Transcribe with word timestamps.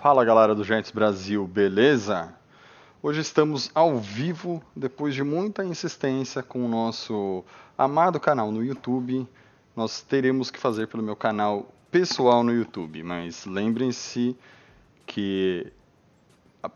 Fala 0.00 0.24
galera 0.24 0.54
do 0.54 0.64
Giants 0.64 0.90
Brasil, 0.90 1.46
beleza? 1.46 2.32
Hoje 3.02 3.20
estamos 3.20 3.70
ao 3.74 3.98
vivo, 3.98 4.62
depois 4.74 5.14
de 5.14 5.22
muita 5.22 5.64
insistência 5.64 6.42
com 6.42 6.64
o 6.64 6.68
nosso 6.68 7.44
amado 7.76 8.18
canal 8.18 8.50
no 8.50 8.64
YouTube. 8.64 9.26
Nós 9.76 10.00
teremos 10.02 10.50
que 10.50 10.58
fazer 10.58 10.88
pelo 10.88 11.02
meu 11.02 11.16
canal 11.16 11.70
pessoal 11.90 12.42
no 12.42 12.52
YouTube, 12.52 13.02
mas 13.02 13.44
lembrem-se 13.46 14.36
que 15.06 15.70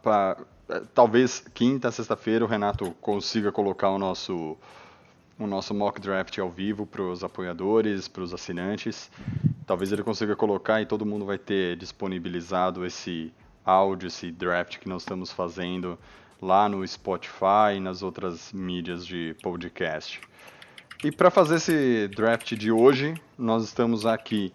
pra- 0.02 0.36
eh, 0.68 0.82
talvez 0.94 1.40
quinta, 1.54 1.90
sexta-feira 1.90 2.44
o 2.44 2.48
Renato 2.48 2.90
consiga 3.00 3.52
colocar 3.52 3.90
o 3.90 3.98
nosso 3.98 4.56
o 5.38 5.46
nosso 5.46 5.74
mock 5.74 6.00
draft 6.00 6.38
ao 6.38 6.50
vivo 6.50 6.86
para 6.86 7.02
os 7.02 7.24
apoiadores, 7.24 8.08
para 8.08 8.22
os 8.22 8.32
assinantes. 8.32 9.10
Talvez 9.66 9.92
ele 9.92 10.02
consiga 10.02 10.36
colocar 10.36 10.80
e 10.80 10.86
todo 10.86 11.04
mundo 11.06 11.24
vai 11.24 11.38
ter 11.38 11.76
disponibilizado 11.76 12.84
esse 12.84 13.32
áudio, 13.64 14.06
esse 14.06 14.30
draft 14.30 14.78
que 14.78 14.88
nós 14.88 15.02
estamos 15.02 15.32
fazendo 15.32 15.98
lá 16.40 16.68
no 16.68 16.86
Spotify 16.86 17.76
e 17.76 17.80
nas 17.80 18.02
outras 18.02 18.52
mídias 18.52 19.06
de 19.06 19.34
podcast. 19.42 20.20
E 21.02 21.10
para 21.10 21.30
fazer 21.30 21.56
esse 21.56 22.08
draft 22.08 22.54
de 22.54 22.70
hoje, 22.70 23.14
nós 23.36 23.64
estamos 23.64 24.06
aqui 24.06 24.52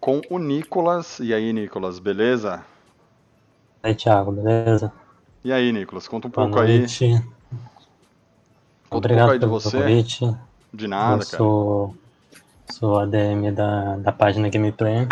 com 0.00 0.20
o 0.30 0.38
Nicolas. 0.38 1.18
E 1.18 1.32
aí, 1.32 1.52
Nicolas, 1.52 1.98
beleza? 1.98 2.64
Aí, 3.82 3.94
Thiago, 3.94 4.32
beleza? 4.32 4.92
E 5.44 5.52
aí, 5.52 5.72
Nicolas, 5.72 6.06
conta 6.06 6.28
um 6.28 6.30
Boa 6.30 6.46
pouco 6.46 6.60
aí. 6.60 6.78
noite. 6.78 7.04
Um 7.04 7.37
Obrigado 8.90 9.38
pelo 9.38 9.60
você. 9.60 9.78
convite. 9.78 10.36
De 10.72 10.86
nada, 10.86 11.22
Eu 11.22 11.26
cara. 11.26 11.36
sou, 11.38 11.96
sou 12.70 12.98
ADM 12.98 13.52
da, 13.54 13.96
da 13.96 14.12
página 14.12 14.48
Gameplay. 14.48 15.06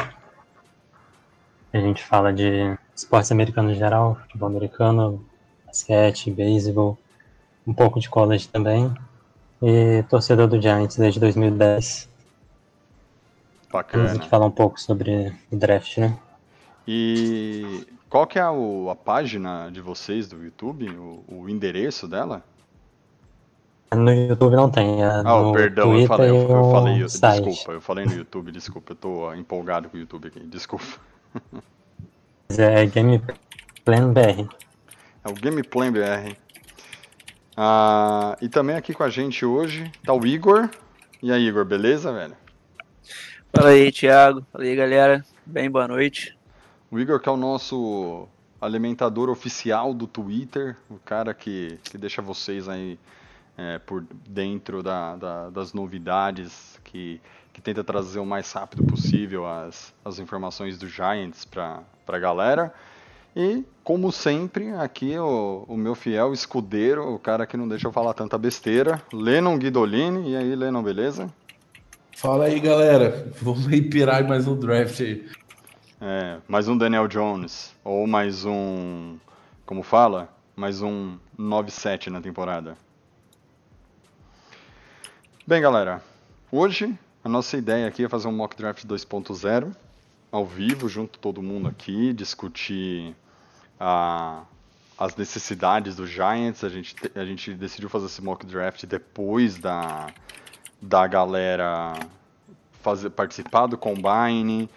A 1.72 1.78
gente 1.78 2.02
fala 2.04 2.32
de 2.32 2.76
esportes 2.94 3.30
americanos 3.32 3.72
em 3.72 3.78
geral, 3.78 4.14
futebol 4.22 4.48
americano, 4.48 5.24
basquete, 5.66 6.30
beisebol, 6.30 6.96
um 7.66 7.74
pouco 7.74 8.00
de 8.00 8.08
college 8.08 8.48
também. 8.48 8.92
E 9.62 10.02
torcedor 10.08 10.46
do 10.48 10.60
Giants 10.60 10.96
desde 10.96 11.18
2010. 11.20 12.08
Vamos 13.62 13.72
Bacana. 13.72 14.12
aqui 14.12 14.28
falar 14.28 14.46
um 14.46 14.50
pouco 14.50 14.80
sobre 14.80 15.34
o 15.50 15.56
draft, 15.56 15.98
né? 15.98 16.18
E 16.86 17.86
qual 18.08 18.26
que 18.26 18.38
é 18.38 18.42
a, 18.42 18.50
a 18.50 18.94
página 18.94 19.70
de 19.70 19.80
vocês 19.80 20.28
do 20.28 20.42
YouTube, 20.42 20.88
o, 20.90 21.24
o 21.28 21.48
endereço 21.48 22.06
dela? 22.06 22.42
No 23.94 24.12
YouTube 24.12 24.56
não 24.56 24.68
tem, 24.70 25.02
é 25.02 25.06
Ah, 25.06 25.22
no 25.22 25.52
perdão, 25.52 25.90
Twitter 25.90 26.02
eu 26.02 26.08
falei, 26.08 26.30
eu, 26.30 26.34
e 26.34 26.50
eu 26.52 26.70
falei, 26.70 27.02
eu- 27.02 27.08
site. 27.08 27.44
desculpa, 27.44 27.72
eu 27.72 27.80
falei 27.80 28.04
no 28.04 28.12
YouTube, 28.14 28.52
desculpa, 28.52 28.92
eu 28.92 28.96
tô 28.96 29.34
empolgado 29.34 29.88
com 29.88 29.96
o 29.96 30.00
YouTube 30.00 30.26
aqui, 30.28 30.40
desculpa. 30.40 30.84
Mas 32.48 32.58
É 32.58 32.84
Gameplay 32.86 34.00
BR. 34.12 34.48
É 35.24 35.28
o 35.28 35.34
Gameplay 35.34 35.90
BR. 35.90 36.36
Ah, 37.56 38.36
e 38.40 38.48
também 38.48 38.76
aqui 38.76 38.92
com 38.92 39.02
a 39.02 39.08
gente 39.08 39.44
hoje 39.46 39.90
tá 40.04 40.12
o 40.12 40.26
Igor. 40.26 40.68
E 41.22 41.32
aí, 41.32 41.46
Igor, 41.46 41.64
beleza, 41.64 42.12
velho? 42.12 42.36
Fala 43.54 43.70
aí, 43.70 43.90
Thiago. 43.90 44.44
Fala 44.52 44.64
aí, 44.64 44.76
galera. 44.76 45.24
Bem, 45.46 45.70
boa 45.70 45.88
noite. 45.88 46.36
O 46.90 46.98
Igor 46.98 47.18
que 47.20 47.28
é 47.28 47.32
o 47.32 47.36
nosso 47.36 48.28
alimentador 48.60 49.28
oficial 49.30 49.94
do 49.94 50.06
Twitter, 50.06 50.76
o 50.90 50.98
cara 50.98 51.32
que, 51.32 51.78
que 51.84 51.96
deixa 51.96 52.20
vocês 52.20 52.68
aí 52.68 52.98
é, 53.56 53.78
por 53.78 54.04
dentro 54.28 54.82
da- 54.82 55.16
da- 55.16 55.50
das 55.50 55.72
novidades, 55.72 56.78
que, 56.84 57.20
que 57.52 57.60
tenta 57.60 57.82
trazer 57.82 58.18
o 58.18 58.26
mais 58.26 58.50
rápido 58.52 58.84
possível 58.84 59.46
as, 59.46 59.94
as 60.04 60.18
informações 60.18 60.78
do 60.78 60.88
Giants 60.88 61.44
para 61.44 61.82
a 62.06 62.18
galera. 62.18 62.72
E, 63.34 63.64
como 63.84 64.10
sempre, 64.10 64.70
aqui 64.72 65.18
o, 65.18 65.64
o 65.68 65.76
meu 65.76 65.94
fiel 65.94 66.32
escudeiro, 66.32 67.12
o 67.14 67.18
cara 67.18 67.46
que 67.46 67.56
não 67.56 67.68
deixa 67.68 67.86
eu 67.86 67.92
falar 67.92 68.14
tanta 68.14 68.38
besteira, 68.38 69.02
Lennon 69.12 69.58
Guidolini. 69.58 70.30
E 70.32 70.36
aí, 70.36 70.54
Lennon, 70.56 70.82
beleza? 70.82 71.32
Fala 72.16 72.46
aí, 72.46 72.58
galera. 72.58 73.30
Vamos 73.42 73.68
aí 73.68 73.82
pirar 73.82 74.26
mais 74.26 74.48
um 74.48 74.56
draft 74.58 75.00
aí. 75.00 75.26
É, 76.00 76.38
mais 76.48 76.66
um 76.68 76.76
Daniel 76.76 77.06
Jones, 77.08 77.74
ou 77.84 78.06
mais 78.06 78.44
um, 78.46 79.16
como 79.66 79.82
fala? 79.82 80.28
Mais 80.54 80.80
um 80.82 81.16
9-7 81.38 82.08
na 82.08 82.20
temporada. 82.20 82.76
Bem, 85.46 85.60
galera, 85.62 86.02
hoje 86.50 86.98
a 87.22 87.28
nossa 87.28 87.56
ideia 87.56 87.86
aqui 87.86 88.04
é 88.04 88.08
fazer 88.08 88.28
um 88.28 88.32
mock 88.32 88.56
draft 88.56 88.84
2.0, 88.84 89.74
ao 90.32 90.44
vivo, 90.44 90.88
junto 90.88 91.18
todo 91.18 91.42
mundo 91.42 91.68
aqui, 91.68 92.12
discutir 92.12 93.14
a- 93.78 94.42
as 94.98 95.14
necessidades 95.16 95.96
do 95.96 96.06
Giants. 96.06 96.64
A 96.64 96.68
gente, 96.68 96.94
te- 96.96 97.12
a 97.18 97.24
gente 97.24 97.54
decidiu 97.54 97.88
fazer 97.88 98.06
esse 98.06 98.22
mock 98.22 98.44
draft 98.44 98.84
depois 98.86 99.56
da, 99.58 100.08
da 100.82 101.06
galera 101.06 101.94
fazer, 102.82 103.10
participar 103.10 103.66
do 103.68 103.78
Combine, 103.78 104.68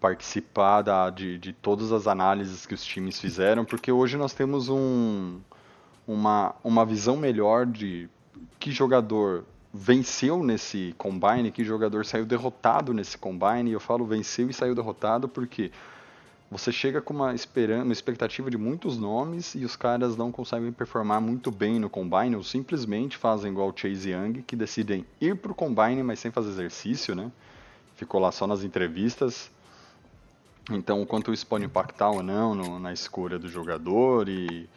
participar 0.00 0.82
da- 0.82 1.08
de, 1.10 1.38
de 1.38 1.52
todas 1.52 1.92
as 1.92 2.06
análises 2.08 2.66
que 2.66 2.74
os 2.74 2.84
times 2.84 3.20
fizeram, 3.20 3.64
porque 3.64 3.92
hoje 3.92 4.16
nós 4.16 4.32
temos 4.32 4.68
um, 4.68 5.38
uma, 6.06 6.52
uma 6.64 6.84
visão 6.84 7.16
melhor 7.16 7.64
de 7.64 8.08
que 8.58 8.72
jogador 8.72 9.44
venceu 9.76 10.42
nesse 10.42 10.94
combine, 10.98 11.50
que 11.50 11.62
jogador 11.64 12.04
saiu 12.04 12.24
derrotado 12.24 12.92
nesse 12.94 13.16
combine. 13.18 13.70
E 13.70 13.72
eu 13.72 13.80
falo 13.80 14.04
venceu 14.04 14.48
e 14.48 14.52
saiu 14.54 14.74
derrotado 14.74 15.28
porque 15.28 15.70
você 16.50 16.70
chega 16.70 17.00
com 17.00 17.12
uma, 17.12 17.34
uma 17.84 17.92
expectativa 17.92 18.50
de 18.50 18.56
muitos 18.56 18.96
nomes 18.96 19.54
e 19.54 19.64
os 19.64 19.74
caras 19.76 20.16
não 20.16 20.30
conseguem 20.30 20.72
performar 20.72 21.20
muito 21.20 21.50
bem 21.50 21.78
no 21.78 21.90
combine 21.90 22.36
ou 22.36 22.42
simplesmente 22.44 23.16
fazem 23.16 23.50
igual 23.50 23.68
o 23.68 23.72
Chase 23.76 24.10
Young, 24.10 24.42
que 24.42 24.54
decidem 24.54 25.04
ir 25.20 25.36
pro 25.36 25.54
combine, 25.54 26.02
mas 26.02 26.20
sem 26.20 26.30
fazer 26.30 26.50
exercício, 26.50 27.14
né? 27.14 27.30
Ficou 27.96 28.20
lá 28.20 28.30
só 28.30 28.46
nas 28.46 28.62
entrevistas. 28.62 29.50
Então, 30.70 31.00
o 31.00 31.06
quanto 31.06 31.32
isso 31.32 31.46
pode 31.46 31.64
impactar 31.64 32.10
ou 32.10 32.22
não 32.22 32.54
no- 32.54 32.78
na 32.78 32.92
escolha 32.92 33.38
do 33.38 33.48
jogador 33.48 34.28
e, 34.28 34.68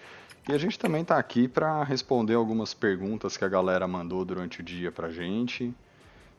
e 0.49 0.55
a 0.55 0.57
gente 0.57 0.79
também 0.79 1.03
está 1.03 1.19
aqui 1.19 1.47
para 1.47 1.83
responder 1.83 2.33
algumas 2.33 2.73
perguntas 2.73 3.37
que 3.37 3.45
a 3.45 3.47
galera 3.47 3.87
mandou 3.87 4.25
durante 4.25 4.61
o 4.61 4.63
dia 4.63 4.91
pra 4.91 5.11
gente 5.11 5.71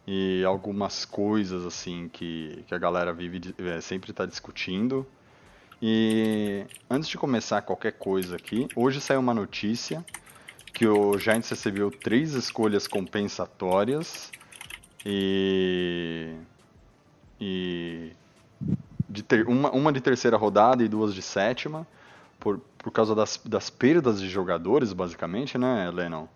e 0.05 0.43
algumas 0.45 1.05
coisas 1.05 1.65
assim 1.65 2.11
que, 2.13 2.65
que 2.67 2.75
a 2.75 2.79
galera 2.79 3.13
vive 3.13 3.55
eh, 3.57 3.81
sempre 3.81 4.11
está 4.11 4.27
discutindo. 4.27 5.07
E 5.81 6.65
antes 6.91 7.09
de 7.09 7.17
começar 7.17 7.63
qualquer 7.63 7.93
coisa 7.93 8.35
aqui, 8.35 8.67
hoje 8.75 9.01
saiu 9.01 9.21
uma 9.21 9.33
notícia 9.33 10.05
que 10.75 10.89
o 10.89 11.17
Giants 11.17 11.49
recebeu 11.49 11.89
três 11.89 12.35
escolhas 12.35 12.89
compensatórias 12.89 14.33
e 15.07 16.35
e 17.41 18.11
de 19.09 19.23
ter, 19.23 19.47
uma, 19.47 19.71
uma 19.71 19.93
de 19.93 20.01
terceira 20.01 20.37
rodada 20.37 20.83
e 20.83 20.89
duas 20.89 21.15
de 21.15 21.23
sétima, 21.23 21.87
por, 22.41 22.61
por 22.83 22.91
causa 22.91 23.15
das, 23.15 23.41
das 23.45 23.71
perdas 23.71 24.21
de 24.21 24.29
jogadores, 24.29 24.93
basicamente, 24.93 25.57
né, 25.59 25.91
Lennon? 25.91 26.27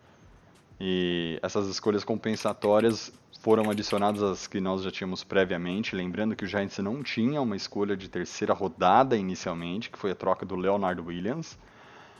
E 0.81 1.39
essas 1.43 1.69
escolhas 1.69 2.05
compensatórias 2.05 3.13
foram 3.41 3.71
adicionadas 3.71 4.23
às 4.23 4.47
que 4.47 4.61
nós 4.61 4.83
já 4.83 4.91
tínhamos 4.91 5.23
previamente, 5.23 5.95
lembrando 5.95 6.35
que 6.35 6.45
o 6.45 6.49
Giants 6.49 6.79
não 6.79 7.03
tinha 7.03 7.41
uma 7.41 7.57
escolha 7.57 7.97
de 7.97 8.09
terceira 8.09 8.53
rodada 8.53 9.17
inicialmente, 9.17 9.91
que 9.91 9.99
foi 9.99 10.11
a 10.11 10.15
troca 10.15 10.45
do 10.45 10.57
Leonard 10.57 11.01
Williams, 11.01 11.59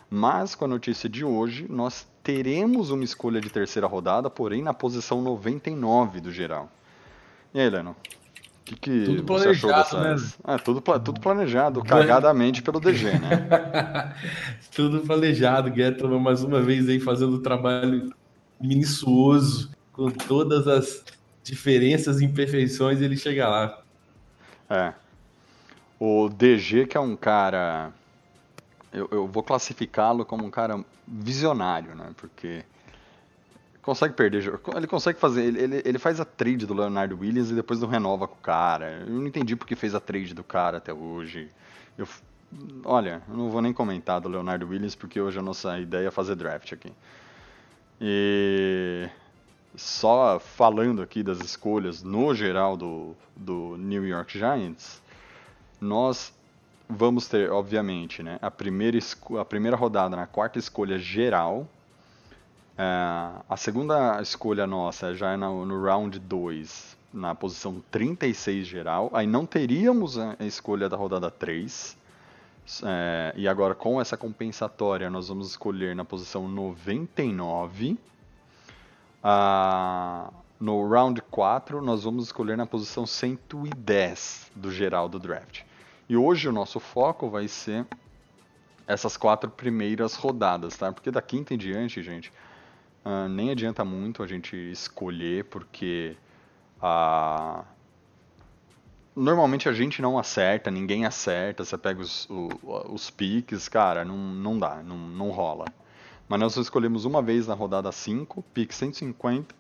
mas 0.09 0.55
com 0.55 0.67
a 0.67 0.69
notícia 0.69 1.09
de 1.09 1.25
hoje, 1.25 1.67
nós 1.69 2.07
teremos 2.23 2.91
uma 2.91 3.05
escolha 3.05 3.41
de 3.41 3.51
terceira 3.51 3.87
rodada, 3.87 4.31
porém 4.31 4.63
na 4.63 4.73
posição 4.73 5.21
99 5.23 6.21
do 6.21 6.31
geral. 6.31 6.71
E 7.53 7.61
aí, 7.61 7.69
Lennon? 7.69 7.95
O 8.65 8.67
que, 8.67 8.77
que 8.77 9.05
Tudo 9.05 9.23
você 9.27 9.51
achou 9.51 9.69
planejado, 9.69 10.03
dessas? 10.03 10.39
Ah, 10.43 10.59
tudo, 10.59 10.81
tudo 10.81 11.21
planejado, 11.21 11.85
cagadamente 11.85 12.63
pelo 12.63 12.81
DG, 12.81 13.19
né? 13.19 14.15
Tudo 14.75 15.01
planejado. 15.01 15.71
Gettleman 15.75 16.19
mais 16.19 16.43
uma 16.43 16.63
vez 16.63 16.89
aí 16.89 16.99
fazendo 16.99 17.37
um 17.37 17.43
trabalho 17.43 18.11
minucioso, 18.59 19.71
com 19.93 20.11
todas 20.11 20.67
as 20.67 21.05
diferenças 21.43 22.23
e 22.23 22.25
imperfeições, 22.25 23.03
ele 23.03 23.19
chega 23.19 23.47
lá. 23.47 23.83
É. 24.71 24.95
O 26.01 26.31
DG, 26.31 26.87
que 26.87 26.97
é 26.97 27.01
um 27.01 27.17
cara. 27.17 27.93
Eu, 28.91 29.09
eu 29.13 29.27
vou 29.27 29.43
classificá-lo 29.43 30.25
como 30.25 30.43
um 30.43 30.51
cara 30.51 30.83
visionário, 31.07 31.95
né? 31.95 32.07
Porque 32.17 32.65
consegue 33.85 34.15
perder 34.15 34.41
jogo. 34.41 34.61
Ele 34.75 34.87
consegue 34.87 35.19
fazer. 35.19 35.45
Ele, 35.45 35.61
ele, 35.61 35.83
ele, 35.85 35.99
faz 35.99 36.19
a 36.21 36.25
trade 36.25 36.67
do 36.67 36.75
Leonardo 36.75 37.19
Williams 37.19 37.51
e 37.51 37.55
depois 37.55 37.81
não 37.81 37.89
renova 37.89 38.27
com 38.27 38.35
o 38.35 38.43
cara. 38.43 39.05
Eu 39.07 39.15
não 39.15 39.27
entendi 39.27 39.55
porque 39.55 39.77
fez 39.77 39.95
a 39.95 40.01
trade 40.01 40.35
do 40.35 40.43
cara 40.43 40.79
até 40.79 40.93
hoje. 40.93 41.49
Eu, 41.97 42.09
olha, 42.85 43.23
eu 43.29 43.37
não 43.37 43.51
vou 43.51 43.61
nem 43.61 43.73
comentar 43.73 44.21
do 44.21 44.29
Leonardo 44.29 44.67
Williams 44.67 44.95
porque 44.95 45.21
hoje 45.21 45.39
a 45.39 45.43
nossa 45.43 45.79
ideia 45.79 46.09
é 46.09 46.11
fazer 46.11 46.35
draft 46.35 46.73
aqui. 46.73 46.93
E 48.01 49.09
só 49.77 50.39
falando 50.41 51.03
aqui 51.03 51.23
das 51.23 51.41
escolhas 51.41 52.03
no 52.03 52.35
geral 52.35 52.77
do, 52.77 53.15
do 53.37 53.77
New 53.77 54.07
York 54.07 54.39
Giants, 54.39 55.03
nós 55.81 56.33
vamos 56.89 57.29
ter, 57.29 57.51
obviamente, 57.51 58.23
né, 58.23 58.39
a, 58.41 58.51
primeira 58.51 58.99
a 59.41 59.45
primeira 59.45 59.77
rodada 59.77 60.17
na 60.17 60.27
quarta 60.27 60.59
escolha 60.59 60.99
geral. 60.99 61.69
É, 62.77 63.43
a 63.49 63.57
segunda 63.57 64.21
escolha 64.21 64.67
nossa 64.67 65.15
já 65.15 65.33
é 65.33 65.37
no, 65.37 65.65
no 65.65 65.83
round 65.83 66.19
2, 66.19 66.97
na 67.13 67.35
posição 67.35 67.83
36 67.91 68.67
geral. 68.67 69.11
Aí 69.13 69.27
não 69.27 69.47
teríamos 69.47 70.19
a 70.19 70.37
escolha 70.41 70.89
da 70.89 70.97
rodada 70.97 71.31
3. 71.31 71.97
É, 72.83 73.35
e 73.37 73.47
agora 73.47 73.75
com 73.75 74.01
essa 74.01 74.17
compensatória 74.17 75.11
nós 75.11 75.29
vamos 75.29 75.51
escolher 75.51 75.95
na 75.95 76.05
posição 76.05 76.49
99. 76.49 77.99
Ah, 79.23 80.31
no 80.59 80.89
round 80.89 81.23
4 81.23 81.81
nós 81.81 82.05
vamos 82.05 82.25
escolher 82.27 82.57
na 82.57 82.67
posição 82.67 83.07
110 83.07 84.51
do 84.55 84.73
geral 84.73 85.09
do 85.09 85.19
draft. 85.19 85.63
E 86.09 86.17
hoje 86.17 86.49
o 86.49 86.53
nosso 86.53 86.81
foco 86.81 87.31
vai 87.31 87.49
ser 87.49 87.87
essas 88.87 89.17
quatro 89.17 89.51
primeiras 89.51 90.15
rodadas, 90.15 90.77
tá? 90.77 90.93
Porque 90.93 91.11
da 91.11 91.23
quinta 91.23 91.55
em 91.55 91.59
diante, 91.59 92.03
gente, 92.03 92.31
uh, 93.05 93.29
nem 93.29 93.51
adianta 93.51 93.85
muito 93.85 94.23
a 94.23 94.27
gente 94.27 94.57
escolher, 94.57 95.45
porque 95.45 96.17
uh, 96.83 97.65
normalmente 99.15 99.69
a 99.69 99.73
gente 99.73 100.03
não 100.03 100.19
acerta, 100.19 100.71
ninguém 100.71 101.05
acerta, 101.05 101.65
você 101.65 101.79
pega 101.79 102.01
os, 102.01 102.29
o, 102.29 102.49
os 102.89 103.11
piques, 103.11 103.69
cara, 103.69 104.05
não, 104.05 104.17
não 104.17 104.59
dá, 104.59 104.83
não, 104.83 104.97
não 104.97 105.31
rola. 105.31 105.67
Mas 106.29 106.41
nós 106.41 106.57
escolhemos 106.57 107.05
uma 107.05 107.21
vez 107.21 107.47
na 107.47 107.55
rodada 107.55 107.93
5, 107.93 108.43
pique 108.55 108.75
150, 108.75 109.55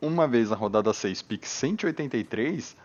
uma 0.00 0.28
vez 0.28 0.50
na 0.50 0.56
rodada 0.56 0.92
6, 0.92 1.22
pique 1.22 1.48
183 1.48 2.76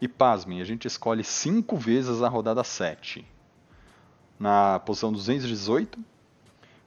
e 0.00 0.06
pasmem, 0.06 0.60
a 0.60 0.64
gente 0.64 0.86
escolhe 0.86 1.24
5 1.24 1.76
vezes 1.76 2.22
a 2.22 2.28
rodada 2.28 2.62
7. 2.62 3.26
Na 4.38 4.78
posição 4.80 5.12
218, 5.12 5.98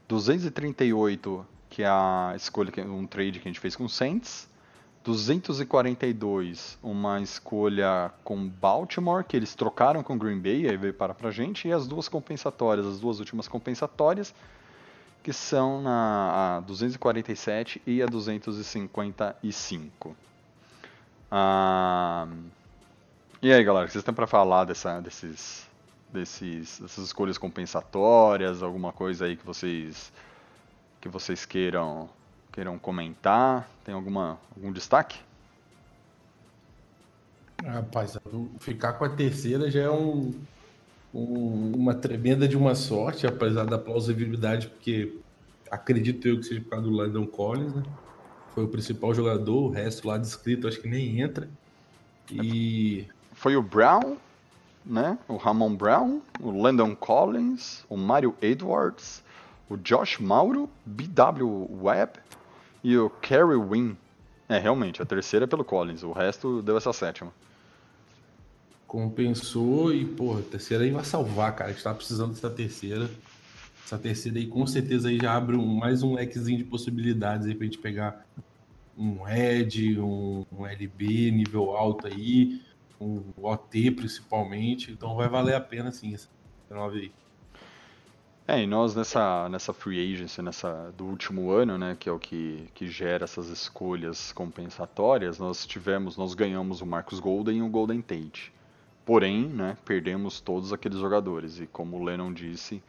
238, 0.07 1.45
que 1.69 1.83
é 1.83 1.87
a 1.87 2.33
escolha, 2.35 2.71
um 2.85 3.05
trade 3.05 3.39
que 3.39 3.47
a 3.47 3.51
gente 3.51 3.59
fez 3.59 3.75
com 3.75 3.85
o 3.85 3.89
Saints. 3.89 4.49
242, 5.03 6.77
uma 6.83 7.21
escolha 7.21 8.11
com 8.23 8.47
Baltimore, 8.47 9.23
que 9.23 9.37
eles 9.37 9.55
trocaram 9.55 10.03
com 10.03 10.17
Green 10.17 10.39
Bay, 10.39 10.67
aí 10.67 10.75
veio 10.75 10.93
para 10.93 11.13
pra 11.13 11.31
gente. 11.31 11.67
E 11.67 11.71
as 11.71 11.87
duas 11.87 12.09
compensatórias, 12.09 12.85
as 12.85 12.99
duas 12.99 13.19
últimas 13.19 13.47
compensatórias, 13.47 14.33
que 15.23 15.31
são 15.31 15.81
na 15.81 16.57
a 16.57 16.59
247 16.61 17.81
e 17.87 18.03
a 18.03 18.05
255. 18.05 20.15
Ah, 21.31 22.27
e 23.41 23.53
aí, 23.53 23.63
galera, 23.63 23.87
vocês 23.87 24.03
têm 24.03 24.13
para 24.13 24.27
falar 24.27 24.65
dessa, 24.65 24.99
desses, 24.99 25.65
desses, 26.11 26.79
dessas 26.79 27.05
escolhas 27.05 27.37
compensatórias, 27.37 28.61
alguma 28.61 28.91
coisa 28.91 29.25
aí 29.25 29.37
que 29.37 29.45
vocês 29.45 30.11
que 30.99 31.09
vocês 31.09 31.45
queiram 31.45 32.09
queiram 32.51 32.77
comentar? 32.77 33.69
Tem 33.85 33.93
alguma 33.93 34.39
algum 34.55 34.71
destaque? 34.71 35.19
Rapaz, 37.63 38.17
ficar 38.59 38.93
com 38.93 39.05
a 39.05 39.09
terceira 39.09 39.69
já 39.69 39.81
é 39.81 39.89
um, 39.89 40.33
um, 41.13 41.73
uma 41.75 41.93
tremenda 41.93 42.47
de 42.47 42.57
uma 42.57 42.73
sorte, 42.73 43.27
apesar 43.27 43.65
da 43.65 43.77
plausibilidade, 43.77 44.67
porque 44.67 45.17
acredito 45.69 46.27
eu 46.27 46.39
que 46.39 46.43
seja 46.43 46.61
por 46.61 46.69
causa 46.69 46.85
do 46.85 46.91
Landon 46.91 47.27
Collins, 47.27 47.73
né? 47.73 47.83
Foi 48.55 48.63
o 48.63 48.67
principal 48.67 49.13
jogador, 49.13 49.63
o 49.63 49.69
resto 49.69 50.07
lá 50.07 50.17
descrito 50.17 50.67
acho 50.67 50.81
que 50.81 50.87
nem 50.87 51.21
entra. 51.21 51.49
E 52.31 53.07
foi 53.33 53.55
o 53.55 53.61
Brown, 53.61 54.17
né? 54.85 55.17
O 55.27 55.35
Ramon 55.35 55.75
Brown, 55.75 56.21
o 56.39 56.51
Landon 56.51 56.95
Collins, 56.95 57.85
o 57.89 57.97
Mario 57.97 58.35
Edwards, 58.41 59.23
o 59.69 59.77
Josh 59.77 60.19
Mauro, 60.19 60.69
BW 60.85 61.83
Webb 61.83 62.19
e 62.83 62.97
o 62.97 63.09
Kerry 63.09 63.55
Wynn. 63.55 63.95
É, 64.47 64.57
realmente, 64.57 65.01
a 65.01 65.05
terceira 65.05 65.45
é 65.45 65.47
pelo 65.47 65.63
Collins, 65.63 66.03
o 66.03 66.11
resto 66.11 66.61
deu 66.61 66.75
essa 66.75 66.91
sétima. 66.91 67.31
Compensou 68.87 69.93
e, 69.93 70.03
porra, 70.03 70.39
a 70.39 70.43
terceira 70.43 70.83
aí 70.83 70.89
vai 70.89 71.05
salvar, 71.05 71.55
cara. 71.55 71.69
A 71.69 71.73
gente 71.73 71.83
tá 71.83 71.93
precisando 71.93 72.33
dessa 72.33 72.49
terceira. 72.49 73.09
Essa 73.85 73.97
terceira 73.97 74.39
aí 74.39 74.47
com 74.47 74.65
certeza 74.65 75.09
aí 75.09 75.19
já 75.19 75.35
abre 75.35 75.55
um, 75.55 75.65
mais 75.65 76.01
um 76.01 76.15
lequezinho 76.15 76.57
de 76.57 76.63
possibilidades 76.63 77.45
aí 77.45 77.53
pra 77.53 77.65
gente 77.65 77.77
pegar 77.77 78.25
um 78.97 79.27
Ed, 79.27 79.99
um, 79.99 80.45
um 80.51 80.65
LB 80.65 81.31
nível 81.31 81.75
alto 81.75 82.07
aí 82.07 82.61
o 82.99 83.23
OT 83.41 83.91
principalmente, 83.91 84.91
então 84.91 85.15
vai 85.15 85.29
valer 85.29 85.55
a 85.55 85.61
pena 85.61 85.91
sim 85.91 86.13
essa 86.13 86.27
nova 86.69 86.95
aí. 86.95 87.11
É, 88.51 88.63
e 88.63 88.65
nós 88.65 88.95
nessa, 88.95 89.47
nessa 89.47 89.71
free 89.71 90.11
agency, 90.11 90.41
nessa 90.41 90.91
do 90.97 91.05
último 91.05 91.51
ano, 91.51 91.77
né, 91.77 91.95
que 91.99 92.09
é 92.09 92.11
o 92.11 92.17
que, 92.17 92.67
que 92.73 92.87
gera 92.87 93.25
essas 93.25 93.47
escolhas 93.47 94.31
compensatórias, 94.31 95.37
nós 95.37 95.67
tivemos, 95.67 96.17
nós 96.17 96.33
ganhamos 96.33 96.81
o 96.81 96.85
Marcus 96.87 97.19
Golden 97.19 97.59
e 97.59 97.61
o 97.61 97.69
Golden 97.69 98.01
Tate. 98.01 98.51
Porém, 99.05 99.45
né, 99.45 99.77
perdemos 99.85 100.41
todos 100.41 100.73
aqueles 100.73 100.97
jogadores 100.97 101.59
e 101.59 101.67
como 101.67 101.97
o 101.97 102.03
Lennon 102.03 102.33
disse, 102.33 102.81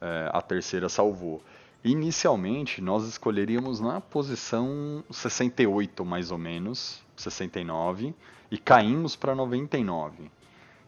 é, 0.00 0.30
a 0.32 0.40
terceira 0.40 0.88
salvou. 0.88 1.42
Inicialmente, 1.84 2.80
nós 2.80 3.06
escolheríamos 3.06 3.80
na 3.80 4.00
posição 4.00 5.04
68, 5.10 6.02
mais 6.02 6.30
ou 6.30 6.38
menos, 6.38 7.02
69, 7.14 8.14
e 8.50 8.56
caímos 8.56 9.14
para 9.16 9.34
99. 9.34 10.30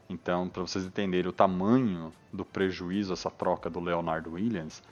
Então, 0.09 0.49
para 0.49 0.63
vocês 0.63 0.85
entenderem 0.85 1.29
o 1.29 1.33
tamanho 1.33 2.13
do 2.33 2.45
prejuízo 2.45 3.13
essa 3.13 3.31
troca 3.31 3.69
do 3.69 3.81
Leonardo 3.81 4.33
Williams, 4.33 4.83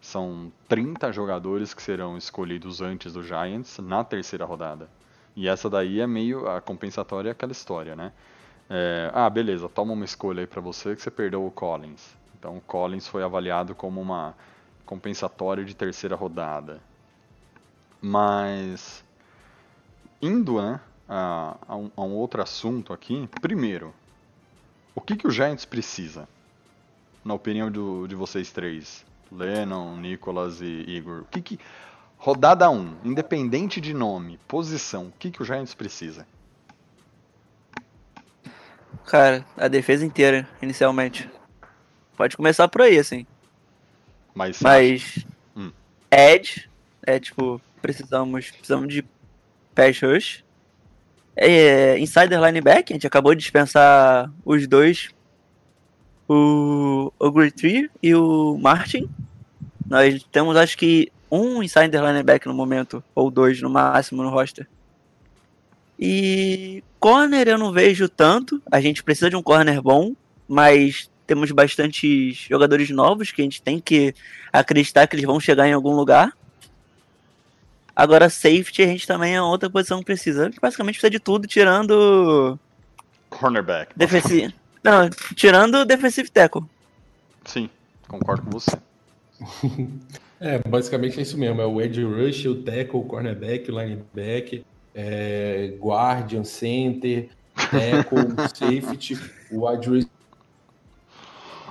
são 0.00 0.50
30 0.68 1.12
jogadores 1.12 1.74
que 1.74 1.82
serão 1.82 2.16
escolhidos 2.16 2.80
antes 2.80 3.12
do 3.12 3.22
Giants 3.22 3.78
na 3.78 4.02
terceira 4.02 4.44
rodada. 4.44 4.88
E 5.36 5.48
essa 5.48 5.70
daí 5.70 6.00
é 6.00 6.06
meio 6.06 6.48
a 6.48 6.60
compensatória 6.60 7.28
é 7.28 7.32
aquela 7.32 7.52
história, 7.52 7.94
né? 7.94 8.12
É, 8.68 9.10
ah, 9.14 9.28
beleza, 9.28 9.68
toma 9.68 9.92
uma 9.92 10.04
escolha 10.04 10.40
aí 10.40 10.46
para 10.46 10.60
você 10.60 10.96
que 10.96 11.02
você 11.02 11.10
perdeu 11.10 11.46
o 11.46 11.50
Collins. 11.50 12.16
Então, 12.38 12.56
o 12.56 12.60
Collins 12.60 13.06
foi 13.06 13.22
avaliado 13.22 13.74
como 13.74 14.00
uma 14.00 14.34
compensatória 14.84 15.64
de 15.64 15.74
terceira 15.74 16.16
rodada. 16.16 16.80
Mas 18.00 19.04
indo, 20.20 20.60
né, 20.60 20.80
a, 21.08 21.56
a, 21.68 21.76
um, 21.76 21.90
a 21.96 22.02
um 22.02 22.14
outro 22.14 22.42
assunto 22.42 22.92
aqui. 22.92 23.28
Primeiro, 23.40 23.94
o 24.94 25.00
que, 25.00 25.16
que 25.16 25.26
o 25.26 25.30
Giants 25.30 25.64
precisa? 25.64 26.28
Na 27.24 27.34
opinião 27.34 27.70
do, 27.70 28.06
de 28.06 28.14
vocês 28.14 28.50
três, 28.50 29.04
Lennon, 29.30 29.96
Nicolas 29.96 30.60
e 30.60 30.84
Igor. 30.88 31.22
O 31.22 31.24
que, 31.24 31.40
que 31.40 31.60
rodada 32.18 32.70
1, 32.70 32.98
independente 33.04 33.80
de 33.80 33.94
nome, 33.94 34.38
posição, 34.46 35.06
o 35.06 35.12
que, 35.18 35.30
que 35.30 35.42
o 35.42 35.44
Giants 35.44 35.74
precisa? 35.74 36.26
Cara, 39.06 39.44
a 39.56 39.68
defesa 39.68 40.04
inteira, 40.04 40.48
inicialmente. 40.60 41.28
Pode 42.16 42.36
começar 42.36 42.68
por 42.68 42.82
aí, 42.82 42.98
assim. 42.98 43.26
Mas, 44.34 44.60
Mas 44.60 45.26
hum. 45.56 45.72
Ed, 46.10 46.70
é 47.02 47.18
tipo, 47.18 47.60
precisamos, 47.80 48.50
precisamos 48.50 48.92
de 48.92 49.04
pass 49.74 50.00
rush. 50.00 50.44
É, 51.34 51.98
insider 51.98 52.40
linebacker, 52.40 52.94
a 52.94 52.96
gente 52.96 53.06
acabou 53.06 53.34
de 53.34 53.40
dispensar 53.40 54.30
os 54.44 54.66
dois, 54.66 55.08
o 56.28 57.12
Ogretree 57.18 57.90
e 58.02 58.14
o 58.14 58.58
Martin. 58.58 59.08
Nós 59.86 60.22
temos, 60.30 60.56
acho 60.56 60.76
que, 60.76 61.10
um 61.30 61.62
insider 61.62 62.02
linebacker 62.02 62.48
no 62.48 62.54
momento, 62.54 63.02
ou 63.14 63.30
dois 63.30 63.60
no 63.60 63.70
máximo 63.70 64.22
no 64.22 64.30
roster. 64.30 64.66
E 65.98 66.82
corner 66.98 67.48
eu 67.48 67.58
não 67.58 67.72
vejo 67.72 68.08
tanto. 68.08 68.60
A 68.70 68.80
gente 68.80 69.02
precisa 69.02 69.30
de 69.30 69.36
um 69.36 69.42
corner 69.42 69.80
bom, 69.80 70.14
mas 70.48 71.10
temos 71.26 71.50
bastantes 71.50 72.36
jogadores 72.48 72.90
novos 72.90 73.30
que 73.30 73.40
a 73.40 73.44
gente 73.44 73.62
tem 73.62 73.80
que 73.80 74.14
acreditar 74.52 75.06
que 75.06 75.14
eles 75.14 75.24
vão 75.24 75.40
chegar 75.40 75.68
em 75.68 75.72
algum 75.72 75.94
lugar. 75.94 76.32
Agora, 77.94 78.30
safety 78.30 78.82
a 78.82 78.86
gente 78.86 79.06
também 79.06 79.34
é 79.34 79.42
outra 79.42 79.68
posição 79.68 79.98
que 79.98 80.04
precisa. 80.04 80.50
Que 80.50 80.60
basicamente 80.60 80.94
precisa 80.94 81.10
de 81.10 81.20
tudo, 81.20 81.46
tirando. 81.46 82.58
Cornerback. 83.30 83.92
Defensive. 83.96 84.54
Não, 84.82 85.08
tirando 85.36 85.76
o 85.76 85.84
defensive 85.84 86.28
tackle. 86.30 86.64
Sim, 87.44 87.70
concordo 88.08 88.42
com 88.42 88.50
você. 88.50 88.76
É, 90.44 90.58
basicamente 90.58 91.20
é 91.20 91.22
isso 91.22 91.38
mesmo. 91.38 91.60
É 91.60 91.66
o 91.66 91.80
edge 91.80 92.02
rush, 92.02 92.46
o 92.46 92.56
tackle, 92.56 92.98
o 92.98 93.04
cornerback, 93.04 93.70
o 93.70 93.80
linebacker, 93.80 94.64
é, 94.92 95.72
guardian, 95.78 96.42
center, 96.42 97.28
tackle, 97.54 98.34
safety, 98.52 99.16
o 99.52 99.68
wide 99.68 99.88
receiver. 99.88 100.10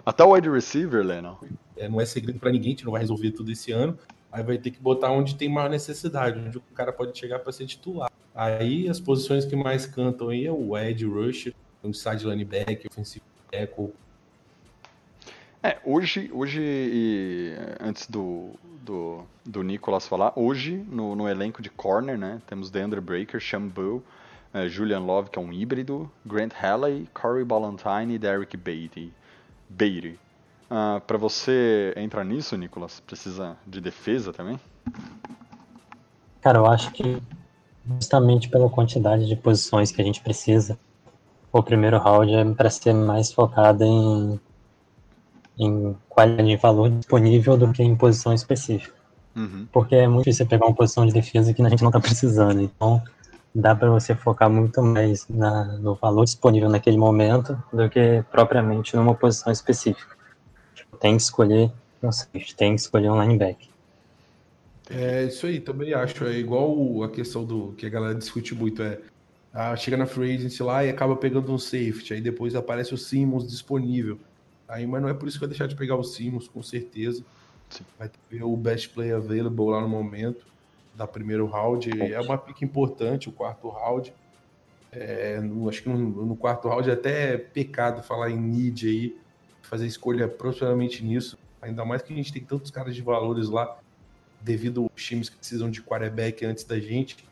Até 0.05 0.23
o 0.23 0.31
wide 0.31 0.49
receiver, 0.49 1.05
Lennon. 1.05 1.35
É, 1.75 1.89
não 1.89 1.99
é 1.99 2.05
segredo 2.05 2.39
pra 2.39 2.49
ninguém, 2.49 2.69
a 2.69 2.71
gente 2.71 2.85
não 2.85 2.93
vai 2.93 3.01
resolver 3.01 3.31
tudo 3.31 3.51
esse 3.51 3.73
ano. 3.73 3.99
Aí 4.31 4.43
vai 4.43 4.57
ter 4.57 4.71
que 4.71 4.79
botar 4.79 5.11
onde 5.11 5.35
tem 5.35 5.49
maior 5.49 5.69
necessidade, 5.69 6.39
onde 6.39 6.57
o 6.57 6.61
cara 6.73 6.93
pode 6.93 7.17
chegar 7.17 7.39
para 7.39 7.51
ser 7.51 7.65
titular. 7.65 8.09
Aí 8.33 8.87
as 8.87 8.99
posições 8.99 9.45
que 9.45 9.55
mais 9.55 9.85
cantam 9.85 10.29
aí 10.29 10.45
é 10.45 10.51
o 10.51 10.77
edge 10.77 11.05
rush, 11.05 11.51
o 11.83 11.89
inside 11.89 12.25
linebacker, 12.25 12.89
offensive 12.89 13.23
tackle. 13.51 13.93
É, 15.61 15.77
hoje, 15.83 16.31
hoje 16.33 16.59
e, 16.61 17.53
antes 17.79 18.07
do, 18.07 18.51
do, 18.81 19.23
do 19.45 19.61
Nicolas 19.61 20.07
falar, 20.07 20.33
hoje 20.35 20.83
no, 20.89 21.15
no 21.15 21.27
elenco 21.27 21.61
de 21.61 21.69
corner, 21.69 22.17
né, 22.17 22.41
temos 22.47 22.71
Deandre 22.71 22.99
Breaker, 22.99 23.39
Shambu, 23.39 24.03
eh, 24.53 24.67
Julian 24.67 25.01
Love, 25.01 25.29
que 25.29 25.37
é 25.37 25.41
um 25.41 25.53
híbrido, 25.53 26.11
Grant 26.25 26.53
Halley, 26.53 27.07
Corey 27.13 27.45
Ballantyne 27.45 28.15
e 28.15 28.17
Derek 28.17 28.57
Beatty. 28.57 29.13
Beatty. 29.69 30.19
Ah, 30.73 31.01
para 31.05 31.17
você 31.17 31.93
entrar 31.97 32.23
nisso, 32.23 32.55
Nicolas, 32.55 33.01
precisa 33.01 33.57
de 33.67 33.81
defesa 33.81 34.31
também? 34.31 34.57
Cara, 36.39 36.59
eu 36.59 36.65
acho 36.65 36.93
que 36.93 37.21
justamente 37.99 38.47
pela 38.47 38.69
quantidade 38.69 39.27
de 39.27 39.35
posições 39.35 39.91
que 39.91 40.01
a 40.01 40.05
gente 40.05 40.21
precisa, 40.21 40.79
o 41.51 41.61
primeiro 41.61 41.97
round 41.97 42.33
é 42.33 42.45
para 42.53 42.69
ser 42.69 42.93
mais 42.93 43.33
focado 43.33 43.83
em, 43.83 44.39
em 45.59 45.93
qualidade 46.07 46.47
de 46.47 46.55
valor 46.55 46.89
disponível 46.89 47.57
do 47.57 47.73
que 47.73 47.83
em 47.83 47.93
posição 47.93 48.33
específica. 48.33 48.95
Uhum. 49.35 49.67
Porque 49.73 49.95
é 49.95 50.07
muito 50.07 50.23
difícil 50.23 50.45
você 50.45 50.49
pegar 50.51 50.67
uma 50.67 50.75
posição 50.75 51.05
de 51.05 51.11
defesa 51.11 51.53
que 51.53 51.61
a 51.61 51.67
gente 51.67 51.81
não 51.81 51.89
está 51.89 51.99
precisando. 51.99 52.61
Então, 52.61 53.03
dá 53.53 53.75
para 53.75 53.89
você 53.89 54.15
focar 54.15 54.49
muito 54.49 54.81
mais 54.81 55.27
na, 55.27 55.65
no 55.65 55.95
valor 55.95 56.23
disponível 56.23 56.69
naquele 56.69 56.97
momento 56.97 57.61
do 57.73 57.89
que 57.89 58.23
propriamente 58.31 58.95
numa 58.95 59.13
posição 59.13 59.51
específica. 59.51 60.20
Tem 61.01 61.17
que 61.17 61.23
escolher 61.23 61.71
um 62.01 62.11
safety, 62.11 62.55
tem 62.55 62.75
que 62.75 62.81
escolher 62.81 63.09
um 63.09 63.21
linebacker. 63.21 63.67
É 64.89 65.23
isso 65.25 65.45
aí, 65.47 65.59
também 65.59 65.93
acho. 65.93 66.23
É 66.25 66.37
igual 66.37 67.03
a 67.03 67.09
questão 67.09 67.43
do 67.43 67.73
que 67.73 67.85
a 67.85 67.89
galera 67.89 68.15
discute 68.15 68.55
muito. 68.55 68.81
É 68.81 68.99
ah, 69.53 69.75
chega 69.75 69.97
na 69.97 70.05
free 70.05 70.35
agency 70.35 70.63
lá 70.63 70.85
e 70.85 70.89
acaba 70.89 71.15
pegando 71.15 71.51
um 71.51 71.57
safety. 71.57 72.13
Aí 72.13 72.21
depois 72.21 72.55
aparece 72.55 72.93
o 72.93 72.97
Simmons 72.97 73.47
disponível. 73.49 74.17
Aí, 74.67 74.87
mas 74.87 75.01
não 75.01 75.09
é 75.09 75.13
por 75.13 75.27
isso 75.27 75.37
que 75.37 75.41
vai 75.41 75.49
deixar 75.49 75.67
de 75.67 75.75
pegar 75.75 75.97
o 75.97 76.03
Simmons, 76.03 76.47
com 76.47 76.63
certeza. 76.63 77.23
Sim. 77.69 77.83
Vai 77.99 78.09
ter 78.29 78.43
o 78.43 78.55
best 78.55 78.89
player 78.89 79.17
available 79.17 79.65
lá 79.65 79.81
no 79.81 79.89
momento 79.89 80.45
da 80.95 81.05
primeiro 81.05 81.45
round. 81.45 81.89
É 82.13 82.19
uma 82.21 82.37
pick 82.37 82.61
importante, 82.61 83.27
o 83.27 83.31
quarto 83.31 83.67
round. 83.67 84.13
É, 84.91 85.39
no- 85.41 85.67
acho 85.69 85.83
que 85.83 85.89
no, 85.89 85.97
no 86.25 86.35
quarto 86.35 86.67
round 86.69 86.89
é 86.89 86.93
até 86.93 87.37
pecado 87.37 88.03
falar 88.03 88.29
em 88.29 88.37
need 88.37 88.87
aí, 88.87 89.17
fazer 89.71 89.87
escolha 89.87 90.27
profissionalmente 90.27 91.01
nisso. 91.01 91.37
Ainda 91.61 91.85
mais 91.85 92.01
que 92.01 92.11
a 92.11 92.15
gente 92.15 92.33
tem 92.33 92.43
tantos 92.43 92.69
caras 92.69 92.93
de 92.93 93.01
valores 93.01 93.47
lá, 93.47 93.79
devido 94.41 94.83
aos 94.83 95.01
times 95.01 95.29
que 95.29 95.37
precisam 95.37 95.71
de 95.71 95.81
quarterback 95.81 96.43
antes 96.45 96.65
da 96.65 96.77
gente. 96.77 97.25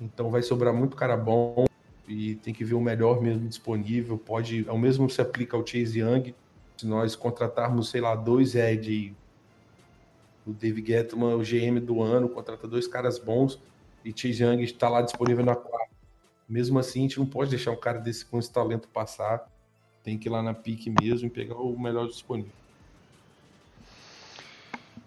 Então 0.00 0.28
vai 0.28 0.42
sobrar 0.42 0.74
muito 0.74 0.96
cara 0.96 1.16
bom 1.16 1.66
e 2.08 2.34
tem 2.36 2.52
que 2.52 2.64
ver 2.64 2.74
o 2.74 2.80
melhor 2.80 3.22
mesmo 3.22 3.46
disponível. 3.48 4.18
Pode, 4.18 4.64
ao 4.68 4.76
mesmo 4.76 5.08
se 5.08 5.20
aplica 5.20 5.56
ao 5.56 5.64
Chase 5.64 6.00
Young. 6.00 6.34
Se 6.76 6.84
nós 6.84 7.14
contratarmos, 7.14 7.90
sei 7.90 8.00
lá, 8.00 8.16
dois 8.16 8.56
Ed 8.56 9.14
o 10.44 10.52
Dave 10.52 10.84
Gettman, 10.84 11.36
o 11.36 11.42
GM 11.42 11.80
do 11.80 12.02
ano, 12.02 12.28
contrata 12.28 12.66
dois 12.66 12.86
caras 12.86 13.18
bons 13.18 13.58
e 14.04 14.12
Chase 14.14 14.42
Young 14.42 14.62
está 14.62 14.88
lá 14.88 15.00
disponível 15.00 15.44
na 15.44 15.54
quarta. 15.54 15.94
Mesmo 16.48 16.78
assim, 16.78 16.98
a 16.98 17.02
gente 17.02 17.18
não 17.18 17.26
pode 17.26 17.50
deixar 17.50 17.70
um 17.70 17.76
cara 17.76 17.98
desse 17.98 18.26
com 18.26 18.38
esse 18.38 18.52
talento 18.52 18.88
passar. 18.88 19.48
Tem 20.04 20.16
que 20.18 20.28
ir 20.28 20.30
lá 20.30 20.42
na 20.42 20.54
pique 20.54 20.90
mesmo 20.90 21.26
e 21.26 21.30
pegar 21.30 21.56
o 21.56 21.76
melhor 21.78 22.06
disponível. 22.06 22.52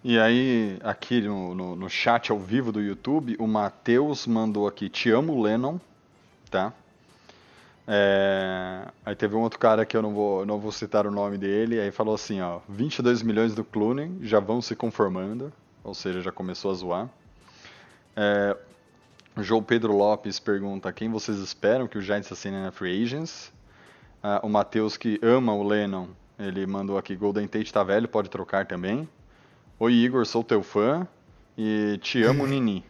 E 0.03 0.19
aí, 0.19 0.77
aqui 0.83 1.21
no, 1.21 1.53
no, 1.53 1.75
no 1.75 1.89
chat 1.89 2.31
ao 2.31 2.39
vivo 2.39 2.71
do 2.71 2.81
YouTube, 2.81 3.35
o 3.39 3.47
Matheus 3.47 4.27
mandou 4.27 4.67
aqui, 4.67 4.89
te 4.89 5.09
amo, 5.11 5.41
Lennon, 5.41 5.79
tá? 6.49 6.73
É, 7.87 8.87
Aí 9.05 9.15
teve 9.15 9.35
um 9.35 9.39
outro 9.39 9.57
cara 9.57 9.85
que 9.85 9.95
eu 9.95 10.01
não 10.01 10.13
vou, 10.13 10.45
não 10.45 10.59
vou 10.59 10.71
citar 10.71 11.07
o 11.07 11.11
nome 11.11 11.37
dele, 11.37 11.79
aí 11.79 11.91
falou 11.91 12.13
assim, 12.13 12.41
ó, 12.41 12.59
22 12.67 13.21
milhões 13.23 13.55
do 13.55 13.63
Clooney 13.63 14.11
já 14.21 14.37
vão 14.39 14.61
se 14.61 14.75
conformando, 14.75 15.53
ou 15.81 15.93
seja, 15.93 16.21
já 16.21 16.29
começou 16.29 16.71
a 16.71 16.73
zoar. 16.73 17.09
É, 18.13 18.57
João 19.37 19.63
Pedro 19.63 19.95
Lopes 19.95 20.39
pergunta, 20.39 20.91
quem 20.91 21.09
vocês 21.09 21.37
esperam 21.37 21.87
que 21.87 21.97
o 21.97 22.01
Giants 22.01 22.29
assine 22.29 22.57
na 22.57 22.71
Free 22.71 23.01
Agents? 23.01 23.53
Ah, 24.29 24.41
o 24.43 24.49
Matheus, 24.49 24.97
que 24.97 25.17
ama 25.23 25.53
o 25.53 25.65
Lennon, 25.65 26.07
ele 26.37 26.67
mandou 26.67 26.97
aqui, 26.97 27.15
Golden 27.15 27.47
Tate 27.47 27.71
tá 27.71 27.81
velho, 27.81 28.09
pode 28.09 28.29
trocar 28.29 28.65
também. 28.65 29.07
Oi 29.79 29.93
Igor, 29.93 30.25
sou 30.25 30.43
teu 30.43 30.61
fã 30.61 31.07
e 31.57 31.97
te 32.01 32.23
amo 32.23 32.43
Nini. 32.45 32.83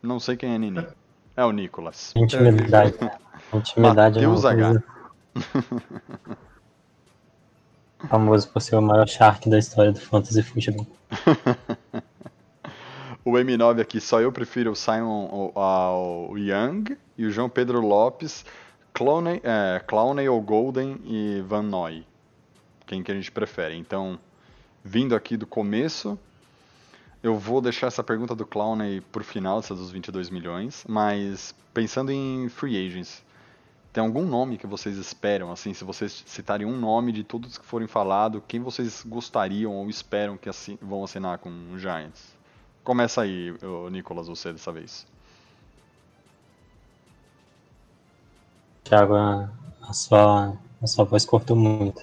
Não 0.00 0.20
sei 0.20 0.36
quem 0.36 0.54
é 0.54 0.58
Nini. 0.58 0.86
É 1.36 1.44
o 1.44 1.50
Nicolas. 1.50 2.12
Intimidade. 2.14 2.94
Intimidade 3.52 4.20
é 4.20 4.28
Matheus 4.28 4.44
H. 4.44 4.82
Famoso 8.08 8.48
por 8.50 8.62
ser 8.62 8.76
o 8.76 8.80
maior 8.82 9.08
shark 9.08 9.50
da 9.50 9.58
história 9.58 9.90
do 9.90 10.00
fantasy 10.00 10.40
futebol. 10.40 10.86
O 13.22 13.32
M9 13.32 13.82
aqui, 13.82 14.00
só 14.00 14.18
eu 14.18 14.32
prefiro 14.32 14.72
o 14.72 14.74
Simon 14.74 15.52
ao 15.54 16.38
Young 16.38 16.96
e 17.18 17.26
o 17.26 17.30
João 17.30 17.50
Pedro 17.50 17.78
Lopes, 17.80 18.46
Clowney, 18.92 19.40
é, 19.44 19.80
Clowney 19.86 20.28
ou 20.28 20.40
Golden 20.40 21.00
e 21.04 21.40
Van 21.46 21.62
Noy. 21.62 22.04
Quem 22.86 23.02
que 23.02 23.10
a 23.10 23.14
gente 23.14 23.30
prefere? 23.30 23.76
Então, 23.76 24.18
vindo 24.84 25.14
aqui 25.14 25.36
do 25.36 25.46
começo, 25.46 26.18
eu 27.22 27.38
vou 27.38 27.60
deixar 27.60 27.86
essa 27.86 28.02
pergunta 28.02 28.34
do 28.34 28.44
Clowney 28.46 29.00
por 29.00 29.22
final, 29.22 29.58
essa 29.60 29.74
dos 29.74 29.90
22 29.90 30.30
milhões, 30.30 30.84
mas 30.88 31.54
pensando 31.72 32.10
em 32.10 32.48
free 32.48 32.76
agents, 32.86 33.22
tem 33.92 34.02
algum 34.04 34.24
nome 34.26 34.56
que 34.58 34.66
vocês 34.66 34.96
esperam, 34.96 35.50
assim, 35.50 35.74
se 35.74 35.84
vocês 35.84 36.22
citarem 36.26 36.66
um 36.66 36.76
nome 36.78 37.12
de 37.12 37.24
todos 37.24 37.58
que 37.58 37.64
forem 37.66 37.88
falados, 37.88 38.40
quem 38.46 38.60
vocês 38.60 39.04
gostariam 39.06 39.72
ou 39.72 39.88
esperam 39.90 40.36
que 40.36 40.48
assi- 40.48 40.78
vão 40.80 41.02
assinar 41.04 41.38
com 41.38 41.50
o 41.72 41.78
Giants? 41.78 42.36
Começa 42.84 43.22
aí, 43.22 43.54
Nicolas, 43.90 44.26
você 44.28 44.52
dessa 44.52 44.72
vez. 44.72 45.06
Thiago, 48.90 49.14
a, 49.16 49.48
a 49.88 49.92
sua, 49.94 50.54
a 50.82 50.86
sua 50.86 51.04
voz 51.06 51.24
cortou 51.24 51.56
muito. 51.56 52.02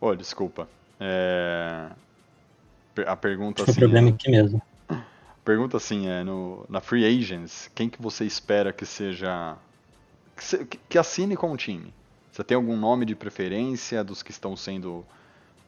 Ô, 0.00 0.14
desculpa. 0.14 0.68
É, 1.00 1.90
A 3.06 3.16
pergunta 3.16 3.62
Acho 3.62 3.64
que 3.66 3.72
o 3.72 3.74
assim, 3.74 3.74
problema 3.74 4.08
é 4.08 4.12
aqui 4.12 4.30
mesmo. 4.30 4.62
pergunta 5.44 5.76
assim 5.76 6.06
é 6.08 6.22
no 6.24 6.64
na 6.68 6.80
free 6.80 7.04
agents, 7.04 7.68
quem 7.74 7.88
que 7.88 8.00
você 8.00 8.24
espera 8.24 8.72
que 8.72 8.84
seja 8.86 9.56
que, 10.36 10.44
se- 10.44 10.66
que- 10.66 10.98
assine 10.98 11.36
com 11.36 11.52
o 11.52 11.58
time? 11.58 11.94
Você 12.32 12.44
tem 12.44 12.56
algum 12.56 12.76
nome 12.76 13.06
de 13.06 13.16
preferência 13.16 14.04
dos 14.04 14.22
que 14.22 14.30
estão 14.32 14.56
sendo 14.56 15.06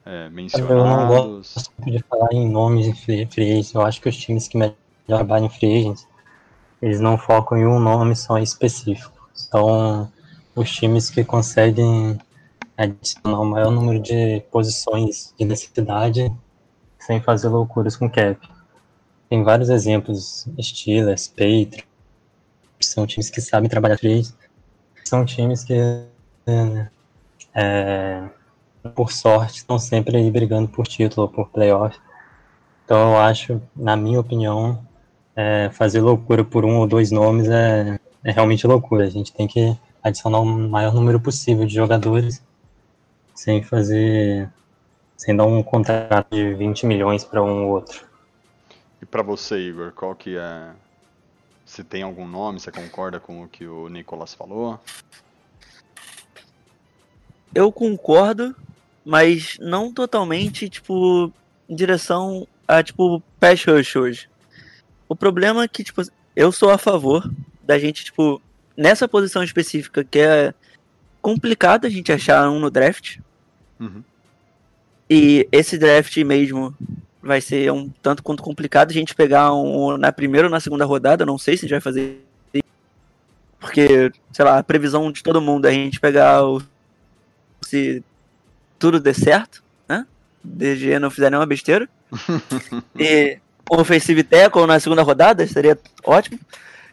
é, 0.05 0.31
Eu 0.53 0.87
não 0.87 1.07
mencionados? 1.07 1.07
gosto 1.07 1.73
de 1.85 1.99
falar 2.09 2.29
em 2.33 2.49
nomes 2.49 2.87
de 2.87 2.95
free, 3.05 3.27
free 3.27 3.51
agents. 3.53 3.75
Eu 3.75 3.83
acho 3.83 4.01
que 4.01 4.09
os 4.09 4.17
times 4.17 4.49
que 4.49 4.57
melhor 4.59 4.75
trabalham 5.07 5.47
em 5.47 5.51
free 5.51 5.79
agents, 5.81 6.07
eles 6.83 7.01
não 7.01 7.19
focam 7.19 7.59
em 7.59 7.67
um 7.67 7.81
nome 7.81 8.17
só 8.17 8.39
específico. 8.39 9.13
São 9.35 10.11
os 10.55 10.71
times 10.71 11.11
que 11.11 11.25
conseguem 11.25 12.19
adicionar 12.77 13.41
o 13.41 13.45
maior 13.45 13.71
número 13.71 14.01
de 14.01 14.41
posições 14.51 15.35
de 15.39 15.45
necessidade 15.45 16.33
sem 16.99 17.21
fazer 17.21 17.49
loucuras 17.49 17.97
com 17.97 18.11
cap. 18.11 18.39
Tem 19.29 19.43
vários 19.43 19.69
exemplos, 19.69 20.49
Steelers, 20.61 21.29
Patriots, 21.29 21.85
são 22.81 23.07
times 23.07 23.31
que 23.31 23.41
sabem 23.41 23.69
trabalhar 23.69 23.95
agents. 23.95 24.35
São 25.05 25.25
times 25.25 25.65
que 25.65 25.75
é, 27.55 28.29
por 28.95 29.13
sorte, 29.13 29.59
estão 29.59 29.79
sempre 29.79 30.17
aí 30.17 30.31
brigando 30.31 30.69
por 30.69 30.87
título, 30.87 31.29
por 31.29 31.49
playoff. 31.51 31.99
Então 32.85 33.13
eu 33.13 33.19
acho, 33.19 33.61
na 33.77 33.97
minha 33.97 34.21
opinião, 34.21 34.85
é, 35.37 35.71
fazer 35.73 36.01
loucura 36.01 36.45
por 36.45 36.65
um 36.65 36.79
ou 36.79 36.87
dois 36.87 37.11
nomes 37.11 37.49
é, 37.49 37.99
é 38.25 38.33
realmente 38.33 38.67
loucura. 38.67 39.05
A 39.05 39.11
gente 39.11 39.33
tem 39.33 39.47
que 39.47 39.77
adicionar 40.03 40.41
o 40.41 40.45
maior 40.45 40.95
número 40.95 41.21
possível 41.21 41.67
de 41.67 41.75
jogadores 41.75 42.43
sem 43.35 43.63
fazer, 43.63 44.51
sem 45.17 45.37
dar 45.37 45.45
um 45.45 45.63
contrato 45.63 46.29
de 46.31 46.55
20 46.55 46.87
milhões 46.87 47.25
para 47.25 47.43
um 47.43 47.65
ou 47.65 47.71
outro. 47.75 48.05
E 49.01 49.07
pra 49.07 49.23
você, 49.23 49.59
Igor, 49.59 49.93
qual 49.93 50.15
que 50.15 50.37
é 50.37 50.71
se 51.65 51.85
tem 51.85 52.03
algum 52.03 52.27
nome, 52.27 52.59
você 52.59 52.73
concorda 52.73 53.21
com 53.21 53.45
o 53.45 53.49
que 53.49 53.65
o 53.67 53.89
Nicolas 53.89 54.35
falou? 54.35 54.81
eu 57.55 57.73
concordo, 57.73 58.55
mas 59.05 59.59
não 59.61 59.93
totalmente, 59.93 60.69
tipo, 60.69 61.33
em 61.69 61.75
direção 61.75 62.47
a, 62.67 62.83
tipo, 62.83 63.23
pass 63.39 63.65
rush 63.65 63.97
hoje. 63.97 64.29
O 65.09 65.17
problema 65.17 65.65
é 65.65 65.69
que, 65.69 65.83
tipo, 65.83 66.03
eu 66.37 66.53
sou 66.53 66.71
a 66.71 66.79
favor 66.79 67.31
da 67.63 67.79
gente, 67.79 68.05
tipo, 68.05 68.41
nessa 68.81 69.07
posição 69.07 69.45
específica 69.45 70.03
que 70.03 70.19
é 70.19 70.55
complicado 71.21 71.87
a 71.87 71.91
gente 71.91 72.11
achar 72.11 72.49
um 72.49 72.59
no 72.59 72.71
draft. 72.71 73.19
Uhum. 73.79 74.03
E 75.09 75.47
esse 75.53 75.77
draft 75.77 76.17
mesmo 76.19 76.75
vai 77.23 77.43
ser 77.43 77.71
um 77.71 77.91
tanto 78.01 78.23
quanto 78.23 78.43
complicado 78.43 78.91
a 78.91 78.95
gente 78.95 79.15
pegar 79.15 79.53
um 79.53 79.99
na 79.99 80.11
primeira 80.11 80.47
ou 80.47 80.51
na 80.51 80.61
segunda 80.61 80.87
rodada. 80.87 81.27
Não 81.27 81.37
sei 81.37 81.59
se 81.59 81.67
a 81.67 81.69
gente 81.69 81.73
vai 81.73 81.81
fazer. 81.81 82.25
Porque, 83.59 84.11
sei 84.33 84.45
lá, 84.47 84.59
a 84.59 84.63
previsão 84.63 85.13
de 85.13 85.23
todo 85.23 85.43
mundo 85.43 85.67
é 85.67 85.69
a 85.69 85.75
gente 85.75 86.01
pegar 86.01 86.43
o. 86.47 86.63
Se 87.61 88.03
tudo 88.79 88.99
der 88.99 89.15
certo, 89.15 89.63
né? 89.87 90.07
DG 90.43 90.99
não 90.99 91.11
fizer 91.11 91.29
nenhuma 91.29 91.45
besteira. 91.45 91.87
e 92.99 93.39
um 93.71 93.79
offensive 93.79 94.25
tackle 94.25 94.67
na 94.67 94.81
segunda 94.81 95.03
rodada 95.03 95.47
seria 95.47 95.79
ótimo. 96.03 96.41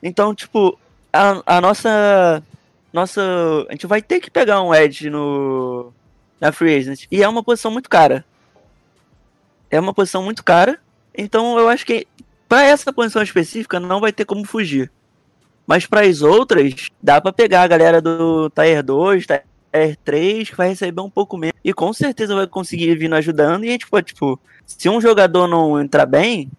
Então, 0.04 0.36
tipo, 0.36 0.78
a, 1.18 1.58
a 1.58 1.62
nossa. 1.62 2.44
Nossa. 2.94 3.22
A 3.70 3.72
gente 3.72 3.88
vai 3.88 4.02
ter 4.02 4.20
que 4.20 4.32
pegar 4.32 4.62
um 4.62 4.74
Edge 4.74 5.10
no. 5.10 5.92
Na 6.40 6.52
Free 6.52 6.76
Agent. 6.76 7.06
E 7.12 7.24
é 7.24 7.28
uma 7.28 7.44
posição 7.44 7.72
muito 7.72 7.90
cara. 7.90 8.24
É 9.72 9.80
uma 9.80 9.94
posição 9.94 10.22
muito 10.24 10.44
cara. 10.44 10.80
Então 11.16 11.58
eu 11.58 11.68
acho 11.68 11.86
que 11.86 12.08
para 12.48 12.64
essa 12.64 12.94
posição 12.94 13.24
específica 13.24 13.80
não 13.80 14.00
vai 14.00 14.14
ter 14.14 14.24
como 14.24 14.46
fugir. 14.46 14.92
Mas 15.66 15.86
para 15.86 16.02
as 16.02 16.22
outras, 16.22 16.90
dá 17.02 17.20
para 17.20 17.34
pegar 17.34 17.64
a 17.64 17.68
galera 17.68 18.02
do 18.02 18.50
Tier 18.52 18.82
2, 18.82 19.26
Tier 19.26 19.98
3, 20.06 20.50
que 20.50 20.56
vai 20.56 20.70
receber 20.70 21.02
um 21.02 21.10
pouco 21.10 21.38
menos. 21.38 21.58
E 21.64 21.74
com 21.74 21.92
certeza 21.92 22.36
vai 22.36 22.48
conseguir 22.48 22.96
vir 22.96 23.14
ajudando. 23.14 23.66
E 23.66 23.70
a 23.70 23.72
gente 23.72 23.88
pode, 23.88 24.08
tipo, 24.08 24.40
se 24.66 24.88
um 24.88 25.02
jogador 25.02 25.48
não 25.48 25.82
entrar 25.82 26.06
bem, 26.06 26.50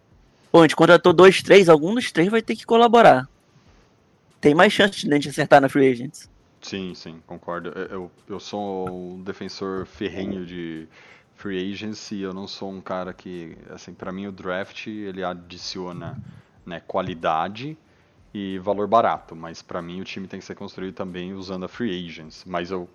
pô, 0.53 0.59
a 0.59 0.63
gente 0.63 0.77
contratou 0.77 1.15
dois, 1.15 1.41
três, 1.41 1.69
algum 1.69 1.95
dos 1.95 2.13
três 2.13 2.29
vai 2.29 2.43
ter 2.43 2.55
que 2.55 2.67
colaborar. 2.67 3.27
Tem 4.41 4.55
mais 4.55 4.73
chance 4.73 5.01
de 5.01 5.11
a 5.11 5.15
gente 5.15 5.29
acertar 5.29 5.61
na 5.61 5.69
Free 5.69 5.91
Agents. 5.91 6.31
Sim, 6.61 6.95
sim, 6.95 7.21
concordo. 7.27 7.71
Eu, 7.71 8.11
eu, 8.29 8.41
sou 8.41 8.89
um 8.89 9.23
defensor 9.23 9.87
ferrenho 9.87 10.45
de 10.45 10.89
free 11.35 11.73
agency 11.73 12.21
eu 12.21 12.35
não 12.35 12.49
sou 12.49 12.71
um 12.71 12.81
cara 12.81 13.13
que, 13.13 13.57
assim, 13.71 13.95
para 13.95 14.11
mim 14.11 14.27
o 14.27 14.33
draft 14.33 14.89
ele 14.89 15.23
adiciona 15.23 16.21
né, 16.67 16.81
qualidade 16.81 17.79
e 18.35 18.59
valor 18.59 18.89
barato, 18.89 19.37
mas 19.37 19.63
para 19.63 19.81
mim 19.81 20.01
o 20.01 20.05
time 20.05 20.27
tem 20.27 20.41
que 20.41 20.45
ser 20.45 20.57
construído 20.57 20.95
também 20.95 21.33
usando 21.33 21.65
a 21.65 21.69
free 21.69 22.07
agents. 22.07 22.45
Mas 22.45 22.71
eu, 22.71 22.89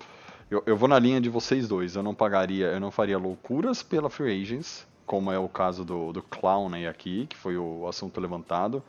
eu, 0.50 0.62
eu 0.66 0.76
vou 0.76 0.88
na 0.88 0.98
linha 0.98 1.20
de 1.20 1.30
vocês 1.30 1.66
dois. 1.66 1.96
Eu 1.96 2.02
não 2.02 2.14
pagaria, 2.14 2.66
eu 2.66 2.80
não 2.80 2.90
faria 2.90 3.18
loucuras 3.18 3.82
pela 3.82 4.10
free 4.10 4.42
agents, 4.42 4.86
como 5.06 5.32
é 5.32 5.38
o 5.38 5.48
caso 5.48 5.84
do, 5.84 6.12
do 6.12 6.22
Clowney 6.22 6.86
aqui, 6.86 7.26
que 7.26 7.36
foi 7.36 7.56
o 7.56 7.88
assunto 7.88 8.20
levantado. 8.20 8.82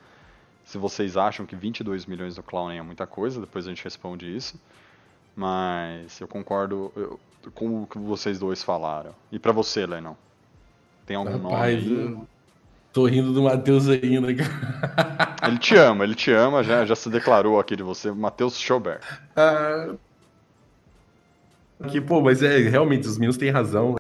Se 0.65 0.77
vocês 0.77 1.15
acham 1.15 1.45
que 1.45 1.55
22 1.55 2.05
milhões 2.05 2.35
do 2.35 2.43
Clowney 2.43 2.79
é 2.79 2.81
muita 2.81 3.05
coisa, 3.05 3.39
depois 3.39 3.65
a 3.65 3.69
gente 3.69 3.83
responde 3.83 4.35
isso. 4.35 4.59
Mas 5.35 6.19
eu 6.19 6.27
concordo 6.27 6.91
eu, 6.95 7.19
com 7.53 7.83
o 7.83 7.87
que 7.87 7.99
vocês 7.99 8.39
dois 8.39 8.63
falaram. 8.63 9.13
E 9.31 9.37
para 9.37 9.51
você, 9.51 9.85
Lennon? 9.85 10.15
Tem 11.05 11.15
algum 11.15 11.49
Rapaz, 11.49 11.85
nome? 11.85 12.27
tô 12.91 13.05
rindo 13.05 13.31
do 13.31 13.43
Matheus 13.43 13.87
ainda, 13.87 14.33
cara. 14.33 15.35
Ele 15.47 15.59
te 15.59 15.75
ama, 15.75 16.03
ele 16.03 16.15
te 16.15 16.31
ama, 16.31 16.63
já, 16.63 16.83
já 16.85 16.95
se 16.95 17.07
declarou 17.07 17.59
aqui 17.59 17.75
de 17.75 17.83
você, 17.83 18.11
Matheus 18.11 18.57
Schober. 18.59 18.99
Ah, 19.35 19.93
que, 21.87 22.01
pô, 22.01 22.19
mas 22.21 22.41
é, 22.41 22.57
realmente, 22.57 23.07
os 23.07 23.17
meninos 23.17 23.37
têm 23.37 23.51
razão. 23.51 23.95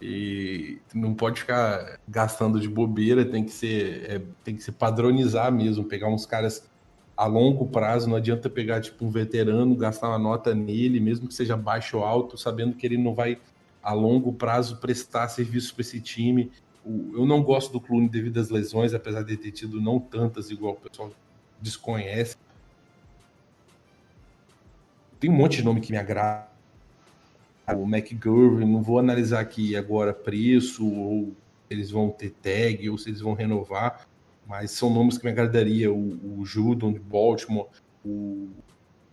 E 0.00 0.78
não 0.94 1.14
pode 1.14 1.40
ficar 1.40 1.98
gastando 2.08 2.58
de 2.58 2.68
bobeira, 2.68 3.24
tem 3.24 3.44
que 3.44 3.52
ser, 3.52 4.10
é, 4.10 4.22
tem 4.42 4.56
que 4.56 4.62
se 4.62 4.72
padronizar 4.72 5.52
mesmo, 5.52 5.84
pegar 5.84 6.08
uns 6.08 6.24
caras 6.24 6.68
a 7.16 7.26
longo 7.26 7.66
prazo, 7.66 8.08
não 8.08 8.16
adianta 8.16 8.48
pegar 8.48 8.80
tipo 8.80 9.04
um 9.04 9.10
veterano, 9.10 9.76
gastar 9.76 10.08
uma 10.08 10.18
nota 10.18 10.54
nele, 10.54 10.98
mesmo 10.98 11.28
que 11.28 11.34
seja 11.34 11.54
baixo 11.54 11.98
ou 11.98 12.04
alto, 12.04 12.38
sabendo 12.38 12.74
que 12.74 12.86
ele 12.86 12.96
não 12.96 13.14
vai 13.14 13.38
a 13.82 13.92
longo 13.92 14.32
prazo 14.32 14.78
prestar 14.78 15.28
serviço 15.28 15.74
para 15.74 15.82
esse 15.82 16.00
time. 16.00 16.50
Eu 16.84 17.26
não 17.26 17.42
gosto 17.42 17.72
do 17.72 17.80
Clune 17.80 18.08
devido 18.08 18.40
às 18.40 18.48
lesões, 18.48 18.94
apesar 18.94 19.22
de 19.22 19.36
ter 19.36 19.50
tido 19.50 19.80
não 19.82 20.00
tantas 20.00 20.50
igual 20.50 20.72
o 20.72 20.76
pessoal 20.76 21.12
desconhece. 21.60 22.36
Tem 25.18 25.28
um 25.28 25.34
monte 25.34 25.58
de 25.58 25.62
nome 25.62 25.82
que 25.82 25.92
me 25.92 25.98
agrada. 25.98 26.49
O 27.76 27.84
McGurvey, 27.84 28.66
não 28.66 28.82
vou 28.82 28.98
analisar 28.98 29.40
aqui 29.40 29.76
agora 29.76 30.12
preço, 30.12 30.86
ou 30.86 31.32
eles 31.68 31.90
vão 31.90 32.10
ter 32.10 32.30
tag, 32.30 32.88
ou 32.88 32.98
se 32.98 33.10
eles 33.10 33.20
vão 33.20 33.34
renovar 33.34 34.06
mas 34.50 34.72
são 34.72 34.92
nomes 34.92 35.16
que 35.16 35.24
me 35.24 35.30
agradaria. 35.30 35.92
O, 35.92 36.40
o 36.40 36.44
Judon 36.44 36.92
de 36.92 36.98
Baltimore, 36.98 37.68
o 38.04 38.48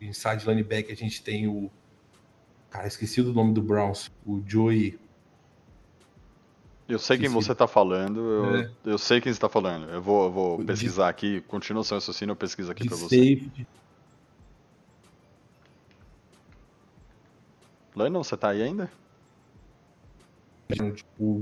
inside 0.01 0.43
linebacker, 0.47 0.91
a 0.91 0.95
gente 0.95 1.21
tem 1.21 1.47
o. 1.47 1.69
Cara, 2.71 2.87
esqueci 2.87 3.21
do 3.21 3.31
nome 3.31 3.53
do 3.53 3.61
Browns, 3.61 4.11
o 4.25 4.41
Joey. 4.43 4.99
Eu 6.89 6.97
sei 6.97 7.19
quem 7.19 7.29
você 7.29 7.51
está 7.51 7.67
falando, 7.67 8.19
eu, 8.19 8.55
é. 8.55 8.71
eu, 8.85 8.97
sei 8.97 9.21
quem 9.21 9.31
você 9.31 9.37
está 9.37 9.47
falando. 9.47 9.89
Eu 9.89 10.01
vou, 10.01 10.25
eu 10.25 10.31
vou 10.31 10.65
pesquisar 10.65 11.09
aqui, 11.09 11.41
continua 11.41 11.83
seu 11.83 11.97
raciocínio, 11.97 12.31
eu 12.31 12.35
pesquiso 12.35 12.71
aqui 12.71 12.87
para 12.87 12.97
você. 12.97 13.35
Safety. 13.35 13.67
Lennon, 17.97 18.23
você 18.23 18.37
tá 18.37 18.49
aí 18.49 18.61
ainda? 18.61 18.91
O 21.19 21.39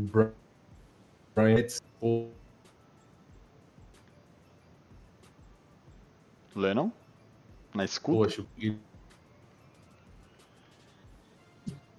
Brian, 1.35 1.65
Lennon? 6.55 6.91
Na 7.73 7.83
escuta? 7.83 8.29
Poxa, 8.29 8.45
e... 8.57 8.77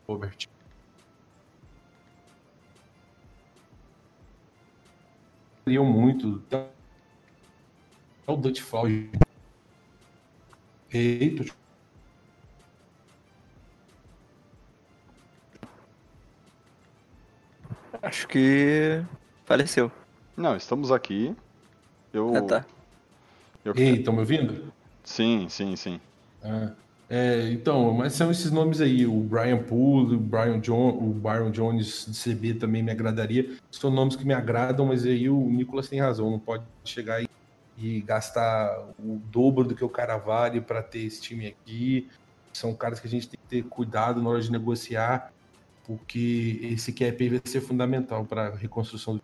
Robert. 0.09 0.49
Queriam 5.64 5.85
muito. 5.85 6.42
É 6.51 6.71
o 8.27 8.37
Dutch 8.37 8.62
Fall. 8.62 8.87
Eita. 10.90 11.65
Acho 18.07 18.29
que 18.29 19.03
faleceu. 19.45 19.90
Não, 20.37 20.55
estamos 20.55 20.92
aqui. 20.92 21.35
Eu, 22.12 22.37
ah, 22.37 22.42
tá. 22.42 22.66
Eu... 23.64 23.75
Ei, 23.77 23.97
estão 23.97 24.12
me 24.12 24.21
ouvindo? 24.21 24.73
Sim, 25.03 25.49
sim, 25.49 25.75
sim. 25.75 26.01
Ah, 26.40 26.71
é, 27.11 27.51
então, 27.51 27.92
mas 27.92 28.12
são 28.12 28.31
esses 28.31 28.53
nomes 28.53 28.81
aí, 28.81 29.05
o 29.05 29.12
Brian 29.12 29.61
Poole, 29.61 30.14
o 30.14 30.21
Brian 30.21 30.61
John, 30.61 30.90
o 30.90 31.12
Byron 31.14 31.51
Jones 31.51 32.07
de 32.07 32.16
CB 32.16 32.55
também 32.55 32.81
me 32.81 32.92
agradaria. 32.92 33.57
São 33.73 33.90
nomes 33.90 34.14
que 34.14 34.25
me 34.25 34.35
agradam, 34.35 34.87
mas 34.87 35.05
aí 35.05 35.29
o 35.29 35.40
Nicolas 35.51 35.88
tem 35.88 36.01
razão, 36.01 36.31
não 36.31 36.38
pode 36.38 36.62
chegar 36.85 37.21
e, 37.21 37.29
e 37.77 38.01
gastar 38.03 38.87
o 39.01 39.21
dobro 39.33 39.64
do 39.64 39.75
que 39.75 39.85
o 39.85 39.88
cara 39.88 40.16
vale 40.16 40.61
para 40.61 40.81
ter 40.81 41.01
esse 41.01 41.21
time 41.21 41.49
aqui. 41.49 42.09
São 42.53 42.73
caras 42.73 43.01
que 43.01 43.09
a 43.09 43.11
gente 43.11 43.29
tem 43.29 43.40
que 43.40 43.49
ter 43.49 43.69
cuidado 43.69 44.23
na 44.23 44.31
hora 44.31 44.40
de 44.40 44.53
negociar, 44.53 45.33
porque 45.87 46.59
esse 46.62 46.92
cap 46.92 47.29
vai 47.29 47.40
ser 47.44 47.61
fundamental 47.61 48.25
para 48.25 48.49
a 48.49 48.57
reconstrução 48.57 49.16
do 49.16 49.22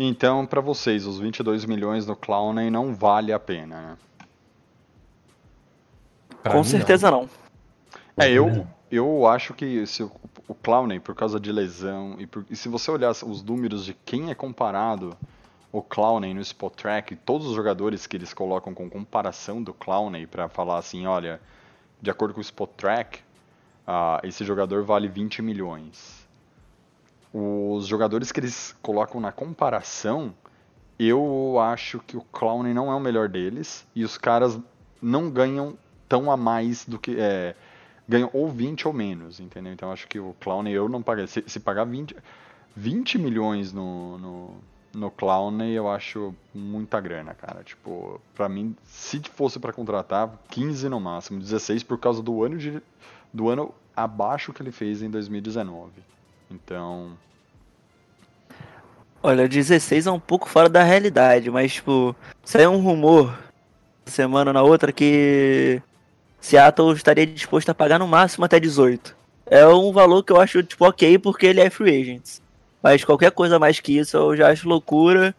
então, 0.00 0.46
para 0.46 0.60
vocês, 0.60 1.04
os 1.06 1.18
22 1.18 1.64
milhões 1.64 2.06
no 2.06 2.14
Clowney 2.14 2.70
não 2.70 2.94
vale 2.94 3.32
a 3.32 3.38
pena, 3.38 3.82
né? 3.82 3.98
Pra 6.40 6.52
Com 6.52 6.62
certeza 6.62 7.10
não. 7.10 7.22
não. 7.22 8.24
É, 8.24 8.30
eu, 8.30 8.64
eu 8.92 9.26
acho 9.26 9.52
que 9.54 9.84
se 9.88 10.04
o, 10.04 10.12
o 10.46 10.54
Clowney, 10.54 11.00
por 11.00 11.16
causa 11.16 11.40
de 11.40 11.50
lesão, 11.50 12.14
e, 12.16 12.28
por, 12.28 12.46
e, 12.48 12.54
se 12.54 12.68
você 12.68 12.92
olhar 12.92 13.10
os 13.10 13.42
números 13.42 13.84
de 13.84 13.92
quem 13.92 14.30
é 14.30 14.36
comparado 14.36 15.16
o 15.72 15.82
Clowney 15.82 16.32
no 16.32 16.40
Spot 16.42 16.72
Track, 16.72 17.16
todos 17.16 17.48
os 17.48 17.56
jogadores 17.56 18.06
que 18.06 18.16
eles 18.16 18.32
colocam 18.32 18.72
com 18.72 18.88
comparação 18.88 19.60
do 19.60 19.74
Clowney 19.74 20.28
para 20.28 20.48
falar 20.48 20.78
assim, 20.78 21.06
olha, 21.06 21.40
de 22.00 22.08
acordo 22.08 22.34
com 22.34 22.40
o 22.40 22.42
Spot 22.42 22.70
Track, 22.76 23.18
uh, 23.88 24.20
esse 24.22 24.44
jogador 24.44 24.84
vale 24.84 25.08
20 25.08 25.42
milhões 25.42 26.28
os 27.32 27.86
jogadores 27.86 28.32
que 28.32 28.40
eles 28.40 28.74
colocam 28.82 29.20
na 29.20 29.30
comparação, 29.30 30.34
eu 30.98 31.58
acho 31.60 32.00
que 32.00 32.16
o 32.16 32.22
Clown 32.22 32.62
não 32.74 32.90
é 32.90 32.94
o 32.94 33.00
melhor 33.00 33.28
deles 33.28 33.86
e 33.94 34.04
os 34.04 34.16
caras 34.18 34.58
não 35.00 35.30
ganham 35.30 35.76
tão 36.08 36.30
a 36.30 36.36
mais 36.36 36.84
do 36.84 36.98
que. 36.98 37.16
É, 37.18 37.54
ganham 38.08 38.30
ou 38.32 38.48
20 38.48 38.88
ou 38.88 38.94
menos, 38.94 39.38
entendeu? 39.38 39.72
Então 39.72 39.92
acho 39.92 40.08
que 40.08 40.18
o 40.18 40.34
Clown 40.40 40.66
eu 40.68 40.88
não 40.88 41.02
pagaria. 41.02 41.26
Se, 41.26 41.44
se 41.46 41.60
pagar 41.60 41.84
20, 41.84 42.16
20 42.74 43.18
milhões 43.18 43.72
no, 43.72 44.18
no, 44.18 44.54
no 44.94 45.10
Clown, 45.10 45.62
eu 45.64 45.90
acho 45.90 46.34
muita 46.54 46.98
grana, 47.00 47.34
cara. 47.34 47.62
Tipo, 47.62 48.20
pra 48.34 48.48
mim, 48.48 48.74
se 48.84 49.20
fosse 49.20 49.58
para 49.60 49.72
contratar, 49.72 50.32
15 50.48 50.88
no 50.88 50.98
máximo, 50.98 51.38
16 51.38 51.82
por 51.82 51.98
causa 51.98 52.22
do 52.22 52.42
ano 52.42 52.56
de, 52.56 52.82
do 53.32 53.48
ano 53.48 53.74
abaixo 53.96 54.52
que 54.52 54.62
ele 54.62 54.72
fez 54.72 55.02
em 55.02 55.10
2019. 55.10 55.90
Então, 56.50 57.16
Olha, 59.22 59.48
16 59.48 60.06
é 60.06 60.10
um 60.10 60.20
pouco 60.20 60.48
fora 60.48 60.68
da 60.68 60.82
realidade, 60.82 61.50
mas, 61.50 61.74
tipo, 61.74 62.14
saiu 62.44 62.70
um 62.70 62.80
rumor 62.80 63.36
semana 64.06 64.52
na 64.52 64.62
outra 64.62 64.92
que 64.92 65.82
Seattle 66.40 66.94
estaria 66.94 67.26
disposto 67.26 67.68
a 67.68 67.74
pagar 67.74 67.98
no 67.98 68.06
máximo 68.06 68.44
até 68.44 68.60
18. 68.60 69.16
É 69.46 69.66
um 69.66 69.92
valor 69.92 70.22
que 70.22 70.32
eu 70.32 70.40
acho, 70.40 70.62
tipo, 70.62 70.86
ok, 70.86 71.18
porque 71.18 71.46
ele 71.46 71.60
é 71.60 71.68
free 71.68 72.00
agent. 72.00 72.38
Mas 72.80 73.04
qualquer 73.04 73.32
coisa 73.32 73.58
mais 73.58 73.80
que 73.80 73.98
isso 73.98 74.16
eu 74.16 74.36
já 74.36 74.50
acho 74.50 74.68
loucura 74.68 75.34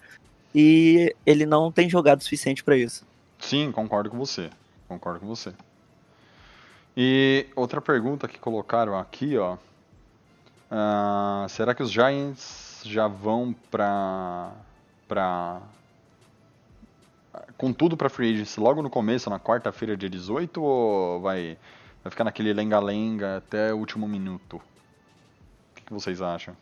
e 0.54 1.16
ele 1.26 1.46
não 1.46 1.72
tem 1.72 1.90
jogado 1.90 2.20
o 2.20 2.24
suficiente 2.24 2.64
pra 2.64 2.76
isso. 2.76 3.06
sim, 3.40 3.72
concordo 3.72 4.10
com 4.10 4.18
você. 4.18 4.50
Concordo 4.90 5.22
com 5.22 5.28
você. 5.28 5.54
E 6.98 7.48
outra 7.56 7.80
pergunta 7.82 8.28
que 8.28 8.38
colocaram 8.40 8.98
aqui, 8.98 9.38
ó. 9.38 9.58
Ah, 10.70 11.46
será 11.50 11.74
que 11.74 11.82
os 11.84 11.92
Giants 11.92 12.82
já 12.86 13.08
vão 13.08 13.56
pra. 13.72 14.52
pra. 15.08 15.62
com 17.58 17.72
tudo 17.74 17.96
pra 17.98 18.10
free 18.10 18.34
agency 18.34 18.60
logo 18.60 18.82
no 18.82 18.90
começo, 18.90 19.30
na 19.30 19.40
quarta-feira, 19.40 19.96
dia 19.98 20.10
18, 20.10 20.62
ou 20.62 21.22
vai, 21.22 21.58
vai 22.04 22.12
ficar 22.12 22.24
naquele 22.24 22.54
lenga-lenga 22.54 23.38
até 23.38 23.74
o 23.74 23.78
último 23.78 24.08
minuto? 24.08 24.58
O 24.58 25.76
que, 25.76 25.84
que 25.84 25.94
vocês 25.94 26.22
acham? 26.22 26.56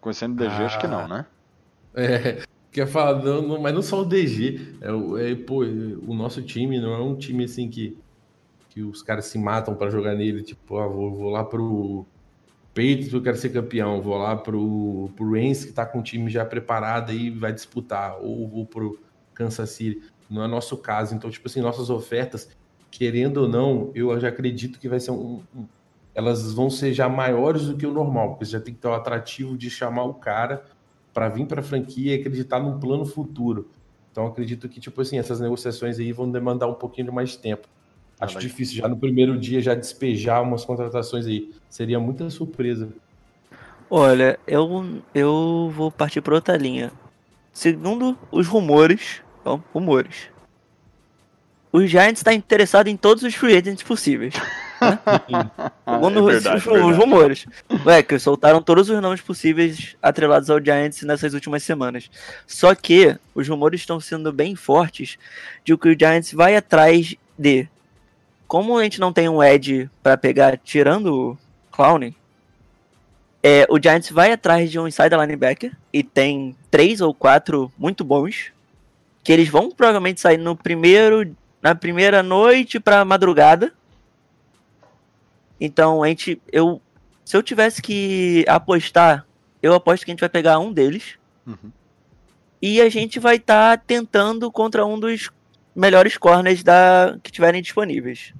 Conhecendo 0.00 0.32
o 0.34 0.36
DG, 0.36 0.64
acho 0.64 0.78
que 0.80 0.88
não, 0.88 1.06
né? 1.08 1.26
É, 1.94 2.42
quer 2.72 2.86
falar, 2.86 3.22
não, 3.22 3.42
não- 3.42 3.60
mas 3.60 3.74
não 3.74 3.82
só 3.82 4.00
o 4.00 4.04
DG. 4.06 4.76
É, 4.80 5.32
é, 5.32 5.34
pô, 5.34 5.58
o 5.62 6.14
nosso 6.14 6.40
time 6.42 6.80
não 6.80 6.94
é 6.94 6.98
um 7.02 7.14
time 7.14 7.44
assim 7.44 7.68
que, 7.68 7.98
que 8.72 8.82
os 8.82 9.02
caras 9.02 9.26
se 9.26 9.38
matam 9.38 9.74
pra 9.74 9.90
jogar 9.90 10.14
nele. 10.14 10.42
Tipo, 10.42 10.78
ah, 10.78 10.86
vou, 10.86 11.14
vou 11.14 11.30
lá 11.30 11.44
pro 11.44 12.06
Patriots, 12.70 13.12
eu 13.12 13.22
quero 13.22 13.36
ser 13.36 13.50
campeão. 13.50 14.00
Vou 14.00 14.16
lá 14.16 14.34
pro, 14.34 15.10
pro 15.14 15.30
Rams, 15.30 15.66
que 15.66 15.72
tá 15.72 15.84
com 15.84 16.00
o 16.00 16.02
time 16.02 16.30
já 16.30 16.44
preparado 16.44 17.10
aí 17.10 17.28
vai 17.28 17.52
disputar. 17.52 18.16
Ou 18.22 18.48
vou 18.48 18.64
pro 18.66 18.98
Kansas 19.34 19.68
City. 19.70 20.00
Não 20.30 20.42
é 20.42 20.48
nosso 20.48 20.78
caso. 20.78 21.14
Então, 21.14 21.30
tipo 21.30 21.48
assim, 21.48 21.60
nossas 21.60 21.90
ofertas, 21.90 22.48
querendo 22.90 23.42
ou 23.42 23.48
não, 23.48 23.90
eu 23.94 24.18
já 24.18 24.28
acredito 24.28 24.78
que 24.78 24.88
vai 24.88 24.98
ser 25.00 25.10
um. 25.10 25.42
um- 25.54 25.66
elas 26.14 26.52
vão 26.52 26.68
ser 26.68 26.92
já 26.92 27.08
maiores 27.08 27.66
do 27.66 27.76
que 27.76 27.86
o 27.86 27.92
normal, 27.92 28.30
porque 28.30 28.44
você 28.44 28.52
já 28.52 28.60
tem 28.60 28.74
que 28.74 28.80
ter 28.80 28.88
o 28.88 28.92
atrativo 28.92 29.56
de 29.56 29.70
chamar 29.70 30.04
o 30.04 30.12
cara 30.12 30.62
para 31.12 31.26
vir 31.30 31.46
para 31.46 31.60
a 31.60 31.62
franquia 31.62 32.14
e 32.14 32.20
acreditar 32.20 32.60
num 32.60 32.78
plano 32.78 33.06
futuro. 33.06 33.70
Então 34.10 34.26
acredito 34.26 34.68
que 34.68 34.78
tipo 34.78 35.00
assim 35.00 35.18
essas 35.18 35.40
negociações 35.40 35.98
aí 35.98 36.12
vão 36.12 36.30
demandar 36.30 36.66
um 36.68 36.74
pouquinho 36.74 37.06
de 37.08 37.14
mais 37.14 37.34
tempo. 37.34 37.66
Acho 38.24 38.36
legal. 38.38 38.50
difícil 38.50 38.76
já 38.76 38.88
no 38.88 38.96
primeiro 38.96 39.38
dia 39.38 39.60
já 39.60 39.74
despejar 39.74 40.42
umas 40.42 40.64
contratações 40.64 41.26
aí. 41.26 41.50
Seria 41.68 41.98
muita 42.00 42.28
surpresa. 42.30 42.88
Olha, 43.90 44.38
eu, 44.46 45.02
eu 45.14 45.72
vou 45.74 45.90
partir 45.90 46.20
pra 46.20 46.34
outra 46.34 46.56
linha. 46.56 46.90
Segundo 47.52 48.16
os 48.30 48.46
rumores, 48.46 49.20
então, 49.40 49.62
rumores, 49.74 50.30
os 51.70 51.90
Giants 51.90 52.20
está 52.20 52.32
interessado 52.32 52.88
em 52.88 52.96
todos 52.96 53.22
os 53.22 53.34
free 53.34 53.56
agents 53.56 53.82
possíveis. 53.82 54.34
Segundo 55.88 56.18
é 56.18 56.22
os- 56.22 56.32
verdade, 56.32 56.56
os, 56.58 56.64
verdade. 56.64 56.90
os 56.92 56.96
rumores. 56.96 57.46
Ué, 57.86 58.02
que 58.02 58.18
soltaram 58.18 58.62
todos 58.62 58.88
os 58.90 59.00
nomes 59.00 59.20
possíveis 59.20 59.96
atrelados 60.02 60.50
ao 60.50 60.62
Giants 60.62 61.02
nessas 61.02 61.34
últimas 61.34 61.62
semanas. 61.62 62.10
Só 62.46 62.74
que 62.74 63.16
os 63.34 63.48
rumores 63.48 63.80
estão 63.80 64.00
sendo 64.00 64.32
bem 64.32 64.54
fortes 64.56 65.18
de 65.64 65.76
que 65.76 65.88
o 65.88 65.98
Giants 65.98 66.32
vai 66.32 66.56
atrás 66.56 67.14
de. 67.38 67.68
Como 68.52 68.76
a 68.76 68.82
gente 68.84 69.00
não 69.00 69.14
tem 69.14 69.30
um 69.30 69.42
Ed 69.42 69.88
pra 70.02 70.14
pegar 70.14 70.58
tirando 70.58 71.06
o 71.06 71.38
Clowney, 71.70 72.14
é, 73.42 73.66
o 73.70 73.80
Giants 73.82 74.10
vai 74.10 74.30
atrás 74.30 74.70
de 74.70 74.78
um 74.78 74.86
inside 74.86 75.16
linebacker 75.16 75.74
e 75.90 76.02
tem 76.02 76.54
três 76.70 77.00
ou 77.00 77.14
quatro 77.14 77.72
muito 77.78 78.04
bons 78.04 78.52
que 79.24 79.32
eles 79.32 79.48
vão 79.48 79.70
provavelmente 79.70 80.20
sair 80.20 80.36
no 80.36 80.54
primeiro 80.54 81.34
na 81.62 81.74
primeira 81.74 82.22
noite 82.22 82.78
pra 82.78 83.06
madrugada. 83.06 83.72
Então, 85.58 86.02
a 86.02 86.08
gente 86.08 86.38
eu 86.52 86.78
se 87.24 87.34
eu 87.34 87.42
tivesse 87.42 87.80
que 87.80 88.44
apostar, 88.46 89.26
eu 89.62 89.72
aposto 89.72 90.04
que 90.04 90.10
a 90.10 90.12
gente 90.12 90.20
vai 90.20 90.28
pegar 90.28 90.58
um 90.58 90.70
deles 90.70 91.16
Uhum. 91.46 91.72
e 92.60 92.82
a 92.82 92.90
gente 92.90 93.18
vai 93.18 93.36
estar 93.36 93.78
tentando 93.78 94.52
contra 94.52 94.84
um 94.84 95.00
dos 95.00 95.30
melhores 95.74 96.18
corners 96.18 96.62
da 96.62 97.18
que 97.22 97.32
tiverem 97.32 97.62
disponíveis. 97.62 98.34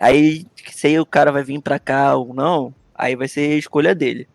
Aí, 0.00 0.46
se 0.70 0.98
o 0.98 1.06
cara 1.06 1.30
vai 1.30 1.42
vir 1.42 1.60
pra 1.60 1.78
cá 1.78 2.14
ou 2.14 2.34
não, 2.34 2.74
aí 2.94 3.14
vai 3.14 3.28
ser 3.28 3.52
a 3.52 3.56
escolha 3.56 3.94
dele. 3.94 4.28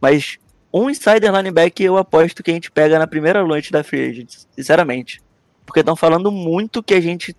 Mas 0.00 0.38
um 0.72 0.90
insider 0.90 1.32
linebacker 1.32 1.86
eu 1.86 1.96
aposto 1.96 2.42
que 2.42 2.50
a 2.50 2.54
gente 2.54 2.70
pega 2.70 2.98
na 2.98 3.06
primeira 3.06 3.44
noite 3.44 3.70
da 3.70 3.84
free 3.84 4.10
agents, 4.10 4.48
sinceramente. 4.54 5.22
Porque 5.64 5.80
estão 5.80 5.96
falando 5.96 6.30
muito 6.30 6.82
que 6.82 6.94
a 6.94 7.00
gente 7.00 7.36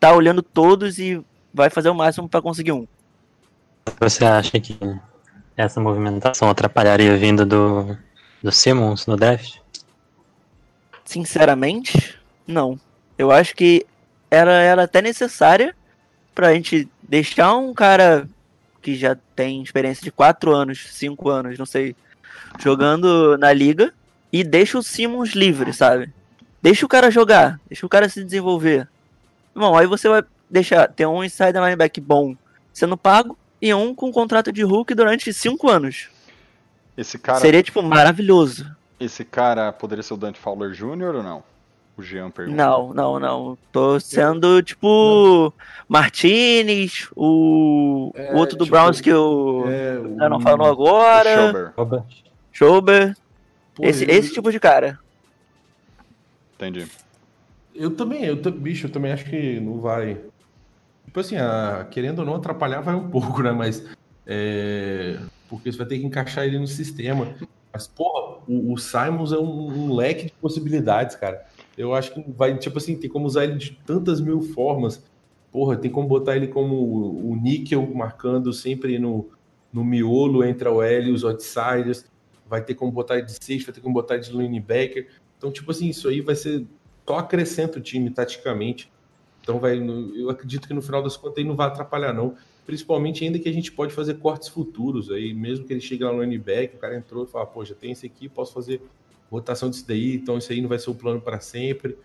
tá 0.00 0.12
olhando 0.12 0.42
todos 0.42 0.98
e 0.98 1.24
vai 1.52 1.70
fazer 1.70 1.88
o 1.88 1.94
máximo 1.94 2.28
pra 2.28 2.42
conseguir 2.42 2.72
um. 2.72 2.86
Você 4.00 4.24
acha 4.24 4.58
que 4.58 4.78
essa 5.56 5.80
movimentação 5.80 6.50
atrapalharia 6.50 7.14
a 7.14 7.16
vinda 7.16 7.46
do, 7.46 7.96
do 8.42 8.50
Simmons 8.50 9.06
no 9.06 9.16
draft? 9.16 9.58
Sinceramente, 11.04 12.18
não. 12.46 12.78
Eu 13.16 13.30
acho 13.30 13.54
que 13.54 13.86
era, 14.30 14.52
era 14.52 14.82
até 14.82 15.00
necessária 15.00 15.76
pra 16.34 16.52
gente 16.54 16.88
deixar 17.08 17.54
um 17.56 17.72
cara 17.74 18.28
que 18.82 18.94
já 18.94 19.16
tem 19.34 19.62
experiência 19.62 20.02
de 20.02 20.12
4 20.12 20.54
anos, 20.54 20.86
5 20.90 21.28
anos, 21.28 21.58
não 21.58 21.66
sei, 21.66 21.96
jogando 22.58 23.36
na 23.38 23.52
liga 23.52 23.92
e 24.32 24.44
deixa 24.44 24.78
o 24.78 24.82
Simmons 24.82 25.30
livre, 25.30 25.72
sabe? 25.72 26.12
Deixa 26.60 26.84
o 26.84 26.88
cara 26.88 27.10
jogar, 27.10 27.60
deixa 27.68 27.84
o 27.86 27.88
cara 27.88 28.08
se 28.08 28.22
desenvolver. 28.24 28.88
Bom, 29.54 29.76
aí 29.76 29.86
você 29.86 30.08
vai 30.08 30.22
deixar 30.50 30.88
ter 30.88 31.06
um 31.06 31.22
inside 31.24 31.52
linebacker 31.58 32.02
bom 32.02 32.34
sendo 32.72 32.96
pago 32.96 33.38
e 33.60 33.72
um 33.72 33.94
com 33.94 34.12
contrato 34.12 34.52
de 34.52 34.62
Hulk 34.62 34.94
durante 34.94 35.32
5 35.32 35.70
anos. 35.70 36.08
Esse 36.96 37.18
cara, 37.18 37.40
Seria, 37.40 37.62
tipo, 37.62 37.82
maravilhoso. 37.82 38.74
esse 39.00 39.24
cara 39.24 39.72
poderia 39.72 40.02
ser 40.02 40.14
o 40.14 40.16
Dante 40.16 40.38
Fowler 40.38 40.70
Jr. 40.72 41.16
ou 41.16 41.22
não? 41.22 41.42
O 41.96 42.02
Jean 42.02 42.28
pergunta. 42.30 42.56
Não, 42.56 42.92
não, 42.92 43.20
não. 43.20 43.58
Tô 43.70 44.00
sendo, 44.00 44.60
tipo, 44.62 45.52
Martinez, 45.88 47.08
o, 47.14 48.10
É, 48.14 48.32
o 48.32 48.36
outro 48.36 48.56
do 48.56 48.64
tipo, 48.64 48.76
Browns 48.76 49.00
que 49.00 49.12
o 49.12 49.64
É, 49.70 50.28
não 50.28 50.40
falou 50.40 50.66
agora. 50.66 51.74
Schober. 52.52 53.16
Pô, 53.74 53.84
Esse, 53.84 54.04
eu- 54.04 54.10
esse 54.10 54.32
tipo 54.32 54.50
de 54.50 54.58
cara. 54.58 54.98
Entendi. 56.56 56.86
Eu 57.74 57.94
também, 57.94 58.24
eu, 58.24 58.36
bicho, 58.36 58.86
eu 58.86 58.90
também 58.92 59.12
acho 59.12 59.24
que 59.24 59.60
não 59.60 59.80
vai. 59.80 60.20
Tipo 61.06 61.20
assim, 61.20 61.36
a- 61.36 61.86
querendo 61.90 62.20
ou 62.20 62.24
não 62.24 62.34
atrapalhar, 62.36 62.80
vai 62.80 62.94
um 62.94 63.08
pouco, 63.10 63.42
né? 63.42 63.52
Mas. 63.52 63.84
é, 64.26 65.18
porque 65.48 65.70
você 65.70 65.78
vai 65.78 65.86
ter 65.86 65.98
que 65.98 66.06
encaixar 66.06 66.44
ele 66.44 66.58
no 66.58 66.66
sistema. 66.66 67.34
Mas, 67.72 67.86
porra, 67.86 68.40
o, 68.48 68.72
o 68.72 68.78
Simons 68.78 69.32
é 69.32 69.36
um, 69.38 69.68
um 69.88 69.94
leque 69.94 70.26
de 70.26 70.32
possibilidades, 70.40 71.14
cara. 71.16 71.44
Eu 71.76 71.94
acho 71.94 72.14
que 72.14 72.24
vai, 72.32 72.56
tipo 72.56 72.78
assim, 72.78 72.96
tem 72.96 73.10
como 73.10 73.26
usar 73.26 73.44
ele 73.44 73.56
de 73.56 73.72
tantas 73.84 74.20
mil 74.20 74.40
formas. 74.40 75.04
Porra, 75.50 75.76
tem 75.76 75.90
como 75.90 76.08
botar 76.08 76.36
ele 76.36 76.48
como 76.48 76.76
o, 76.76 77.36
níquel 77.36 77.86
marcando 77.94 78.52
sempre 78.52 78.98
no, 78.98 79.28
no 79.72 79.84
miolo 79.84 80.44
entre 80.44 80.68
a 80.68 80.72
OL 80.72 80.82
e 80.82 81.10
os 81.10 81.24
outsiders. 81.24 82.04
Vai 82.46 82.62
ter 82.62 82.74
como 82.74 82.92
botar 82.92 83.18
ele 83.18 83.26
de 83.26 83.32
safety, 83.32 83.64
vai 83.64 83.74
ter 83.74 83.80
como 83.80 83.94
botar 83.94 84.14
ele 84.14 84.24
de 84.24 84.32
linebacker. 84.32 85.08
Então, 85.38 85.50
tipo 85.50 85.70
assim, 85.70 85.88
isso 85.88 86.08
aí 86.08 86.20
vai 86.20 86.34
ser 86.34 86.66
só 87.06 87.18
acrescenta 87.18 87.78
o 87.78 87.82
time 87.82 88.10
taticamente. 88.10 88.90
Então 89.42 89.58
vai, 89.58 89.78
eu 89.78 90.30
acredito 90.30 90.66
que 90.66 90.72
no 90.72 90.80
final 90.80 91.02
das 91.02 91.16
contas 91.16 91.38
aí 91.38 91.44
não 91.44 91.54
vai 91.54 91.66
atrapalhar 91.66 92.12
não. 92.12 92.34
Principalmente 92.64 93.24
ainda 93.24 93.38
que 93.38 93.48
a 93.48 93.52
gente 93.52 93.70
pode 93.70 93.92
fazer 93.92 94.14
cortes 94.14 94.48
futuros 94.48 95.10
aí, 95.10 95.34
mesmo 95.34 95.66
que 95.66 95.72
ele 95.72 95.82
chegue 95.82 96.02
lá 96.02 96.12
no 96.12 96.22
linebacker, 96.22 96.76
o 96.76 96.78
cara 96.78 96.96
entrou 96.96 97.24
e 97.24 97.26
fala, 97.26 97.44
pô, 97.44 97.62
já 97.62 97.74
tem 97.74 97.92
esse 97.92 98.06
aqui, 98.06 98.26
posso 98.26 98.54
fazer 98.54 98.80
rotação 99.30 99.68
disso 99.70 99.86
daí, 99.86 100.14
então 100.16 100.38
isso 100.38 100.52
aí 100.52 100.60
não 100.60 100.68
vai 100.68 100.78
ser 100.78 100.90
o 100.90 100.94
plano 100.94 101.20
para 101.20 101.40
sempre. 101.40 101.96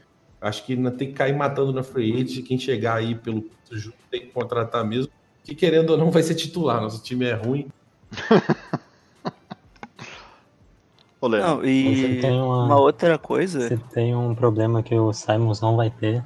Acho 0.42 0.66
que 0.66 0.76
não 0.76 0.92
tem 0.92 1.10
que 1.10 1.14
cair 1.14 1.36
matando 1.36 1.74
na 1.74 1.84
free 1.84 2.14
agent, 2.14 2.46
quem 2.46 2.58
chegar 2.58 2.96
aí 2.96 3.14
pelo 3.16 3.44
justo 3.72 3.94
tem 4.10 4.22
que 4.22 4.28
contratar 4.28 4.86
mesmo, 4.86 5.12
que 5.44 5.54
querendo 5.54 5.90
ou 5.92 5.98
não 5.98 6.10
vai 6.12 6.24
ser 6.24 6.36
titular, 6.36 6.82
nosso 6.82 7.04
time 7.04 7.26
é 7.26 7.34
ruim. 7.34 7.68
Ô, 11.22 11.28
Léo, 11.28 11.42
Não, 11.46 11.66
e 11.66 11.84
Você 11.96 12.22
tem 12.22 12.40
uma- 12.42 12.66
uma 12.66 12.80
outra 12.80 13.18
coisa. 13.18 13.68
Se 13.68 13.78
tem 13.78 14.16
um 14.16 14.34
problema 14.34 14.82
que 14.82 14.96
o 14.96 15.12
Simons 15.12 15.60
não 15.60 15.76
vai 15.76 15.90
ter, 15.90 16.24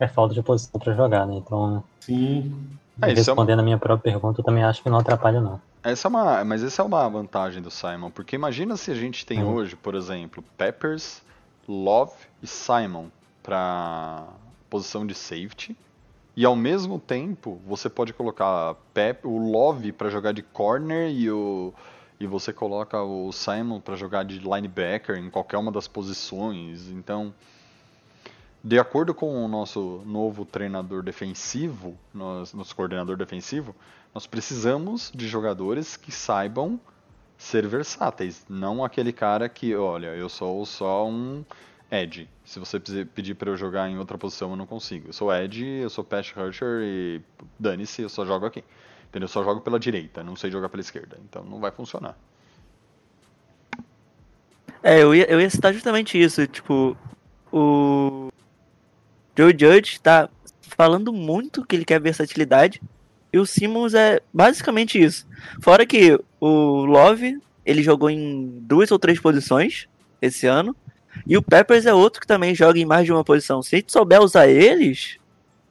é 0.00 0.08
falta 0.08 0.34
de 0.34 0.42
posição 0.42 0.80
pra 0.80 0.94
jogar, 0.94 1.26
né? 1.26 1.34
Então, 1.36 1.84
Sim, 2.00 2.68
É, 3.00 3.06
é 3.06 3.08
uma- 3.10 3.14
respondendo 3.14 3.60
a 3.60 3.62
minha 3.62 3.78
própria 3.78 4.12
pergunta, 4.12 4.40
eu 4.40 4.44
também 4.44 4.64
acho 4.64 4.82
que 4.82 4.90
não 4.90 4.98
atrapalha, 4.98 5.40
não. 5.40 5.60
Essa 5.82 6.06
é 6.06 6.10
uma, 6.10 6.44
mas 6.44 6.62
essa 6.62 6.82
é 6.82 6.84
uma 6.84 7.08
vantagem 7.08 7.62
do 7.62 7.70
Simon, 7.70 8.10
porque 8.10 8.36
imagina 8.36 8.76
se 8.76 8.90
a 8.90 8.94
gente 8.94 9.26
tem 9.26 9.42
Hum. 9.42 9.54
hoje, 9.54 9.76
por 9.76 9.94
exemplo, 9.94 10.42
Peppers, 10.56 11.22
Love 11.68 12.14
e 12.42 12.46
Simon 12.46 13.08
para 13.42 14.26
posição 14.70 15.06
de 15.06 15.14
safety 15.14 15.76
E 16.34 16.44
ao 16.46 16.56
mesmo 16.56 16.98
tempo, 16.98 17.60
você 17.66 17.90
pode 17.90 18.12
colocar 18.14 18.74
Pep, 18.94 19.26
o 19.26 19.36
Love 19.36 19.92
para 19.92 20.08
jogar 20.08 20.32
de 20.32 20.42
corner 20.42 21.10
e 21.10 21.30
o 21.30 21.74
e 22.18 22.26
você 22.26 22.52
coloca 22.52 23.02
o 23.02 23.32
Simon 23.32 23.80
para 23.80 23.96
jogar 23.96 24.24
de 24.24 24.38
linebacker 24.38 25.16
em 25.16 25.28
qualquer 25.28 25.58
uma 25.58 25.72
das 25.72 25.88
posições. 25.88 26.88
Então, 26.88 27.34
de 28.64 28.78
acordo 28.78 29.12
com 29.12 29.44
o 29.44 29.48
nosso 29.48 30.02
novo 30.06 30.44
treinador 30.44 31.02
defensivo, 31.02 31.98
nosso 32.14 32.74
coordenador 32.76 33.16
defensivo, 33.16 33.74
nós 34.14 34.26
precisamos 34.26 35.10
de 35.14 35.26
jogadores 35.26 35.96
que 35.96 36.12
saibam 36.12 36.78
ser 37.36 37.66
versáteis, 37.66 38.46
não 38.48 38.84
aquele 38.84 39.12
cara 39.12 39.48
que, 39.48 39.74
olha, 39.74 40.14
eu 40.14 40.28
sou 40.28 40.64
só 40.64 41.08
um 41.08 41.44
Edge. 41.90 42.28
Se 42.44 42.60
você 42.60 42.78
pedir 42.78 43.34
para 43.34 43.50
eu 43.50 43.56
jogar 43.56 43.88
em 43.88 43.98
outra 43.98 44.16
posição, 44.16 44.50
eu 44.50 44.56
não 44.56 44.66
consigo. 44.66 45.08
Eu 45.08 45.12
sou 45.12 45.34
Edge, 45.34 45.64
eu 45.64 45.90
sou 45.90 46.04
pass 46.04 46.30
rusher 46.30 46.82
e 46.82 47.20
dane-se, 47.58 48.02
eu 48.02 48.08
só 48.08 48.24
jogo 48.24 48.46
aqui. 48.46 48.62
Entendeu? 49.08 49.24
Eu 49.24 49.28
só 49.28 49.42
jogo 49.42 49.60
pela 49.60 49.78
direita, 49.78 50.22
não 50.22 50.36
sei 50.36 50.50
jogar 50.50 50.68
pela 50.68 50.80
esquerda. 50.80 51.18
Então 51.28 51.44
não 51.44 51.60
vai 51.60 51.70
funcionar. 51.70 52.16
É, 54.82 55.02
eu 55.02 55.14
ia, 55.14 55.30
eu 55.30 55.40
ia 55.40 55.50
citar 55.50 55.74
justamente 55.74 56.20
isso. 56.20 56.46
Tipo, 56.46 56.96
o 57.52 58.31
Joe 59.36 59.54
Judge 59.58 60.00
tá 60.00 60.28
falando 60.60 61.12
muito 61.12 61.64
que 61.64 61.76
ele 61.76 61.84
quer 61.84 62.00
versatilidade. 62.00 62.82
E 63.32 63.38
o 63.38 63.46
Simmons 63.46 63.94
é 63.94 64.20
basicamente 64.32 65.02
isso. 65.02 65.26
Fora 65.60 65.86
que 65.86 66.18
o 66.38 66.84
Love, 66.84 67.40
ele 67.64 67.82
jogou 67.82 68.10
em 68.10 68.58
duas 68.60 68.90
ou 68.90 68.98
três 68.98 69.18
posições 69.18 69.88
esse 70.20 70.46
ano. 70.46 70.76
E 71.26 71.36
o 71.36 71.42
Peppers 71.42 71.86
é 71.86 71.94
outro 71.94 72.20
que 72.20 72.26
também 72.26 72.54
joga 72.54 72.78
em 72.78 72.84
mais 72.84 73.06
de 73.06 73.12
uma 73.12 73.24
posição. 73.24 73.62
Se 73.62 73.74
a 73.74 73.78
gente 73.78 73.92
souber 73.92 74.20
usar 74.20 74.48
eles, 74.48 75.18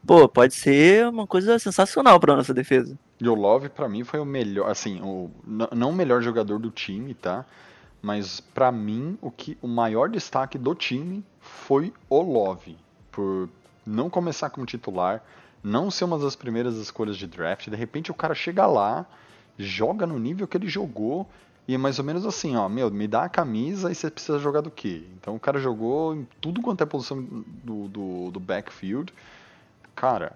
pô, 0.05 0.27
pode 0.27 0.55
ser 0.55 1.07
uma 1.07 1.27
coisa 1.27 1.59
sensacional 1.59 2.19
para 2.19 2.35
nossa 2.35 2.53
defesa. 2.53 2.97
E 3.19 3.27
o 3.27 3.35
Love, 3.35 3.69
para 3.69 3.87
mim, 3.87 4.03
foi 4.03 4.19
o 4.19 4.25
melhor, 4.25 4.69
assim, 4.69 4.99
o, 5.01 5.29
não 5.45 5.91
o 5.91 5.93
melhor 5.93 6.21
jogador 6.23 6.57
do 6.57 6.71
time, 6.71 7.13
tá? 7.13 7.45
Mas 8.01 8.39
para 8.39 8.71
mim, 8.71 9.17
o, 9.21 9.29
que, 9.29 9.57
o 9.61 9.67
maior 9.67 10.09
destaque 10.09 10.57
do 10.57 10.73
time 10.73 11.23
foi 11.39 11.93
o 12.09 12.21
Love. 12.21 12.75
Por 13.11 13.49
não 13.85 14.09
começar 14.09 14.49
como 14.49 14.65
titular, 14.65 15.23
não 15.63 15.91
ser 15.91 16.05
uma 16.05 16.17
das 16.17 16.35
primeiras 16.35 16.75
escolhas 16.75 17.17
de 17.17 17.27
draft. 17.27 17.69
De 17.69 17.75
repente 17.75 18.11
o 18.11 18.13
cara 18.13 18.33
chega 18.33 18.65
lá, 18.65 19.05
joga 19.57 20.05
no 20.05 20.19
nível 20.19 20.47
que 20.47 20.57
ele 20.57 20.67
jogou. 20.67 21.27
E 21.67 21.75
é 21.75 21.77
mais 21.77 21.99
ou 21.99 22.05
menos 22.05 22.25
assim, 22.25 22.55
ó, 22.55 22.67
meu, 22.67 22.89
me 22.89 23.07
dá 23.07 23.23
a 23.23 23.29
camisa 23.29 23.91
e 23.91 23.95
você 23.95 24.09
precisa 24.09 24.39
jogar 24.39 24.61
do 24.61 24.71
quê? 24.71 25.03
Então 25.19 25.35
o 25.35 25.39
cara 25.39 25.59
jogou 25.59 26.15
em 26.15 26.27
tudo 26.41 26.61
quanto 26.61 26.81
é 26.81 26.85
posição 26.85 27.21
do, 27.21 27.87
do, 27.87 28.31
do 28.31 28.39
backfield. 28.39 29.13
Cara, 29.95 30.33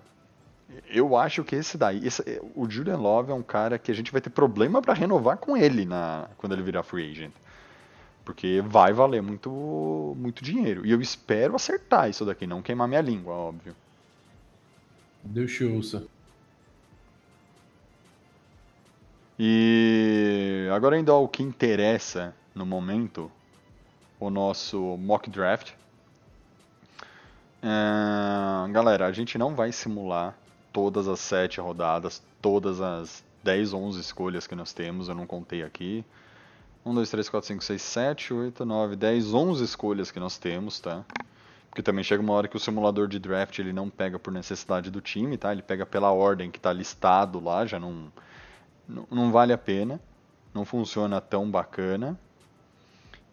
eu 0.90 1.18
acho 1.18 1.44
que 1.44 1.56
esse 1.56 1.78
daí, 1.78 2.06
esse, 2.06 2.42
o 2.56 2.70
Julian 2.70 2.98
Love 2.98 3.32
é 3.32 3.36
um 3.36 3.42
cara 3.42 3.78
que 3.78 3.92
a 3.92 3.96
gente 3.96 4.12
vai 4.12 4.22
ter 4.22 4.30
problema 4.30 4.82
para 4.82 4.94
renovar 4.94 5.38
com 5.38 5.58
ele 5.58 5.86
na, 5.86 6.28
quando 6.38 6.54
ele 6.54 6.62
virar 6.62 6.84
free 6.84 7.12
agent. 7.12 7.34
Porque 8.26 8.62
vai 8.66 8.92
valer 8.92 9.22
muito, 9.22 10.16
muito 10.18 10.44
dinheiro. 10.44 10.86
E 10.86 10.92
eu 10.92 11.00
espero 11.00 11.56
acertar 11.56 12.10
isso 12.10 12.26
daqui, 12.26 12.48
não 12.48 12.62
queimar 12.62 12.88
minha 12.88 13.02
língua, 13.02 13.34
óbvio. 13.34 13.76
Deus 15.24 15.52
te 15.52 15.64
ouça. 15.64 16.08
E 19.38 20.68
agora 20.74 20.96
ainda 20.96 21.14
o 21.14 21.28
que 21.28 21.44
interessa 21.44 22.34
no 22.54 22.66
momento, 22.66 23.32
o 24.20 24.30
nosso 24.30 24.98
mock 24.98 25.30
draft. 25.30 25.74
É, 27.62 28.72
galera, 28.72 29.08
a 29.08 29.12
gente 29.12 29.38
não 29.38 29.54
vai 29.54 29.72
simular 29.72 30.36
todas 30.72 31.08
as 31.08 31.20
sete 31.20 31.60
rodadas, 31.60 32.24
todas 32.42 32.82
as 32.82 33.24
10, 33.44 33.74
11 33.74 34.00
escolhas 34.00 34.48
que 34.48 34.56
nós 34.56 34.74
temos, 34.74 35.10
eu 35.10 35.16
não 35.16 35.28
contei 35.28 35.64
aqui. 35.64 36.04
1, 36.86 36.94
2, 36.94 37.10
3, 37.10 37.30
4, 37.30 37.48
5, 37.48 37.64
6, 37.64 37.82
7, 37.82 38.34
8, 38.34 38.66
9, 38.66 38.96
10, 38.96 39.34
11 39.34 39.64
escolhas 39.64 40.12
que 40.12 40.20
nós 40.20 40.38
temos, 40.38 40.80
tá? 40.80 41.04
Porque 41.68 41.82
também 41.82 42.04
chega 42.04 42.22
uma 42.22 42.34
hora 42.34 42.48
que 42.48 42.56
o 42.56 42.60
simulador 42.60 43.08
de 43.08 43.18
draft 43.18 43.58
ele 43.58 43.74
não 43.74 43.90
pega 43.90 44.20
por 44.20 44.32
necessidade 44.32 44.92
do 44.92 45.02
time, 45.02 45.36
tá? 45.36 45.52
Ele 45.52 45.64
pega 45.64 45.86
pela 45.86 46.12
ordem 46.12 46.52
que 46.52 46.60
está 46.60 46.72
listado 46.72 47.40
lá, 47.44 47.66
já 47.66 47.80
não, 47.80 48.14
não, 48.88 49.08
não 49.10 49.32
vale 49.32 49.52
a 49.52 49.58
pena, 49.58 50.00
não 50.54 50.64
funciona 50.64 51.20
tão 51.20 51.50
bacana. 51.50 52.18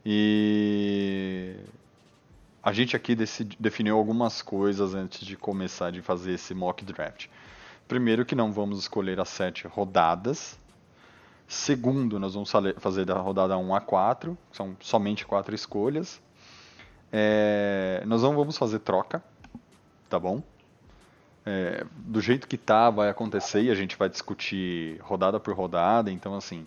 E 0.04 1.56
a 2.62 2.72
gente 2.72 2.96
aqui 2.96 3.14
decidi, 3.14 3.56
definiu 3.60 3.96
algumas 3.96 4.40
coisas 4.40 4.94
antes 4.94 5.26
de 5.26 5.36
começar 5.36 5.92
de 5.92 6.00
fazer 6.00 6.32
esse 6.32 6.54
mock 6.54 6.84
draft. 6.84 7.26
Primeiro 7.86 8.24
que 8.24 8.34
não 8.34 8.50
vamos 8.50 8.78
escolher 8.78 9.20
as 9.20 9.28
sete 9.28 9.66
rodadas. 9.66 10.58
Segundo, 11.52 12.18
nós 12.18 12.32
vamos 12.32 12.50
fazer 12.78 13.04
da 13.04 13.18
rodada 13.18 13.58
1 13.58 13.74
a 13.74 13.80
4, 13.82 14.38
são 14.50 14.74
somente 14.80 15.26
quatro 15.26 15.54
escolhas. 15.54 16.18
É, 17.12 18.02
nós 18.06 18.22
não 18.22 18.34
vamos 18.34 18.56
fazer 18.56 18.78
troca, 18.78 19.22
tá 20.08 20.18
bom? 20.18 20.42
É, 21.44 21.84
do 21.94 22.22
jeito 22.22 22.48
que 22.48 22.56
tá, 22.56 22.88
vai 22.88 23.10
acontecer 23.10 23.64
e 23.64 23.70
a 23.70 23.74
gente 23.74 23.98
vai 23.98 24.08
discutir 24.08 24.98
rodada 25.02 25.38
por 25.38 25.54
rodada. 25.54 26.10
Então, 26.10 26.34
assim, 26.34 26.66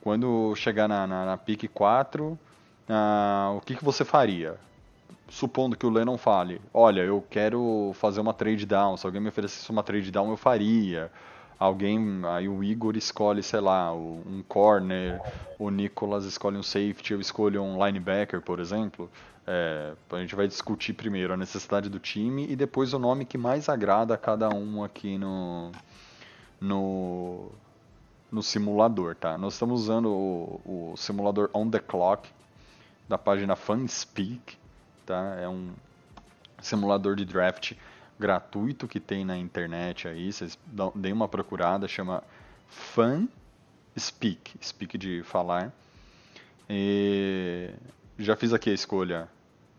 quando 0.00 0.56
chegar 0.56 0.88
na, 0.88 1.06
na, 1.06 1.26
na 1.26 1.36
pique 1.36 1.68
4, 1.68 2.38
ah, 2.88 3.52
o 3.54 3.60
que, 3.60 3.76
que 3.76 3.84
você 3.84 4.02
faria? 4.02 4.58
supondo 5.28 5.76
que 5.76 5.86
o 5.86 5.90
Lennon 5.90 6.18
fale, 6.18 6.60
olha, 6.74 7.02
eu 7.02 7.24
quero 7.30 7.92
fazer 7.94 8.20
uma 8.20 8.34
trade 8.34 8.66
down, 8.66 8.96
se 8.96 9.06
alguém 9.06 9.20
me 9.20 9.28
oferecesse 9.28 9.70
uma 9.70 9.82
trade 9.82 10.10
down, 10.10 10.28
eu 10.28 10.36
faria. 10.36 11.12
Alguém, 11.60 12.22
aí 12.24 12.48
o 12.48 12.64
Igor 12.64 12.96
escolhe, 12.96 13.42
sei 13.42 13.60
lá, 13.60 13.92
um 13.92 14.42
corner, 14.48 15.20
o 15.58 15.70
Nicolas 15.70 16.24
escolhe 16.24 16.56
um 16.56 16.62
safety, 16.62 17.12
eu 17.12 17.20
escolho 17.20 17.62
um 17.62 17.84
linebacker, 17.84 18.40
por 18.40 18.58
exemplo. 18.58 19.10
É, 19.46 19.92
a 20.10 20.18
gente 20.20 20.34
vai 20.34 20.48
discutir 20.48 20.94
primeiro 20.94 21.34
a 21.34 21.36
necessidade 21.36 21.90
do 21.90 21.98
time 21.98 22.46
e 22.50 22.56
depois 22.56 22.94
o 22.94 22.98
nome 22.98 23.26
que 23.26 23.36
mais 23.36 23.68
agrada 23.68 24.14
a 24.14 24.18
cada 24.18 24.48
um 24.48 24.82
aqui 24.82 25.18
no, 25.18 25.70
no, 26.58 27.50
no 28.32 28.42
simulador, 28.42 29.14
tá? 29.14 29.36
Nós 29.36 29.52
estamos 29.52 29.82
usando 29.82 30.08
o, 30.08 30.92
o 30.92 30.96
simulador 30.96 31.50
On 31.52 31.68
The 31.68 31.80
Clock 31.80 32.28
da 33.06 33.18
página 33.18 33.54
Fanspeak 33.54 34.58
tá? 35.10 35.36
É 35.40 35.48
um 35.48 35.72
simulador 36.62 37.16
de 37.16 37.24
draft 37.24 37.72
gratuito 38.20 38.86
que 38.86 39.00
tem 39.00 39.24
na 39.24 39.36
internet 39.36 40.06
aí, 40.06 40.30
vocês 40.30 40.58
deem 40.94 41.14
uma 41.14 41.26
procurada, 41.26 41.88
chama 41.88 42.22
Fan 42.68 43.26
Speak, 43.98 44.54
Speak 44.62 44.98
de 44.98 45.22
falar. 45.24 45.72
E 46.68 47.70
já 48.18 48.36
fiz 48.36 48.52
aqui 48.52 48.68
a 48.68 48.74
escolha 48.74 49.28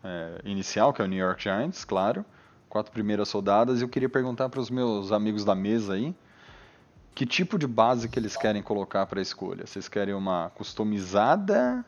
é, 0.03 0.41
inicial, 0.43 0.91
que 0.91 1.01
é 1.01 1.05
o 1.05 1.07
New 1.07 1.19
York 1.19 1.43
Giants, 1.43 1.85
claro, 1.85 2.25
quatro 2.67 2.91
primeiras 2.91 3.31
rodadas, 3.31 3.79
e 3.79 3.83
eu 3.83 3.89
queria 3.89 4.09
perguntar 4.09 4.49
para 4.49 4.59
os 4.59 4.71
meus 4.71 5.11
amigos 5.11 5.45
da 5.45 5.53
mesa 5.53 5.93
aí, 5.93 6.13
que 7.13 7.25
tipo 7.25 7.59
de 7.59 7.67
base 7.67 8.09
que 8.09 8.17
eles 8.17 8.35
querem 8.35 8.63
colocar 8.63 9.05
para 9.05 9.19
a 9.19 9.21
escolha? 9.21 9.67
Vocês 9.67 9.87
querem 9.87 10.15
uma 10.15 10.49
customizada 10.55 11.85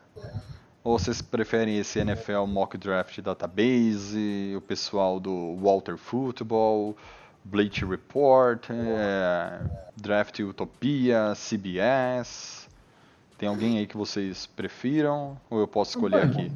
ou 0.84 0.98
vocês 0.98 1.22
preferem 1.22 1.78
esse 1.78 1.98
NFL 1.98 2.44
Mock 2.46 2.76
Draft 2.76 3.18
Database, 3.22 4.52
o 4.54 4.60
pessoal 4.60 5.18
do 5.18 5.56
Walter 5.56 5.96
Football, 5.96 6.94
Bleach 7.42 7.82
Report, 7.86 8.68
é, 8.70 9.60
Draft 9.96 10.38
Utopia, 10.40 11.32
CBS? 11.34 12.68
Tem 13.38 13.48
alguém 13.48 13.78
aí 13.78 13.86
que 13.86 13.96
vocês 13.96 14.44
prefiram? 14.44 15.40
Ou 15.48 15.58
eu 15.58 15.66
posso 15.66 15.92
escolher 15.92 16.22
aqui? 16.22 16.52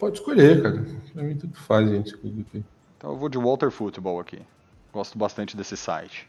Pode 0.00 0.18
escolher, 0.18 0.60
cara. 0.60 0.84
Pra 1.12 1.22
mim 1.22 1.36
tudo 1.36 1.56
faz, 1.56 1.88
gente. 1.88 2.12
Aqui. 2.12 2.64
Então 2.98 3.12
eu 3.12 3.16
vou 3.16 3.28
de 3.28 3.38
Walter 3.38 3.70
Football 3.70 4.18
aqui. 4.18 4.40
Gosto 4.92 5.16
bastante 5.16 5.56
desse 5.56 5.76
site. 5.76 6.28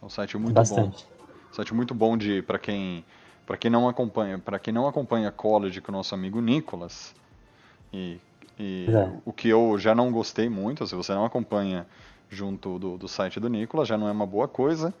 É 0.00 0.04
um 0.04 0.10
site 0.10 0.36
muito 0.36 0.54
bastante. 0.54 1.04
bom. 1.04 1.26
Um 1.50 1.54
site 1.54 1.74
muito 1.74 1.94
bom 1.94 2.18
de 2.18 2.42
para 2.42 2.58
quem 2.58 3.02
para 3.52 3.58
quem 3.58 3.70
não 3.70 3.86
acompanha, 3.86 4.38
para 4.38 4.58
quem 4.58 4.72
não 4.72 4.88
acompanha 4.88 5.30
college 5.30 5.78
com 5.82 5.92
o 5.92 5.94
nosso 5.94 6.14
amigo 6.14 6.40
Nicolas, 6.40 7.14
e, 7.92 8.18
e 8.58 8.86
é. 8.88 9.12
o 9.26 9.32
que 9.32 9.46
eu 9.46 9.76
já 9.78 9.94
não 9.94 10.10
gostei 10.10 10.48
muito, 10.48 10.86
se 10.86 10.94
você 10.94 11.12
não 11.12 11.22
acompanha 11.22 11.86
junto 12.30 12.78
do, 12.78 12.96
do 12.96 13.06
site 13.06 13.38
do 13.38 13.50
Nicolas, 13.50 13.86
já 13.86 13.98
não 13.98 14.08
é 14.08 14.10
uma 14.10 14.24
boa 14.24 14.48
coisa. 14.48 14.94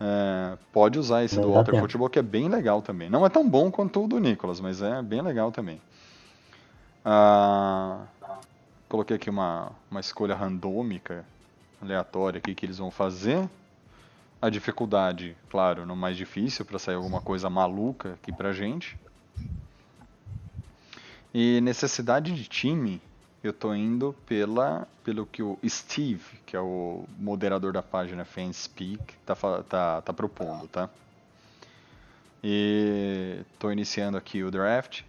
É, 0.00 0.58
pode 0.72 0.98
usar 0.98 1.22
esse 1.22 1.38
do 1.38 1.52
Walter 1.52 1.78
Football, 1.78 2.10
que 2.10 2.18
é 2.18 2.22
bem 2.22 2.48
legal 2.48 2.82
também. 2.82 3.08
Não 3.08 3.24
é 3.24 3.28
tão 3.28 3.48
bom 3.48 3.70
quanto 3.70 4.02
o 4.02 4.08
do 4.08 4.18
Nicolas, 4.18 4.58
mas 4.60 4.82
é 4.82 5.00
bem 5.00 5.22
legal 5.22 5.52
também. 5.52 5.80
Ah, 7.04 8.00
coloquei 8.88 9.14
aqui 9.14 9.30
uma, 9.30 9.70
uma 9.88 10.00
escolha 10.00 10.34
randômica, 10.34 11.24
aleatória 11.80 12.38
aqui 12.38 12.56
que 12.56 12.66
eles 12.66 12.78
vão 12.78 12.90
fazer 12.90 13.48
a 14.44 14.50
dificuldade, 14.50 15.34
claro, 15.48 15.86
no 15.86 15.96
mais 15.96 16.18
difícil 16.18 16.66
para 16.66 16.78
sair 16.78 16.96
alguma 16.96 17.18
coisa 17.18 17.48
maluca 17.48 18.12
aqui 18.12 18.30
pra 18.30 18.52
gente. 18.52 18.94
E 21.32 21.62
necessidade 21.62 22.34
de 22.34 22.44
time, 22.46 23.00
eu 23.42 23.54
tô 23.54 23.74
indo 23.74 24.14
pela, 24.26 24.86
pelo 25.02 25.24
que 25.24 25.42
o 25.42 25.58
Steve, 25.66 26.22
que 26.44 26.54
é 26.54 26.60
o 26.60 27.06
moderador 27.18 27.72
da 27.72 27.82
página 27.82 28.26
Fanspeak, 28.26 29.00
tá, 29.24 29.34
tá, 29.62 30.02
tá 30.02 30.12
propondo, 30.12 30.68
tá? 30.68 30.90
E 32.42 33.38
tô 33.58 33.72
iniciando 33.72 34.18
aqui 34.18 34.44
o 34.44 34.50
draft. 34.50 35.04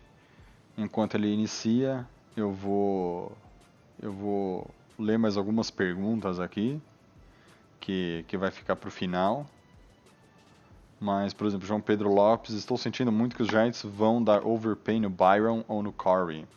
Enquanto 0.77 1.15
ele 1.15 1.27
inicia, 1.27 2.07
eu 2.37 2.53
vou 2.53 3.37
eu 4.01 4.13
vou 4.13 4.73
ler 4.97 5.19
mais 5.19 5.35
algumas 5.35 5.69
perguntas 5.69 6.39
aqui 6.39 6.81
que, 7.85 8.25
que 8.27 8.35
vai 8.35 8.49
ficar 8.49 8.75
pro 8.75 8.89
final. 8.89 9.45
Mas, 10.99 11.33
por 11.33 11.45
exemplo, 11.45 11.67
João 11.67 11.79
Pedro 11.79 12.11
Lopes, 12.11 12.55
estou 12.55 12.77
sentindo 12.77 13.11
muito 13.11 13.35
que 13.35 13.43
os 13.43 13.47
Giants 13.47 13.83
vão 13.83 14.23
dar 14.23 14.43
overpay 14.43 14.99
no 14.99 15.09
Byron 15.09 15.63
ou 15.67 15.83
no 15.83 15.93
Corey. 15.93 16.47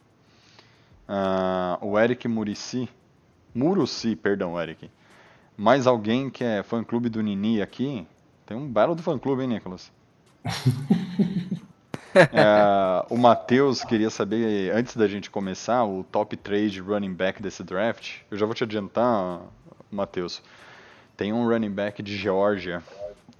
Ah, 1.06 1.78
o 1.82 1.98
Eric 1.98 2.26
Murici, 2.26 2.88
Muruci, 3.54 4.16
perdão, 4.16 4.58
Eric. 4.58 4.90
Mais 5.54 5.86
alguém 5.86 6.30
que 6.30 6.42
é 6.42 6.62
fã-clube 6.62 7.10
do 7.10 7.20
Nini 7.20 7.60
aqui? 7.60 8.06
Tem 8.46 8.56
um 8.56 8.66
belo 8.66 8.94
do 8.94 9.02
fã-clube, 9.02 9.42
hein, 9.42 9.48
Nicolas? 9.48 9.92
É, 12.14 13.04
o 13.10 13.18
Matheus 13.18 13.84
queria 13.84 14.08
saber, 14.08 14.74
antes 14.74 14.96
da 14.96 15.06
gente 15.06 15.28
começar, 15.28 15.84
o 15.84 16.04
top 16.04 16.38
3 16.38 16.72
de 16.72 16.80
running 16.80 17.12
back 17.12 17.42
desse 17.42 17.62
draft. 17.62 18.20
Eu 18.30 18.38
já 18.38 18.46
vou 18.46 18.54
te 18.54 18.64
adiantar, 18.64 19.42
Matheus. 19.90 20.40
Tem 21.18 21.32
um 21.32 21.48
running 21.48 21.72
back 21.72 22.00
de 22.00 22.16
Geórgia 22.16 22.80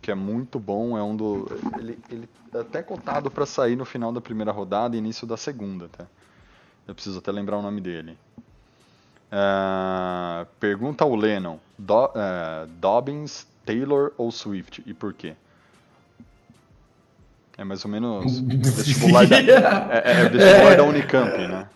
que 0.02 0.10
é 0.10 0.14
muito 0.14 0.58
bom, 0.58 0.98
é 0.98 1.02
um 1.02 1.14
do. 1.16 1.46
Ele, 1.78 1.98
ele 2.10 2.28
é 2.52 2.58
até 2.58 2.82
cotado 2.82 3.30
para 3.30 3.46
sair 3.46 3.76
no 3.76 3.84
final 3.84 4.10
da 4.12 4.20
primeira 4.20 4.50
rodada 4.50 4.96
e 4.96 4.98
início 4.98 5.26
da 5.28 5.36
segunda, 5.36 5.88
tá? 5.88 6.04
Eu 6.88 6.94
preciso 6.94 7.18
até 7.20 7.30
lembrar 7.30 7.56
o 7.56 7.62
nome 7.62 7.80
dele. 7.80 8.18
É, 9.30 10.44
pergunta 10.58 11.04
ao 11.04 11.14
Lennon: 11.14 11.58
Do, 11.78 12.10
é, 12.16 12.66
Dobbins, 12.80 13.46
Taylor 13.64 14.10
ou 14.18 14.32
Swift? 14.32 14.82
E 14.84 14.92
por 14.92 15.12
quê? 15.14 15.34
É 17.56 17.62
mais 17.62 17.84
ou 17.84 17.90
menos 17.90 18.40
vestibular 18.74 19.24
da, 19.24 19.36
é, 19.38 19.42
é- 19.42 20.20
é 20.22 20.28
vestibular 20.28 20.76
da 20.76 20.82
Unicamp, 20.82 21.38
né? 21.46 21.68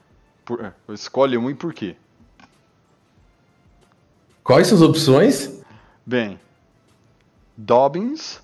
Por- 0.44 0.64
é, 0.64 0.72
escolhe 0.92 1.38
um 1.38 1.48
e 1.48 1.54
por 1.54 1.72
quê? 1.72 1.94
Quais 4.42 4.66
são 4.66 4.76
as 4.78 4.82
opções? 4.82 5.61
Bem, 6.04 6.38
Dobbins, 7.56 8.40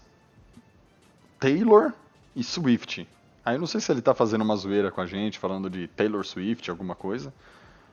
Taylor 1.41 1.93
e 2.37 2.45
Swift. 2.45 3.09
Aí 3.45 3.57
eu 3.57 3.61
não 3.61 3.67
sei 3.67 3.81
se 3.81 3.91
ele 3.91 4.03
tá 4.03 4.15
fazendo 4.15 4.43
uma 4.43 4.57
zoeira 4.57 4.91
com 4.91 5.01
a 5.01 5.07
gente, 5.07 5.39
falando 5.39 5.69
de 5.69 5.89
Taylor 5.89 6.25
Swift, 6.25 6.71
alguma 6.71 6.95
coisa. 6.95 7.33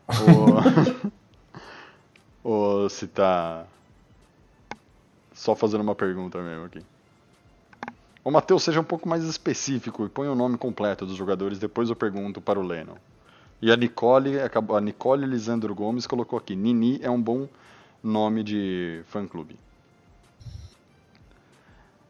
Ou, 0.08 1.12
ou 2.84 2.90
se 2.90 3.08
tá 3.08 3.66
só 5.34 5.56
fazendo 5.56 5.82
uma 5.82 5.96
pergunta 5.96 6.42
mesmo 6.42 6.66
aqui. 6.66 6.82
Ô 8.24 8.32
Matheus, 8.32 8.64
seja 8.64 8.82
um 8.82 8.84
pouco 8.84 9.08
mais 9.08 9.24
específico 9.24 10.06
e 10.06 10.10
põe 10.10 10.28
o 10.28 10.36
nome 10.36 10.58
completo 10.58 11.06
dos 11.06 11.16
jogadores, 11.16 11.60
depois 11.60 11.90
eu 11.90 11.96
pergunto 11.96 12.42
para 12.42 12.60
o 12.60 12.64
Lennon. 12.64 12.96
E 13.62 13.72
a 13.72 13.78
Nicole, 13.78 14.34
a 14.40 14.82
Nicole 14.82 15.26
Lisandro 15.26 15.74
Gomes 15.74 16.08
colocou 16.08 16.38
aqui, 16.38 16.56
Nini 16.56 17.00
é 17.02 17.10
um 17.10 17.22
bom 17.22 17.48
nome 18.06 18.44
de 18.44 19.02
fã-clube. 19.08 19.58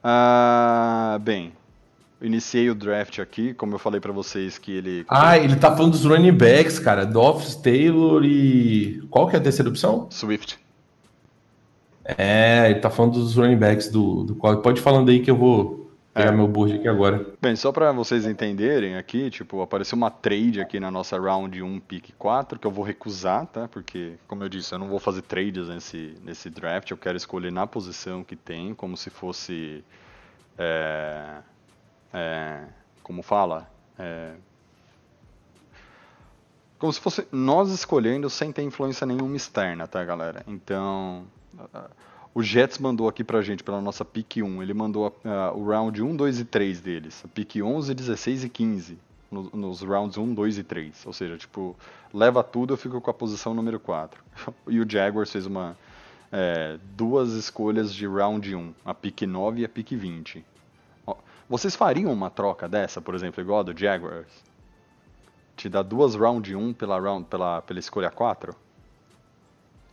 Ah, 0.03 1.17
bem, 1.21 1.53
iniciei 2.21 2.69
o 2.69 2.75
draft 2.75 3.19
aqui, 3.19 3.53
como 3.53 3.73
eu 3.73 3.79
falei 3.79 3.99
pra 3.99 4.11
vocês 4.11 4.57
que 4.57 4.71
ele... 4.71 5.05
Ah, 5.07 5.37
ele 5.37 5.55
tá 5.55 5.75
falando 5.75 5.93
dos 5.93 6.05
running 6.05 6.33
backs, 6.33 6.77
cara. 6.77 7.05
Dolphins, 7.05 7.55
Taylor 7.55 8.23
e. 8.23 9.01
Qual 9.09 9.27
que 9.27 9.35
é 9.35 9.39
a 9.39 9.41
terceira 9.41 9.69
opção? 9.69 10.07
Swift. 10.11 10.59
É, 12.03 12.69
ele 12.69 12.79
tá 12.81 12.89
falando 12.91 13.13
dos 13.13 13.35
running 13.35 13.57
backs 13.57 13.89
do, 13.89 14.23
do 14.23 14.35
qual. 14.35 14.61
Pode 14.61 14.79
ir 14.79 14.83
falando 14.83 15.09
aí 15.09 15.21
que 15.21 15.31
eu 15.31 15.35
vou 15.35 15.84
pegar 16.15 16.29
É. 16.29 16.31
meu 16.31 16.47
board 16.47 16.75
aqui 16.75 16.87
agora. 16.87 17.25
Bem, 17.41 17.55
só 17.57 17.73
pra 17.73 17.91
vocês 17.91 18.25
entenderem 18.25 18.95
aqui, 18.95 19.29
tipo, 19.29 19.61
apareceu 19.61 19.97
uma 19.97 20.09
trade 20.09 20.61
aqui 20.61 20.79
na 20.79 20.89
nossa 20.89 21.19
round 21.19 21.61
1 21.61 21.79
pick 21.81 22.13
4, 22.17 22.57
que 22.57 22.65
eu 22.65 22.71
vou 22.71 22.85
recusar, 22.85 23.45
tá? 23.47 23.67
Porque, 23.67 24.13
como 24.25 24.41
eu 24.41 24.47
disse, 24.49 24.73
eu 24.73 24.79
não 24.79 24.87
vou 24.87 24.97
fazer 24.97 25.21
trades 25.23 25.67
nesse, 25.67 26.17
nesse 26.23 26.49
draft, 26.49 26.89
eu 26.89 26.97
quero 26.97 27.17
escolher 27.17 27.51
na 27.51 27.67
posição 27.67 28.23
que 28.23 28.35
tem, 28.37 28.73
como 28.73 28.95
se 28.95 29.09
fosse. 29.09 29.83
É, 30.57 31.35
é, 32.13 32.59
como 33.03 33.21
fala? 33.21 33.69
É, 33.99 34.35
como 36.79 36.93
se 36.93 36.99
fosse 36.99 37.27
nós 37.29 37.69
escolhendo 37.71 38.29
sem 38.29 38.53
ter 38.53 38.61
influência 38.61 39.05
nenhuma 39.05 39.35
externa, 39.35 39.85
tá, 39.85 40.03
galera? 40.03 40.43
Então, 40.47 41.25
o 42.35 42.43
Jets 42.43 42.77
mandou 42.77 43.07
aqui 43.07 43.23
pra 43.23 43.41
gente, 43.41 43.63
pela 43.63 43.81
nossa 43.81 44.03
pick 44.05 44.37
1, 44.43 44.61
ele 44.61 44.73
mandou 44.73 45.17
ah, 45.25 45.51
o 45.55 45.65
round 45.67 46.03
1, 46.03 46.15
2 46.15 46.39
e 46.41 46.45
3 46.45 46.81
deles, 46.81 47.23
a 47.25 47.27
pick 47.29 47.55
11, 47.63 47.93
16 47.95 48.43
e 48.43 48.49
15, 48.49 48.97
no- 49.31 49.49
nos 49.53 49.81
rounds 49.81 50.17
1, 50.17 50.33
2 50.33 50.57
e 50.57 50.63
3. 50.63 51.05
Ou 51.05 51.13
seja, 51.13 51.37
tipo, 51.37 51.75
leva 52.13 52.43
tudo, 52.43 52.73
eu 52.73 52.77
fico 52.77 52.99
com 53.01 53.09
a 53.09 53.13
posição 53.13 53.53
número 53.53 53.79
4. 53.79 54.21
E 54.67 54.79
o 54.81 54.89
Jaguars 54.89 55.31
fez 55.31 55.45
uma 55.45 55.77
é, 56.31 56.77
duas 56.95 57.31
escolhas 57.31 57.93
de 57.93 58.05
round 58.05 58.53
1, 58.53 58.73
a 58.83 58.93
pick 58.93 59.21
9 59.21 59.61
e 59.61 59.65
a 59.65 59.69
pick 59.69 59.91
20. 59.95 60.43
Ó, 61.07 61.15
Vocês 61.49 61.73
fariam 61.75 62.11
uma 62.11 62.29
troca 62.29 62.67
dessa, 62.67 62.99
por 62.99 63.15
exemplo, 63.15 63.41
igual 63.41 63.61
a 63.61 63.63
do 63.63 63.77
Jaguars? 63.79 64.27
Te 65.55 65.69
dá 65.69 65.81
duas 65.81 66.15
round 66.15 66.53
1 66.53 66.73
pela, 66.73 66.99
round, 66.99 67.27
pela, 67.29 67.61
pela 67.61 67.79
escolha 67.79 68.11
4? 68.11 68.53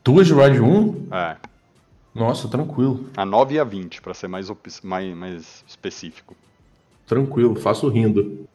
Duas 0.02 0.26
de 0.26 0.32
round 0.34 0.60
1? 0.60 1.08
É. 1.14 1.36
Nossa, 2.14 2.46
tranquilo. 2.48 3.08
A 3.16 3.24
9 3.24 3.54
e 3.54 3.58
a 3.58 3.64
20, 3.64 4.02
pra 4.02 4.12
ser 4.14 4.28
mais, 4.28 4.50
op- 4.50 4.68
mais, 4.82 5.14
mais 5.16 5.64
específico. 5.66 6.36
Tranquilo, 7.06 7.56
faço 7.56 7.88
rindo. 7.88 8.46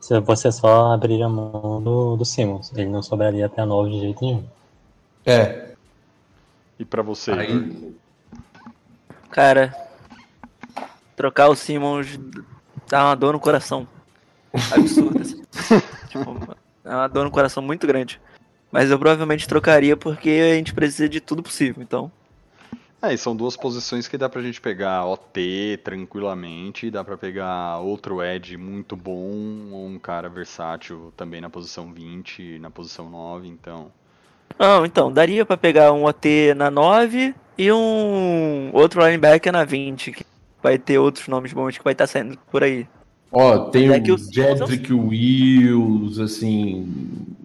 Se 0.00 0.18
você 0.20 0.50
só 0.52 0.92
abriria 0.92 1.26
a 1.26 1.28
mão 1.28 1.82
do, 1.82 2.16
do 2.16 2.24
Simmons, 2.24 2.72
ele 2.76 2.88
não 2.88 3.02
sobraria 3.02 3.46
até 3.46 3.62
a 3.62 3.66
9 3.66 3.90
de 3.90 4.00
jeito 4.00 4.24
nenhum. 4.24 4.44
É. 5.26 5.72
E 6.78 6.84
pra 6.84 7.02
você? 7.02 7.32
Aí, 7.32 7.94
Cara, 9.30 9.74
trocar 11.16 11.48
o 11.48 11.54
Simmons 11.56 12.18
dá 12.88 13.04
uma 13.06 13.14
dor 13.16 13.32
no 13.32 13.40
coração. 13.40 13.86
Absurda. 14.72 15.20
assim. 15.20 15.42
tipo, 16.08 16.56
é 16.84 16.90
uma 16.94 17.08
dor 17.08 17.24
no 17.24 17.30
coração 17.30 17.62
muito 17.62 17.86
grande. 17.86 18.20
Mas 18.70 18.90
eu 18.90 18.98
provavelmente 18.98 19.48
trocaria 19.48 19.96
porque 19.96 20.30
a 20.52 20.54
gente 20.54 20.74
precisa 20.74 21.08
de 21.08 21.20
tudo 21.20 21.42
possível, 21.42 21.82
então. 21.82 22.10
É, 23.04 23.12
e 23.12 23.18
são 23.18 23.36
duas 23.36 23.54
posições 23.54 24.08
que 24.08 24.16
dá 24.16 24.30
pra 24.30 24.40
gente 24.40 24.60
pegar 24.60 25.04
OT 25.04 25.78
tranquilamente, 25.84 26.90
dá 26.90 27.04
pra 27.04 27.18
pegar 27.18 27.78
outro 27.80 28.22
Edge 28.22 28.56
muito 28.56 28.96
bom, 28.96 29.68
ou 29.72 29.86
um 29.86 29.98
cara 29.98 30.28
versátil 30.28 31.12
também 31.14 31.38
na 31.38 31.50
posição 31.50 31.92
20, 31.92 32.58
na 32.60 32.70
posição 32.70 33.10
9, 33.10 33.46
então. 33.46 33.88
Não, 34.58 34.86
então, 34.86 35.12
daria 35.12 35.44
pra 35.44 35.56
pegar 35.56 35.92
um 35.92 36.04
OT 36.04 36.54
na 36.54 36.70
9 36.70 37.34
e 37.58 37.70
um 37.70 38.70
outro 38.72 39.04
linebacker 39.04 39.52
na 39.52 39.64
20, 39.64 40.12
que 40.12 40.24
vai 40.62 40.78
ter 40.78 40.98
outros 40.98 41.28
nomes 41.28 41.52
bons 41.52 41.76
que 41.76 41.84
vai 41.84 41.92
estar 41.92 42.06
saindo 42.06 42.38
por 42.50 42.64
aí. 42.64 42.86
ó, 43.30 43.66
tem 43.66 43.90
é 43.90 44.00
que 44.00 44.12
o 44.12 44.16
Jedrick 44.16 44.90
Wills, 44.94 46.18
assim, 46.22 46.88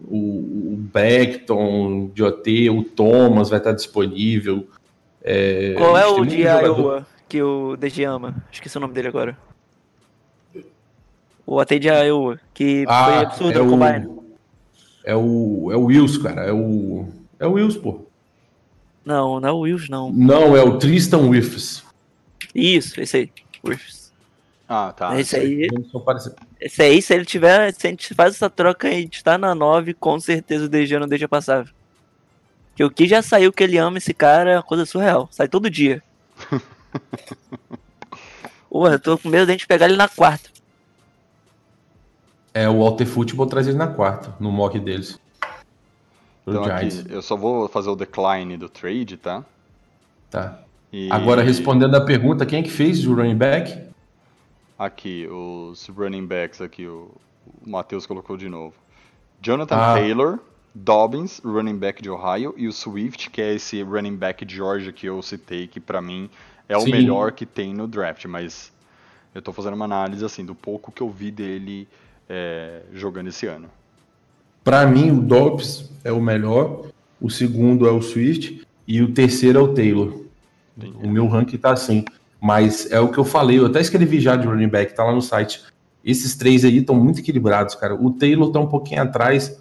o, 0.07 0.73
o 0.73 0.77
Beckton 0.93 2.11
de 2.13 2.23
OT, 2.23 2.69
o 2.69 2.81
Thomas 2.81 3.49
vai 3.49 3.59
estar 3.59 3.73
disponível. 3.73 4.65
É, 5.23 5.73
Qual 5.77 5.97
é 5.97 6.07
o 6.07 6.25
de 6.25 6.41
Iowa 6.41 7.05
que 7.27 7.41
o 7.41 7.75
DG 7.75 8.03
ama? 8.05 8.35
Esqueci 8.51 8.77
o 8.77 8.79
nome 8.81 8.93
dele 8.93 9.09
agora. 9.09 9.37
O 11.45 11.59
AT 11.59 11.79
de 11.79 11.87
Iowa, 11.87 12.39
que 12.53 12.83
foi 12.85 12.93
Ah, 12.93 13.19
absurdo 13.21 13.59
é 13.59 13.63
no 13.63 13.69
Combine. 13.69 14.07
é 15.03 15.15
o 15.15 15.69
é 15.71 15.75
o 15.75 15.85
Wills, 15.85 16.17
cara, 16.21 16.43
é 16.45 16.53
o 16.53 17.07
é 17.39 17.47
o 17.47 17.53
Wills, 17.53 17.77
pô. 17.77 18.01
Não, 19.03 19.39
não 19.39 19.49
é 19.49 19.51
o 19.51 19.59
Wills, 19.59 19.89
não. 19.89 20.11
Não, 20.11 20.55
é 20.55 20.61
o 20.63 20.77
Tristan 20.77 21.27
Wirfs. 21.29 21.83
Isso, 22.53 23.01
esse 23.01 23.17
aí. 23.17 23.31
Ah, 24.67 24.93
tá. 24.95 25.19
esse 25.19 25.35
aí, 25.35 25.67
esse 26.61 26.81
aí, 26.83 27.01
se 27.01 27.13
ele 27.15 27.25
tiver, 27.25 27.73
se 27.73 27.87
a 27.87 27.89
gente 27.89 28.13
faz 28.13 28.35
essa 28.35 28.49
troca 28.49 28.87
e 28.87 28.93
a 28.95 28.99
gente 28.99 29.23
tá 29.23 29.35
na 29.35 29.55
9, 29.55 29.95
com 29.95 30.19
certeza 30.19 30.65
o 30.65 30.69
DG 30.69 30.99
não 30.99 31.07
deixa 31.07 31.27
passar. 31.27 31.65
Que 32.79 32.83
o 32.85 32.89
que 32.89 33.05
já 33.05 33.21
saiu 33.21 33.51
que 33.51 33.61
ele 33.61 33.77
ama 33.77 33.97
esse 33.97 34.13
cara 34.13 34.51
é 34.51 34.55
uma 34.55 34.63
coisa 34.63 34.85
surreal. 34.85 35.27
Sai 35.33 35.49
todo 35.49 35.69
dia. 35.69 36.01
Porra, 38.69 38.93
eu 38.93 38.99
tô 39.01 39.17
com 39.17 39.27
medo 39.27 39.47
de 39.47 39.51
a 39.51 39.53
gente 39.53 39.67
pegar 39.67 39.87
ele 39.87 39.97
na 39.97 40.07
quarta. 40.07 40.49
É, 42.53 42.69
o 42.69 42.79
Walter 42.79 43.05
Football 43.05 43.47
traz 43.47 43.67
ele 43.67 43.75
na 43.75 43.87
quarta, 43.87 44.33
no 44.39 44.49
mock 44.49 44.79
deles. 44.79 45.19
Pro 46.45 46.53
Então 46.53 46.63
aqui, 46.63 47.03
eu 47.09 47.21
só 47.21 47.35
vou 47.35 47.67
fazer 47.67 47.89
o 47.89 47.97
decline 47.97 48.55
do 48.55 48.69
trade, 48.69 49.17
tá? 49.17 49.43
Tá. 50.31 50.59
E 50.89 51.11
Agora, 51.11 51.43
respondendo 51.43 51.95
a 51.95 52.05
pergunta, 52.05 52.45
quem 52.45 52.61
é 52.61 52.63
que 52.63 52.71
fez 52.71 53.05
o 53.05 53.13
running 53.13 53.35
back? 53.35 53.77
Aqui, 54.77 55.27
os 55.27 55.85
running 55.89 56.25
backs 56.25 56.61
aqui, 56.61 56.87
o, 56.87 57.11
o 57.45 57.69
Matheus 57.69 58.05
colocou 58.05 58.37
de 58.37 58.47
novo. 58.47 58.73
Jonathan 59.41 59.75
Ah. 59.75 59.95
Taylor, 59.95 60.39
Dobbins, 60.73 61.41
running 61.43 61.77
back 61.77 62.01
de 62.01 62.09
Ohio, 62.09 62.53
e 62.57 62.67
o 62.67 62.71
Swift, 62.71 63.29
que 63.29 63.41
é 63.41 63.55
esse 63.55 63.81
running 63.81 64.15
back 64.15 64.45
de 64.45 64.55
Georgia 64.55 64.91
que 64.91 65.07
eu 65.07 65.21
citei, 65.21 65.67
que 65.67 65.79
pra 65.79 66.01
mim 66.01 66.29
é 66.67 66.77
o 66.77 66.81
Sim. 66.81 66.91
melhor 66.91 67.31
que 67.31 67.45
tem 67.45 67.73
no 67.73 67.87
draft, 67.87 68.25
mas 68.25 68.71
eu 69.33 69.41
tô 69.41 69.51
fazendo 69.51 69.73
uma 69.73 69.85
análise 69.85 70.23
assim 70.23 70.45
do 70.45 70.55
pouco 70.55 70.91
que 70.91 71.01
eu 71.01 71.09
vi 71.09 71.31
dele 71.31 71.87
é, 72.29 72.81
jogando 72.93 73.27
esse 73.27 73.47
ano. 73.47 73.69
Pra 74.63 74.85
mim, 74.85 75.11
o 75.11 75.21
Dobbs 75.21 75.89
é 76.03 76.11
o 76.11 76.21
melhor, 76.21 76.87
o 77.19 77.29
segundo 77.29 77.87
é 77.87 77.91
o 77.91 78.01
Swift 78.01 78.65
e 78.87 79.01
o 79.01 79.13
terceiro 79.13 79.59
é 79.59 79.61
o 79.61 79.73
Taylor. 79.73 80.25
O 81.03 81.09
meu 81.09 81.27
ranking 81.27 81.57
tá 81.57 81.71
assim. 81.71 82.05
Mas 82.41 82.89
é 82.89 82.99
o 82.99 83.09
que 83.09 83.17
eu 83.17 83.25
falei, 83.25 83.59
eu 83.59 83.65
até 83.65 83.81
escrevi 83.81 84.19
já 84.19 84.35
de 84.35 84.47
running 84.47 84.69
back, 84.69 84.95
tá 84.95 85.03
lá 85.03 85.13
no 85.13 85.21
site. 85.21 85.61
Esses 86.05 86.37
três 86.37 86.63
aí 86.63 86.77
estão 86.77 86.95
muito 86.95 87.19
equilibrados, 87.19 87.75
cara. 87.75 87.95
O 87.95 88.11
Taylor 88.11 88.49
tá 88.51 88.59
um 88.59 88.67
pouquinho 88.67 89.01
atrás 89.01 89.59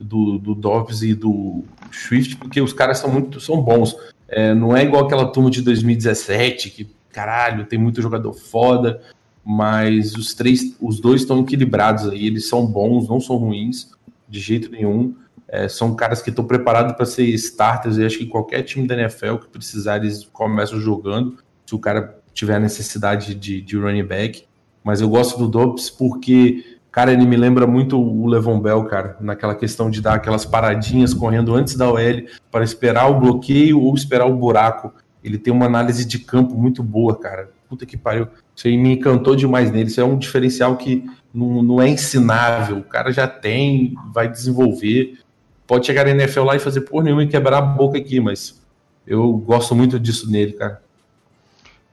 do, 0.00 0.38
do 0.38 0.54
Dobbs 0.54 1.02
e 1.02 1.14
do 1.14 1.62
Swift, 1.92 2.36
porque 2.36 2.60
os 2.60 2.72
caras 2.72 2.98
são 2.98 3.10
muito 3.10 3.38
são 3.40 3.60
bons. 3.60 3.94
É, 4.28 4.54
não 4.54 4.76
é 4.76 4.84
igual 4.84 5.04
aquela 5.04 5.26
turma 5.26 5.50
de 5.50 5.60
2017, 5.60 6.70
que, 6.70 6.88
caralho, 7.10 7.66
tem 7.66 7.78
muito 7.78 8.00
jogador 8.00 8.32
foda, 8.32 9.02
mas 9.44 10.14
os 10.14 10.34
três, 10.34 10.76
os 10.80 11.00
dois 11.00 11.22
estão 11.22 11.40
equilibrados 11.40 12.08
aí, 12.08 12.26
eles 12.26 12.48
são 12.48 12.64
bons, 12.64 13.08
não 13.08 13.20
são 13.20 13.36
ruins, 13.36 13.90
de 14.28 14.40
jeito 14.40 14.70
nenhum. 14.70 15.14
É, 15.48 15.68
são 15.68 15.96
caras 15.96 16.22
que 16.22 16.30
estão 16.30 16.44
preparados 16.44 16.94
para 16.94 17.04
ser 17.04 17.24
starters, 17.24 17.98
e 17.98 18.04
acho 18.04 18.18
que 18.18 18.26
qualquer 18.26 18.62
time 18.62 18.86
da 18.86 18.94
NFL 18.94 19.36
que 19.36 19.48
precisar, 19.48 19.96
eles 19.96 20.24
começam 20.32 20.78
jogando, 20.80 21.38
se 21.66 21.74
o 21.74 21.78
cara 21.78 22.16
tiver 22.32 22.60
necessidade 22.60 23.34
de, 23.34 23.60
de 23.60 23.76
running 23.76 24.04
back. 24.04 24.44
Mas 24.84 25.00
eu 25.00 25.08
gosto 25.08 25.36
do 25.38 25.48
Dobbs 25.48 25.90
porque, 25.90 26.78
cara, 26.90 27.12
ele 27.12 27.26
me 27.26 27.36
lembra 27.36 27.66
muito 27.66 28.00
o 28.00 28.26
Levon 28.26 28.60
Bell, 28.60 28.84
cara, 28.84 29.16
naquela 29.20 29.54
questão 29.54 29.90
de 29.90 30.00
dar 30.00 30.14
aquelas 30.14 30.44
paradinhas 30.44 31.14
correndo 31.14 31.54
antes 31.54 31.76
da 31.76 31.88
OL 31.88 32.24
para 32.50 32.64
esperar 32.64 33.10
o 33.10 33.20
bloqueio 33.20 33.80
ou 33.80 33.94
esperar 33.94 34.26
o 34.26 34.36
buraco. 34.36 34.92
Ele 35.22 35.38
tem 35.38 35.52
uma 35.52 35.66
análise 35.66 36.04
de 36.04 36.18
campo 36.18 36.54
muito 36.54 36.82
boa, 36.82 37.18
cara. 37.18 37.50
Puta 37.68 37.86
que 37.86 37.96
pariu. 37.96 38.26
Isso 38.54 38.66
aí 38.66 38.76
me 38.76 38.94
encantou 38.94 39.36
demais 39.36 39.70
nele. 39.70 39.88
Isso 39.88 40.00
é 40.00 40.04
um 40.04 40.18
diferencial 40.18 40.76
que 40.76 41.04
não, 41.32 41.62
não 41.62 41.82
é 41.82 41.88
ensinável. 41.88 42.78
O 42.78 42.84
cara 42.84 43.12
já 43.12 43.28
tem, 43.28 43.94
vai 44.12 44.28
desenvolver. 44.28 45.18
Pode 45.66 45.86
chegar 45.86 46.04
na 46.04 46.10
NFL 46.10 46.42
lá 46.42 46.56
e 46.56 46.58
fazer 46.58 46.80
por 46.80 47.04
nenhuma 47.04 47.22
e 47.22 47.28
quebrar 47.28 47.58
a 47.58 47.62
boca 47.62 47.96
aqui, 47.96 48.18
mas 48.18 48.60
eu 49.06 49.32
gosto 49.32 49.74
muito 49.74 50.00
disso 50.00 50.30
nele, 50.30 50.52
cara. 50.54 50.82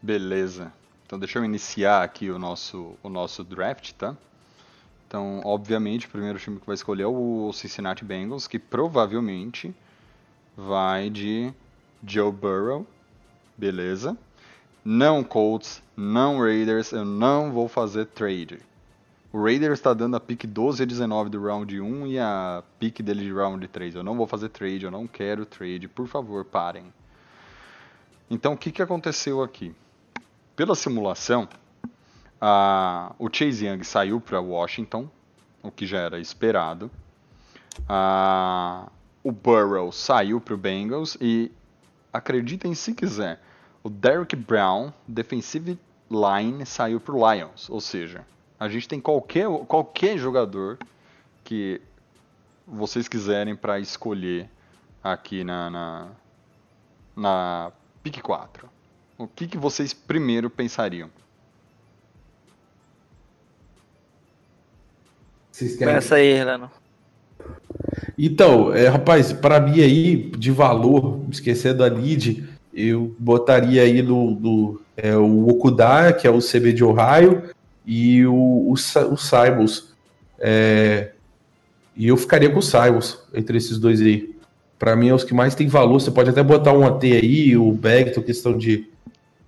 Beleza. 0.01 0.71
Então 1.05 1.19
deixa 1.19 1.39
eu 1.39 1.45
iniciar 1.45 2.03
aqui 2.03 2.29
o 2.29 2.39
nosso, 2.39 2.95
o 3.03 3.09
nosso 3.09 3.43
draft, 3.43 3.91
tá? 3.93 4.15
Então, 5.07 5.41
obviamente, 5.45 6.05
o 6.05 6.09
primeiro 6.09 6.37
time 6.37 6.59
que 6.59 6.67
vai 6.67 6.75
escolher 6.75 7.03
é 7.03 7.07
o 7.07 7.51
Cincinnati 7.53 8.03
Bengals, 8.03 8.45
que 8.45 8.59
provavelmente 8.59 9.73
vai 10.55 11.09
de 11.09 11.53
Joe 12.05 12.31
Burrow. 12.31 12.85
Beleza. 13.57 14.17
Não 14.83 15.23
Colts, 15.23 15.81
não 15.95 16.39
Raiders, 16.39 16.91
eu 16.91 17.05
não 17.05 17.51
vou 17.51 17.67
fazer 17.67 18.05
trade. 18.07 18.59
O 19.31 19.43
Raiders 19.43 19.79
está 19.79 19.93
dando 19.93 20.15
a 20.15 20.19
pick 20.19 20.45
12 20.45 20.83
a 20.83 20.85
19 20.85 21.29
do 21.29 21.41
round 21.41 21.79
1 21.79 22.07
e 22.07 22.19
a 22.19 22.63
pick 22.79 23.01
dele 23.01 23.23
de 23.23 23.33
round 23.33 23.65
3. 23.67 23.95
Eu 23.95 24.03
não 24.03 24.15
vou 24.15 24.27
fazer 24.27 24.49
trade, 24.49 24.85
eu 24.85 24.91
não 24.91 25.05
quero 25.05 25.45
trade. 25.45 25.87
Por 25.87 26.07
favor, 26.07 26.45
parem. 26.45 26.93
Então, 28.29 28.53
o 28.53 28.57
que, 28.57 28.71
que 28.71 28.81
aconteceu 28.81 29.41
aqui? 29.41 29.73
Pela 30.55 30.75
simulação, 30.75 31.47
o 33.19 33.29
Chase 33.31 33.65
Young 33.65 33.83
saiu 33.83 34.21
para 34.21 34.39
Washington, 34.39 35.09
o 35.63 35.71
que 35.71 35.85
já 35.85 35.99
era 35.99 36.19
esperado. 36.19 36.91
O 39.23 39.31
Burrow 39.31 39.91
saiu 39.91 40.39
para 40.39 40.53
o 40.53 40.57
Bengals 40.57 41.17
e, 41.19 41.51
acreditem 42.13 42.73
se 42.73 42.93
quiser, 42.93 43.41
o 43.83 43.89
Derrick 43.89 44.35
Brown, 44.35 44.91
defensive 45.07 45.79
line, 46.09 46.65
saiu 46.65 46.99
para 46.99 47.15
o 47.15 47.33
Lions. 47.33 47.69
Ou 47.69 47.81
seja, 47.81 48.25
a 48.59 48.67
gente 48.67 48.87
tem 48.87 48.99
qualquer, 48.99 49.47
qualquer 49.65 50.17
jogador 50.17 50.77
que 51.43 51.81
vocês 52.65 53.07
quiserem 53.07 53.55
para 53.55 53.79
escolher 53.79 54.49
aqui 55.03 55.43
na, 55.43 55.69
na, 55.69 56.07
na 57.15 57.71
pick 58.03 58.21
4. 58.21 58.69
O 59.17 59.27
que, 59.27 59.47
que 59.47 59.57
vocês 59.57 59.93
primeiro 59.93 60.49
pensariam? 60.49 61.09
Vocês 65.57 65.75
querem 65.75 65.91
Começa 65.91 66.15
aí, 66.15 66.27
Heleno. 66.27 66.69
Então, 68.15 68.71
é, 68.71 68.87
rapaz, 68.87 69.33
para 69.33 69.59
mim 69.59 69.81
aí, 69.81 70.29
de 70.37 70.51
valor, 70.51 71.21
esquecendo 71.31 71.83
a 71.83 71.87
lead, 71.87 72.47
eu 72.71 73.15
botaria 73.17 73.81
aí 73.81 74.03
no, 74.03 74.31
no- 74.31 74.81
é, 74.95 75.17
o 75.17 75.47
Okudá, 75.47 76.13
que 76.13 76.27
é 76.27 76.29
o 76.29 76.37
CB 76.39 76.73
de 76.73 76.83
Ohio, 76.83 77.49
e 77.83 78.23
o, 78.27 78.35
o, 78.35 78.73
o 78.73 79.17
Simons. 79.17 79.95
É, 80.39 81.09
e 81.95 82.07
eu 82.07 82.17
ficaria 82.17 82.51
com 82.51 82.59
o 82.59 82.63
Simons 82.63 83.19
entre 83.33 83.57
esses 83.57 83.79
dois 83.79 83.99
aí. 83.99 84.35
Para 84.77 84.95
mim 84.95 85.09
é 85.09 85.13
os 85.15 85.23
que 85.23 85.33
mais 85.33 85.55
tem 85.55 85.67
valor. 85.67 85.99
Você 85.99 86.11
pode 86.11 86.29
até 86.29 86.43
botar 86.43 86.71
um 86.71 86.85
AT 86.85 87.03
aí, 87.03 87.57
o 87.57 87.71
Beckton, 87.71 88.21
questão 88.21 88.55
de, 88.55 88.87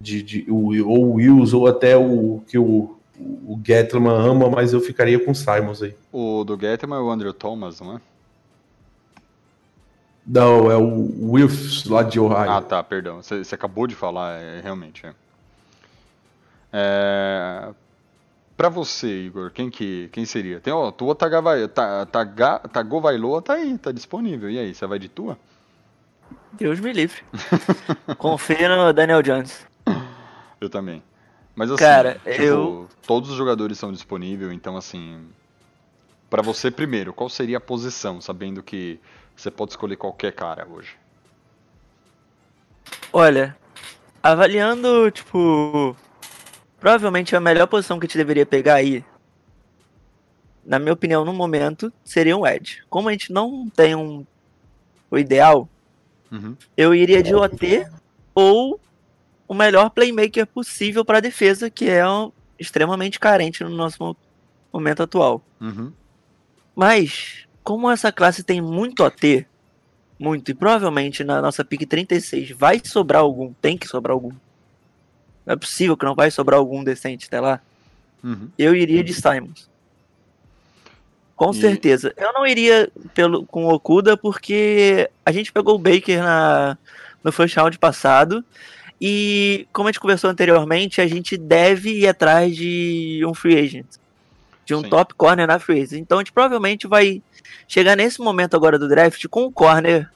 de, 0.01 0.23
de 0.23 0.45
o, 0.49 0.89
ou 0.89 1.05
o 1.05 1.13
Wills, 1.17 1.55
ou 1.55 1.67
até 1.67 1.95
o 1.95 2.41
que 2.47 2.57
o, 2.57 2.98
o 3.19 3.59
Gettleman 3.65 4.15
ama, 4.15 4.49
mas 4.49 4.73
eu 4.73 4.79
ficaria 4.79 5.23
com 5.23 5.31
o 5.31 5.35
Simons 5.35 5.81
aí. 5.83 5.95
O 6.11 6.43
do 6.43 6.57
Gettman 6.59 6.97
é 6.97 7.01
o 7.01 7.09
Andrew 7.09 7.33
Thomas, 7.33 7.79
não 7.81 7.97
é? 7.97 8.01
Não, 10.25 10.69
é 10.69 10.75
o 10.77 11.31
Wilfs 11.31 11.85
lá 11.85 12.03
de 12.03 12.19
Ohio. 12.19 12.51
Ah, 12.51 12.61
tá, 12.61 12.83
perdão. 12.83 13.21
Você 13.21 13.55
acabou 13.55 13.87
de 13.87 13.95
falar, 13.95 14.39
é, 14.39 14.61
realmente. 14.61 15.05
É. 15.05 15.13
É, 16.71 17.69
Pra 18.55 18.67
você, 18.67 19.07
Igor, 19.25 19.51
quem 19.51 19.69
que 19.69 20.09
quem 20.11 20.25
seria? 20.25 20.59
Tem, 20.59 20.73
ó, 20.73 20.91
Tua 20.91 21.15
Tagavai- 21.15 21.65
Ta- 21.69 22.05
Taga- 22.05 22.59
Tagovailoa 22.59 23.41
tá 23.41 23.53
aí, 23.53 23.77
tá 23.77 23.89
disponível. 23.91 24.49
E 24.49 24.59
aí, 24.59 24.73
você 24.75 24.85
vai 24.85 24.99
de 24.99 25.07
Tua? 25.07 25.37
Deus 26.51 26.77
me 26.81 26.91
livre. 26.91 27.23
Confia 28.19 28.67
no 28.75 28.91
Daniel 28.91 29.21
Jones. 29.23 29.65
Eu 30.59 30.69
também. 30.69 31.01
Mas 31.59 31.69
assim, 31.71 31.83
Cara, 31.83 32.13
tipo, 32.13 32.41
eu- 32.41 32.89
todos 33.05 33.29
os 33.29 33.35
jogadores 33.35 33.77
são 33.77 33.91
disponíveis, 33.91 34.53
então 34.53 34.77
assim, 34.77 35.27
Pra 36.29 36.41
você 36.41 36.71
primeiro, 36.71 37.11
qual 37.11 37.27
seria 37.27 37.57
a 37.57 37.61
posição, 37.61 38.21
sabendo 38.21 38.63
que 38.63 38.97
você 39.35 39.51
pode 39.51 39.71
escolher 39.71 39.97
qualquer 39.97 40.31
cara 40.31 40.65
hoje? 40.71 40.95
Olha, 43.11 43.57
avaliando, 44.23 45.11
tipo, 45.11 45.95
provavelmente 46.79 47.35
a 47.35 47.41
melhor 47.41 47.67
posição 47.67 47.99
que 47.99 48.05
a 48.05 48.07
gente 48.07 48.17
deveria 48.17 48.45
pegar 48.45 48.75
aí, 48.75 49.03
na 50.63 50.79
minha 50.79 50.93
opinião, 50.93 51.25
no 51.25 51.33
momento, 51.33 51.91
seria 52.05 52.37
um 52.37 52.45
Edge. 52.47 52.83
Como 52.89 53.09
a 53.09 53.11
gente 53.11 53.33
não 53.33 53.69
tem 53.69 53.95
um 53.95 54.25
o 55.11 55.17
ideal, 55.17 55.67
Uhum. 56.31 56.55
eu 56.77 56.93
iria 56.93 57.23
de 57.23 57.33
OT 57.33 57.87
ou 58.35 58.79
o 59.49 59.53
melhor 59.53 59.89
playmaker 59.89 60.45
possível 60.47 61.03
para 61.03 61.19
defesa, 61.19 61.69
que 61.69 61.89
é 61.89 62.07
um- 62.07 62.31
extremamente 62.57 63.19
carente 63.19 63.63
no 63.63 63.69
nosso 63.71 64.01
mo- 64.01 64.15
momento 64.71 65.03
atual. 65.03 65.41
Uhum. 65.59 65.91
Mas, 66.75 67.45
como 67.63 67.89
essa 67.89 68.11
classe 68.11 68.43
tem 68.43 68.61
muito 68.61 69.03
OT, 69.03 69.45
muito, 70.19 70.51
e 70.51 70.53
provavelmente 70.53 71.23
na 71.23 71.41
nossa 71.41 71.65
pick 71.65 71.85
36 71.87 72.51
vai 72.51 72.79
sobrar 72.83 73.21
algum, 73.21 73.51
tem 73.53 73.77
que 73.77 73.87
sobrar 73.87 74.13
algum. 74.13 74.31
Não 75.45 75.53
é 75.53 75.55
possível 75.55 75.97
que 75.97 76.05
não 76.05 76.13
vai 76.15 76.29
sobrar 76.29 76.59
algum 76.59 76.83
decente 76.83 77.25
até 77.27 77.39
lá. 77.41 77.59
Uhum. 78.23 78.49
Eu 78.57 78.75
iria 78.75 79.03
de 79.03 79.13
Simons. 79.13 79.67
Com 81.35 81.51
E- 81.51 81.55
certeza. 81.55 82.13
Eu 82.17 82.33
não 82.33 82.45
iria 82.45 82.91
pelo, 83.15 83.45
com 83.45 83.65
o 83.65 83.73
Okuda 83.73 84.17
porque 84.17 85.09
a 85.25 85.31
gente 85.31 85.51
pegou 85.53 85.75
o 85.75 85.79
Baker 85.79 86.21
na, 86.21 86.77
no 87.23 87.31
first 87.31 87.55
round 87.55 87.79
passado. 87.79 88.43
E 89.01 89.67
como 89.71 89.87
a 89.87 89.91
gente 89.91 89.99
conversou 89.99 90.29
anteriormente, 90.29 90.99
a 90.99 91.07
gente 91.07 91.37
deve 91.37 91.99
ir 91.99 92.07
atrás 92.07 92.55
de 92.55 93.23
um 93.25 93.33
free 93.33 93.57
agent. 93.57 93.85
De 94.65 94.75
um 94.75 94.81
Sim. 94.81 94.89
top 94.89 95.13
corner 95.15 95.47
na 95.47 95.57
free 95.57 95.81
agent. 95.81 96.01
Então 96.01 96.17
a 96.17 96.21
gente 96.21 96.33
provavelmente 96.33 96.87
vai 96.87 97.21
chegar 97.67 97.95
nesse 97.95 98.19
momento 98.19 98.55
agora 98.55 98.77
do 98.77 98.89
draft 98.89 99.25
com 99.27 99.45
o 99.45 99.51
corner 99.51 100.09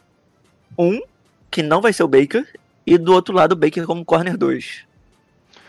1, 0.77 1.01
que 1.49 1.63
não 1.63 1.81
vai 1.81 1.93
ser 1.93 2.03
o 2.03 2.07
Baker, 2.07 2.47
e 2.85 2.97
do 2.97 3.13
outro 3.13 3.33
lado 3.33 3.53
o 3.53 3.55
Baker 3.55 3.85
como 3.85 4.03
corner 4.03 4.37
2. 4.37 4.85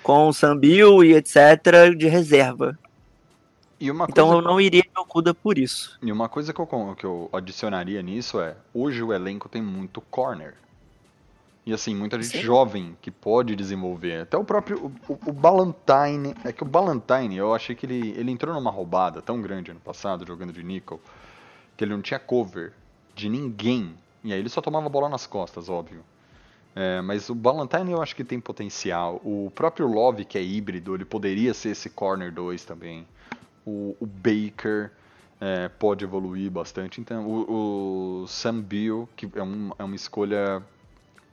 Com 0.02 0.28
o 0.28 0.32
Sam 0.32 0.58
Bill 0.58 1.04
e 1.04 1.14
etc. 1.14 1.96
de 1.96 2.08
reserva. 2.08 2.78
Então 4.08 4.32
eu 4.32 4.40
não 4.40 4.60
iria 4.60 4.82
de 4.82 4.98
Okuda 4.98 5.34
por 5.34 5.58
isso. 5.58 5.98
E 6.02 6.10
uma 6.10 6.28
coisa 6.28 6.52
que 6.52 6.60
eu, 6.60 6.94
que 6.96 7.04
eu 7.04 7.28
adicionaria 7.32 8.00
nisso 8.02 8.40
é, 8.40 8.56
hoje 8.72 9.02
o 9.02 9.12
elenco 9.12 9.48
tem 9.48 9.60
muito 9.60 10.00
corner. 10.00 10.54
E 11.66 11.72
assim, 11.72 11.94
muita 11.94 12.20
gente 12.20 12.38
Sim. 12.38 12.42
jovem 12.42 12.96
que 13.00 13.10
pode 13.10 13.56
desenvolver. 13.56 14.20
Até 14.22 14.36
o 14.36 14.44
próprio, 14.44 14.92
o, 15.08 15.12
o, 15.12 15.32
Ballantine, 15.32 16.34
é 16.44 16.52
que 16.52 16.62
o 16.62 16.66
Ballantine, 16.66 17.36
eu 17.36 17.54
achei 17.54 17.74
que 17.74 17.86
ele, 17.86 18.10
ele 18.18 18.30
entrou 18.30 18.54
numa 18.54 18.70
roubada 18.70 19.22
tão 19.22 19.40
grande 19.40 19.70
ano 19.70 19.80
passado, 19.80 20.26
jogando 20.26 20.52
de 20.52 20.62
nickel, 20.62 21.00
que 21.76 21.84
ele 21.84 21.92
não 21.92 22.02
tinha 22.02 22.20
cover. 22.20 22.72
de 23.14 23.30
ninguém. 23.30 23.94
E 24.22 24.32
aí 24.32 24.38
ele 24.38 24.48
só 24.48 24.60
tomava 24.60 24.88
bola 24.88 25.08
nas 25.08 25.26
costas, 25.26 25.68
óbvio. 25.70 26.04
É, 26.76 27.00
mas 27.00 27.30
o 27.30 27.34
Ballantyne 27.34 27.92
eu 27.92 28.02
acho 28.02 28.14
que 28.14 28.24
tem 28.24 28.40
potencial. 28.40 29.20
O 29.24 29.50
próprio 29.54 29.86
Love, 29.86 30.24
que 30.24 30.36
é 30.36 30.42
híbrido, 30.42 30.94
ele 30.94 31.04
poderia 31.04 31.54
ser 31.54 31.70
esse 31.70 31.88
corner 31.88 32.32
2 32.32 32.64
também. 32.64 33.06
O, 33.64 33.96
o 34.00 34.06
Baker 34.06 34.90
é, 35.40 35.68
pode 35.68 36.04
evoluir 36.04 36.50
bastante. 36.50 37.00
Então, 37.00 37.26
o, 37.26 38.22
o 38.22 38.26
Sam 38.26 38.60
Beal, 38.60 39.08
que 39.16 39.30
é, 39.34 39.42
um, 39.42 39.70
é 39.78 39.84
uma 39.84 39.94
escolha 39.94 40.62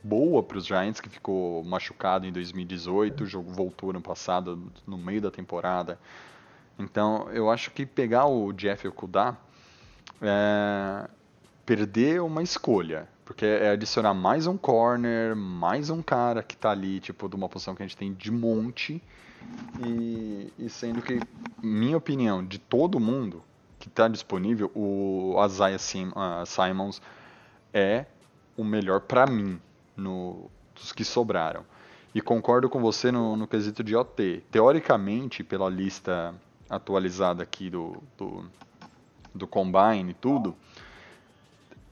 boa 0.03 0.41
para 0.41 0.57
os 0.57 0.65
Giants, 0.65 0.99
que 0.99 1.09
ficou 1.09 1.63
machucado 1.63 2.25
em 2.25 2.31
2018, 2.31 3.23
o 3.23 3.25
jogo 3.25 3.51
voltou 3.51 3.91
ano 3.91 4.01
passado, 4.01 4.71
no 4.85 4.97
meio 4.97 5.21
da 5.21 5.31
temporada. 5.31 5.99
Então, 6.77 7.29
eu 7.31 7.49
acho 7.51 7.71
que 7.71 7.85
pegar 7.85 8.25
o 8.25 8.51
Jeff 8.53 8.87
Okuda 8.87 9.37
é 10.21 11.07
perder 11.65 12.21
uma 12.21 12.41
escolha. 12.41 13.07
Porque 13.23 13.45
é 13.45 13.69
adicionar 13.69 14.13
mais 14.13 14.45
um 14.45 14.57
corner, 14.57 15.35
mais 15.35 15.89
um 15.89 16.01
cara 16.01 16.43
que 16.43 16.57
tá 16.57 16.71
ali, 16.71 16.99
tipo, 16.99 17.29
de 17.29 17.35
uma 17.35 17.47
posição 17.47 17.73
que 17.73 17.81
a 17.81 17.87
gente 17.87 17.95
tem 17.95 18.13
de 18.13 18.29
monte. 18.29 19.01
E, 19.85 20.51
e 20.59 20.69
sendo 20.69 21.01
que, 21.01 21.19
minha 21.61 21.95
opinião, 21.95 22.45
de 22.45 22.59
todo 22.59 22.99
mundo 22.99 23.41
que 23.79 23.87
está 23.87 24.07
disponível, 24.07 24.69
o 24.75 25.35
Isaiah 25.45 25.79
Sim, 25.79 26.09
uh, 26.09 26.45
Simons 26.45 27.01
é 27.73 28.05
o 28.57 28.63
melhor 28.63 28.99
para 29.01 29.25
mim 29.25 29.59
no, 29.95 30.49
dos 30.75 30.91
que 30.91 31.03
sobraram. 31.03 31.65
E 32.13 32.21
concordo 32.21 32.69
com 32.69 32.81
você 32.81 33.11
no, 33.11 33.35
no 33.35 33.47
quesito 33.47 33.83
de 33.83 33.95
OT. 33.95 34.43
Teoricamente, 34.51 35.43
pela 35.43 35.69
lista 35.69 36.33
atualizada 36.69 37.43
aqui 37.43 37.69
do, 37.69 38.01
do, 38.17 38.45
do 39.33 39.47
Combine 39.47 40.11
e 40.11 40.13
tudo, 40.13 40.55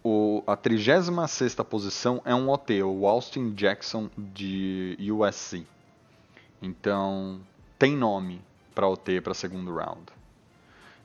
o, 0.03 0.43
a 0.47 0.55
36 0.55 1.55
posição 1.69 2.21
é 2.25 2.33
um 2.33 2.49
OT, 2.49 2.81
o 2.83 3.07
Austin 3.07 3.53
Jackson 3.53 4.09
de 4.17 4.97
USC. 5.11 5.65
Então, 6.61 7.39
tem 7.77 7.95
nome 7.95 8.41
para 8.75 8.87
OT 8.87 9.21
para 9.21 9.33
segundo 9.33 9.73
round. 9.73 10.03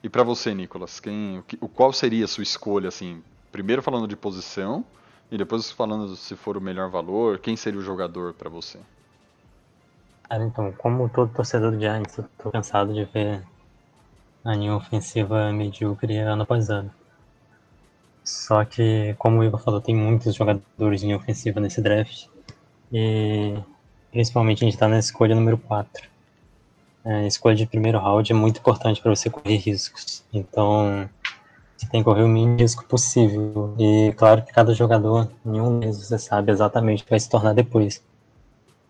E 0.03 0.09
para 0.09 0.23
você, 0.23 0.53
Nicolas, 0.53 0.99
quem, 0.99 1.43
o, 1.59 1.67
qual 1.67 1.91
seria 1.91 2.25
a 2.25 2.27
sua 2.27 2.43
escolha 2.43 2.89
assim? 2.89 3.23
Primeiro 3.51 3.81
falando 3.81 4.07
de 4.07 4.15
posição 4.15 4.85
e 5.31 5.37
depois 5.37 5.71
falando 5.71 6.15
se 6.15 6.35
for 6.35 6.57
o 6.57 6.61
melhor 6.61 6.89
valor, 6.89 7.39
quem 7.39 7.55
seria 7.55 7.79
o 7.79 7.83
jogador 7.83 8.33
para 8.33 8.49
você? 8.49 8.79
Cara, 10.29 10.43
então, 10.43 10.71
como 10.71 11.07
todo 11.09 11.33
torcedor 11.33 11.71
do 11.71 11.79
Giants, 11.79 12.17
eu 12.17 12.25
tô 12.37 12.51
cansado 12.51 12.93
de 12.93 13.05
ver 13.05 13.43
a 14.43 14.55
linha 14.55 14.75
ofensiva 14.75 15.51
medíocre 15.51 16.17
ano 16.17 16.43
após 16.43 16.69
ano. 16.69 16.91
Só 18.23 18.65
que, 18.65 19.15
como 19.19 19.39
o 19.39 19.43
Ivo 19.43 19.57
falou, 19.57 19.79
tem 19.79 19.95
muitos 19.95 20.33
jogadores 20.33 21.03
em 21.03 21.13
ofensiva 21.13 21.59
nesse 21.59 21.79
draft. 21.79 22.27
E 22.91 23.55
principalmente 24.11 24.63
a 24.63 24.65
gente 24.65 24.73
está 24.73 24.87
na 24.87 24.97
escolha 24.97 25.35
número 25.35 25.57
4. 25.57 26.09
É, 27.03 27.17
a 27.17 27.27
escolha 27.27 27.55
de 27.55 27.67
primeiro 27.67 27.99
round 27.99 28.31
é 28.31 28.35
muito 28.35 28.59
importante 28.59 28.99
para 29.01 29.15
você 29.15 29.29
correr 29.29 29.57
riscos. 29.57 30.23
Então, 30.33 31.07
você 31.77 31.87
tem 31.87 32.01
que 32.01 32.05
correr 32.05 32.23
o 32.23 32.27
mínimo 32.27 32.57
risco 32.57 32.85
possível. 32.85 33.75
E 33.77 34.13
claro 34.17 34.43
que 34.43 34.53
cada 34.53 34.73
jogador, 34.73 35.29
nenhum 35.43 35.79
deles 35.79 35.97
você 35.97 36.17
sabe 36.17 36.51
exatamente 36.51 37.03
o 37.03 37.05
que 37.05 37.09
vai 37.11 37.19
se 37.19 37.29
tornar 37.29 37.53
depois. 37.53 38.03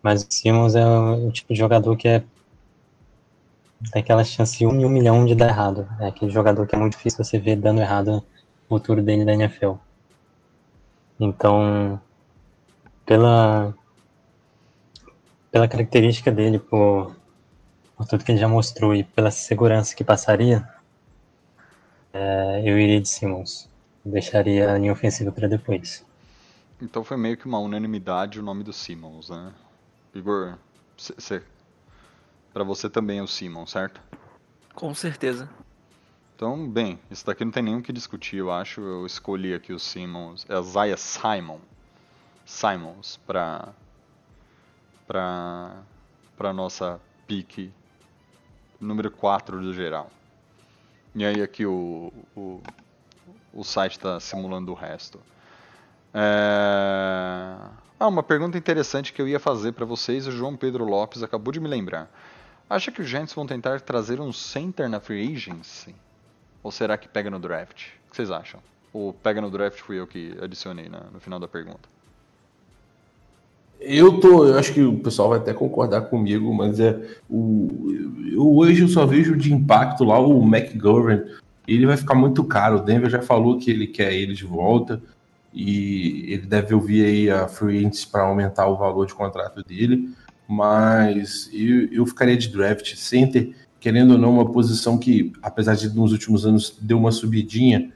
Mas 0.01 0.23
o 0.23 0.27
Simmons 0.29 0.75
é 0.75 0.85
o, 0.85 1.27
o 1.27 1.31
tipo 1.31 1.53
de 1.53 1.59
jogador 1.59 1.95
que 1.97 2.07
é 2.07 2.23
tem 3.91 4.01
aquela 4.01 4.23
chance 4.23 4.65
um 4.65 4.79
em 4.79 4.85
um 4.85 4.89
milhão 4.89 5.25
de 5.25 5.35
dar 5.35 5.47
errado. 5.49 5.87
É 5.99 6.07
aquele 6.07 6.31
jogador 6.31 6.65
que 6.67 6.75
é 6.75 6.77
muito 6.77 6.93
difícil 6.93 7.23
você 7.23 7.37
ver 7.37 7.55
dando 7.55 7.81
errado 7.81 8.23
futuro 8.67 9.01
dele 9.01 9.25
da 9.25 9.33
NFL. 9.33 9.73
Então, 11.19 11.99
pela 13.05 13.73
pela 15.51 15.69
característica 15.69 16.29
dele, 16.29 16.59
por, 16.59 17.15
por 17.95 18.05
tudo 18.05 18.25
que 18.25 18.31
ele 18.31 18.39
já 18.39 18.47
mostrou 18.47 18.93
e 18.93 19.05
pela 19.05 19.31
segurança 19.31 19.95
que 19.95 20.03
passaria, 20.03 20.67
é, 22.15 22.61
eu 22.63 22.79
iria 22.79 23.01
de 23.01 23.09
Simmons. 23.09 23.69
Deixaria 24.05 24.71
a 24.71 24.77
linha 24.77 24.93
ofensiva 24.93 25.33
para 25.33 25.49
depois. 25.49 26.05
Então 26.81 27.03
foi 27.03 27.17
meio 27.17 27.35
que 27.35 27.45
uma 27.45 27.59
unanimidade 27.59 28.39
o 28.39 28.43
nome 28.43 28.63
do 28.63 28.71
Simmons, 28.71 29.29
né? 29.29 29.51
Igor, 30.13 30.57
para 32.53 32.63
você 32.63 32.89
também 32.89 33.19
é 33.19 33.21
o 33.21 33.27
Simmons, 33.27 33.71
certo? 33.71 34.01
Com 34.73 34.93
certeza. 34.95 35.49
Então, 36.35 36.69
bem, 36.69 36.99
isso 37.11 37.25
daqui 37.25 37.43
não 37.43 37.51
tem 37.51 37.75
o 37.75 37.81
que 37.81 37.91
discutir, 37.91 38.37
eu 38.37 38.49
acho. 38.49 38.79
Eu 38.79 39.05
escolhi 39.05 39.53
aqui 39.53 39.73
o 39.73 39.79
Simmons, 39.79 40.45
é 40.49 40.61
Zaya 40.61 40.95
Simon, 40.95 41.59
Simons 42.45 43.17
para 43.27 43.73
para 45.05 45.83
para 46.37 46.53
nossa 46.53 46.99
pique 47.27 47.71
número 48.79 49.11
4 49.11 49.61
do 49.61 49.73
geral. 49.73 50.09
E 51.15 51.23
aí 51.23 51.41
aqui 51.41 51.65
o, 51.65 52.11
o, 52.35 52.61
o 53.53 53.63
site 53.63 53.93
está 53.93 54.19
simulando 54.19 54.73
o 54.73 54.75
resto. 54.75 55.17
É... 56.13 57.55
Ah, 57.97 58.07
uma 58.07 58.21
pergunta 58.21 58.57
interessante 58.57 59.13
que 59.13 59.21
eu 59.21 59.27
ia 59.27 59.39
fazer 59.39 59.71
para 59.71 59.85
vocês, 59.85 60.27
o 60.27 60.31
João 60.31 60.57
Pedro 60.57 60.83
Lopes 60.83 61.23
acabou 61.23 61.53
de 61.53 61.61
me 61.61 61.69
lembrar. 61.69 62.11
Acha 62.69 62.91
que 62.91 63.01
os 63.01 63.07
Giants 63.07 63.33
vão 63.33 63.47
tentar 63.47 63.79
trazer 63.79 64.19
um 64.19 64.33
center 64.33 64.89
na 64.89 64.99
free 64.99 65.33
agency? 65.33 65.95
Ou 66.61 66.71
será 66.71 66.97
que 66.97 67.07
pega 67.07 67.29
no 67.29 67.39
draft? 67.39 67.87
O 68.07 68.09
que 68.09 68.15
vocês 68.17 68.29
acham? 68.29 68.59
Ou 68.91 69.13
pega 69.13 69.39
no 69.39 69.49
draft 69.49 69.79
fui 69.79 69.97
eu 69.97 70.07
que 70.07 70.37
adicionei 70.41 70.89
no 70.89 71.19
final 71.21 71.39
da 71.39 71.47
pergunta? 71.47 71.94
Eu 73.85 74.19
tô, 74.19 74.47
eu 74.47 74.57
acho 74.57 74.73
que 74.73 74.81
o 74.81 74.97
pessoal 74.97 75.29
vai 75.29 75.37
até 75.37 75.53
concordar 75.53 76.01
comigo, 76.01 76.53
mas 76.53 76.79
é 76.79 76.99
o 77.29 77.67
eu, 78.31 78.53
hoje 78.53 78.81
eu 78.81 78.87
só 78.87 79.05
vejo 79.05 79.37
de 79.37 79.53
impacto 79.53 80.03
lá 80.03 80.19
o 80.19 80.43
McGovern. 80.43 81.23
Ele 81.67 81.85
vai 81.85 81.95
ficar 81.95 82.15
muito 82.15 82.43
caro. 82.43 82.77
O 82.77 82.81
Denver 82.81 83.09
já 83.09 83.21
falou 83.21 83.57
que 83.57 83.71
ele 83.71 83.87
quer 83.87 84.13
ele 84.13 84.33
de 84.33 84.45
volta 84.45 85.01
e 85.53 86.25
ele 86.27 86.45
deve 86.45 86.73
ouvir 86.73 87.05
aí 87.05 87.29
a 87.29 87.47
free 87.47 87.89
para 88.11 88.23
aumentar 88.23 88.67
o 88.67 88.75
valor 88.75 89.05
de 89.05 89.13
contrato 89.13 89.63
dele. 89.63 90.09
Mas 90.47 91.49
eu, 91.53 91.87
eu 91.91 92.05
ficaria 92.05 92.35
de 92.35 92.49
draft 92.49 92.95
center 92.95 93.53
querendo 93.85 94.13
ou 94.13 94.17
não, 94.17 94.31
uma 94.31 94.51
posição 94.51 94.97
que, 94.97 95.31
apesar 95.43 95.75
de 95.75 95.87
nos 95.89 96.11
últimos 96.11 96.43
anos 96.43 96.75
deu 96.81 96.97
uma 96.97 97.11
subidinha 97.11 97.91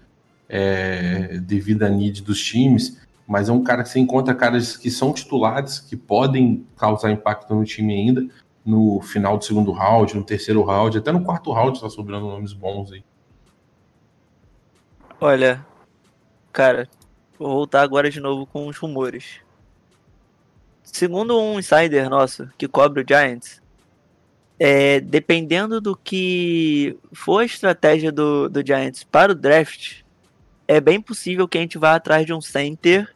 é, 0.48 1.40
devido 1.40 1.82
à 1.82 1.90
need 1.90 2.22
dos 2.22 2.40
times, 2.40 3.00
mas 3.30 3.48
é 3.48 3.52
um 3.52 3.64
cara 3.64 3.84
que 3.84 3.90
você 3.90 4.00
encontra 4.00 4.34
caras 4.34 4.76
que 4.76 4.90
são 4.90 5.14
titulares, 5.14 5.80
que 5.80 5.96
podem 5.96 6.66
causar 6.76 7.12
impacto 7.12 7.54
no 7.54 7.64
time 7.64 7.94
ainda, 7.94 8.28
no 8.66 9.00
final 9.02 9.38
do 9.38 9.46
segundo 9.46 9.72
round, 9.72 10.16
no 10.16 10.24
terceiro 10.24 10.64
round, 10.64 10.98
até 10.98 11.12
no 11.12 11.24
quarto 11.24 11.52
round 11.52 11.78
está 11.78 11.88
sobrando 11.92 12.26
nomes 12.26 12.54
bons 12.54 12.92
aí. 12.92 13.04
Olha, 15.22 15.64
cara, 16.52 16.90
vou 17.38 17.50
voltar 17.52 17.84
agora 17.84 18.10
de 18.10 18.20
novo 18.20 18.48
com 18.48 18.68
os 18.68 18.78
rumores. 18.78 19.42
Segundo 20.82 21.40
um 21.40 21.60
insider 21.60 22.10
nosso 22.10 22.50
que 22.58 22.68
cobre 22.68 23.04
o 23.04 23.06
Giants, 23.08 23.62
é, 24.58 25.00
dependendo 25.02 25.80
do 25.80 25.96
que 25.96 26.98
for 27.14 27.42
a 27.42 27.46
estratégia 27.46 28.12
do, 28.12 28.50
do 28.50 28.66
Giants 28.66 29.04
para 29.04 29.34
o 29.34 29.36
draft, 29.36 30.02
é 30.68 30.82
bem 30.82 31.00
possível 31.00 31.48
que 31.48 31.60
a 31.60 31.62
gente 31.62 31.78
vá 31.78 31.94
atrás 31.94 32.26
de 32.26 32.34
um 32.34 32.42
center 32.42 33.08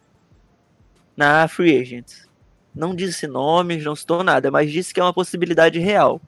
na 1.16 1.46
free 1.48 1.78
agents. 1.78 2.28
Não 2.74 2.94
disse 2.94 3.26
nomes, 3.26 3.84
não 3.84 3.94
citou 3.94 4.24
nada, 4.24 4.50
mas 4.50 4.70
disse 4.70 4.92
que 4.92 5.00
é 5.00 5.02
uma 5.02 5.12
possibilidade 5.12 5.78
real. 5.78 6.20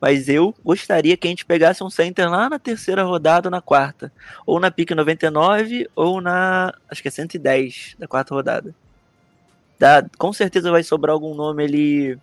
Mas 0.00 0.28
eu 0.28 0.54
gostaria 0.64 1.16
que 1.16 1.26
a 1.26 1.30
gente 1.30 1.44
pegasse 1.44 1.82
um 1.82 1.90
center 1.90 2.30
lá 2.30 2.48
na 2.48 2.58
terceira 2.58 3.02
rodada, 3.02 3.50
na 3.50 3.60
quarta. 3.60 4.12
Ou 4.46 4.60
na 4.60 4.70
pick 4.70 4.90
99, 4.92 5.88
ou 5.94 6.20
na. 6.20 6.72
Acho 6.88 7.02
que 7.02 7.08
é 7.08 7.10
110 7.10 7.96
da 7.98 8.06
quarta 8.06 8.34
rodada. 8.34 8.74
Dá, 9.78 10.04
com 10.16 10.32
certeza 10.32 10.70
vai 10.70 10.82
sobrar 10.82 11.12
algum 11.14 11.34
nome 11.34 11.64
ali 11.64 12.18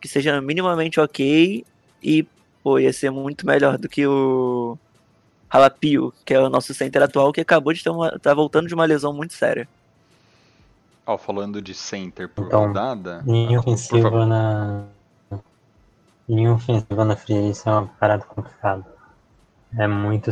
que 0.00 0.08
seja 0.08 0.40
minimamente 0.40 1.00
ok 1.00 1.64
e, 2.02 2.26
pô, 2.62 2.78
ia 2.78 2.92
ser 2.92 3.10
muito 3.10 3.46
melhor 3.46 3.78
do 3.78 3.88
que 3.88 4.06
o 4.06 4.76
Halapio, 5.48 6.12
que 6.24 6.34
é 6.34 6.40
o 6.40 6.48
nosso 6.48 6.74
center 6.74 7.02
atual, 7.02 7.32
que 7.32 7.40
acabou 7.40 7.72
de 7.72 7.88
uma, 7.88 8.18
tá 8.18 8.34
voltando 8.34 8.66
de 8.68 8.74
uma 8.74 8.84
lesão 8.84 9.12
muito 9.12 9.34
séria. 9.34 9.68
Ó, 11.04 11.14
oh, 11.14 11.18
falando 11.18 11.60
de 11.60 11.74
center 11.74 12.28
por 12.28 12.46
então, 12.46 12.66
rodada. 12.66 13.22
Linha 13.26 13.58
ofensiva 13.58 14.24
na. 14.24 14.84
Linha 16.28 16.52
ofensiva 16.52 17.04
na 17.04 17.16
free 17.16 17.52
é 17.66 17.70
uma 17.70 17.88
parada 17.88 18.24
complicada. 18.24 18.86
É 19.76 19.86
muito 19.88 20.30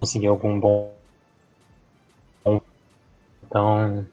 conseguir 0.00 0.26
algum 0.26 0.58
bom. 0.58 0.92
Então. 3.44 4.06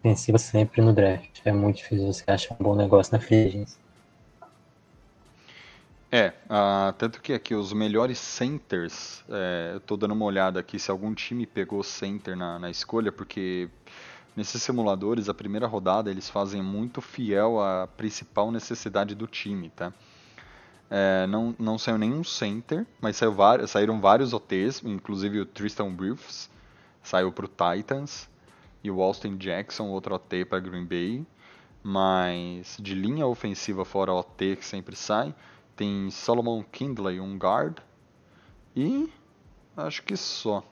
Ofensiva 0.00 0.38
sempre 0.38 0.80
no 0.80 0.92
draft. 0.92 1.40
É 1.44 1.50
muito 1.50 1.78
difícil 1.78 2.06
você 2.06 2.24
achar 2.28 2.54
um 2.54 2.62
bom 2.62 2.76
negócio 2.76 3.12
na 3.12 3.20
free 3.20 3.46
agency. 3.46 3.78
É, 6.10 6.32
ah, 6.48 6.94
tanto 6.96 7.20
que 7.20 7.34
aqui 7.34 7.54
os 7.54 7.72
melhores 7.74 8.18
centers, 8.18 9.22
é, 9.28 9.72
eu 9.74 9.80
tô 9.80 9.94
dando 9.94 10.12
uma 10.12 10.24
olhada 10.24 10.58
aqui 10.58 10.78
se 10.78 10.90
algum 10.90 11.12
time 11.12 11.44
pegou 11.44 11.82
center 11.82 12.34
na, 12.34 12.58
na 12.58 12.70
escolha, 12.70 13.12
porque 13.12 13.68
nesses 14.36 14.62
simuladores, 14.62 15.28
a 15.28 15.34
primeira 15.34 15.66
rodada, 15.66 16.10
eles 16.10 16.28
fazem 16.28 16.62
muito 16.62 17.00
fiel 17.00 17.60
à 17.60 17.86
principal 17.86 18.50
necessidade 18.50 19.14
do 19.14 19.26
time, 19.26 19.70
tá? 19.70 19.92
É, 20.90 21.26
não, 21.26 21.54
não 21.58 21.78
saiu 21.78 21.98
nenhum 21.98 22.24
center, 22.24 22.86
mas 23.00 23.16
saiu 23.16 23.32
vários, 23.32 23.70
saíram 23.70 24.00
vários 24.00 24.32
OTs, 24.32 24.82
inclusive 24.84 25.40
o 25.40 25.46
Tristan 25.46 25.94
Wirfs 25.98 26.48
saiu 27.02 27.30
pro 27.30 27.48
Titans, 27.48 28.28
e 28.82 28.90
o 28.90 29.02
Austin 29.02 29.36
Jackson, 29.36 29.86
outro 29.86 30.14
OT 30.14 30.44
para 30.44 30.60
Green 30.60 30.84
Bay, 30.84 31.26
mas 31.82 32.76
de 32.80 32.94
linha 32.94 33.26
ofensiva 33.26 33.84
fora 33.84 34.12
OT 34.12 34.56
que 34.56 34.64
sempre 34.64 34.96
sai, 34.96 35.34
tem 35.76 36.10
Solomon 36.10 36.62
Kindley, 36.62 37.20
um 37.20 37.36
guard. 37.36 37.78
E 38.74 39.10
acho 39.76 40.02
que 40.02 40.16
só. 40.16 40.64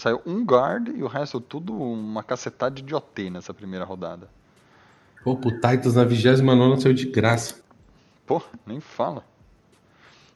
Saiu 0.00 0.22
um 0.24 0.42
guard 0.42 0.88
e 0.88 1.02
o 1.02 1.06
resto 1.06 1.38
tudo 1.38 1.74
uma 1.74 2.22
cacetada 2.22 2.80
de 2.80 2.94
OT 2.94 3.28
nessa 3.28 3.52
primeira 3.52 3.84
rodada. 3.84 4.30
Pô, 5.22 5.36
pro 5.36 5.50
Titans 5.50 5.94
na 5.94 6.04
29 6.04 6.80
saiu 6.80 6.94
de 6.94 7.04
graça. 7.04 7.60
Pô, 8.26 8.40
nem 8.64 8.80
fala. 8.80 9.22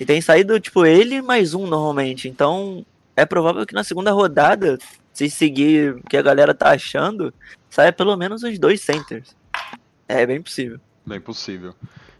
E 0.00 0.06
tem 0.06 0.22
saído, 0.22 0.58
tipo, 0.58 0.86
ele 0.86 1.20
mais 1.20 1.52
um 1.52 1.66
normalmente. 1.66 2.26
Então, 2.26 2.84
é 3.14 3.26
provável 3.26 3.66
que 3.66 3.74
na 3.74 3.84
segunda 3.84 4.10
rodada 4.10 4.78
se 5.12 5.28
seguir 5.28 5.96
o 5.96 6.02
que 6.02 6.16
a 6.16 6.22
galera 6.22 6.54
tá 6.54 6.70
achando, 6.70 7.32
sai 7.68 7.92
pelo 7.92 8.16
menos 8.16 8.42
os 8.42 8.58
dois 8.58 8.80
centers. 8.80 9.36
É 10.08 10.26
bem 10.26 10.40
possível. 10.40 10.80
Bem 11.06 11.20
possível. 11.20 11.74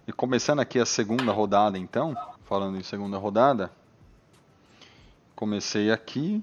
E 0.06 0.12
começando 0.12 0.60
aqui 0.60 0.78
a 0.78 0.86
segunda 0.86 1.32
rodada, 1.32 1.78
então, 1.78 2.16
falando 2.44 2.78
em 2.78 2.82
segunda 2.82 3.18
rodada, 3.18 3.70
comecei 5.34 5.90
aqui, 5.90 6.42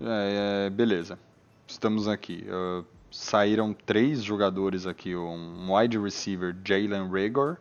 é, 0.00 0.66
é, 0.66 0.70
beleza, 0.70 1.18
estamos 1.66 2.08
aqui. 2.08 2.46
Uh, 2.48 2.84
saíram 3.10 3.72
três 3.72 4.22
jogadores 4.22 4.86
aqui, 4.86 5.14
um 5.14 5.74
wide 5.74 5.98
receiver, 5.98 6.56
Jalen 6.64 7.08
Rager, 7.10 7.58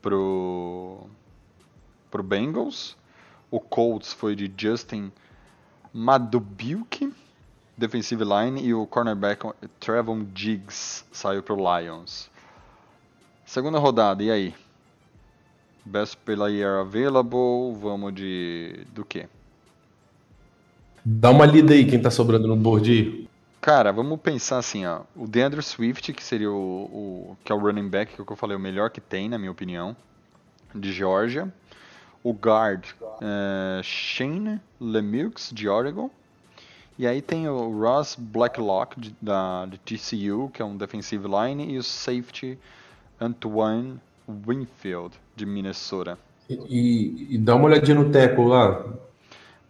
pro, 0.00 1.06
pro 2.10 2.22
Bengals, 2.22 2.96
o 3.50 3.58
Colts 3.58 4.12
foi 4.12 4.36
de 4.36 4.52
Justin 4.56 5.10
Madubuke, 5.92 7.12
defensive 7.80 8.22
line, 8.24 8.62
e 8.62 8.74
o 8.74 8.86
cornerback 8.86 9.44
Trevon 9.80 10.24
Diggs 10.24 11.04
saiu 11.10 11.42
para 11.42 11.54
o 11.54 11.78
Lions. 11.78 12.30
Segunda 13.44 13.78
rodada, 13.78 14.22
e 14.22 14.30
aí? 14.30 14.54
Best 15.84 16.16
player 16.18 16.80
available, 16.80 17.74
vamos 17.80 18.14
de... 18.14 18.86
do 18.94 19.04
que? 19.04 19.26
Dá 21.04 21.30
uma 21.30 21.46
lida 21.46 21.72
aí 21.72 21.86
quem 21.86 22.00
tá 22.00 22.10
sobrando 22.10 22.46
no 22.46 22.54
board 22.54 22.90
aí. 22.90 23.28
Cara, 23.60 23.92
vamos 23.92 24.20
pensar 24.20 24.58
assim, 24.58 24.86
ó. 24.86 25.00
O 25.16 25.26
DeAndre 25.26 25.62
Swift, 25.62 26.12
que 26.12 26.22
seria 26.22 26.50
o, 26.50 26.54
o, 26.54 27.36
que 27.42 27.50
é 27.50 27.54
o 27.54 27.58
running 27.58 27.88
back, 27.88 28.14
que 28.14 28.32
eu 28.32 28.36
falei, 28.36 28.56
o 28.56 28.60
melhor 28.60 28.90
que 28.90 29.00
tem, 29.00 29.28
na 29.28 29.38
minha 29.38 29.50
opinião, 29.50 29.96
de 30.74 30.92
Georgia 30.92 31.52
o 32.22 32.32
guard 32.32 32.84
é, 33.20 33.80
Shane 33.82 34.60
Lemieux, 34.80 35.50
de 35.52 35.68
Oregon. 35.68 36.10
E 36.98 37.06
aí 37.06 37.22
tem 37.22 37.48
o 37.48 37.80
Ross 37.80 38.14
Blacklock, 38.18 39.00
de, 39.00 39.14
da, 39.20 39.66
de 39.66 39.78
TCU, 39.78 40.50
que 40.52 40.60
é 40.60 40.64
um 40.64 40.76
defensive 40.76 41.26
line, 41.26 41.72
e 41.72 41.78
o 41.78 41.82
safety 41.82 42.58
Antoine 43.20 44.00
Winfield, 44.28 45.14
de 45.34 45.46
Minnesota. 45.46 46.18
E, 46.48 47.26
e, 47.30 47.38
dá 47.38 47.54
uma 47.54 47.66
olhadinha 47.66 47.96
no 47.96 48.10
teco 48.10 48.42
lá. 48.44 48.84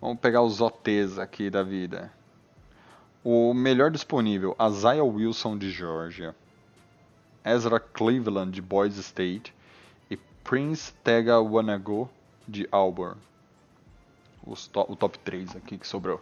Vamos 0.00 0.18
pegar 0.18 0.42
os 0.42 0.60
OTs 0.60 1.18
aqui 1.18 1.50
da 1.50 1.62
vida. 1.62 2.10
O 3.22 3.52
melhor 3.52 3.90
disponível, 3.90 4.56
Isaiah 4.60 5.04
Wilson, 5.04 5.58
de 5.58 5.70
Georgia. 5.70 6.34
Ezra 7.44 7.78
Cleveland, 7.78 8.52
de 8.52 8.62
Boise 8.62 9.00
State. 9.00 9.54
E 10.10 10.16
Prince 10.42 10.92
Tega 11.04 11.38
Wanago, 11.38 12.08
de 12.48 12.66
Auburn. 12.72 13.20
To 14.72 14.86
o 14.88 14.96
top 14.96 15.18
3 15.18 15.54
aqui 15.54 15.76
que 15.76 15.86
sobrou. 15.86 16.20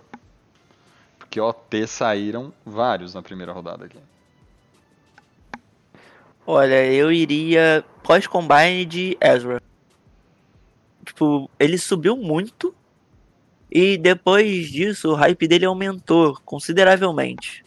Porque 1.29 1.41
OT 1.41 1.87
saíram 1.87 2.55
vários 2.65 3.13
na 3.13 3.21
primeira 3.21 3.53
rodada 3.53 3.85
aqui. 3.85 3.99
Olha, 6.47 6.91
eu 6.91 7.13
iria 7.13 7.85
pós-combine 8.03 8.87
de 8.87 9.19
Ezra. 9.21 9.63
Tipo, 11.05 11.51
ele 11.61 11.77
subiu 11.77 12.17
muito. 12.17 12.75
E 13.71 13.99
depois 13.99 14.71
disso, 14.71 15.11
o 15.11 15.15
hype 15.15 15.47
dele 15.47 15.67
aumentou 15.67 16.41
consideravelmente. 16.47 17.63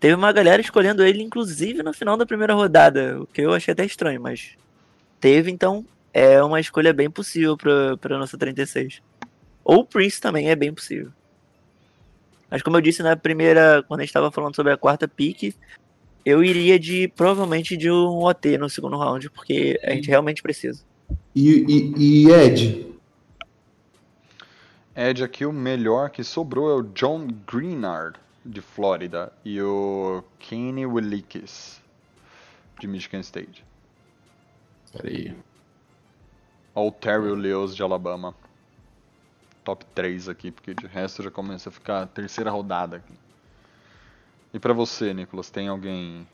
Teve 0.00 0.16
uma 0.16 0.32
galera 0.32 0.60
escolhendo 0.60 1.04
ele, 1.04 1.22
inclusive, 1.22 1.84
no 1.84 1.92
final 1.92 2.16
da 2.16 2.26
primeira 2.26 2.54
rodada. 2.54 3.22
O 3.22 3.26
que 3.28 3.40
eu 3.40 3.52
achei 3.52 3.70
até 3.70 3.84
estranho, 3.84 4.20
mas 4.20 4.56
teve, 5.20 5.48
então 5.52 5.86
é 6.12 6.42
uma 6.42 6.58
escolha 6.58 6.92
bem 6.92 7.08
possível 7.08 7.56
para 7.56 8.18
nossa 8.18 8.36
36. 8.36 9.00
Ou 9.62 9.82
o 9.82 9.84
Prince 9.84 10.20
também 10.20 10.50
é 10.50 10.56
bem 10.56 10.74
possível. 10.74 11.12
Mas 12.50 12.62
como 12.62 12.76
eu 12.76 12.80
disse 12.80 13.02
na 13.02 13.16
primeira, 13.16 13.82
quando 13.86 14.00
a 14.00 14.02
gente 14.02 14.10
estava 14.10 14.30
falando 14.30 14.54
sobre 14.54 14.72
a 14.72 14.76
quarta 14.76 15.08
pick, 15.08 15.54
eu 16.24 16.42
iria 16.42 16.78
de 16.78 17.08
provavelmente 17.08 17.76
de 17.76 17.90
um 17.90 18.24
OT 18.24 18.58
no 18.58 18.68
segundo 18.68 18.96
round, 18.96 19.30
porque 19.30 19.78
a 19.82 19.90
gente 19.90 20.08
realmente 20.08 20.42
precisa. 20.42 20.84
E, 21.34 21.64
e, 21.68 22.24
e 22.26 22.30
Ed? 22.30 22.86
Ed 24.94 25.22
aqui 25.22 25.44
o 25.44 25.52
melhor 25.52 26.10
que 26.10 26.24
sobrou 26.24 26.70
é 26.70 26.74
o 26.74 26.82
John 26.82 27.28
Greenard 27.46 28.18
de 28.44 28.60
Flórida 28.60 29.32
e 29.44 29.60
o 29.60 30.22
Kenny 30.38 30.86
Willikis 30.86 31.82
de 32.80 32.86
Michigan 32.86 33.20
State. 33.20 33.64
Peraí. 34.92 35.34
Olha 36.74 36.88
o 36.88 36.92
Terry 36.92 37.34
Lewis 37.34 37.74
de 37.74 37.82
Alabama. 37.82 38.34
Top 39.66 39.84
3 39.96 40.28
aqui, 40.28 40.52
porque 40.52 40.72
de 40.72 40.86
resto 40.86 41.24
já 41.24 41.30
começa 41.30 41.68
a 41.68 41.72
ficar 41.72 42.02
a 42.02 42.06
terceira 42.06 42.52
rodada 42.52 42.98
aqui. 42.98 43.14
E 44.54 44.60
para 44.60 44.72
você, 44.72 45.12
Nicolas, 45.12 45.50
tem 45.50 45.66
alguém 45.66 46.24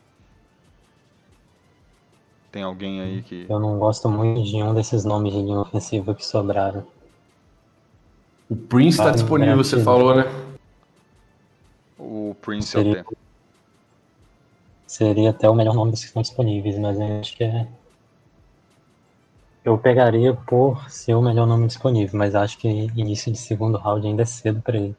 tem 2.51 2.61
alguém 2.61 3.01
aí 3.01 3.23
que. 3.23 3.47
Eu 3.49 3.59
não 3.59 3.79
gosto 3.79 4.07
muito 4.07 4.43
de 4.43 4.61
um 4.61 4.75
desses 4.75 5.03
nomes 5.03 5.33
de 5.33 5.41
linha 5.41 5.59
ofensiva 5.59 6.13
que 6.13 6.23
sobraram. 6.23 6.85
O 8.47 8.55
Prince 8.55 8.99
está 8.99 9.09
disponível, 9.09 9.57
você 9.57 9.83
falou, 9.83 10.15
né? 10.15 10.25
O 11.97 12.35
Prince 12.39 12.67
seria, 12.67 12.99
é 12.99 13.01
o 13.01 13.17
Seria 14.85 15.31
até 15.31 15.49
o 15.49 15.55
melhor 15.55 15.73
nome 15.73 15.89
dos 15.89 16.01
que 16.01 16.05
estão 16.05 16.21
disponíveis, 16.21 16.77
mas 16.77 16.99
eu 16.99 17.19
acho 17.19 17.35
que 17.35 17.43
é 17.43 17.67
eu 19.63 19.77
pegaria 19.77 20.33
por 20.33 20.89
ser 20.89 21.13
o 21.13 21.21
melhor 21.21 21.47
nome 21.47 21.67
disponível, 21.67 22.17
mas 22.17 22.35
acho 22.35 22.57
que 22.57 22.67
início 22.67 23.31
de 23.31 23.37
segundo 23.37 23.77
round 23.77 24.05
ainda 24.05 24.23
é 24.23 24.25
cedo 24.25 24.61
para 24.61 24.77
ele. 24.77 24.95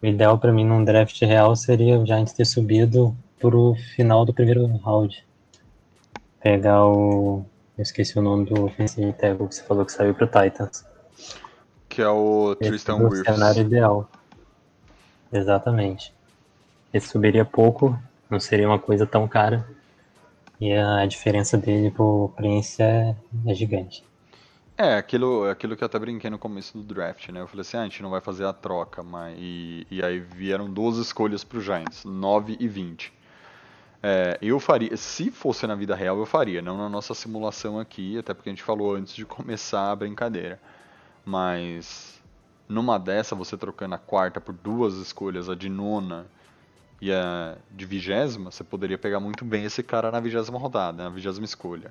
O 0.00 0.06
ideal 0.06 0.38
pra 0.38 0.52
mim 0.52 0.64
num 0.64 0.84
draft 0.84 1.20
real 1.22 1.56
seria 1.56 1.98
o 1.98 2.06
Giants 2.06 2.32
ter 2.32 2.44
subido 2.44 3.16
pro 3.40 3.74
final 3.96 4.24
do 4.24 4.32
primeiro 4.32 4.66
round. 4.78 5.24
Pegar 6.40 6.86
o. 6.86 7.44
Eu 7.76 7.82
esqueci 7.82 8.18
o 8.18 8.22
nome 8.22 8.46
do 8.46 8.68
tackle 8.68 9.48
que 9.48 9.54
você 9.54 9.62
falou 9.62 9.84
que 9.84 9.92
saiu 9.92 10.14
pro 10.14 10.26
Titans. 10.26 10.84
Que 11.88 12.02
é 12.02 12.08
o 12.08 12.56
Esse 12.60 12.70
Tristan 12.70 12.98
é 12.98 13.04
o 13.04 13.24
cenário 13.24 13.62
ideal. 13.62 14.08
Exatamente. 15.32 16.14
Ele 16.92 17.04
subiria 17.04 17.44
pouco, 17.44 17.98
não 18.30 18.38
seria 18.38 18.68
uma 18.68 18.78
coisa 18.78 19.06
tão 19.06 19.26
cara. 19.26 19.66
E 20.60 20.72
a 20.72 21.06
diferença 21.06 21.56
dele 21.56 21.90
pro 21.90 22.32
Prince 22.36 22.82
é, 22.82 23.14
é 23.46 23.54
gigante. 23.54 24.04
É, 24.76 24.94
aquilo, 24.94 25.48
aquilo 25.48 25.76
que 25.76 25.82
eu 25.82 25.86
até 25.86 25.98
brinquei 25.98 26.30
no 26.30 26.38
começo 26.38 26.78
do 26.78 26.84
draft, 26.84 27.28
né? 27.30 27.40
Eu 27.40 27.48
falei 27.48 27.62
assim, 27.62 27.76
ah, 27.76 27.80
a 27.80 27.84
gente 27.84 28.02
não 28.02 28.10
vai 28.10 28.20
fazer 28.20 28.44
a 28.44 28.52
troca, 28.52 29.02
mas... 29.02 29.36
E, 29.38 29.86
e 29.90 30.02
aí 30.02 30.20
vieram 30.20 30.72
duas 30.72 30.98
escolhas 30.98 31.42
pro 31.42 31.60
Giants, 31.60 32.04
9 32.04 32.56
e 32.60 32.68
20. 32.68 33.12
É, 34.00 34.38
eu 34.40 34.60
faria, 34.60 34.96
se 34.96 35.30
fosse 35.30 35.66
na 35.66 35.74
vida 35.74 35.96
real, 35.96 36.16
eu 36.18 36.26
faria, 36.26 36.62
não 36.62 36.76
na 36.76 36.88
nossa 36.88 37.12
simulação 37.14 37.80
aqui, 37.80 38.18
até 38.18 38.32
porque 38.32 38.48
a 38.48 38.52
gente 38.52 38.62
falou 38.62 38.94
antes 38.94 39.14
de 39.14 39.24
começar 39.26 39.90
a 39.90 39.96
brincadeira. 39.96 40.60
Mas 41.24 42.22
numa 42.68 42.98
dessa, 42.98 43.34
você 43.34 43.56
trocando 43.56 43.94
a 43.94 43.98
quarta 43.98 44.40
por 44.40 44.54
duas 44.54 44.94
escolhas, 44.94 45.48
a 45.48 45.54
de 45.54 45.68
nona 45.68 46.26
e 47.00 47.12
a 47.12 47.56
de 47.70 47.84
vigésima, 47.86 48.50
você 48.50 48.64
poderia 48.64 48.98
pegar 48.98 49.20
muito 49.20 49.44
bem 49.44 49.64
esse 49.64 49.82
cara 49.82 50.10
na 50.10 50.18
vigésima 50.20 50.58
rodada, 50.58 51.04
na 51.04 51.10
vigésima 51.10 51.44
escolha. 51.44 51.88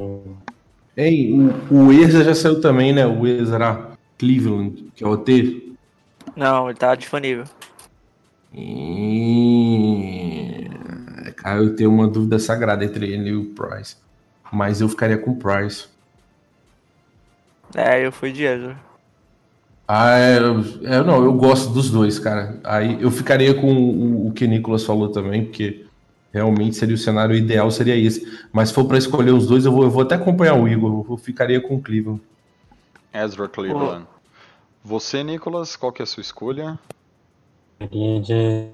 Ei, 0.96 1.32
o, 1.32 1.86
o 1.86 1.94
Ezra 1.94 2.24
já 2.24 2.36
saiu 2.36 2.60
também, 2.60 2.92
né? 2.92 3.06
O 3.06 3.26
Ezra 3.26 3.92
Cleveland, 4.18 4.92
que 4.96 5.04
é 5.04 5.08
o 5.08 5.12
OT. 5.12 5.76
Não, 6.36 6.70
ele 6.70 6.78
tá 6.78 6.94
disponível. 6.96 7.46
E... 8.54 8.98
Cara, 11.36 11.60
eu 11.60 11.76
tenho 11.76 11.92
uma 11.92 12.08
dúvida 12.08 12.40
sagrada 12.40 12.84
entre 12.84 13.12
ele 13.12 13.30
e 13.30 13.36
o 13.36 13.46
Price. 13.54 13.96
Mas 14.52 14.82
eu 14.82 14.90
ficaria 14.90 15.18
com 15.18 15.32
o 15.32 15.36
Price. 15.36 15.88
É, 17.76 18.06
eu 18.06 18.12
fui 18.12 18.32
de 18.32 18.44
Ezra. 18.44 18.87
Ah, 19.88 20.20
é, 20.20 20.38
eu, 20.40 20.60
é, 20.84 21.02
não, 21.02 21.24
eu 21.24 21.34
gosto 21.34 21.72
dos 21.72 21.90
dois, 21.90 22.20
cara. 22.20 22.60
Aí 22.64 23.02
eu 23.02 23.10
ficaria 23.10 23.54
com 23.54 23.74
o, 23.74 24.28
o 24.28 24.34
que 24.34 24.46
Nicolas 24.46 24.84
falou 24.84 25.10
também, 25.10 25.46
porque 25.46 25.86
realmente 26.34 26.76
seria 26.76 26.96
o 26.96 26.98
cenário 26.98 27.34
ideal, 27.34 27.72
seria 27.72 27.96
esse. 27.96 28.28
Mas 28.52 28.70
se 28.70 28.76
for 28.76 28.86
pra 28.86 28.98
escolher 28.98 29.32
os 29.32 29.48
dois, 29.48 29.66
eu 29.66 29.72
vou, 29.72 29.84
eu 29.84 29.90
vou 29.90 30.02
até 30.02 30.16
acompanhar 30.16 30.56
o 30.56 30.68
Igor. 30.68 31.06
Eu 31.10 31.18
ficaria 31.18 31.62
com 31.62 31.76
o 31.76 31.82
Cleveland. 31.82 32.22
Ezra 33.14 33.48
Cleveland. 33.48 34.06
Você, 34.84 35.24
Nicolas, 35.24 35.76
qual 35.76 35.92
que 35.92 36.02
é 36.02 36.04
a 36.04 36.06
sua 36.06 36.22
escolha? 36.22 36.78
Seria 37.78 38.22
de. 38.22 38.68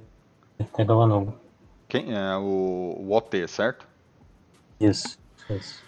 Quem 1.88 2.12
é 2.12 2.36
o, 2.38 2.96
o 3.00 3.12
OT, 3.12 3.48
certo? 3.48 3.86
Isso, 4.80 5.18
isso. 5.50 5.84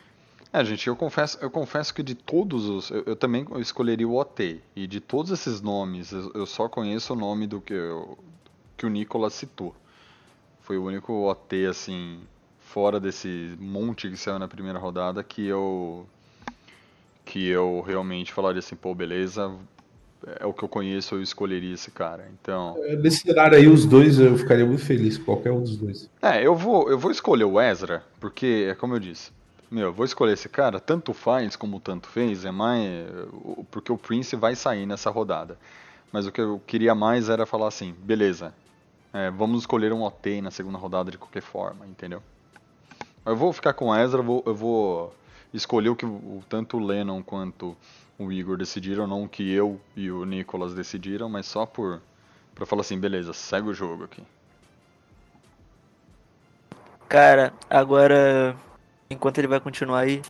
É, 0.58 0.64
gente, 0.64 0.88
eu 0.88 0.96
confesso, 0.96 1.38
eu 1.42 1.52
confesso 1.52 1.94
que 1.94 2.02
de 2.02 2.16
todos 2.16 2.70
os. 2.70 2.90
Eu, 2.90 3.04
eu 3.08 3.16
também 3.18 3.46
escolheria 3.58 4.08
o 4.08 4.16
OT. 4.16 4.62
E 4.74 4.88
de 4.88 5.02
todos 5.02 5.30
esses 5.30 5.60
nomes, 5.60 6.14
eu, 6.14 6.32
eu 6.34 6.46
só 6.46 6.70
conheço 6.70 7.12
o 7.12 7.16
nome 7.16 7.46
do 7.46 7.60
que, 7.60 7.74
eu- 7.74 8.18
que 8.78 8.86
o 8.86 8.90
Nicolas 8.90 9.34
citou. 9.34 9.76
Foi 10.62 10.78
o 10.78 10.86
único 10.86 11.12
OT, 11.12 11.66
assim, 11.66 12.22
fora 12.62 13.02
desse 13.02 13.54
monte 13.60 14.10
que 14.10 14.16
saiu 14.16 14.40
na 14.40 14.48
primeira 14.48 14.80
rodada, 14.80 15.22
que 15.24 15.46
eu. 15.46 16.08
Que 17.26 17.50
eu 17.50 17.82
realmente 17.86 18.32
falaria 18.32 18.60
assim, 18.60 18.78
pô, 18.78 18.96
beleza, 18.96 19.54
é 20.40 20.46
o 20.46 20.54
que 20.54 20.64
eu 20.64 20.70
conheço, 20.70 21.16
eu 21.16 21.22
escolheria 21.22 21.74
esse 21.74 21.92
cara. 21.92 22.30
Então. 22.42 22.78
É, 22.84 22.96
Nesse 22.96 23.24
cenário 23.24 23.58
aí, 23.58 23.68
os 23.68 23.86
dois 23.86 24.20
eu 24.20 24.38
ficaria 24.38 24.66
muito 24.66 24.86
feliz, 24.86 25.18
qualquer 25.18 25.52
um 25.52 25.60
dos 25.62 25.76
dois. 25.76 26.10
É, 26.22 26.46
eu 26.48 26.56
vou, 26.56 26.90
eu 26.90 26.98
vou 26.98 27.12
escolher 27.12 27.44
o 27.44 27.60
Ezra, 27.60 28.06
porque, 28.22 28.68
é 28.70 28.74
como 28.76 28.96
eu 28.96 29.00
disse, 29.00 29.32
meu, 29.76 29.88
eu 29.88 29.94
vou 29.94 30.06
escolher 30.06 30.32
esse 30.32 30.48
cara, 30.48 30.80
tanto 30.80 31.14
faz 31.14 31.58
como 31.58 31.82
tanto 31.82 32.08
fez, 32.08 32.46
é 32.46 32.52
mais. 32.52 33.06
Porque 33.70 33.92
o 33.92 33.98
Prince 33.98 34.34
vai 34.34 34.56
sair 34.56 34.86
nessa 34.86 35.10
rodada. 35.10 35.58
Mas 36.14 36.26
o 36.26 36.32
que 36.32 36.40
eu 36.40 36.62
queria 36.66 36.96
mais 36.96 37.28
era 37.28 37.46
falar 37.46 37.68
assim, 37.68 37.94
beleza, 38.00 38.54
é, 39.12 39.30
vamos 39.30 39.60
escolher 39.60 39.92
um 39.92 40.04
OT 40.04 40.40
na 40.42 40.50
segunda 40.50 40.78
rodada 40.78 41.12
de 41.12 41.18
qualquer 41.18 41.42
forma, 41.42 41.86
entendeu? 41.86 42.24
Eu 43.26 43.36
vou 43.36 43.52
ficar 43.52 43.74
com 43.74 43.90
o 43.90 43.96
Ezra, 43.96 44.22
vou, 44.22 44.42
eu 44.46 44.56
vou 44.56 45.14
escolher 45.54 45.90
o 45.90 45.96
que 45.96 46.06
o, 46.06 46.42
tanto 46.48 46.78
o 46.78 46.86
Lennon 46.86 47.22
quanto 47.22 47.76
o 48.18 48.32
Igor 48.32 48.56
decidiram, 48.56 49.06
não 49.06 49.28
que 49.28 49.52
eu 49.52 49.78
e 49.94 50.10
o 50.10 50.24
Nicolas 50.24 50.74
decidiram, 50.74 51.28
mas 51.28 51.48
só 51.48 51.66
por. 51.66 52.02
Pra 52.54 52.66
falar 52.66 52.80
assim, 52.80 52.98
beleza, 52.98 53.34
segue 53.34 53.68
o 53.68 53.74
jogo 53.74 54.06
aqui. 54.06 54.24
Cara, 57.10 57.54
agora, 57.70 58.56
enquanto 59.10 59.38
ele 59.38 59.48
vai 59.48 59.60
continuar 59.60 60.00
aí, 60.00 60.22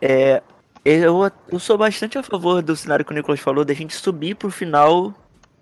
é, 0.00 0.42
eu, 0.84 1.30
eu 1.48 1.58
sou 1.58 1.76
bastante 1.76 2.16
a 2.18 2.22
favor 2.22 2.62
do 2.62 2.76
cenário 2.76 3.04
que 3.04 3.12
o 3.12 3.14
Nicolas 3.14 3.40
falou, 3.40 3.64
da 3.64 3.74
gente 3.74 3.94
subir 3.94 4.36
pro 4.36 4.50
final 4.50 5.14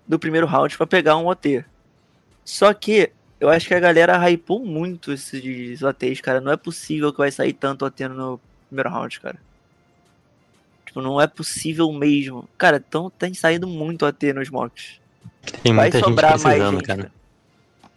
do 0.07 0.19
primeiro 0.19 0.45
round 0.45 0.77
pra 0.77 0.85
pegar 0.85 1.17
um 1.17 1.27
OT. 1.27 1.65
Só 2.43 2.73
que 2.73 3.11
eu 3.39 3.49
acho 3.49 3.67
que 3.67 3.73
a 3.73 3.79
galera 3.79 4.17
hypou 4.17 4.63
muito 4.63 5.11
esses 5.11 5.81
OTs, 5.81 6.21
cara. 6.21 6.39
Não 6.39 6.51
é 6.51 6.57
possível 6.57 7.11
que 7.11 7.17
vai 7.17 7.31
sair 7.31 7.53
tanto 7.53 7.85
OT 7.85 8.07
no 8.07 8.39
primeiro 8.67 8.89
round, 8.89 9.19
cara. 9.19 9.37
Tipo, 10.85 11.01
não 11.01 11.19
é 11.19 11.27
possível 11.27 11.91
mesmo. 11.91 12.47
Cara, 12.57 12.83
então 12.87 13.09
tem 13.09 13.33
saído 13.33 13.67
muito 13.67 14.05
OT 14.05 14.31
nos 14.31 14.49
mocks. 14.49 14.99
Tem 15.63 15.73
Vai 15.73 15.85
muita 15.85 15.97
gente 15.97 16.07
sobrar 16.07 16.31
mais 16.31 16.43
precisando, 16.43 16.75
gente, 16.75 16.85
cara. 16.85 17.11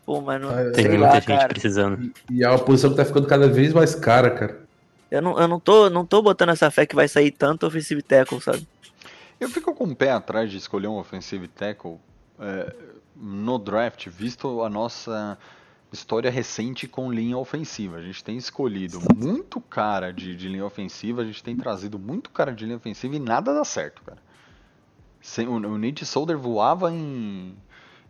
Pô, 0.09 0.22
mas 0.22 0.40
não, 0.40 0.48
Ah, 0.48 0.62
é. 0.62 0.70
Tem 0.70 0.84
sei 0.86 0.88
muita 0.92 1.06
lá, 1.06 1.14
gente 1.16 1.26
cara. 1.26 1.48
precisando. 1.48 2.11
E 2.30 2.42
é 2.42 2.48
uma 2.48 2.59
posição 2.59 2.88
que 2.88 2.96
tá 2.96 3.04
ficando 3.04 3.26
cada 3.26 3.46
vez 3.46 3.74
mais 3.74 3.94
cara, 3.94 4.30
cara. 4.30 4.59
Eu 5.11 5.20
não, 5.20 5.38
eu 5.38 5.46
não 5.46 5.61
tô, 5.61 5.90
não 5.90 6.06
tô 6.06 6.22
botando 6.22 6.48
essa 6.48 6.70
fé 6.70 6.86
que 6.86 6.94
vai 6.94 7.06
sair 7.06 7.30
tanto 7.30 7.66
offensive 7.66 8.00
tackle, 8.00 8.40
sabe? 8.40 8.66
Eu 9.38 9.50
fico 9.50 9.74
com 9.74 9.84
o 9.84 9.94
pé 9.94 10.11
atrás 10.11 10.50
de 10.50 10.56
escolher 10.56 10.86
um 10.86 10.96
offensive 10.96 11.46
tackle 11.46 11.98
é, 12.40 12.74
no 13.14 13.59
draft, 13.59 14.09
visto 14.09 14.62
a 14.62 14.70
nossa 14.70 15.36
história 15.92 16.30
recente 16.30 16.88
com 16.88 17.12
linha 17.12 17.36
ofensiva. 17.36 17.98
A 17.98 18.02
gente 18.02 18.24
tem 18.24 18.38
escolhido 18.38 18.98
muito 19.14 19.61
cara 19.61 20.11
de, 20.11 20.34
de 20.34 20.48
linha 20.48 20.64
ofensiva, 20.64 21.20
a 21.20 21.24
gente 21.26 21.44
tem 21.44 21.54
trazido 21.54 21.98
muito 21.98 22.30
cara 22.30 22.54
de 22.54 22.64
linha 22.64 22.78
ofensiva 22.78 23.14
e 23.14 23.18
nada 23.18 23.52
dá 23.52 23.62
certo, 23.62 24.00
cara. 24.06 24.18
Sem, 25.20 25.46
o, 25.46 25.52
o 25.52 25.76
Nate 25.76 26.06
Solder 26.06 26.38
voava 26.38 26.90
em, 26.90 27.54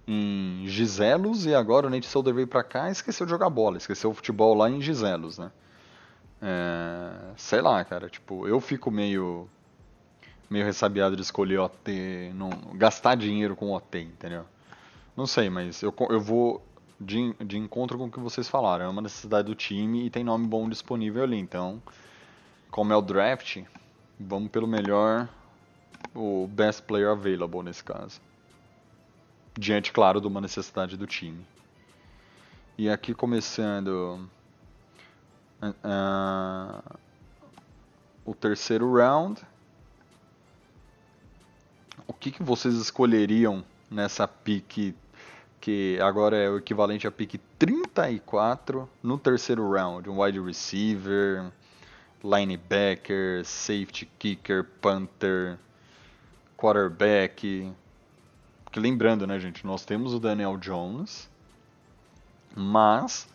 em 0.08 0.66
Giselos 0.66 1.44
e 1.44 1.54
agora 1.54 1.86
o 1.86 1.90
Nate 1.90 2.06
Solder 2.06 2.32
veio 2.32 2.46
pra 2.46 2.64
cá 2.64 2.88
e 2.88 2.92
esqueceu 2.92 3.26
de 3.26 3.30
jogar 3.30 3.50
bola, 3.50 3.76
esqueceu 3.76 4.10
o 4.10 4.14
futebol 4.14 4.54
lá 4.54 4.70
em 4.70 4.80
Giselos, 4.80 5.36
né? 5.36 5.52
É, 6.40 7.34
sei 7.36 7.60
lá, 7.60 7.84
cara, 7.84 8.08
tipo, 8.08 8.48
eu 8.48 8.58
fico 8.60 8.90
meio 8.90 9.46
meio 10.48 10.64
ressabiado 10.64 11.14
de 11.14 11.20
escolher 11.20 11.58
OT, 11.58 12.32
não, 12.34 12.48
gastar 12.74 13.16
dinheiro 13.16 13.54
com 13.54 13.72
OT, 13.72 14.00
entendeu? 14.00 14.46
Não 15.14 15.26
sei, 15.26 15.50
mas 15.50 15.82
eu, 15.82 15.94
eu 16.08 16.20
vou 16.20 16.64
de, 16.98 17.34
de 17.44 17.58
encontro 17.58 17.98
com 17.98 18.06
o 18.06 18.10
que 18.10 18.18
vocês 18.18 18.48
falaram. 18.48 18.86
É 18.86 18.88
uma 18.88 19.02
necessidade 19.02 19.46
do 19.46 19.54
time 19.54 20.06
e 20.06 20.10
tem 20.10 20.24
nome 20.24 20.46
bom 20.46 20.68
disponível 20.68 21.22
ali. 21.22 21.36
Então, 21.36 21.82
como 22.70 22.94
é 22.94 22.96
o 22.96 23.02
draft, 23.02 23.62
vamos 24.18 24.50
pelo 24.50 24.66
melhor, 24.66 25.28
o 26.14 26.48
best 26.50 26.82
player 26.82 27.10
available 27.10 27.62
nesse 27.62 27.84
caso. 27.84 28.20
Diante, 29.58 29.90
claro, 29.90 30.20
de 30.20 30.26
uma 30.28 30.40
necessidade 30.40 30.96
do 30.96 31.04
time. 31.04 31.44
E 32.78 32.88
aqui 32.88 33.12
começando 33.12 34.30
ah, 35.82 36.80
o 38.24 38.32
terceiro 38.36 38.94
round. 38.94 39.42
O 42.06 42.12
que, 42.12 42.30
que 42.30 42.40
vocês 42.40 42.72
escolheriam 42.76 43.64
nessa 43.90 44.28
pick 44.28 44.94
que 45.60 45.98
agora 46.00 46.36
é 46.36 46.48
o 46.48 46.58
equivalente 46.58 47.08
a 47.08 47.10
pick 47.10 47.40
34 47.58 48.88
no 49.02 49.18
terceiro 49.18 49.68
round? 49.72 50.08
Um 50.08 50.20
wide 50.20 50.38
receiver, 50.38 51.50
linebacker, 52.22 53.44
safety 53.44 54.08
kicker, 54.20 54.62
punter, 54.80 55.58
quarterback. 56.56 57.72
Porque 58.68 58.78
lembrando, 58.78 59.26
né, 59.26 59.40
gente, 59.40 59.66
nós 59.66 59.82
temos 59.82 60.12
o 60.12 60.20
Daniel 60.20 60.58
Jones, 60.58 61.26
mas 62.54 63.26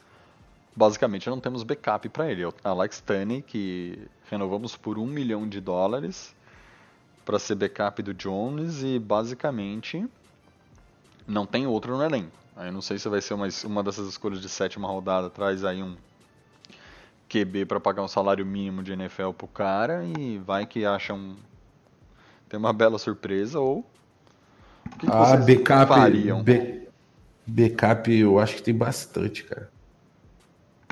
basicamente 0.75 1.27
não 1.27 1.39
temos 1.39 1.63
backup 1.63 2.07
para 2.09 2.31
ele. 2.31 2.43
É 2.43 2.51
Alex 2.63 3.01
Tunney, 3.01 3.41
que 3.41 4.07
renovamos 4.29 4.75
por 4.75 4.99
um 4.99 5.07
milhão 5.07 5.49
de 5.49 5.59
dólares 5.59 6.35
para 7.25 7.39
ser 7.39 7.55
backup 7.55 8.03
do 8.03 8.13
Jones 8.13 8.83
e 8.83 8.99
basicamente 8.99 10.07
não 11.25 11.47
tem 11.47 11.65
outro 11.65 11.97
no 11.97 12.03
elenco. 12.03 12.37
Aí 12.55 12.69
não 12.69 12.81
sei 12.83 12.99
se 12.99 13.09
vai 13.09 13.19
ser 13.19 13.33
uma, 13.33 13.47
uma 13.65 13.81
dessas 13.81 14.07
escolhas 14.07 14.39
de 14.39 14.47
sétima 14.47 14.87
rodada, 14.87 15.31
traz 15.31 15.65
aí 15.65 15.81
um 15.81 15.97
QB 17.27 17.65
para 17.65 17.79
pagar 17.79 18.03
um 18.03 18.07
salário 18.07 18.45
mínimo 18.45 18.83
de 18.83 18.91
NFL 18.91 19.31
pro 19.31 19.47
cara 19.47 20.05
e 20.05 20.37
vai 20.37 20.67
que 20.67 20.85
acha 20.85 21.11
um 21.11 21.35
tem 22.47 22.59
uma 22.59 22.71
bela 22.71 22.99
surpresa 22.99 23.59
ou 23.59 23.83
que, 24.91 24.99
que 24.99 25.07
Ah, 25.11 25.25
vocês 25.25 25.45
backup. 25.45 25.87
fariam? 25.89 26.43
be- 26.43 26.87
Backup 27.45 28.11
eu 28.11 28.39
acho 28.39 28.55
que 28.55 28.63
tem 28.63 28.75
bastante, 28.75 29.43
cara. 29.43 29.69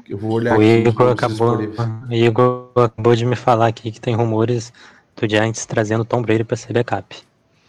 Eu 0.08 0.18
vou 0.18 0.34
olhar 0.34 0.58
O 0.58 0.62
aqui. 0.62 0.88
Igor 0.90 1.08
os 1.08 1.14
acabou, 1.14 1.58
o 1.58 2.14
Igor 2.14 2.72
acabou 2.76 3.16
de 3.16 3.26
me 3.26 3.36
falar 3.36 3.68
aqui 3.68 3.92
que 3.92 4.02
tem 4.02 4.16
rumores 4.16 4.74
do 5.16 5.30
Giants 5.30 5.66
trazendo 5.66 6.04
Tom 6.04 6.22
Brady 6.22 6.44
pra 6.44 6.58
ser 6.58 6.74
backup. 6.74 7.16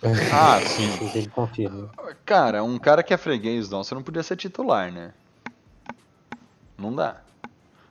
Ah, 0.32 0.60
sim. 0.66 0.98
Ele 1.14 1.28
confirma. 1.28 1.88
Cara, 2.24 2.64
um 2.64 2.76
cara 2.76 3.04
que 3.04 3.14
é 3.14 3.16
freguês 3.16 3.70
nosso 3.70 3.94
não 3.94 4.02
podia 4.02 4.24
ser 4.24 4.34
titular, 4.36 4.90
né? 4.90 5.12
Não 6.76 6.92
dá. 6.92 7.16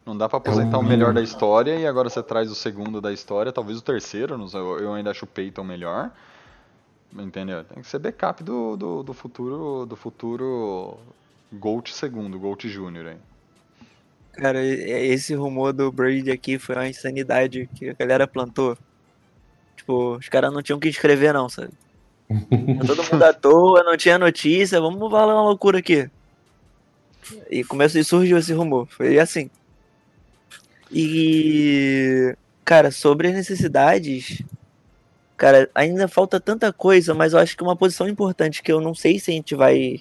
Não 0.06 0.18
dá 0.18 0.28
pra 0.28 0.40
aposentar 0.40 0.78
o 0.78 0.84
melhor 0.84 1.14
da 1.14 1.22
história 1.22 1.76
e 1.80 1.88
agora 1.88 2.10
você 2.10 2.22
traz 2.22 2.52
o 2.52 2.56
segundo 2.56 3.00
da 3.00 3.14
história, 3.14 3.52
talvez 3.54 3.78
o 3.78 3.82
terceiro, 3.82 4.36
eu 4.82 4.94
ainda 4.94 5.12
acho 5.12 5.24
o 5.24 5.28
Peyton 5.28 5.64
melhor. 5.64 6.12
Entendeu? 7.18 7.64
Tem 7.64 7.82
que 7.84 7.90
ser 7.90 8.00
backup 8.00 8.44
do, 8.44 8.78
do, 8.78 9.04
do 9.04 9.14
futuro 9.14 9.86
do 9.86 9.96
futuro 9.96 10.98
Gold 11.52 11.94
segundo, 11.94 12.40
Gold 12.40 12.70
Júnior 12.70 13.08
aí. 13.08 13.18
Cara, 14.34 14.64
esse 14.64 15.36
rumor 15.36 15.74
do 15.74 15.92
Brady 15.92 16.32
aqui 16.32 16.58
foi 16.58 16.76
uma 16.76 16.88
insanidade 16.88 17.70
que 17.76 17.90
a 17.90 17.94
galera 17.94 18.26
plantou. 18.26 18.78
Tipo, 19.76 20.16
os 20.16 20.30
caras 20.30 20.54
não 20.54 20.62
tinham 20.62 20.78
o 20.78 20.80
que 20.80 20.88
escrever, 20.88 21.34
não, 21.34 21.50
sabe? 21.50 21.74
Todo 22.88 23.04
mundo 23.12 23.24
à 23.24 23.34
toa, 23.34 23.84
não 23.84 23.98
tinha 23.98 24.18
notícia, 24.18 24.80
vamos 24.80 25.12
falar 25.12 25.34
uma 25.34 25.50
loucura 25.50 25.80
aqui. 25.80 26.10
E 27.50 27.64
começou 27.64 28.00
e 28.00 28.04
surgiu 28.06 28.38
esse 28.38 28.54
rumor. 28.54 28.88
Foi 28.88 29.20
assim. 29.20 29.50
E. 30.90 32.36
Cara, 32.64 32.90
sobre 32.90 33.28
as 33.28 33.34
necessidades. 33.34 34.42
Cara, 35.42 35.68
ainda 35.74 36.08
falta 36.08 36.40
tanta 36.40 36.72
coisa, 36.72 37.16
mas 37.16 37.34
eu 37.34 37.40
acho 37.40 37.58
que 37.58 37.64
uma 37.64 37.76
posição 37.76 38.08
importante 38.08 38.62
que 38.62 38.72
eu 38.72 38.80
não 38.80 38.94
sei 38.94 39.18
se 39.18 39.32
a 39.32 39.34
gente 39.34 39.56
vai 39.56 40.00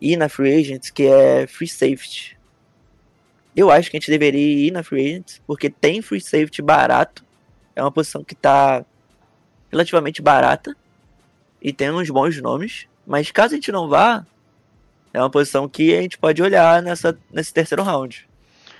ir 0.00 0.16
na 0.16 0.28
Free 0.28 0.54
Agents, 0.54 0.88
que 0.88 1.02
é 1.02 1.48
Free 1.48 1.66
Safety. 1.66 2.38
Eu 3.56 3.72
acho 3.72 3.90
que 3.90 3.96
a 3.96 3.98
gente 3.98 4.12
deveria 4.12 4.68
ir 4.68 4.70
na 4.70 4.84
Free 4.84 5.04
Agents, 5.04 5.42
porque 5.44 5.68
tem 5.68 6.00
Free 6.00 6.20
Safety 6.20 6.62
barato. 6.62 7.24
É 7.74 7.82
uma 7.82 7.90
posição 7.90 8.22
que 8.22 8.36
tá 8.36 8.84
relativamente 9.68 10.22
barata 10.22 10.76
e 11.60 11.72
tem 11.72 11.90
uns 11.90 12.08
bons 12.08 12.40
nomes. 12.40 12.86
Mas 13.04 13.32
caso 13.32 13.54
a 13.54 13.56
gente 13.56 13.72
não 13.72 13.88
vá, 13.88 14.24
é 15.12 15.18
uma 15.18 15.28
posição 15.28 15.68
que 15.68 15.92
a 15.92 16.00
gente 16.00 16.18
pode 16.18 16.40
olhar 16.40 16.80
nessa, 16.80 17.18
nesse 17.32 17.52
terceiro 17.52 17.82
round. 17.82 18.28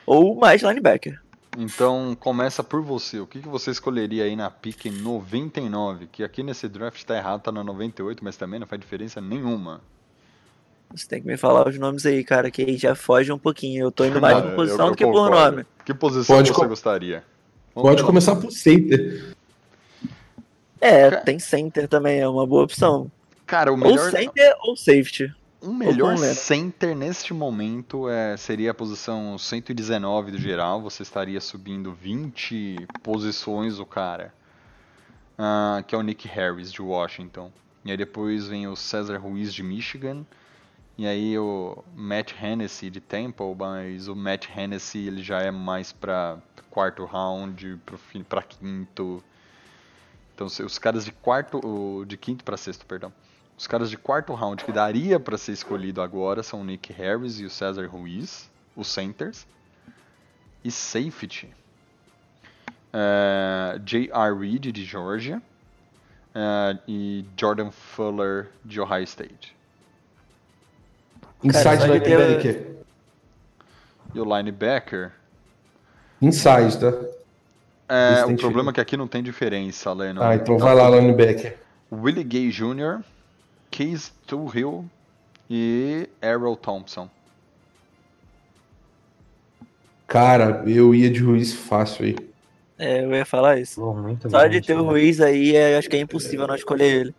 Ou 0.06 0.36
mais 0.36 0.62
linebacker. 0.62 1.20
Então 1.56 2.16
começa 2.18 2.62
por 2.64 2.82
você. 2.82 3.20
O 3.20 3.26
que, 3.26 3.40
que 3.40 3.48
você 3.48 3.70
escolheria 3.70 4.24
aí 4.24 4.34
na 4.34 4.50
pick 4.50 4.86
99? 4.86 6.08
Que 6.10 6.24
aqui 6.24 6.42
nesse 6.42 6.68
draft 6.68 7.02
tá 7.04 7.16
errado, 7.16 7.42
tá 7.42 7.52
na 7.52 7.62
98, 7.62 8.24
mas 8.24 8.36
também 8.36 8.58
não 8.58 8.66
faz 8.66 8.80
diferença 8.80 9.20
nenhuma. 9.20 9.80
Você 10.92 11.06
tem 11.08 11.20
que 11.20 11.26
me 11.26 11.36
falar 11.36 11.66
os 11.68 11.78
nomes 11.78 12.04
aí, 12.06 12.22
cara, 12.22 12.50
que 12.50 12.62
aí 12.62 12.76
já 12.76 12.94
foge 12.94 13.32
um 13.32 13.38
pouquinho. 13.38 13.84
Eu 13.86 13.92
tô 13.92 14.04
indo 14.04 14.20
mais 14.20 14.36
Ah, 14.38 14.42
por 14.42 14.50
eu- 14.50 14.56
posição 14.56 14.86
eu 14.86 14.90
do 14.92 14.96
que 14.96 15.04
por 15.04 15.12
concordo. 15.12 15.50
nome. 15.56 15.66
Que 15.84 15.94
posição 15.94 16.36
Pode 16.36 16.52
você 16.52 16.66
gostaria? 16.66 17.24
Vamos 17.74 17.90
Pode 17.90 18.04
começar 18.04 18.36
por 18.36 18.50
center. 18.52 19.34
É, 20.80 21.10
tem 21.10 21.38
center 21.38 21.88
também, 21.88 22.20
é 22.20 22.28
uma 22.28 22.46
boa 22.46 22.64
opção. 22.64 23.10
Cara, 23.46 23.70
o 23.70 23.74
Ou 23.74 23.80
melhor, 23.80 24.10
center 24.10 24.54
ou 24.60 24.76
safety. 24.76 25.32
O 25.64 25.72
melhor 25.72 26.16
center 26.18 26.94
neste 26.94 27.32
momento 27.32 28.08
é, 28.08 28.36
seria 28.36 28.70
a 28.70 28.74
posição 28.74 29.38
119 29.38 30.32
do 30.32 30.38
geral. 30.38 30.82
Você 30.82 31.02
estaria 31.02 31.40
subindo 31.40 31.92
20 31.92 32.86
posições 33.02 33.78
o 33.78 33.86
cara. 33.86 34.34
Ah, 35.38 35.82
que 35.86 35.94
é 35.94 35.98
o 35.98 36.02
Nick 36.02 36.28
Harris 36.28 36.70
de 36.70 36.82
Washington. 36.82 37.50
E 37.84 37.90
aí 37.90 37.96
depois 37.96 38.46
vem 38.46 38.66
o 38.66 38.76
Cesar 38.76 39.20
Ruiz 39.20 39.52
de 39.52 39.62
Michigan. 39.62 40.24
E 40.96 41.06
aí 41.06 41.36
o 41.38 41.82
Matt 41.96 42.32
Hennessy 42.40 42.88
de 42.88 43.00
Temple, 43.00 43.54
mas 43.58 44.06
o 44.06 44.14
Matt 44.14 44.46
Hennessy 44.54 45.06
ele 45.06 45.22
já 45.22 45.40
é 45.40 45.50
mais 45.50 45.92
para 45.92 46.38
quarto 46.70 47.04
round, 47.04 47.80
para 48.28 48.42
quinto. 48.42 49.24
Então 50.34 50.46
os 50.46 50.78
caras 50.78 51.04
de 51.04 51.12
quarto, 51.12 52.04
de 52.06 52.16
quinto 52.16 52.44
para 52.44 52.56
sexto, 52.56 52.86
perdão. 52.86 53.12
Os 53.56 53.66
caras 53.66 53.88
de 53.88 53.96
quarto 53.96 54.32
round 54.34 54.64
que 54.64 54.72
daria 54.72 55.18
para 55.20 55.38
ser 55.38 55.52
escolhido 55.52 56.02
agora 56.02 56.42
são 56.42 56.60
o 56.60 56.64
Nick 56.64 56.92
Harris 56.92 57.38
e 57.40 57.44
o 57.44 57.50
Cesar 57.50 57.86
Ruiz, 57.88 58.50
os 58.76 58.88
centers. 58.88 59.46
E 60.64 60.70
safety. 60.70 61.48
É, 62.92 63.78
J.R. 63.84 64.38
Reed 64.38 64.66
de 64.72 64.84
Georgia. 64.84 65.40
é, 66.34 66.76
e 66.88 67.24
Jordan 67.38 67.70
Fuller 67.70 68.48
de 68.64 68.80
Ohio 68.80 69.04
State. 69.04 69.54
Inside 71.42 71.78
ter- 72.00 72.18
linebacker. 72.18 72.74
E 74.14 74.20
o 74.20 74.24
linebacker. 74.36 75.12
Inside, 76.22 76.78
tá? 76.80 76.92
É, 77.88 78.24
o 78.24 78.36
problema 78.36 78.70
é 78.70 78.74
que 78.74 78.80
aqui 78.80 78.96
não 78.96 79.06
tem 79.06 79.22
diferença, 79.22 79.92
Leno. 79.92 80.22
Ah, 80.22 80.34
então 80.34 80.56
vai 80.58 80.74
lá, 80.74 80.88
linebacker. 80.88 81.58
Willie 81.92 82.24
Gay 82.24 82.50
Jr., 82.50 83.00
Case 83.74 84.12
Hill 84.54 84.88
e 85.50 86.08
Errol 86.22 86.56
Thompson. 86.56 87.10
Cara, 90.06 90.62
eu 90.64 90.94
ia 90.94 91.10
de 91.10 91.20
Ruiz 91.20 91.52
fácil 91.52 92.04
aí. 92.04 92.16
É, 92.78 93.02
eu 93.04 93.12
ia 93.12 93.24
falar 93.26 93.58
isso. 93.58 93.80
Pô, 93.80 93.92
muito 93.94 94.30
Só 94.30 94.42
bom, 94.42 94.48
de 94.48 94.60
ter 94.60 94.74
o. 94.78 94.84
Ruiz 94.84 95.20
aí, 95.20 95.56
é, 95.56 95.76
acho 95.76 95.88
que 95.90 95.96
é 95.96 96.00
impossível 96.00 96.46
não 96.46 96.54
escolher 96.54 97.00
ele. 97.00 97.14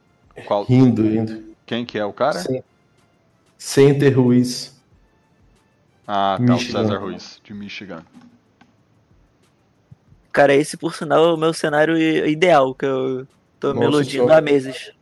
Qual, 0.46 0.64
Rindo, 0.64 1.04
rindo. 1.04 1.44
quem 1.66 1.86
que 1.86 1.98
é 1.98 2.06
o 2.06 2.14
cara? 2.14 2.40
Sim. 2.40 2.64
Center 3.58 4.18
Ruiz. 4.18 4.74
Ah, 6.08 6.40
tá, 6.46 6.54
Michigan. 6.54 6.80
o 6.80 6.84
Cesar 6.84 7.02
Ruiz, 7.02 7.42
de 7.44 7.54
Michigan. 7.54 8.06
Cara, 10.32 10.54
esse, 10.54 10.78
por 10.78 10.96
sinal, 10.96 11.26
é 11.26 11.34
o 11.34 11.38
meu 11.38 11.54
cenário 11.54 11.98
ideal, 11.98 12.74
que 12.76 12.86
eu 12.86 13.28
tô 13.60 13.74
me 13.76 13.86
Nossa 13.86 13.88
iludindo 13.88 14.12
senhora. 14.24 14.38
há 14.38 14.42
meses. 14.42 14.95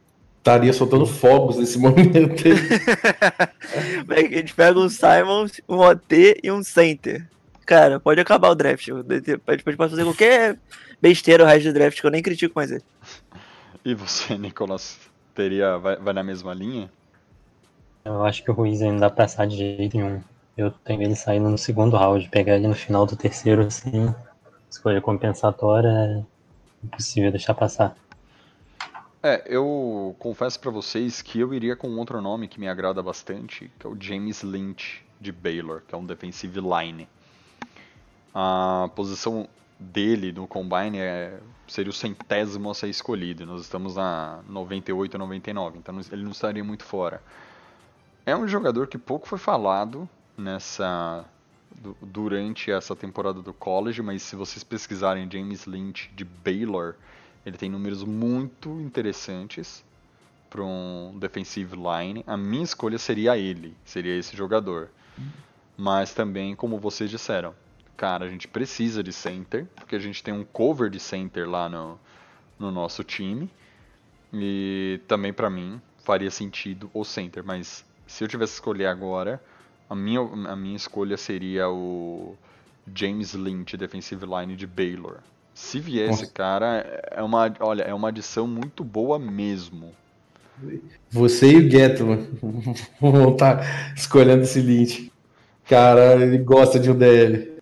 Estaria 0.43 0.73
soltando 0.73 1.05
fogos 1.05 1.57
nesse 1.57 1.79
momento 1.79 2.17
aí. 4.11 4.25
A 4.25 4.37
gente 4.37 4.53
pega 4.53 4.77
um 4.77 4.89
Simon, 4.89 5.47
um 5.69 5.77
OT 5.77 6.41
e 6.43 6.51
um 6.51 6.61
center. 6.61 7.25
Cara, 7.65 7.97
pode 7.97 8.19
acabar 8.19 8.49
o 8.49 8.55
draft. 8.55 8.89
A 8.89 9.13
gente 9.13 9.37
pode 9.37 9.63
pode 9.63 9.77
fazer 9.77 10.03
qualquer 10.03 10.59
besteira 11.01 11.45
o 11.45 11.47
resto 11.47 11.69
do 11.69 11.73
draft, 11.73 11.97
que 11.97 12.05
eu 12.05 12.11
nem 12.11 12.21
critico 12.21 12.53
mais 12.57 12.71
ele. 12.71 12.83
E 13.85 13.95
você, 13.95 14.37
Nicolas, 14.37 14.99
teria, 15.33 15.77
vai, 15.77 15.95
vai 15.95 16.13
na 16.13 16.23
mesma 16.23 16.53
linha? 16.53 16.91
Eu 18.03 18.25
acho 18.25 18.43
que 18.43 18.51
o 18.51 18.53
Ruiz 18.53 18.81
ainda 18.81 18.99
dá 18.99 19.09
pra 19.09 19.23
passar 19.23 19.47
de 19.47 19.55
jeito 19.55 19.95
nenhum. 19.95 20.21
Eu 20.57 20.71
tenho 20.71 21.01
ele 21.01 21.15
saindo 21.15 21.49
no 21.49 21.57
segundo 21.57 21.95
round, 21.95 22.27
pegar 22.27 22.55
ele 22.55 22.67
no 22.67 22.75
final 22.75 23.05
do 23.05 23.15
terceiro, 23.15 23.61
assim, 23.61 24.13
escolha 24.69 24.99
compensatória, 24.99 25.87
é 25.87 26.23
impossível 26.83 27.31
deixar 27.31 27.53
passar. 27.53 27.95
É, 29.25 29.41
eu 29.47 30.13
confesso 30.19 30.59
pra 30.59 30.69
vocês 30.69 31.21
que 31.21 31.39
eu 31.39 31.53
iria 31.53 31.75
com 31.77 31.87
outro 31.95 32.19
nome 32.21 32.47
que 32.47 32.59
me 32.59 32.67
agrada 32.67 33.01
bastante, 33.01 33.71
que 33.79 33.87
é 33.87 33.89
o 33.89 33.95
James 33.99 34.43
Lynch 34.43 35.01
de 35.19 35.31
Baylor, 35.31 35.81
que 35.87 35.95
é 35.95 35.97
um 35.97 36.05
defensive 36.05 36.59
line. 36.59 37.07
A 38.35 38.89
posição 38.95 39.47
dele 39.79 40.33
no 40.33 40.45
combine 40.45 40.97
é, 40.99 41.39
seria 41.67 41.89
o 41.89 41.93
centésimo 41.93 42.69
a 42.69 42.73
ser 42.73 42.89
escolhido. 42.89 43.45
Nós 43.45 43.61
estamos 43.61 43.95
na 43.95 44.39
98, 44.49 45.17
99, 45.17 45.77
então 45.77 45.97
ele 46.11 46.23
não 46.23 46.31
estaria 46.31 46.63
muito 46.63 46.83
fora. 46.83 47.21
É 48.25 48.35
um 48.35 48.47
jogador 48.47 48.87
que 48.87 48.97
pouco 48.97 49.25
foi 49.27 49.37
falado 49.37 50.07
nessa 50.37 51.23
du- 51.81 51.95
durante 52.01 52.71
essa 52.71 52.93
temporada 52.95 53.41
do 53.41 53.53
college, 53.53 54.01
mas 54.01 54.21
se 54.23 54.35
vocês 54.35 54.63
pesquisarem 54.65 55.29
James 55.31 55.65
Lynch 55.65 56.11
de 56.13 56.25
Baylor, 56.25 56.95
ele 57.45 57.57
tem 57.57 57.69
números 57.69 58.03
muito 58.03 58.69
interessantes 58.81 59.83
para 60.49 60.63
um 60.63 61.17
defensive 61.19 61.75
line. 61.75 62.23
A 62.27 62.37
minha 62.37 62.63
escolha 62.63 62.97
seria 62.97 63.37
ele, 63.37 63.75
seria 63.83 64.15
esse 64.17 64.35
jogador. 64.37 64.89
Mas 65.75 66.13
também, 66.13 66.55
como 66.55 66.77
vocês 66.77 67.09
disseram, 67.09 67.55
cara, 67.97 68.25
a 68.25 68.29
gente 68.29 68.47
precisa 68.47 69.03
de 69.03 69.11
center, 69.11 69.65
porque 69.75 69.95
a 69.95 69.99
gente 69.99 70.23
tem 70.23 70.33
um 70.33 70.43
cover 70.43 70.89
de 70.89 70.99
center 70.99 71.49
lá 71.49 71.67
no, 71.67 71.99
no 72.59 72.71
nosso 72.71 73.03
time. 73.03 73.49
E 74.31 74.99
também 75.07 75.33
para 75.33 75.49
mim 75.49 75.81
faria 76.03 76.31
sentido 76.31 76.89
o 76.93 77.03
center, 77.03 77.43
mas 77.43 77.85
se 78.07 78.23
eu 78.23 78.27
tivesse 78.27 78.53
que 78.53 78.57
escolher 78.57 78.87
agora, 78.87 79.41
a 79.89 79.95
minha, 79.95 80.19
a 80.19 80.55
minha 80.55 80.75
escolha 80.75 81.17
seria 81.17 81.69
o 81.69 82.35
James 82.93 83.33
Lynch, 83.33 83.77
defensive 83.77 84.25
line 84.25 84.55
de 84.55 84.67
Baylor. 84.67 85.19
Se 85.53 85.79
vier 85.79 86.09
esse 86.09 86.21
Nossa. 86.23 86.33
cara, 86.33 87.01
é 87.11 87.21
uma, 87.21 87.53
olha, 87.59 87.83
é 87.83 87.93
uma 87.93 88.09
adição 88.09 88.47
muito 88.47 88.83
boa 88.83 89.19
mesmo. 89.19 89.91
Você 91.11 91.51
e 91.51 91.57
o 91.57 91.69
Gettman 91.71 92.27
vão 93.01 93.29
estar 93.33 93.93
escolhendo 93.95 94.43
esse 94.43 94.61
Lynch. 94.61 95.11
Cara, 95.67 96.15
ele 96.15 96.37
gosta 96.39 96.79
de 96.79 96.89
um 96.91 96.95
DL. 96.95 97.53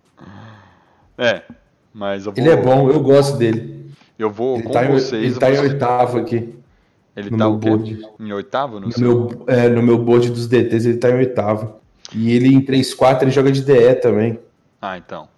É, 1.18 1.42
mas 1.92 2.26
eu 2.26 2.32
vou, 2.32 2.42
Ele 2.42 2.50
é 2.52 2.56
bom, 2.56 2.90
eu 2.90 3.00
gosto 3.00 3.36
dele. 3.36 3.90
eu 4.18 4.30
vou 4.30 4.54
Ele 4.56 4.62
com 4.64 4.70
tá, 4.70 4.84
em, 4.84 4.88
vocês. 4.92 5.22
ele 5.24 5.34
tá 5.38 5.50
em 5.50 5.54
eu 5.54 5.62
vou- 5.62 5.70
oitavo 5.70 6.18
aqui. 6.18 6.54
Ele 7.14 7.30
No 7.30 7.38
tá 7.38 7.44
meu 7.44 7.56
board. 7.58 8.06
Em 8.18 8.32
oitavo? 8.32 8.80
No 8.80 8.88
No 8.88 8.98
meu, 8.98 9.44
é, 9.46 9.68
no 9.68 9.82
meu 9.82 9.98
board 9.98 10.30
dos 10.30 10.46
DTs 10.48 10.86
ele 10.88 10.98
tá 10.98 11.10
em 11.10 11.14
oitavo. 11.16 11.76
E 12.14 12.32
ele 12.32 12.48
em 12.48 12.60
3-4 12.60 13.22
ele 13.22 13.30
joga 13.30 13.52
de 13.52 13.62
DE 13.62 13.94
também. 13.96 14.38
Ah, 14.80 14.96
então. 14.96 15.28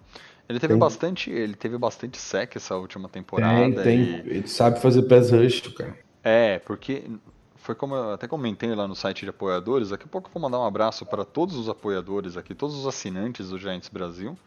Ele 0.47 0.59
teve 0.59 0.73
Tem. 0.73 0.79
bastante, 0.79 1.29
ele 1.31 1.55
teve 1.55 1.77
bastante 1.77 2.17
sec 2.19 2.55
essa 2.55 2.75
última 2.75 3.09
Tem, 3.09 3.21
temporada 3.23 3.81
tem. 3.83 4.01
e 4.01 4.13
Ele 4.25 4.47
sabe 4.47 4.79
fazer 4.79 5.03
pass 5.03 5.31
rush, 5.31 5.61
cara. 5.73 5.97
É, 6.23 6.59
porque 6.59 7.03
foi 7.55 7.73
como 7.75 7.95
eu 7.95 8.13
até 8.13 8.27
comentei 8.27 8.73
lá 8.75 8.87
no 8.87 8.95
site 8.95 9.23
de 9.23 9.29
apoiadores. 9.29 9.89
Daqui 9.89 10.05
a 10.05 10.07
pouco 10.07 10.29
eu 10.29 10.33
vou 10.33 10.41
mandar 10.41 10.59
um 10.59 10.65
abraço 10.65 11.05
para 11.05 11.25
todos 11.25 11.55
os 11.55 11.67
apoiadores 11.67 12.37
aqui, 12.37 12.53
todos 12.53 12.75
os 12.75 12.85
assinantes 12.87 13.49
do 13.49 13.57
Giants 13.57 13.89
Brasil. 13.89 14.37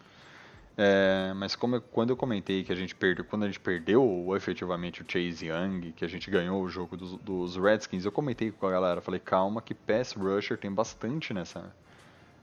É, 0.76 1.32
mas 1.34 1.56
como 1.56 1.74
eu- 1.76 1.80
quando 1.82 2.10
eu 2.10 2.16
comentei 2.16 2.62
que 2.62 2.72
a 2.72 2.76
gente 2.76 2.94
perdeu, 2.94 3.24
quando 3.24 3.42
a 3.42 3.46
gente 3.46 3.58
perdeu 3.58 4.28
efetivamente 4.36 5.02
o 5.02 5.04
Chase 5.08 5.46
Young, 5.46 5.92
que 5.96 6.04
a 6.04 6.08
gente 6.08 6.30
ganhou 6.30 6.62
o 6.62 6.68
jogo 6.68 6.96
dos, 6.96 7.16
dos 7.16 7.56
Redskins, 7.56 8.04
eu 8.04 8.12
comentei 8.12 8.52
com 8.52 8.64
a 8.66 8.70
galera, 8.70 9.00
falei 9.00 9.18
calma 9.18 9.60
que 9.60 9.74
pass 9.74 10.12
rusher 10.12 10.56
tem 10.56 10.70
bastante 10.70 11.34
nessa 11.34 11.74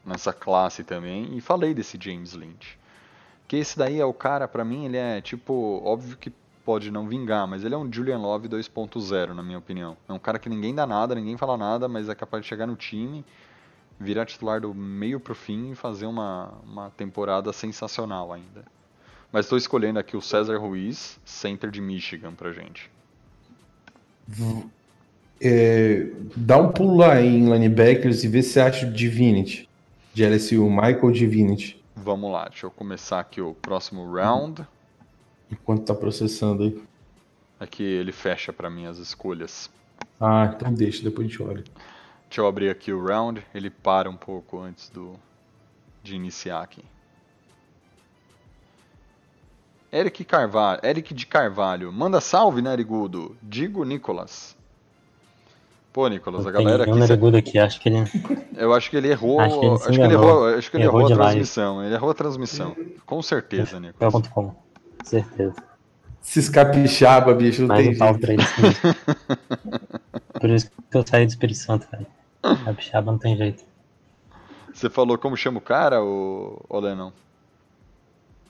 nessa 0.06 0.32
classe 0.32 0.84
também 0.84 1.36
e 1.36 1.42
falei 1.42 1.74
desse 1.74 1.98
James 2.00 2.34
Lynch. 2.34 2.78
Que 3.48 3.58
esse 3.58 3.78
daí 3.78 4.00
é 4.00 4.06
o 4.06 4.14
cara, 4.14 4.48
pra 4.48 4.66
mim, 4.66 4.86
ele 4.86 4.98
é 4.98 5.22
tipo, 5.22 5.82
óbvio 5.84 6.18
que 6.18 6.32
pode 6.66 6.90
não 6.90 7.08
vingar, 7.08 7.48
mas 7.48 7.64
ele 7.64 7.76
é 7.76 7.78
um 7.78 7.92
Julian 7.92 8.18
Love 8.18 8.50
2.0, 8.50 9.34
na 9.34 9.44
minha 9.44 9.60
opinião. 9.60 9.96
É 10.10 10.14
um 10.14 10.20
cara 10.20 10.40
que 10.40 10.50
ninguém 10.50 10.74
dá 10.74 10.88
nada, 10.88 11.14
ninguém 11.14 11.38
fala 11.38 11.56
nada, 11.56 11.88
mas 11.88 12.10
é 12.10 12.16
capaz 12.16 12.42
de 12.42 12.50
chegar 12.50 12.66
no 12.66 12.76
time, 12.76 13.24
virar 14.00 14.26
titular 14.26 14.60
do 14.60 14.74
meio 14.74 15.20
pro 15.20 15.36
fim 15.36 15.72
e 15.72 15.76
fazer 15.76 16.08
uma, 16.08 16.54
uma 16.66 16.90
temporada 16.90 17.54
sensacional 17.54 18.34
ainda. 18.34 18.66
Mas 19.32 19.46
estou 19.46 19.58
escolhendo 19.58 20.00
aqui 20.00 20.18
o 20.18 20.22
César 20.22 20.58
Ruiz, 20.58 21.20
center 21.24 21.70
de 21.70 21.82
Michigan, 21.82 22.34
pra 22.34 22.52
gente. 22.52 22.90
É, 25.40 26.08
dá 26.36 26.58
um 26.58 26.72
pulo 26.72 26.98
lá 26.98 27.22
em 27.22 27.52
linebackers 27.52 28.24
e 28.24 28.28
vê 28.28 28.42
se 28.42 28.60
acha 28.60 28.88
o 28.88 28.92
Divinity. 28.92 29.70
De 30.14 30.26
LSU, 30.26 30.68
Michael 30.70 31.12
Divinity. 31.12 31.84
Vamos 31.96 32.32
lá, 32.32 32.50
deixa 32.50 32.66
eu 32.66 32.72
começar 32.72 33.20
aqui 33.20 33.40
o 33.42 33.54
próximo 33.54 34.12
round. 34.14 34.68
Enquanto 35.50 35.86
tá 35.86 35.96
processando 35.96 36.64
aí. 36.64 36.84
Aqui 37.60 37.84
ele 37.84 38.12
fecha 38.12 38.52
pra 38.52 38.70
mim 38.70 38.86
as 38.86 38.98
escolhas. 38.98 39.70
Ah, 40.20 40.54
então 40.54 40.74
deixa, 40.74 41.02
depois 41.02 41.26
a 41.26 41.30
gente 41.30 41.42
olha. 41.42 41.64
Deixa 42.28 42.42
eu 42.42 42.48
abrir 42.48 42.70
aqui 42.70 42.92
o 42.92 43.04
round, 43.04 43.46
ele 43.54 43.70
para 43.70 44.10
um 44.10 44.18
pouco 44.18 44.60
antes 44.60 44.90
do 44.90 45.14
de 46.04 46.16
iniciar 46.16 46.62
aqui. 46.62 46.84
Eric 49.92 50.26
Carvalho, 50.26 50.82
Eric 50.84 51.14
de 51.14 51.26
Carvalho, 51.26 51.92
manda 51.92 52.20
salve, 52.20 52.62
Narigudo. 52.62 53.38
Digo 53.42 53.84
Nicolas. 53.86 54.55
Pô, 55.96 56.10
Nicolas, 56.10 56.46
a 56.46 56.52
galera 56.52 56.84
Tem 56.84 56.92
aqui, 56.92 57.02
cê- 57.04 57.08
Narigudo 57.08 57.38
aqui, 57.38 57.58
acho 57.58 57.80
que 57.80 57.88
ele. 57.88 58.04
eu 58.58 58.74
acho 58.74 58.90
que 58.90 58.98
ele 58.98 59.08
errou, 59.08 59.40
Acho 59.40 59.58
que 59.62 59.66
ele 59.66 59.78
se 59.78 59.84
acho 59.90 59.98
que 59.98 60.04
ele 60.06 60.14
errou, 60.14 60.46
acho 60.48 60.70
que 60.72 60.76
ele 60.78 60.84
Errou 60.84 61.00
errou 61.00 61.14
a 61.14 61.16
live. 61.16 61.24
transmissão, 61.32 61.84
ele 61.86 61.94
errou 61.96 62.10
a 62.10 62.14
transmissão. 62.14 62.76
Com 63.06 63.22
certeza, 63.22 63.80
Nicolas. 63.80 64.28
.com. 64.28 64.54
Certeza. 65.06 65.56
Esses 66.22 66.50
capixaba, 66.50 67.34
bicho, 67.34 67.62
não 67.62 67.70
Mais 67.70 67.86
tem 67.86 67.96
um 67.96 67.98
pau 67.98 68.10
jeito. 68.10 68.20
pra 68.20 68.34
eles. 68.34 68.48
Por 70.42 70.50
isso 70.50 70.70
que 70.92 70.98
eu 70.98 71.08
saí 71.08 71.26
do 71.26 71.30
Espírito 71.30 71.60
Santo, 71.60 71.88
velho. 71.90 72.06
Capixaba 72.66 73.10
não 73.10 73.18
tem 73.18 73.38
jeito. 73.38 73.64
Você 74.74 74.90
falou 74.90 75.18
como 75.18 75.38
chama 75.38 75.60
o 75.60 75.62
cara, 75.62 76.04
o, 76.04 76.60
o 76.68 76.80
Lennon? 76.82 77.14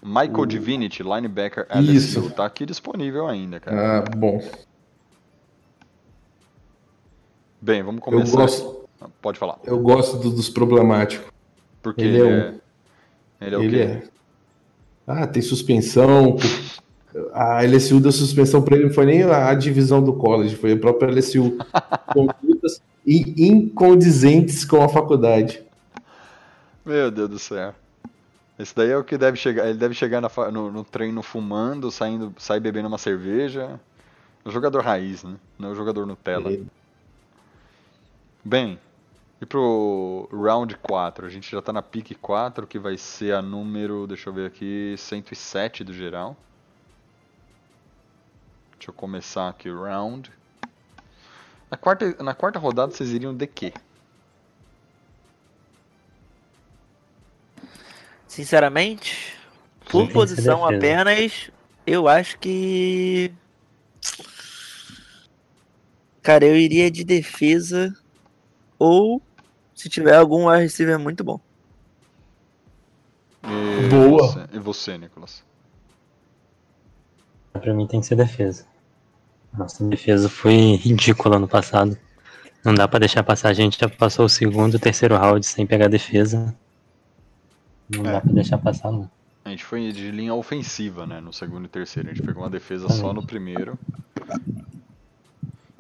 Michael 0.02 0.48
Divinity, 0.48 1.04
linebacker 1.04 1.68
LSU. 1.70 1.92
Isso. 1.92 2.30
Tá 2.32 2.44
aqui 2.46 2.66
disponível 2.66 3.28
ainda, 3.28 3.60
cara. 3.60 4.00
Ah, 4.00 4.02
bom. 4.18 4.42
Bem, 7.66 7.82
vamos 7.82 7.98
Eu 8.00 8.04
começar. 8.12 8.38
gosto, 8.38 8.86
Pode 9.22 9.40
falar. 9.40 9.58
eu 9.66 9.80
gosto 9.80 10.18
do- 10.18 10.30
dos 10.30 10.50
problemáticos. 10.50 11.26
Porque 11.82 12.04
Ele 12.04 12.20
ele, 12.20 12.28
é 12.28 12.32
é. 12.32 12.50
um- 12.52 12.60
Ele 13.42 13.56
é 13.56 13.58
o 13.58 13.64
Ele 13.64 13.78
quê? 13.78 13.82
é. 13.84 14.04
Ah, 15.08 15.26
tem 15.28 15.42
suspensão. 15.42 16.38
A 17.34 17.64
LSU 17.64 18.00
deu 18.00 18.12
suspensão 18.12 18.62
pra 18.62 18.76
ele, 18.76 18.86
não 18.88 18.94
foi 18.94 19.06
nem 19.08 19.24
a 19.24 19.54
divisão 19.56 20.04
do 20.04 20.14
college, 20.14 20.56
foi 20.56 20.74
a 20.74 20.78
própria 20.78 21.10
LSU. 21.10 21.58
Condutas 22.14 22.82
in- 23.06 23.34
incondizentes 23.38 24.64
com 24.64 24.82
a 24.84 24.88
faculdade. 24.90 25.64
Meu 26.86 27.10
Deus 27.10 27.30
do 27.30 27.40
céu. 27.40 27.74
Esse 28.60 28.76
daí 28.76 28.92
é 28.92 28.98
o 28.98 29.04
que 29.04 29.18
deve 29.18 29.38
chegar. 29.38 29.68
Ele 29.68 29.78
deve 29.78 29.96
chegar 29.96 30.22
na 30.22 30.30
no, 30.52 30.72
no 30.72 30.84
treino 30.84 31.22
fumando, 31.24 31.90
saindo, 31.92 32.32
sair 32.38 32.60
bebendo 32.60 32.88
uma 32.88 32.98
cerveja. 33.00 33.80
O 34.46 34.52
jogador 34.52 34.84
raiz, 34.84 35.24
né? 35.24 35.34
Não 35.58 35.70
é 35.70 35.72
o 35.72 35.76
jogador 35.76 36.06
Nutella. 36.06 36.52
Ele- 36.52 36.68
Bem, 38.48 38.80
e 39.42 39.46
pro 39.48 40.30
round 40.32 40.78
4, 40.78 41.26
a 41.26 41.30
gente 41.30 41.50
já 41.50 41.64
tá 41.64 41.74
na 41.74 41.82
pick 41.82 42.16
4, 42.22 42.68
que 42.68 42.78
vai 42.78 42.96
ser 42.96 43.34
a 43.34 43.42
número, 43.42 44.06
deixa 44.06 44.30
eu 44.30 44.34
ver 44.34 44.46
aqui, 44.46 44.94
107 45.00 45.84
do 45.84 45.92
geral. 45.92 46.38
Deixa 48.78 48.92
eu 48.92 48.94
começar 48.94 49.50
aqui 49.50 49.68
o 49.68 49.82
round. 49.82 50.32
Na 51.72 51.76
quarta, 51.76 52.24
na 52.24 52.36
quarta 52.36 52.60
rodada 52.60 52.92
vocês 52.92 53.10
iriam 53.10 53.34
de 53.34 53.48
quê? 53.48 53.74
Sinceramente, 58.28 59.36
por 59.90 60.08
posição 60.12 60.64
apenas, 60.64 61.50
eu 61.88 62.08
acho 62.08 62.38
que. 62.38 63.34
Cara, 66.22 66.46
eu 66.46 66.56
iria 66.56 66.92
de 66.92 67.04
defesa 67.04 67.92
ou 68.80 69.22
se 69.74 69.90
tiver 69.90 70.16
algum 70.16 70.48
wide 70.50 70.64
receiver 70.64 70.98
muito 71.00 71.24
bom. 71.24 71.40
E 73.44 73.88
Boa. 73.90 74.28
Você, 74.28 74.46
e 74.54 74.60
você, 74.60 74.98
Nicolas? 74.98 75.44
Pra 77.54 77.74
mim 77.74 77.88
tem 77.88 78.00
que 78.02 78.06
ser 78.08 78.16
defesa. 78.16 78.66
Nossa 79.58 79.84
defesa 79.88 80.28
foi 80.30 80.76
ridícula 80.82 81.40
no 81.40 81.48
passado. 81.48 81.98
Não 82.64 82.74
dá 82.74 82.88
pra 82.88 83.00
deixar 83.00 83.24
passar. 83.24 83.50
A 83.50 83.54
gente 83.54 83.78
já 83.80 83.88
passou 83.88 84.26
o 84.26 84.30
segundo 84.30 84.74
e 84.74 84.78
o 84.78 84.80
terceiro 84.80 85.16
round 85.16 85.46
sem 85.46 85.66
pegar 85.68 85.88
defesa. 85.88 86.56
Não 87.90 88.02
É. 88.06 88.14
dá 88.14 88.22
pra 88.22 88.32
deixar 88.34 88.58
passar, 88.58 88.92
não. 88.92 89.10
A 89.46 89.50
gente 89.50 89.64
foi 89.64 89.92
de 89.92 90.10
linha 90.10 90.34
ofensiva, 90.34 91.06
né? 91.06 91.22
No 91.22 91.32
segundo 91.32 91.66
e 91.66 91.68
terceiro. 91.68 92.10
A 92.10 92.14
gente 92.14 92.26
pegou 92.26 92.42
uma 92.42 92.50
defesa 92.50 92.90
só 92.90 93.14
no 93.14 93.26
primeiro. 93.26 93.78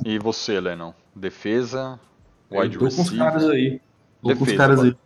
E 0.06 0.20
você, 0.20 0.60
Lennon? 0.60 0.94
Defesa, 1.16 2.00
wide 2.52 2.78
tô 2.78 2.92
com 2.92 3.02
os 3.02 3.10
receiver. 3.10 3.18
caras 3.18 3.50
aí. 3.50 3.82
Tô 4.26 4.36
com 4.36 4.44
os 4.46 4.52
Defesa, 4.52 4.58
caras 4.58 4.80
aí. 4.82 4.98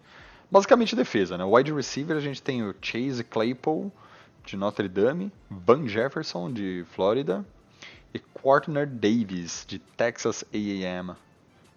Basicamente 0.51 0.95
defesa, 0.95 1.37
né? 1.37 1.43
Wide 1.43 1.71
receiver 1.73 2.17
a 2.17 2.19
gente 2.19 2.41
tem 2.41 2.63
o 2.63 2.73
Chase 2.81 3.23
Claypool 3.23 3.91
de 4.45 4.57
Notre 4.57 4.87
Dame, 4.89 5.31
Van 5.49 5.87
Jefferson 5.87 6.51
de 6.51 6.83
Flórida 6.91 7.45
e 8.13 8.19
Quartner 8.19 8.87
Davis 8.87 9.63
de 9.67 9.77
Texas 9.77 10.43
A&M. 10.53 11.13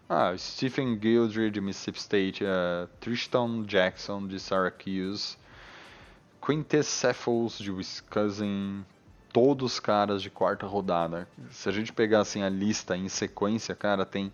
Ah, 0.09 0.35
Stephen 0.37 0.97
Guillory 0.97 1.51
de 1.51 1.61
Mississippi 1.61 1.99
State, 1.99 2.45
eh, 2.45 2.87
Tristan 3.01 3.65
Jackson 3.67 4.27
de 4.27 4.39
Syracuse, 4.41 5.37
Quintus 6.45 6.87
Cephals 6.87 7.59
de 7.59 7.71
Wisconsin, 7.71 8.85
todos 9.33 9.79
caras 9.81 10.23
de 10.23 10.29
quarta 10.31 10.67
rodada. 10.67 11.29
Se 11.51 11.69
a 11.69 11.73
gente 11.73 11.93
pegar 11.93 12.21
assim 12.21 12.43
a 12.43 12.49
lista 12.49 12.97
em 12.97 13.09
sequência, 13.09 13.75
cara, 13.75 14.05
tem 14.05 14.33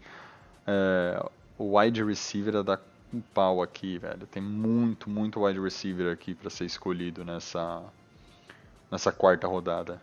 o 1.59 1.79
wide 1.79 2.03
receiver 2.05 2.57
a 2.57 2.63
dar 2.63 2.81
um 3.13 3.21
pau 3.21 3.63
aqui, 3.63 3.99
velho. 3.99 4.27
Tem 4.27 4.43
muito, 4.43 5.09
muito 5.09 5.43
wide 5.45 5.61
receiver 5.61 6.13
aqui 6.13 6.35
para 6.35 6.51
ser 6.51 6.65
escolhido 6.65 7.25
nessa 7.25 7.83
nessa 8.91 9.13
quarta 9.13 9.47
rodada. 9.47 10.01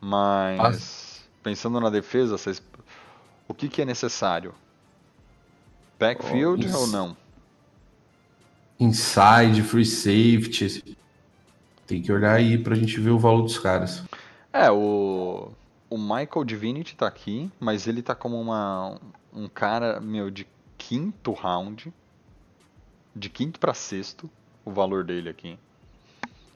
Mas 0.00 1.22
pensando 1.42 1.78
na 1.80 1.90
defesa, 1.90 2.36
vocês, 2.36 2.62
o 3.46 3.54
que, 3.54 3.68
que 3.68 3.82
é 3.82 3.84
necessário? 3.84 4.54
Backfield 5.98 6.66
Oh, 6.72 6.78
ou 6.78 6.86
não? 6.86 7.16
Inside, 8.78 9.62
free 9.62 9.84
safety. 9.84 10.96
Tem 11.86 12.00
que 12.00 12.10
olhar 12.10 12.34
aí 12.34 12.56
pra 12.56 12.74
gente 12.74 12.98
ver 12.98 13.10
o 13.10 13.18
valor 13.18 13.42
dos 13.42 13.58
caras. 13.58 14.02
É, 14.52 14.70
o, 14.70 15.52
o 15.90 15.98
Michael 15.98 16.44
Divinity 16.44 16.94
tá 16.94 17.08
aqui, 17.08 17.50
mas 17.58 17.88
ele 17.88 18.00
tá 18.00 18.14
como 18.14 18.40
uma, 18.40 18.98
um 19.32 19.48
cara, 19.48 20.00
meu, 20.00 20.30
de 20.30 20.46
quinto 20.78 21.32
round. 21.32 21.92
De 23.14 23.28
quinto 23.28 23.58
pra 23.58 23.74
sexto, 23.74 24.30
o 24.64 24.70
valor 24.70 25.02
dele 25.02 25.28
aqui. 25.28 25.58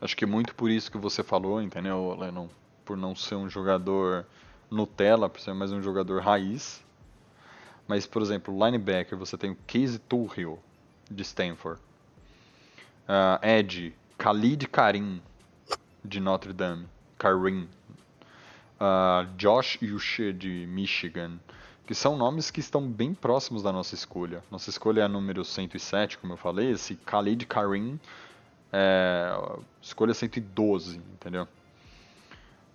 Acho 0.01 0.17
que 0.17 0.25
muito 0.25 0.55
por 0.55 0.71
isso 0.71 0.91
que 0.91 0.97
você 0.97 1.25
falou, 1.25 1.61
entendeu, 1.61 2.17
Lennon? 2.19 2.49
Por 2.85 2.97
não 2.97 3.17
ser 3.17 3.35
um 3.35 3.49
jogador 3.49 4.25
Nutella, 4.71 5.29
por 5.29 5.41
ser 5.41 5.53
mais 5.53 5.73
um 5.73 5.83
jogador 5.83 6.23
raiz. 6.23 6.85
Mas, 7.89 8.07
por 8.07 8.23
exemplo, 8.23 8.55
linebacker, 8.65 9.19
você 9.19 9.37
tem 9.37 9.51
o 9.51 9.59
Casey 9.67 9.99
Tuhill, 9.99 10.59
de 11.11 11.23
Stanford. 11.23 11.81
Ah, 13.09 13.41
Ed, 13.43 13.95
Khalid 14.17 14.69
Karim, 14.69 15.21
de 16.05 16.21
Notre 16.21 16.53
Dame. 16.53 16.87
Karim. 17.19 17.69
Uh, 18.81 19.27
Josh 19.37 19.79
Yushi 19.83 20.33
de 20.33 20.67
Michigan, 20.67 21.39
que 21.87 21.95
são 21.95 22.17
nomes 22.17 22.51
que 22.51 22.61
estão 22.61 22.87
bem 22.89 23.15
próximos 23.15 23.63
da 23.63 23.73
nossa 23.73 23.95
escolha. 23.95 24.43
Nossa 24.51 24.71
escolha 24.71 25.03
é 25.03 25.05
a 25.05 25.09
número 25.09 25.45
107, 25.45 26.19
como 26.19 26.33
eu 26.33 26.37
falei, 26.37 26.71
esse 26.71 26.95
Khalid 26.95 27.47
Karim 27.47 28.01
é 28.73 29.33
escolha 29.81 30.15
112, 30.15 30.97
entendeu? 30.97 31.47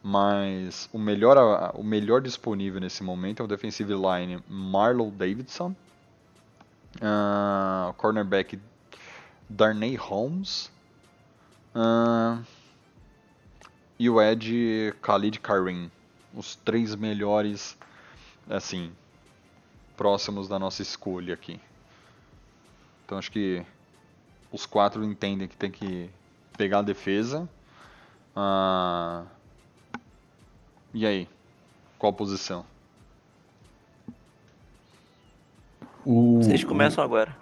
Mas 0.02 0.90
o 0.94 0.98
melhor, 0.98 1.74
o 1.76 1.84
melhor 1.84 2.22
disponível 2.22 2.80
nesse 2.80 3.04
momento 3.04 3.42
é 3.42 3.44
o 3.44 3.48
defensive 3.48 3.94
line 3.94 4.42
Marlow 4.48 5.12
Davidson, 5.12 5.76
uh, 6.98 7.94
cornerback 7.98 8.58
Darnay 9.50 9.96
Holmes 9.96 10.72
uh, 11.76 12.42
e 14.00 14.10
o 14.10 14.22
Ed 14.22 14.96
Khalid 15.02 15.40
Karim. 15.42 15.92
Os 16.34 16.56
três 16.56 16.96
melhores, 16.96 17.78
assim, 18.50 18.92
próximos 19.98 20.48
da 20.48 20.58
nossa 20.58 20.82
escolha 20.82 21.34
aqui. 21.34 21.60
Então 23.04 23.18
acho 23.18 23.32
que 23.32 23.64
os 24.52 24.66
quatro 24.66 25.04
entendem 25.04 25.48
que 25.48 25.58
tem 25.58 25.70
que 25.70 26.10
pegar 26.58 26.80
a 26.80 26.84
defesa. 26.84 27.50
Uh, 28.36 29.28
e 30.94 31.06
aí? 31.06 31.28
Qual 31.98 32.14
posição? 32.14 32.66
O, 36.06 36.38
Vocês 36.42 36.64
começam 36.64 37.04
o, 37.04 37.06
agora. 37.06 37.36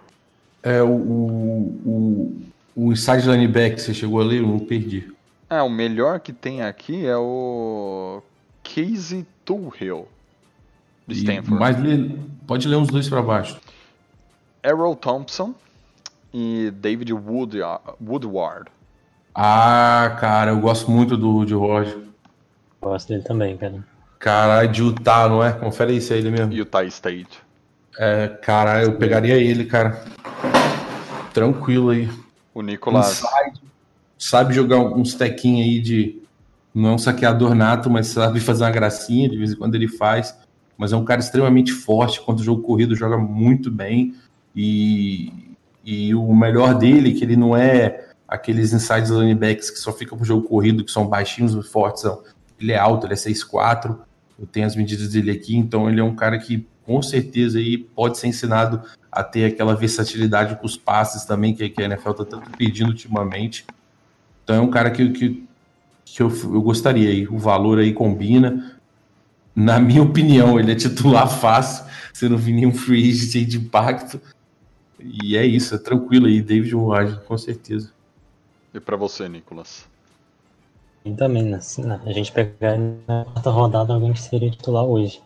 É, 0.62 0.82
o, 0.82 0.90
o, 0.90 2.42
o 2.74 2.92
inside 2.92 3.28
linebacker, 3.28 3.78
você 3.78 3.94
chegou 3.94 4.20
a 4.20 4.24
ler? 4.24 4.40
Eu 4.40 4.48
não 4.48 4.58
perdi. 4.58 5.12
É, 5.50 5.62
o 5.62 5.68
melhor 5.68 6.20
que 6.20 6.32
tem 6.32 6.62
aqui 6.62 7.06
é 7.06 7.16
o 7.16 8.22
Casey 8.62 9.26
Tuhill, 9.44 10.06
de 11.06 11.14
Stanford. 11.14 11.58
Mas 11.58 11.76
pode 12.46 12.68
ler 12.68 12.76
uns 12.76 12.88
dois 12.88 13.08
para 13.08 13.22
baixo. 13.22 13.58
Errol 14.62 14.94
Thompson 14.94 15.54
e 16.34 16.70
David 16.74 17.12
Wood, 17.14 17.58
Woodward. 18.00 18.70
Ah, 19.34 20.16
cara, 20.20 20.50
eu 20.50 20.60
gosto 20.60 20.90
muito 20.90 21.16
do 21.16 21.30
Woodward. 21.30 21.96
Gosto 22.80 23.08
dele 23.08 23.22
também, 23.22 23.56
cara. 23.56 23.82
Caralho, 24.18 24.68
de 24.68 24.82
Utah, 24.82 25.28
não 25.28 25.42
é? 25.42 25.52
Confere 25.52 25.96
isso 25.96 26.12
aí 26.12 26.18
ele 26.18 26.30
mesmo. 26.30 26.52
Utah 26.52 26.84
State. 26.84 27.40
É, 27.96 28.28
caralho, 28.28 28.88
eu 28.88 28.96
pegaria 28.96 29.36
ele, 29.36 29.64
cara. 29.64 30.04
Tranquilo 31.32 31.90
aí. 31.90 32.10
O 32.52 32.60
Nicolas. 32.60 33.22
Inside, 33.22 33.67
sabe 34.18 34.54
jogar 34.54 34.78
uns 34.78 35.14
tequinhos 35.14 35.66
aí 35.66 35.80
de. 35.80 36.22
Não 36.74 36.90
é 36.90 36.92
um 36.92 36.98
saqueador 36.98 37.54
nato, 37.54 37.88
mas 37.88 38.08
sabe 38.08 38.40
fazer 38.40 38.64
uma 38.64 38.70
gracinha, 38.70 39.28
de 39.28 39.36
vez 39.36 39.52
em 39.52 39.56
quando 39.56 39.74
ele 39.74 39.88
faz. 39.88 40.36
Mas 40.76 40.92
é 40.92 40.96
um 40.96 41.04
cara 41.04 41.20
extremamente 41.20 41.72
forte. 41.72 42.20
Quanto 42.20 42.40
o 42.40 42.44
jogo 42.44 42.62
corrido, 42.62 42.94
joga 42.94 43.16
muito 43.16 43.70
bem. 43.70 44.14
E, 44.54 45.32
e 45.84 46.14
o 46.14 46.34
melhor 46.34 46.74
dele, 46.74 47.12
que 47.14 47.24
ele 47.24 47.36
não 47.36 47.56
é 47.56 48.08
aqueles 48.28 48.72
inside 48.72 49.10
linebacks 49.10 49.70
que 49.70 49.78
só 49.78 49.92
ficam 49.92 50.16
pro 50.16 50.26
jogo 50.26 50.46
corrido, 50.46 50.84
que 50.84 50.90
são 50.90 51.06
baixinhos 51.06 51.54
e 51.54 51.62
fortes. 51.68 52.04
Não. 52.04 52.22
Ele 52.60 52.72
é 52.72 52.78
alto, 52.78 53.06
ele 53.06 53.14
é 53.14 53.16
6'4". 53.16 53.98
Eu 54.38 54.46
tenho 54.46 54.66
as 54.66 54.76
medidas 54.76 55.08
dele 55.08 55.32
aqui, 55.32 55.56
então 55.56 55.88
ele 55.90 56.00
é 56.00 56.04
um 56.04 56.14
cara 56.14 56.38
que 56.38 56.66
com 56.84 57.02
certeza 57.02 57.58
aí 57.58 57.76
pode 57.76 58.18
ser 58.18 58.28
ensinado 58.28 58.82
a 59.10 59.22
ter 59.22 59.44
aquela 59.44 59.74
versatilidade 59.74 60.56
com 60.56 60.64
os 60.64 60.76
passes 60.76 61.24
também, 61.24 61.54
que, 61.54 61.64
a 61.64 61.82
NFL 61.82 62.10
está 62.10 62.24
tanto 62.24 62.50
pedindo 62.56 62.88
ultimamente. 62.88 63.66
Então 64.48 64.56
é 64.56 64.60
um 64.62 64.70
cara 64.70 64.90
que, 64.90 65.10
que, 65.10 65.46
que 66.06 66.22
eu, 66.22 66.30
eu 66.30 66.62
gostaria 66.62 67.10
aí. 67.10 67.28
O 67.28 67.36
valor 67.36 67.78
aí 67.78 67.92
combina. 67.92 68.80
Na 69.54 69.78
minha 69.78 70.02
opinião, 70.02 70.58
ele 70.58 70.72
é 70.72 70.74
titular 70.74 71.28
fácil. 71.28 71.84
Você 72.10 72.30
não 72.30 72.38
viu 72.38 72.54
nenhum 72.54 72.72
free 72.72 73.10
agent 73.10 73.46
de 73.46 73.58
impacto. 73.58 74.18
E 74.98 75.36
é 75.36 75.44
isso, 75.44 75.74
é 75.74 75.78
tranquilo 75.78 76.28
aí. 76.28 76.40
David 76.40 76.74
Ward, 76.74 77.20
com 77.26 77.36
certeza. 77.36 77.92
E 78.72 78.80
para 78.80 78.96
você, 78.96 79.28
Nicolas? 79.28 79.86
E 81.04 81.12
também, 81.12 81.42
né? 81.42 81.60
né? 81.80 82.00
A 82.06 82.12
gente 82.12 82.32
pegar 82.32 82.78
na 82.78 83.26
quarta 83.26 83.50
rodada 83.50 83.92
alguém 83.92 84.14
que 84.14 84.22
seria 84.22 84.50
titular 84.50 84.84
hoje. 84.84 85.20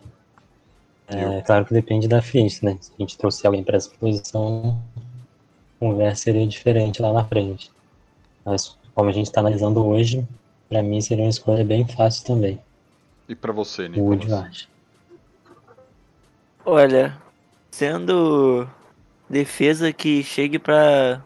É, 1.07 1.41
claro 1.43 1.63
que 1.63 1.73
depende 1.73 2.09
da 2.09 2.21
frente, 2.21 2.65
né? 2.65 2.77
Se 2.81 2.91
a 2.99 3.01
gente 3.01 3.17
trouxer 3.17 3.45
alguém 3.45 3.63
para 3.63 3.77
essa 3.77 3.89
posição, 3.89 4.81
a 4.97 5.79
conversa 5.79 6.23
seria 6.23 6.45
diferente 6.45 7.01
lá 7.01 7.13
na 7.13 7.23
frente. 7.23 7.71
Mas 8.43 8.77
como 8.93 9.09
a 9.09 9.13
gente 9.13 9.27
está 9.27 9.39
analisando 9.39 9.85
hoje, 9.85 10.27
para 10.69 10.83
mim 10.83 11.01
seria 11.01 11.23
uma 11.23 11.29
escolha 11.29 11.63
bem 11.63 11.87
fácil 11.87 12.25
também. 12.25 12.59
E 13.27 13.35
para 13.35 13.51
você, 13.51 13.87
Nicolas? 13.87 14.05
O 14.05 14.09
Wood 14.09 14.67
Olha, 16.65 17.17
sendo 17.71 18.67
defesa 19.29 19.91
que 19.91 20.23
chegue 20.23 20.59
para 20.59 21.21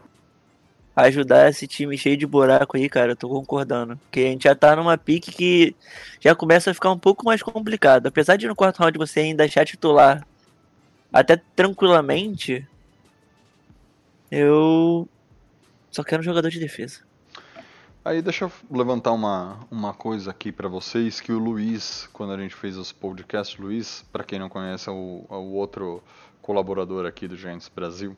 ajudar 0.96 1.48
esse 1.48 1.66
time 1.66 1.96
cheio 1.96 2.16
de 2.16 2.26
buraco 2.26 2.76
aí, 2.76 2.88
cara, 2.88 3.12
eu 3.12 3.16
tô 3.16 3.28
concordando. 3.28 3.96
Porque 3.96 4.20
a 4.20 4.30
gente 4.30 4.44
já 4.44 4.54
tá 4.54 4.74
numa 4.74 4.98
pique 4.98 5.30
que 5.30 5.76
já 6.20 6.34
começa 6.34 6.70
a 6.70 6.74
ficar 6.74 6.90
um 6.90 6.98
pouco 6.98 7.24
mais 7.24 7.42
complicado. 7.42 8.06
Apesar 8.06 8.36
de 8.36 8.48
no 8.48 8.56
quarto 8.56 8.78
round 8.78 8.98
você 8.98 9.20
ainda 9.20 9.44
achar 9.44 9.64
titular 9.64 10.26
até 11.12 11.40
tranquilamente, 11.54 12.66
eu 14.30 15.08
só 15.90 16.02
quero 16.02 16.20
um 16.20 16.24
jogador 16.24 16.50
de 16.50 16.58
defesa. 16.58 17.07
Aí 18.04 18.22
deixa 18.22 18.44
eu 18.44 18.52
levantar 18.70 19.12
uma, 19.12 19.58
uma 19.70 19.92
coisa 19.92 20.30
aqui 20.30 20.52
para 20.52 20.68
vocês, 20.68 21.20
que 21.20 21.32
o 21.32 21.38
Luiz, 21.38 22.08
quando 22.12 22.32
a 22.32 22.38
gente 22.38 22.54
fez 22.54 22.76
os 22.76 22.92
podcasts, 22.92 23.58
Luiz, 23.58 24.04
para 24.12 24.24
quem 24.24 24.38
não 24.38 24.48
conhece, 24.48 24.88
é 24.88 24.92
o, 24.92 25.26
é 25.28 25.34
o 25.34 25.52
outro 25.52 26.02
colaborador 26.40 27.04
aqui 27.04 27.28
do 27.28 27.36
Giants 27.36 27.68
Brasil, 27.68 28.16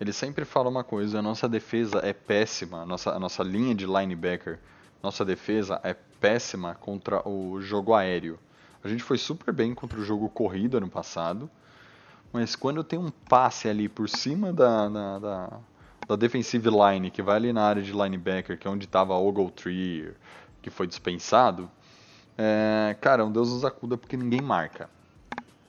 ele 0.00 0.12
sempre 0.12 0.44
fala 0.44 0.68
uma 0.68 0.82
coisa: 0.82 1.20
a 1.20 1.22
nossa 1.22 1.48
defesa 1.48 2.00
é 2.02 2.12
péssima, 2.12 2.82
a 2.82 2.86
nossa, 2.86 3.12
a 3.12 3.20
nossa 3.20 3.42
linha 3.42 3.74
de 3.74 3.86
linebacker, 3.86 4.58
nossa 5.02 5.24
defesa 5.24 5.78
é 5.84 5.94
péssima 5.94 6.74
contra 6.74 7.26
o 7.28 7.60
jogo 7.60 7.94
aéreo. 7.94 8.38
A 8.82 8.88
gente 8.88 9.02
foi 9.04 9.18
super 9.18 9.52
bem 9.52 9.74
contra 9.74 10.00
o 10.00 10.04
jogo 10.04 10.28
corrido 10.28 10.78
ano 10.78 10.88
passado, 10.88 11.48
mas 12.32 12.56
quando 12.56 12.82
tem 12.82 12.98
um 12.98 13.10
passe 13.10 13.68
ali 13.68 13.88
por 13.88 14.08
cima 14.08 14.52
da, 14.52 14.88
da, 14.88 15.18
da, 15.20 15.60
da 16.12 16.16
defensive 16.16 16.68
line, 16.68 17.10
que 17.10 17.22
vai 17.22 17.36
ali 17.36 17.52
na 17.52 17.62
área 17.62 17.82
de 17.82 17.92
linebacker, 17.92 18.58
que 18.58 18.66
é 18.66 18.70
onde 18.70 18.84
estava 18.84 19.14
Ogletree, 19.14 20.12
que 20.60 20.70
foi 20.70 20.86
dispensado, 20.86 21.70
é, 22.36 22.96
cara, 23.00 23.24
um 23.24 23.32
Deus 23.32 23.50
nos 23.50 23.64
acuda 23.64 23.96
porque 23.96 24.16
ninguém 24.16 24.40
marca. 24.40 24.88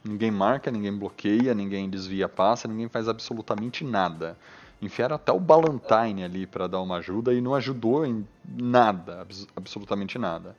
Ninguém 0.04 0.32
marca, 0.32 0.70
ninguém 0.70 0.94
bloqueia, 0.96 1.54
ninguém 1.54 1.90
desvia 1.90 2.28
passa, 2.28 2.68
ninguém 2.68 2.90
faz 2.90 3.08
absolutamente 3.08 3.84
nada. 3.86 4.38
Enfiaram 4.82 5.16
até 5.16 5.32
o 5.32 5.40
Ballantine 5.40 6.26
ali 6.26 6.46
para 6.46 6.68
dar 6.68 6.82
uma 6.82 6.98
ajuda 6.98 7.34
e 7.34 7.40
não 7.40 7.56
ajudou 7.56 8.06
em 8.06 8.28
nada, 8.46 9.26
absolutamente 9.56 10.20
nada. 10.20 10.58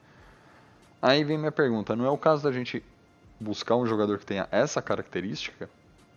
Aí 0.99 1.23
vem 1.23 1.37
minha 1.37 1.51
pergunta: 1.51 1.95
não 1.95 2.05
é 2.05 2.09
o 2.09 2.17
caso 2.17 2.41
da 2.41 2.51
gente 2.51 2.83
buscar 3.39 3.75
um 3.75 3.85
jogador 3.85 4.17
que 4.17 4.25
tenha 4.25 4.47
essa 4.51 4.81
característica 4.81 5.69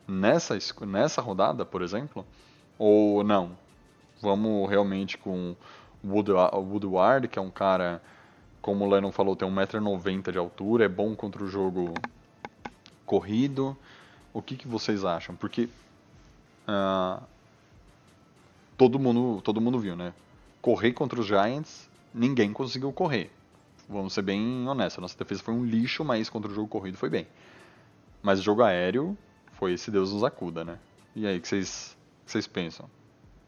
nessa, 0.07 0.57
nessa 0.87 1.21
rodada, 1.21 1.67
por 1.67 1.83
exemplo? 1.83 2.25
Ou 2.79 3.25
não? 3.25 3.57
Vamos 4.21 4.69
realmente 4.69 5.19
com 5.19 5.57
o 6.03 6.09
Woodward, 6.09 7.29
que 7.29 7.39
é 7.39 7.43
um 7.43 7.51
cara, 7.51 8.03
como 8.63 8.85
o 8.85 8.89
Lennon 8.89 9.13
falou, 9.13 9.35
tem 9.35 9.49
1,90m 9.49 10.33
de 10.33 10.39
altura, 10.39 10.85
é 10.85 10.89
bom 10.89 11.15
contra 11.15 11.43
o 11.43 11.49
jogo 11.49 12.03
corrido. 13.05 13.77
O 14.33 14.43
que, 14.43 14.57
que 14.57 14.69
vocês 14.69 15.05
acham? 15.05 15.35
Porque 15.35 15.69
uh, 16.69 17.23
todo 18.77 18.99
mundo 18.99 19.41
todo 19.43 19.61
mundo 19.61 19.79
viu, 19.79 19.97
né? 19.97 20.13
Correr 20.61 20.93
contra 20.93 21.19
os 21.19 21.27
Giants, 21.27 21.89
ninguém 22.15 22.53
conseguiu 22.53 22.93
correr. 22.93 23.31
Vamos 23.89 24.13
ser 24.13 24.23
bem 24.23 24.69
honestos, 24.69 25.01
nossa 25.01 25.17
defesa 25.17 25.43
foi 25.43 25.55
um 25.55 25.65
lixo, 25.65 26.05
mas 26.05 26.29
contra 26.29 26.51
o 26.51 26.55
jogo 26.55 26.69
corrido 26.69 26.99
foi 26.99 27.09
bem. 27.09 27.27
Mas 28.23 28.39
o 28.39 28.43
jogo 28.43 28.63
aéreo 28.63 29.17
foi 29.53 29.73
esse 29.73 29.91
Deus 29.91 30.13
nos 30.13 30.23
acuda, 30.23 30.65
né? 30.65 30.79
E 31.17 31.27
aí, 31.27 31.41
que 31.41 31.49
vocês, 31.49 31.97
vocês 32.31 32.47
pensam? 32.47 32.87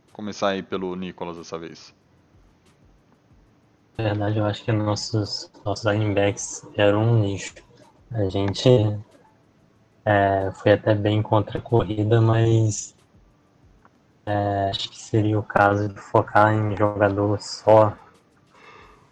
Vou 0.07 0.15
começar 0.15 0.49
aí 0.49 0.63
pelo 0.63 0.97
Nicolas 0.97 1.37
dessa 1.37 1.59
vez. 1.59 1.95
Na 3.99 4.05
verdade, 4.05 4.39
eu 4.39 4.47
acho 4.47 4.65
que 4.65 4.73
nossos, 4.73 5.51
nossos 5.65 5.85
linebacks 5.85 6.67
eram 6.77 7.03
um 7.03 7.21
nicho. 7.21 7.55
A 8.11 8.29
gente 8.31 8.69
é, 10.05 10.51
foi 10.55 10.73
até 10.73 10.95
bem 10.95 11.21
contra 11.21 11.59
a 11.59 11.61
corrida, 11.61 12.21
mas 12.21 12.95
é, 14.25 14.71
acho 14.71 14.89
que 14.89 14.99
seria 14.99 15.39
o 15.39 15.43
caso 15.43 15.89
de 15.89 16.01
focar 16.01 16.55
em 16.55 16.75
jogador 16.77 17.41
só 17.41 17.95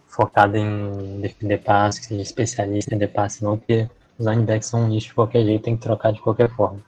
focado 0.07 0.57
em 0.57 1.21
defender 1.21 1.59
passe, 1.59 2.01
que 2.01 2.07
seja 2.07 2.21
especialista 2.23 2.95
em 2.95 2.97
defender 2.97 3.13
passe, 3.13 3.43
não, 3.43 3.57
porque 3.57 3.87
os 4.17 4.25
linebacks 4.25 4.67
são 4.67 4.83
um 4.83 4.87
nicho 4.87 5.09
de 5.09 5.13
qualquer 5.13 5.45
jeito, 5.45 5.63
tem 5.63 5.77
que 5.77 5.83
trocar 5.83 6.11
de 6.11 6.19
qualquer 6.19 6.49
forma. 6.55 6.81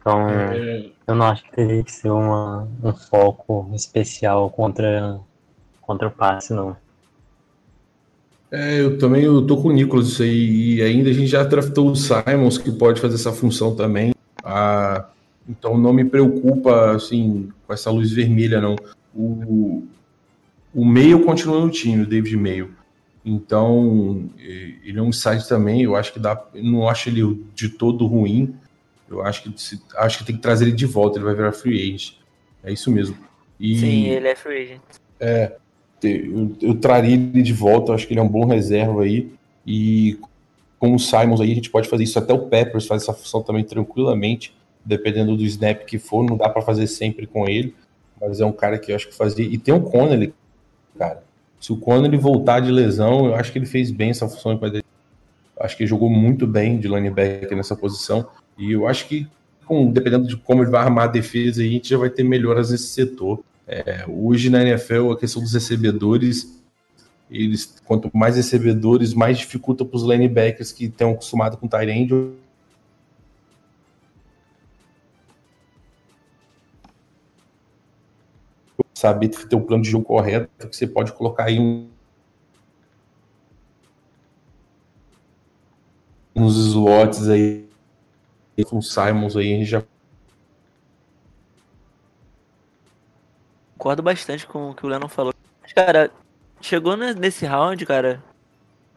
Então, 0.00 0.28
é... 0.28 0.86
eu 1.06 1.14
não 1.14 1.26
acho 1.26 1.44
que 1.44 1.52
teria 1.52 1.82
que 1.82 1.92
ser 1.92 2.10
uma, 2.10 2.66
um 2.82 2.92
foco 2.92 3.70
especial 3.74 4.50
contra, 4.50 5.20
contra 5.80 6.08
o 6.08 6.10
passe, 6.10 6.52
não. 6.54 6.76
É, 8.50 8.80
eu 8.80 8.98
também 8.98 9.22
eu 9.22 9.46
tô 9.46 9.58
com 9.58 9.68
o 9.68 9.72
Nicolas 9.72 10.08
isso 10.08 10.22
aí. 10.22 10.76
E 10.76 10.82
ainda 10.82 11.10
a 11.10 11.12
gente 11.12 11.28
já 11.28 11.44
draftou 11.44 11.90
o 11.90 11.96
Simons, 11.96 12.58
que 12.58 12.72
pode 12.72 13.00
fazer 13.00 13.14
essa 13.14 13.32
função 13.32 13.76
também. 13.76 14.12
Ah, 14.42 15.06
então 15.48 15.78
não 15.78 15.92
me 15.92 16.04
preocupa, 16.04 16.92
assim, 16.92 17.50
com 17.66 17.72
essa 17.72 17.90
luz 17.90 18.10
vermelha, 18.10 18.60
não. 18.60 18.74
O, 19.14 19.84
o 20.74 20.84
meio 20.84 21.24
continua 21.24 21.60
no 21.60 21.70
time, 21.70 22.02
o 22.02 22.06
David 22.06 22.36
Meio. 22.36 22.74
Então, 23.24 24.30
ele 24.38 24.98
é 24.98 25.02
um 25.02 25.12
site 25.12 25.46
também, 25.46 25.82
eu 25.82 25.94
acho 25.94 26.12
que 26.12 26.18
dá. 26.18 26.42
Não 26.54 26.88
acho 26.88 27.08
ele 27.08 27.44
de 27.54 27.68
todo 27.68 28.06
ruim. 28.06 28.54
Eu 29.10 29.22
acho 29.22 29.42
que, 29.42 29.52
acho 29.96 30.18
que 30.18 30.24
tem 30.24 30.36
que 30.36 30.42
trazer 30.42 30.66
ele 30.66 30.72
de 30.72 30.86
volta, 30.86 31.18
ele 31.18 31.24
vai 31.24 31.34
virar 31.34 31.52
free 31.52 31.76
agent. 31.76 32.14
É 32.62 32.72
isso 32.72 32.90
mesmo. 32.90 33.16
E, 33.58 33.78
Sim, 33.78 34.06
ele 34.06 34.28
é 34.28 34.36
free 34.36 34.62
agent. 34.62 34.80
É, 35.18 35.56
eu, 36.02 36.56
eu 36.62 36.74
traria 36.76 37.14
ele 37.14 37.42
de 37.42 37.52
volta, 37.52 37.92
acho 37.92 38.06
que 38.06 38.12
ele 38.12 38.20
é 38.20 38.22
um 38.22 38.28
bom 38.28 38.46
reserva 38.46 39.02
aí. 39.02 39.32
E 39.66 40.18
com 40.78 40.94
o 40.94 40.98
Simons 40.98 41.40
aí, 41.40 41.52
a 41.52 41.54
gente 41.54 41.70
pode 41.70 41.88
fazer 41.88 42.04
isso. 42.04 42.18
Até 42.18 42.32
o 42.32 42.46
Peppers 42.46 42.86
faz 42.86 43.02
essa 43.02 43.12
função 43.12 43.42
também 43.42 43.64
tranquilamente, 43.64 44.54
dependendo 44.84 45.36
do 45.36 45.44
snap 45.44 45.84
que 45.84 45.98
for. 45.98 46.24
Não 46.24 46.36
dá 46.36 46.48
para 46.48 46.62
fazer 46.62 46.86
sempre 46.86 47.26
com 47.26 47.48
ele, 47.48 47.74
mas 48.20 48.40
é 48.40 48.46
um 48.46 48.52
cara 48.52 48.78
que 48.78 48.92
eu 48.92 48.96
acho 48.96 49.08
que 49.08 49.14
fazia. 49.14 49.44
E 49.44 49.58
tem 49.58 49.74
o 49.74 49.80
Connelly, 49.80 50.32
cara. 50.96 51.22
Se 51.60 51.72
o 51.72 51.76
Connelly 51.76 52.16
voltar 52.16 52.60
de 52.60 52.70
lesão, 52.70 53.26
eu 53.26 53.34
acho 53.34 53.52
que 53.52 53.58
ele 53.58 53.66
fez 53.66 53.90
bem 53.90 54.10
essa 54.10 54.26
função. 54.26 54.58
Acho 55.58 55.76
que 55.76 55.86
jogou 55.86 56.08
muito 56.08 56.46
bem 56.46 56.78
de 56.78 56.88
linebacker 56.88 57.54
nessa 57.54 57.76
posição. 57.76 58.26
E 58.58 58.72
eu 58.72 58.86
acho 58.86 59.06
que, 59.08 59.26
com, 59.66 59.90
dependendo 59.90 60.26
de 60.26 60.36
como 60.36 60.62
ele 60.62 60.70
vai 60.70 60.82
armar 60.82 61.04
a 61.04 61.12
defesa, 61.12 61.62
a 61.62 61.64
gente 61.64 61.88
já 61.88 61.96
vai 61.96 62.10
ter 62.10 62.22
melhoras 62.22 62.70
nesse 62.70 62.88
setor. 62.88 63.42
É, 63.66 64.04
hoje 64.08 64.50
na 64.50 64.62
NFL, 64.62 65.12
a 65.12 65.16
questão 65.16 65.40
dos 65.40 65.54
recebedores, 65.54 66.60
eles 67.30 67.80
quanto 67.84 68.10
mais 68.12 68.34
recebedores, 68.36 69.14
mais 69.14 69.38
dificulta 69.38 69.84
para 69.84 69.96
os 69.96 70.02
linebackers 70.02 70.72
que 70.72 70.86
estão 70.86 71.12
acostumados 71.12 71.58
com 71.58 71.68
tight 71.68 71.88
end. 71.88 72.32
Saber 78.92 79.28
ter 79.28 79.56
o 79.56 79.60
plano 79.60 79.82
de 79.82 79.90
jogo 79.90 80.04
correto, 80.04 80.50
que 80.68 80.76
você 80.76 80.86
pode 80.86 81.12
colocar 81.12 81.44
aí 81.44 81.58
um, 81.58 81.88
uns 86.34 86.56
slots 86.56 87.28
aí 87.28 87.69
com 88.64 88.80
Simons 88.80 89.36
aí, 89.36 89.54
a 89.54 89.56
gente 89.58 89.70
já 89.70 89.82
concordo 93.80 94.02
bastante 94.02 94.46
com 94.46 94.70
o 94.70 94.74
que 94.74 94.84
o 94.84 94.88
Lennon 94.88 95.08
falou. 95.08 95.32
Cara, 95.74 96.10
chegou 96.60 96.96
nesse 96.96 97.46
round, 97.46 97.86
cara, 97.86 98.22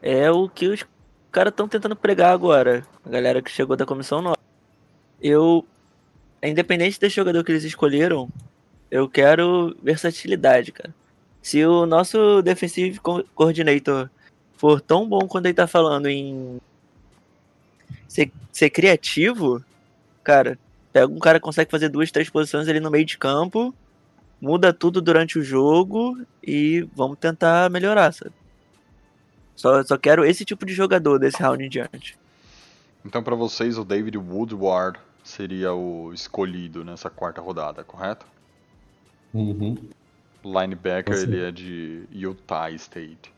é 0.02 0.30
o 0.30 0.50
que 0.50 0.68
os 0.68 0.86
caras 1.32 1.52
estão 1.52 1.70
tentando 1.70 1.96
pregar 1.96 2.34
agora. 2.34 2.86
A 3.06 3.10
galera 3.10 3.42
que 3.42 3.50
chegou 3.50 3.78
da 3.78 3.86
comissão 3.86 4.22
nova. 4.22 4.38
Eu, 5.22 5.66
independente 6.44 7.00
desse 7.00 7.16
jogador 7.16 7.46
que 7.46 7.52
eles 7.54 7.64
escolheram, 7.64 8.28
eu 8.92 9.08
quero 9.08 9.74
versatilidade, 9.82 10.74
cara. 10.74 10.94
Se 11.42 11.66
o 11.66 11.86
nosso 11.86 12.42
defensive 12.42 13.00
coordinator 13.34 14.10
for 14.58 14.82
tão 14.82 15.08
bom 15.08 15.28
quando 15.28 15.46
ele 15.46 15.54
tá 15.54 15.66
falando 15.66 16.08
em 16.08 16.60
ser, 18.08 18.32
ser 18.52 18.70
criativo, 18.70 19.64
cara, 20.24 20.58
pega 20.92 21.08
um 21.08 21.20
cara 21.20 21.40
que 21.40 21.44
consegue 21.44 21.72
fazer 21.72 21.90
duas, 21.90 22.12
três 22.12 22.30
posições 22.30 22.68
ali 22.68 22.80
no 22.80 22.92
meio 22.92 23.06
de 23.06 23.18
campo 23.18 23.74
muda 24.44 24.74
tudo 24.74 25.02
durante 25.02 25.40
o 25.40 25.42
jogo 25.42 26.22
e 26.46 26.82
vamos 26.94 27.18
tentar 27.18 27.70
melhorar, 27.70 28.12
sabe? 28.12 28.34
Só, 29.56 29.82
só 29.84 29.98
quero 29.98 30.26
esse 30.26 30.44
tipo 30.44 30.66
de 30.66 30.74
jogador 30.74 31.18
desse 31.18 31.42
round 31.42 31.64
em 31.64 31.70
diante. 31.70 32.18
Então, 33.06 33.24
para 33.24 33.36
vocês, 33.38 33.78
o 33.78 33.86
David 33.86 34.18
Woodward 34.18 35.00
seria 35.24 35.74
o 35.74 36.12
escolhido 36.14 36.84
nessa 36.84 37.10
quarta 37.10 37.40
rodada, 37.40 37.86
correto? 37.86 38.26
Uhum. 39.34 39.78
Linebacker, 40.44 41.16
ele 41.16 41.42
é 41.42 41.50
de 41.50 42.04
Utah 42.12 42.70
State. 42.72 43.32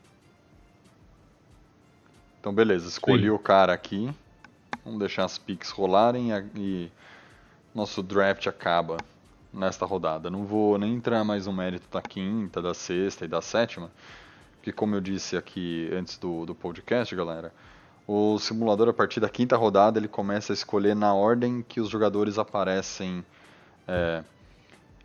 Então, 2.40 2.52
beleza, 2.52 2.88
escolhi 2.88 3.24
Sim. 3.24 3.30
o 3.30 3.38
cara 3.38 3.72
aqui. 3.72 4.12
Vamos 4.86 5.00
deixar 5.00 5.24
as 5.24 5.36
picks 5.36 5.70
rolarem 5.70 6.30
e 6.54 6.92
nosso 7.74 8.04
draft 8.04 8.46
acaba 8.46 8.98
nesta 9.52 9.84
rodada. 9.84 10.30
Não 10.30 10.44
vou 10.44 10.78
nem 10.78 10.94
entrar 10.94 11.24
mais 11.24 11.46
no 11.46 11.52
mérito 11.52 11.88
da 11.90 12.00
quinta, 12.00 12.62
da 12.62 12.72
sexta 12.72 13.24
e 13.24 13.28
da 13.28 13.42
sétima, 13.42 13.90
porque 14.54 14.70
como 14.70 14.94
eu 14.94 15.00
disse 15.00 15.36
aqui 15.36 15.90
antes 15.92 16.16
do, 16.16 16.46
do 16.46 16.54
podcast, 16.54 17.12
galera, 17.16 17.52
o 18.06 18.38
simulador 18.38 18.88
a 18.88 18.92
partir 18.92 19.18
da 19.18 19.28
quinta 19.28 19.56
rodada 19.56 19.98
ele 19.98 20.06
começa 20.06 20.52
a 20.52 20.54
escolher 20.54 20.94
na 20.94 21.12
ordem 21.12 21.64
que 21.68 21.80
os 21.80 21.88
jogadores 21.88 22.38
aparecem 22.38 23.24
é, 23.88 24.22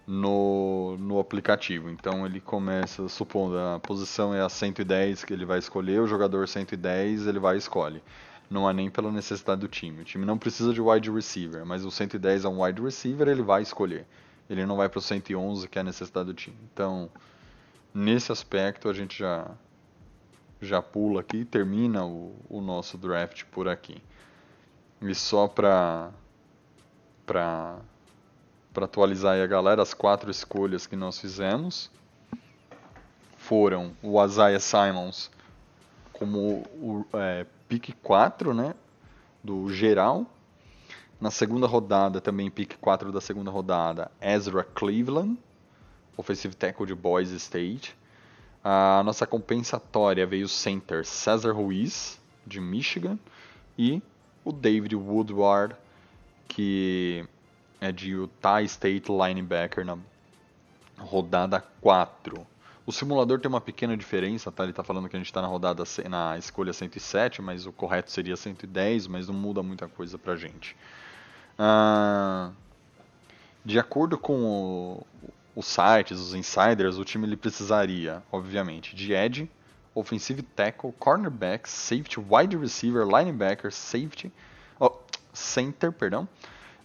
no, 0.05 0.95
no 0.99 1.19
aplicativo. 1.19 1.89
Então 1.89 2.23
ele 2.23 2.39
começa, 2.39 3.09
supondo 3.09 3.57
a 3.57 3.79
posição 3.79 4.31
é 4.31 4.41
a 4.41 4.47
110 4.47 5.23
que 5.23 5.33
ele 5.33 5.43
vai 5.43 5.57
escolher, 5.57 6.01
o 6.01 6.07
jogador 6.07 6.47
110 6.47 7.25
ele 7.25 7.39
vai 7.39 7.55
e 7.55 7.57
escolhe. 7.57 8.03
Não 8.51 8.69
é 8.69 8.73
nem 8.73 8.91
pela 8.91 9.11
necessidade 9.11 9.61
do 9.61 9.67
time. 9.67 10.01
O 10.01 10.05
time 10.05 10.25
não 10.25 10.37
precisa 10.37 10.73
de 10.73 10.81
wide 10.81 11.09
receiver, 11.09 11.65
mas 11.65 11.83
o 11.83 11.89
110 11.89 12.45
é 12.45 12.49
um 12.49 12.61
wide 12.63 12.81
receiver, 12.81 13.27
ele 13.27 13.41
vai 13.41 13.63
escolher 13.63 14.05
ele 14.51 14.65
não 14.65 14.75
vai 14.75 14.89
para 14.89 14.99
o 14.99 15.01
111, 15.01 15.67
que 15.69 15.77
é 15.77 15.81
a 15.81 15.83
necessidade 15.83 16.25
do 16.25 16.33
time. 16.33 16.57
Então, 16.73 17.09
nesse 17.93 18.33
aspecto, 18.33 18.89
a 18.89 18.93
gente 18.93 19.17
já, 19.17 19.49
já 20.61 20.81
pula 20.81 21.21
aqui 21.21 21.37
e 21.37 21.45
termina 21.45 22.05
o, 22.05 22.35
o 22.49 22.59
nosso 22.59 22.97
draft 22.97 23.45
por 23.45 23.69
aqui. 23.69 24.03
E 25.01 25.15
só 25.15 25.47
para 25.47 26.11
atualizar 28.75 29.35
aí 29.35 29.41
a 29.41 29.47
galera, 29.47 29.81
as 29.81 29.93
quatro 29.93 30.29
escolhas 30.29 30.85
que 30.85 30.97
nós 30.97 31.17
fizemos 31.17 31.89
foram 33.37 33.95
o 34.03 34.23
Isaiah 34.23 34.59
Simons 34.59 35.31
como 36.11 36.63
o 36.73 37.05
é, 37.13 37.45
pick 37.71 37.95
4, 38.03 38.53
né, 38.53 38.75
do 39.41 39.71
geral, 39.71 40.25
na 41.21 41.31
segunda 41.31 41.65
rodada, 41.65 42.19
também 42.19 42.51
pick 42.51 42.75
4 42.81 43.13
da 43.13 43.21
segunda 43.21 43.49
rodada, 43.49 44.11
Ezra 44.19 44.61
Cleveland, 44.61 45.37
offensive 46.17 46.53
tackle 46.53 46.85
de 46.85 46.93
Boise 46.93 47.37
State. 47.37 47.95
A 48.61 49.01
nossa 49.05 49.25
compensatória 49.25 50.27
veio 50.27 50.47
o 50.47 50.49
center 50.49 51.05
Cesar 51.05 51.55
Ruiz, 51.55 52.19
de 52.45 52.59
Michigan, 52.59 53.17
e 53.77 54.01
o 54.43 54.51
David 54.51 54.93
Woodward, 54.93 55.73
que 56.49 57.25
é 57.79 57.89
de 57.89 58.11
Utah 58.11 58.61
State 58.63 59.09
linebacker 59.09 59.85
na 59.85 59.97
rodada 60.99 61.63
4. 61.79 62.45
O 62.91 62.93
simulador 62.93 63.39
tem 63.39 63.47
uma 63.47 63.61
pequena 63.61 63.95
diferença, 63.95 64.51
tá? 64.51 64.63
Ele 64.63 64.73
está 64.73 64.83
falando 64.83 65.07
que 65.07 65.15
a 65.15 65.19
gente 65.19 65.27
está 65.27 65.41
na 65.41 65.47
rodada 65.47 65.81
na 66.09 66.37
escolha 66.37 66.73
107, 66.73 67.41
mas 67.41 67.65
o 67.65 67.71
correto 67.71 68.11
seria 68.11 68.35
110, 68.35 69.07
mas 69.07 69.29
não 69.29 69.33
muda 69.33 69.63
muita 69.63 69.87
coisa 69.87 70.17
pra 70.17 70.35
gente. 70.35 70.75
Ah, 71.57 72.51
de 73.63 73.79
acordo 73.79 74.17
com 74.17 75.01
os 75.55 75.65
sites, 75.67 76.19
os 76.19 76.35
insiders, 76.35 76.97
o 76.97 77.05
time 77.05 77.25
ele 77.25 77.37
precisaria, 77.37 78.21
obviamente, 78.29 78.93
de 78.93 79.13
edge, 79.13 79.49
offensive 79.95 80.41
tackle, 80.41 80.91
cornerback, 80.99 81.69
safety, 81.69 82.19
wide 82.19 82.57
receiver, 82.57 83.07
linebacker, 83.07 83.71
safety, 83.71 84.29
oh, 84.77 84.91
center, 85.31 85.93
perdão, 85.93 86.27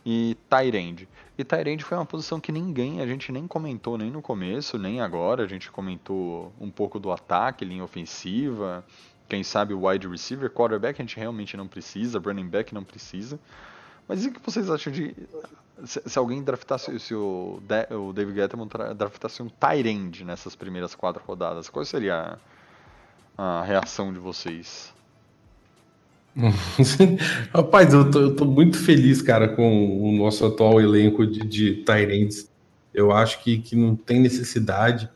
e 0.08 0.36
end. 0.72 1.08
E 1.36 1.68
end 1.68 1.84
foi 1.84 1.98
uma 1.98 2.06
posição 2.06 2.38
que 2.38 2.52
ninguém, 2.52 3.00
a 3.00 3.06
gente 3.06 3.32
nem 3.32 3.48
comentou 3.48 3.98
nem 3.98 4.08
no 4.08 4.22
começo, 4.22 4.78
nem 4.78 5.00
agora. 5.00 5.42
A 5.42 5.48
gente 5.48 5.68
comentou 5.68 6.52
um 6.60 6.70
pouco 6.70 7.00
do 7.00 7.10
ataque, 7.10 7.64
linha 7.64 7.82
ofensiva, 7.82 8.84
quem 9.28 9.42
sabe 9.42 9.74
o 9.74 9.84
wide 9.84 10.06
receiver, 10.06 10.48
quarterback 10.48 11.02
a 11.02 11.04
gente 11.04 11.16
realmente 11.16 11.56
não 11.56 11.66
precisa, 11.66 12.20
running 12.20 12.46
back 12.46 12.72
não 12.72 12.84
precisa. 12.84 13.40
Mas 14.06 14.24
e 14.24 14.28
o 14.28 14.32
que 14.32 14.40
vocês 14.40 14.70
acham 14.70 14.92
de. 14.92 15.12
Se, 15.84 16.00
se 16.06 16.16
alguém 16.16 16.40
draftasse. 16.40 16.96
Se 17.00 17.12
o, 17.12 17.60
de, 17.62 17.92
o 17.92 18.12
David 18.12 18.36
Gettman 18.36 18.68
draftasse 18.96 19.42
um 19.42 19.48
Tyrande 19.48 20.24
nessas 20.24 20.54
primeiras 20.54 20.94
quatro 20.94 21.20
rodadas, 21.26 21.68
qual 21.68 21.84
seria 21.84 22.38
a, 23.36 23.60
a 23.60 23.62
reação 23.64 24.12
de 24.12 24.20
vocês? 24.20 24.94
Rapaz, 27.52 27.94
eu 27.94 28.10
tô, 28.10 28.20
eu 28.20 28.36
tô, 28.36 28.44
muito 28.44 28.78
feliz, 28.78 29.22
cara, 29.22 29.48
com 29.48 30.02
o 30.02 30.12
nosso 30.12 30.44
atual 30.44 30.80
elenco 30.80 31.26
de, 31.26 31.40
de 31.40 31.74
Tyrands. 31.76 32.50
Eu 32.92 33.10
acho 33.10 33.42
que, 33.42 33.58
que 33.58 33.74
não 33.74 33.96
tem 33.96 34.20
necessidade. 34.20 35.08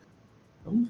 Então, 0.61 0.89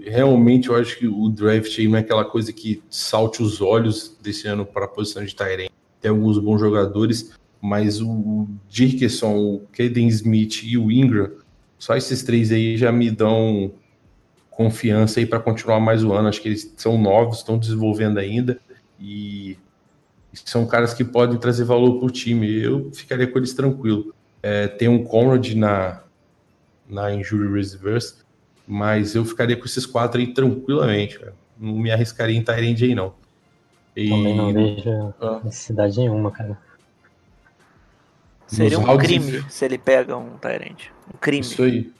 realmente, 0.00 0.68
eu 0.68 0.76
acho 0.76 0.98
que 0.98 1.06
o 1.06 1.28
draft 1.28 1.78
não 1.78 1.96
é 1.96 2.00
aquela 2.00 2.24
coisa 2.24 2.52
que 2.52 2.82
salte 2.90 3.42
os 3.42 3.60
olhos 3.60 4.16
desse 4.22 4.46
ano 4.46 4.66
para 4.66 4.84
a 4.84 4.88
posição 4.88 5.24
de 5.24 5.34
Tyrant 5.34 5.70
tem 6.00 6.10
alguns 6.10 6.38
bons 6.38 6.60
jogadores, 6.60 7.32
mas 7.60 8.00
o 8.00 8.46
Dirkson, 8.68 9.36
o 9.36 9.62
Kaden 9.72 10.06
Smith 10.08 10.62
e 10.62 10.78
o 10.78 10.90
Ingram, 10.90 11.32
só 11.78 11.96
esses 11.96 12.22
três 12.22 12.52
aí 12.52 12.76
já 12.76 12.92
me 12.92 13.10
dão 13.10 13.72
confiança 14.50 15.20
aí 15.20 15.26
para 15.26 15.40
continuar 15.40 15.80
mais 15.80 16.04
o 16.04 16.12
ano. 16.12 16.28
Acho 16.28 16.40
que 16.40 16.48
eles 16.48 16.72
são 16.76 16.96
novos, 16.96 17.38
estão 17.38 17.58
desenvolvendo 17.58 18.18
ainda 18.18 18.60
e 19.00 19.56
são 20.32 20.66
caras 20.66 20.92
que 20.92 21.04
podem 21.04 21.38
trazer 21.38 21.64
valor 21.64 21.98
para 21.98 22.06
o 22.06 22.10
time. 22.10 22.62
Eu 22.62 22.90
ficaria 22.92 23.26
com 23.26 23.38
eles 23.38 23.54
tranquilo. 23.54 24.14
É, 24.42 24.68
tem 24.68 24.88
um 24.88 25.02
Conrad 25.02 25.54
na, 25.54 26.02
na 26.88 27.12
Injury 27.12 27.48
Reverse, 27.52 28.16
mas 28.66 29.14
eu 29.14 29.24
ficaria 29.24 29.56
com 29.56 29.64
esses 29.64 29.86
quatro 29.86 30.20
aí 30.20 30.32
tranquilamente. 30.32 31.18
Cara. 31.18 31.34
Não 31.58 31.74
me 31.74 31.90
arriscaria 31.90 32.36
em 32.36 32.42
Tyrande 32.42 32.84
aí, 32.84 32.94
não. 32.94 33.14
E... 33.96 34.10
Também 34.10 34.36
não 34.36 34.52
vejo 34.52 35.14
ah. 35.20 35.40
necessidade 35.42 35.98
nenhuma, 35.98 36.30
cara. 36.30 36.58
Seria 38.46 38.78
um 38.78 38.96
crime 38.98 39.38
inf... 39.38 39.50
se 39.50 39.64
ele 39.64 39.78
pega 39.78 40.16
um 40.16 40.36
Tyrande. 40.38 40.92
Um 41.12 41.18
crime. 41.18 41.40
Isso 41.40 41.62
aí. 41.62 41.92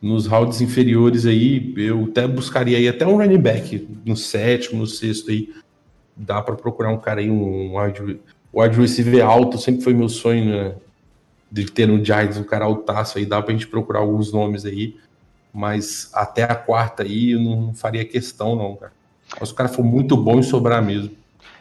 Nos 0.00 0.26
rounds 0.26 0.60
inferiores 0.60 1.26
aí, 1.26 1.74
eu 1.76 2.04
até 2.04 2.28
buscaria 2.28 2.76
aí 2.78 2.86
até 2.86 3.06
um 3.06 3.16
running 3.16 3.40
back 3.40 3.88
no 4.04 4.16
sétimo, 4.16 4.80
no 4.80 4.86
sexto 4.86 5.30
aí. 5.30 5.52
Dá 6.16 6.40
para 6.40 6.56
procurar 6.56 6.90
um 6.90 6.98
cara 6.98 7.20
aí, 7.20 7.30
um 7.30 7.78
wide, 7.78 8.20
wide 8.52 8.80
receiver 8.80 9.24
alto, 9.24 9.58
sempre 9.58 9.82
foi 9.82 9.92
meu 9.92 10.08
sonho, 10.08 10.44
né? 10.44 10.74
De 11.50 11.66
ter 11.70 11.86
no 11.86 12.02
Giants 12.02 12.38
um 12.38 12.44
cara 12.44 12.64
altaço 12.64 13.18
aí, 13.18 13.26
dá 13.26 13.40
pra 13.42 13.52
gente 13.52 13.66
procurar 13.66 14.00
alguns 14.00 14.32
nomes 14.32 14.64
aí. 14.64 14.96
Mas 15.52 16.10
até 16.12 16.44
a 16.44 16.54
quarta 16.54 17.02
aí 17.02 17.32
eu 17.32 17.40
não 17.40 17.74
faria 17.74 18.04
questão, 18.04 18.56
não, 18.56 18.76
cara. 18.76 18.92
Mas 19.38 19.50
o 19.50 19.54
cara 19.54 19.68
for 19.68 19.84
muito 19.84 20.16
bom 20.16 20.38
em 20.38 20.42
sobrar 20.42 20.82
mesmo. 20.82 21.14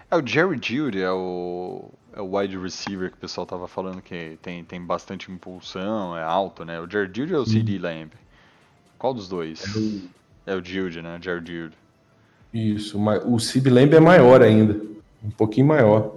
É 0.10 0.15
o 0.15 0.26
Jerry 0.26 0.60
Judy, 0.61 1.02
é 1.02 1.11
o 1.11 1.90
é 2.15 2.22
o 2.22 2.38
wide 2.38 2.57
receiver 2.57 3.11
que 3.11 3.18
o 3.18 3.19
pessoal 3.19 3.45
tava 3.45 3.68
falando 3.68 4.02
que 4.02 4.40
tem, 4.41 4.64
tem 4.64 4.82
bastante 4.82 5.30
impulsão, 5.30 6.18
é 6.18 6.23
alto, 6.23 6.64
né? 6.64 6.80
O 6.80 6.90
Jared 6.90 7.11
Judy 7.19 7.36
ou 7.36 7.41
o 7.41 7.45
CD 7.45 7.77
hum. 7.77 7.82
Lamb? 7.82 8.11
Qual 8.98 9.14
dos 9.14 9.27
dois? 9.27 9.64
É 9.65 9.77
o, 9.77 10.02
é 10.53 10.56
o 10.56 10.64
Judy, 10.64 11.02
né? 11.02 11.19
Jared 11.22 11.52
Judy. 11.52 11.76
Isso, 12.56 12.98
mas 12.98 13.22
o 13.26 13.36
Lamb 13.69 13.94
é 13.94 13.99
maior 13.99 14.41
ainda, 14.41 14.80
um 15.22 15.30
pouquinho 15.30 15.68
maior. 15.68 16.15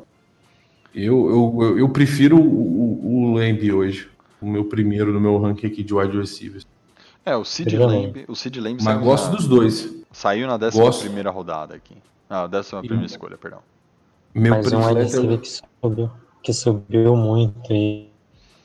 Eu, 0.94 1.59
eu, 1.60 1.78
eu 1.78 1.89
prefiro 1.89 2.39
o, 2.40 3.32
o 3.32 3.35
Lamb 3.35 3.73
hoje, 3.73 4.09
o 4.40 4.47
meu 4.47 4.65
primeiro 4.65 5.12
no 5.12 5.20
meu 5.20 5.36
ranking 5.36 5.66
aqui 5.66 5.82
de 5.82 5.93
wide 5.93 6.16
receivers. 6.16 6.65
É, 7.27 7.35
o 7.36 7.44
Sid 7.44 7.77
Lamb, 7.77 8.24
o 8.28 8.36
Sid 8.36 8.60
Lamb 8.60 8.81
Mas 8.81 9.01
gosto 9.02 9.24
na, 9.24 9.31
dos 9.32 9.48
dois. 9.48 9.93
Saiu 10.12 10.47
na 10.47 10.56
décima 10.56 10.93
primeira 10.93 11.28
rodada 11.28 11.74
aqui. 11.74 11.97
Ah, 12.31 12.47
décima 12.47 12.82
primeira 12.82 13.06
escolha, 13.06 13.36
perdão. 13.36 13.59
Meu 14.32 14.55
Mas 14.55 14.73
um 14.73 14.86
wide 14.86 15.39
que 15.39 15.48
subiu, 15.48 16.10
que 16.40 16.52
subiu 16.52 17.16
muito 17.16 17.73
e, 17.73 18.09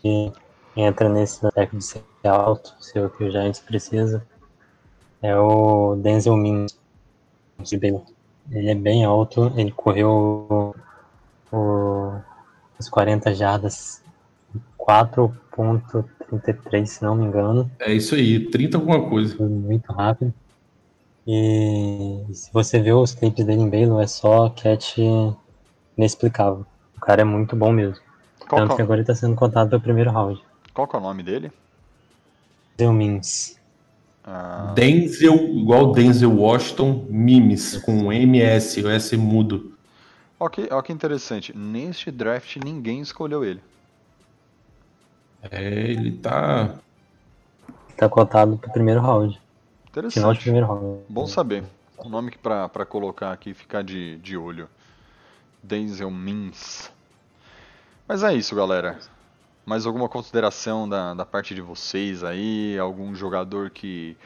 e 0.03 0.31
entra 0.75 1.09
nesse 1.09 1.41
deck 1.55 1.75
de 1.75 1.83
ser 1.83 2.03
alto, 2.23 2.75
ser 2.79 3.03
o 3.03 3.09
que 3.09 3.23
o 3.23 3.31
Giants 3.31 3.61
precisa, 3.61 4.23
é 5.23 5.35
o 5.35 5.95
Denzel 5.95 6.37
Mims. 6.37 6.82
Ele 8.51 8.69
é 8.69 8.75
bem 8.75 9.05
alto, 9.05 9.51
ele 9.55 9.71
correu 9.71 10.75
o, 11.51 12.13
os 12.77 12.89
40 12.89 13.33
jardas 13.33 14.03
4.33, 14.77 16.85
se 16.85 17.03
não 17.03 17.15
me 17.15 17.25
engano. 17.25 17.71
É 17.79 17.93
isso 17.93 18.15
aí, 18.15 18.49
30 18.49 18.77
alguma 18.77 19.09
coisa. 19.09 19.35
Muito 19.45 19.91
rápido. 19.91 20.33
E 21.25 22.25
se 22.33 22.51
você 22.51 22.81
vê 22.81 22.91
os 22.91 23.13
tapes 23.13 23.45
dele 23.45 23.61
em 23.61 23.69
Baylor, 23.69 24.01
é 24.01 24.07
só 24.07 24.49
catch 24.49 24.97
inexplicável. 25.97 26.65
O 26.97 26.99
cara 26.99 27.21
é 27.21 27.25
muito 27.25 27.55
bom 27.55 27.71
mesmo. 27.71 28.03
Qual 28.47 28.61
Tanto 28.61 28.75
que 28.75 28.81
agora 28.81 28.99
ele 28.99 29.07
tá 29.07 29.15
sendo 29.15 29.35
contado 29.35 29.69
pelo 29.69 29.81
primeiro 29.81 30.11
round. 30.11 30.41
Qual 30.73 30.87
que 30.87 30.95
é 30.95 30.99
o 30.99 31.01
nome 31.01 31.23
dele? 31.23 31.51
Denzel 32.75 32.93
Mims. 32.93 33.59
Ah... 34.23 34.73
Denzel, 34.75 35.35
igual 35.57 35.91
Denzel 35.91 36.31
Washington, 36.31 37.05
Mimes, 37.09 37.77
com 37.77 38.11
MS, 38.11 38.81
o 38.81 38.89
S 38.89 39.15
mudo. 39.17 39.73
Ok, 40.39 40.67
olha 40.71 40.83
que 40.83 40.91
interessante. 40.91 41.55
Neste 41.57 42.11
draft 42.11 42.57
ninguém 42.57 43.01
escolheu 43.01 43.43
ele. 43.43 43.61
É, 45.51 45.91
ele 45.91 46.11
tá. 46.11 46.75
Tá 47.97 48.09
cotado 48.09 48.57
pro 48.57 48.71
primeiro 48.71 49.01
round. 49.01 49.39
Interessante. 49.89 50.13
Final 50.15 50.33
de 50.33 50.39
primeiro 50.39 50.67
round. 50.67 51.03
Bom 51.09 51.27
saber. 51.27 51.63
O 51.97 52.09
nome 52.09 52.31
que 52.31 52.37
pra, 52.37 52.67
pra 52.67 52.85
colocar 52.85 53.31
aqui 53.31 53.51
e 53.51 53.53
ficar 53.53 53.83
de, 53.83 54.17
de 54.17 54.35
olho. 54.35 54.67
Denzel 55.61 56.11
Mins. 56.11 56.91
Mas 58.07 58.23
é 58.23 58.33
isso, 58.33 58.55
galera. 58.55 58.99
Mais 59.65 59.85
alguma 59.85 60.09
consideração 60.09 60.87
da, 60.87 61.13
da 61.13 61.25
parte 61.25 61.55
de 61.55 61.61
vocês 61.61 62.23
aí? 62.23 62.77
Algum 62.77 63.15
jogador 63.15 63.69
que, 63.69 64.17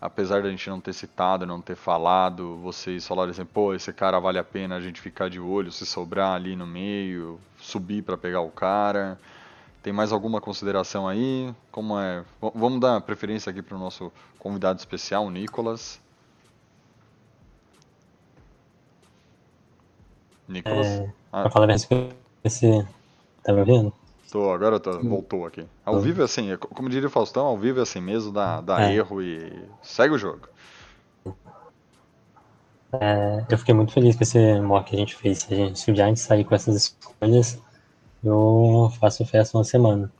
apesar 0.00 0.42
da 0.42 0.50
gente 0.50 0.68
não 0.68 0.80
ter 0.80 0.92
citado, 0.92 1.46
não 1.46 1.60
ter 1.60 1.76
falado, 1.76 2.56
vocês 2.56 3.06
falaram 3.06 3.30
assim, 3.30 3.44
pô, 3.44 3.72
esse 3.72 3.92
cara 3.92 4.18
vale 4.18 4.38
a 4.38 4.44
pena 4.44 4.76
a 4.76 4.80
gente 4.80 5.00
ficar 5.00 5.30
de 5.30 5.38
olho, 5.38 5.70
se 5.70 5.86
sobrar 5.86 6.34
ali 6.34 6.56
no 6.56 6.66
meio, 6.66 7.38
subir 7.60 8.02
para 8.02 8.16
pegar 8.16 8.40
o 8.40 8.50
cara. 8.50 9.18
Tem 9.80 9.92
mais 9.92 10.10
alguma 10.12 10.40
consideração 10.40 11.06
aí? 11.06 11.54
Como 11.70 11.98
é? 11.98 12.22
V 12.42 12.50
vamos 12.54 12.80
dar 12.80 13.00
preferência 13.02 13.50
aqui 13.50 13.62
para 13.62 13.76
o 13.76 13.78
nosso 13.78 14.10
convidado 14.38 14.78
especial, 14.80 15.30
Nicolas. 15.30 16.00
Nicolas? 20.48 20.86
É, 20.86 21.12
ah. 21.32 21.42
Pra 21.42 21.50
falar 21.50 21.66
bem, 21.66 21.76
você 22.42 22.86
tá 23.42 23.52
me 23.52 23.60
ouvindo? 23.60 24.03
Tô, 24.34 24.50
agora 24.50 24.80
tô, 24.80 24.98
voltou 24.98 25.46
aqui. 25.46 25.64
Ao 25.84 26.00
vivo 26.00 26.20
é 26.20 26.24
assim, 26.24 26.50
é 26.50 26.56
como 26.56 26.88
diria 26.88 27.06
o 27.06 27.10
Faustão, 27.10 27.46
ao 27.46 27.56
vivo 27.56 27.78
é 27.78 27.84
assim 27.84 28.00
mesmo, 28.00 28.32
dá, 28.32 28.60
dá 28.60 28.90
é. 28.90 28.96
erro 28.96 29.22
e 29.22 29.62
segue 29.80 30.12
o 30.12 30.18
jogo. 30.18 30.48
É, 32.94 33.44
eu 33.48 33.56
fiquei 33.56 33.72
muito 33.72 33.92
feliz 33.92 34.16
com 34.16 34.24
esse 34.24 34.60
mock 34.60 34.90
que 34.90 34.96
a 34.96 34.98
gente 34.98 35.14
fez. 35.14 35.38
Se, 35.38 35.54
a 35.54 35.56
gente, 35.56 35.78
se 35.78 35.88
o 35.88 35.94
Giants 35.94 36.22
sair 36.22 36.42
com 36.42 36.52
essas 36.52 36.74
escolhas, 36.74 37.62
eu 38.24 38.92
faço 38.98 39.24
festa 39.24 39.56
uma 39.56 39.62
semana. 39.62 40.12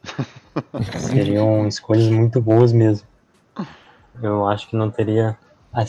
Seriam 1.10 1.66
escolhas 1.66 2.06
muito 2.06 2.40
boas 2.40 2.72
mesmo. 2.72 3.08
Eu 4.22 4.46
acho 4.46 4.68
que 4.68 4.76
não 4.76 4.92
teria, 4.92 5.36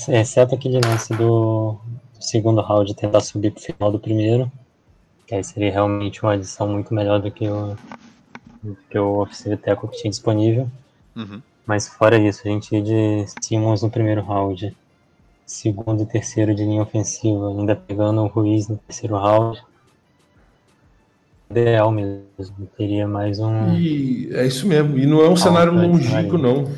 exceto 0.09 0.55
aquele 0.55 0.81
lance 0.83 1.13
do, 1.13 1.79
segundo 2.19 2.59
round 2.59 2.91
tentar 2.95 3.21
subir 3.21 3.51
pro 3.51 3.61
final 3.61 3.91
do 3.91 3.99
primeiro. 3.99 4.51
Que 5.27 5.35
aí 5.35 5.43
seria 5.43 5.71
realmente 5.71 6.23
uma 6.23 6.33
adição 6.33 6.67
muito 6.67 6.91
melhor 6.91 7.19
do 7.19 7.29
que 7.29 7.47
o, 7.47 7.75
que 8.89 8.97
o 8.97 9.21
Offensive 9.21 9.57
Tackle 9.57 9.89
que 9.89 9.97
tinha 9.97 10.09
disponível. 10.09 10.69
Uhum. 11.15 11.41
Mas 11.65 11.87
fora 11.87 12.17
isso, 12.17 12.41
a 12.45 12.49
gente 12.49 12.75
ia 12.75 12.81
de 12.81 13.25
Simmons 13.41 13.81
no 13.81 13.89
primeiro 13.89 14.21
round, 14.21 14.75
segundo 15.45 16.03
e 16.03 16.05
terceiro 16.05 16.53
de 16.53 16.63
linha 16.63 16.81
ofensiva, 16.81 17.49
ainda 17.49 17.75
pegando 17.75 18.21
o 18.21 18.27
Ruiz 18.27 18.67
no 18.67 18.77
terceiro 18.77 19.15
round. 19.15 19.61
Ideal 21.49 21.91
mesmo, 21.91 22.67
teria 22.77 23.07
mais 23.07 23.39
um. 23.39 23.75
E 23.75 24.29
é 24.33 24.45
isso 24.45 24.67
mesmo, 24.67 24.97
e 24.97 25.05
não 25.05 25.21
é 25.21 25.29
um 25.29 25.35
cenário 25.35 25.73
longínquo, 25.73 26.37
não. 26.37 26.71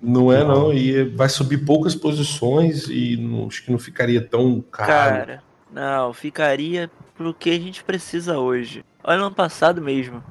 Não 0.00 0.32
é, 0.32 0.44
não. 0.44 0.72
E 0.72 1.04
vai 1.04 1.28
subir 1.28 1.64
poucas 1.64 1.94
posições 1.94 2.88
e 2.88 3.16
não, 3.16 3.46
acho 3.46 3.64
que 3.64 3.72
não 3.72 3.78
ficaria 3.78 4.20
tão 4.20 4.62
caro. 4.70 4.88
Cara, 4.88 5.42
não, 5.72 6.12
ficaria 6.12 6.90
pro 7.16 7.34
que 7.34 7.50
a 7.50 7.58
gente 7.58 7.82
precisa 7.82 8.38
hoje. 8.38 8.84
Olha, 9.02 9.20
ano 9.20 9.34
passado 9.34 9.80
mesmo. 9.80 10.22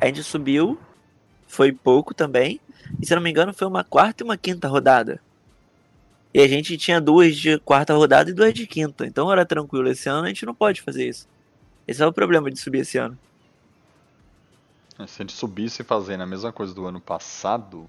A 0.00 0.06
gente 0.06 0.22
subiu, 0.22 0.78
foi 1.46 1.72
pouco 1.72 2.14
também. 2.14 2.60
E 3.00 3.06
se 3.06 3.14
não 3.14 3.22
me 3.22 3.30
engano, 3.30 3.52
foi 3.52 3.66
uma 3.66 3.82
quarta 3.82 4.22
e 4.22 4.24
uma 4.24 4.36
quinta 4.36 4.68
rodada. 4.68 5.20
E 6.32 6.40
a 6.40 6.46
gente 6.46 6.76
tinha 6.76 7.00
duas 7.00 7.36
de 7.36 7.58
quarta 7.60 7.94
rodada 7.94 8.30
e 8.30 8.34
duas 8.34 8.52
de 8.52 8.66
quinta. 8.66 9.06
Então 9.06 9.32
era 9.32 9.46
tranquilo. 9.46 9.88
Esse 9.88 10.08
ano 10.08 10.26
a 10.26 10.28
gente 10.28 10.44
não 10.44 10.54
pode 10.54 10.82
fazer 10.82 11.08
isso. 11.08 11.26
Esse 11.88 12.02
é 12.02 12.06
o 12.06 12.12
problema 12.12 12.50
de 12.50 12.58
subir 12.58 12.80
esse 12.80 12.98
ano. 12.98 13.18
Se 15.06 15.22
a 15.22 15.22
gente 15.22 15.32
subisse 15.32 15.82
fazendo 15.84 16.22
a 16.22 16.26
mesma 16.26 16.52
coisa 16.52 16.74
do 16.74 16.86
ano 16.86 17.00
passado, 17.00 17.88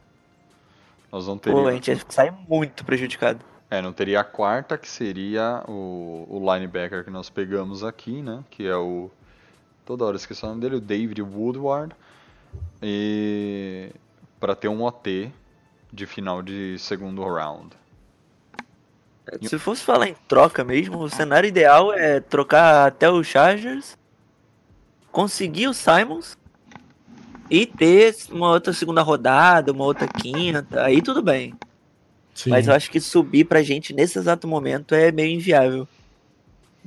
nós 1.12 1.28
não 1.28 1.38
teríamos. 1.38 1.64
Pô, 1.64 1.70
a 1.70 1.74
gente 1.74 1.90
ia 1.90 2.00
sair 2.10 2.34
muito 2.48 2.86
prejudicado. 2.86 3.44
É, 3.70 3.82
não 3.82 3.92
teria 3.92 4.22
a 4.22 4.24
quarta, 4.24 4.78
que 4.78 4.88
seria 4.88 5.64
o, 5.68 6.26
o 6.30 6.54
linebacker 6.54 7.04
que 7.04 7.10
nós 7.10 7.30
pegamos 7.30 7.84
aqui, 7.84 8.22
né? 8.22 8.44
Que 8.50 8.66
é 8.66 8.76
o. 8.76 9.12
Toda 9.86 10.06
hora 10.06 10.16
esqueci 10.16 10.44
o 10.44 10.48
nome 10.48 10.62
dele, 10.62 10.76
o 10.78 10.82
David 10.82 11.22
Woodward. 11.22 11.94
E. 12.82 13.92
para 14.40 14.56
ter 14.56 14.70
um 14.70 14.84
OT 14.84 15.32
de 15.92 16.06
final 16.06 16.42
de 16.42 16.78
segundo 16.80 17.24
round. 17.24 17.76
Se 19.44 19.60
fosse 19.60 19.84
falar 19.84 20.08
em 20.08 20.16
troca 20.28 20.64
mesmo, 20.64 21.00
o 21.00 21.10
cenário 21.10 21.48
ideal 21.48 21.92
é 21.92 22.22
trocar 22.22 22.88
até 22.88 23.10
o 23.10 23.22
Chargers, 23.24 23.98
conseguir 25.12 25.68
o 25.68 25.74
Simons 25.74 26.38
e 27.50 27.66
ter 27.66 28.16
uma 28.32 28.52
outra 28.52 28.72
segunda 28.72 29.02
rodada, 29.02 29.74
uma 29.74 29.84
outra 29.84 30.08
quinta, 30.08 30.82
aí 30.82 31.02
tudo 31.02 31.22
bem. 31.22 31.54
Sim. 32.38 32.52
Mas 32.52 32.68
eu 32.68 32.74
acho 32.76 32.92
que 32.92 33.00
subir 33.02 33.46
pra 33.46 33.64
gente 33.64 33.94
nesse 33.96 34.20
exato 34.20 34.48
momento 34.48 34.94
é 34.94 35.12
meio 35.12 35.34
inviável. 35.34 35.88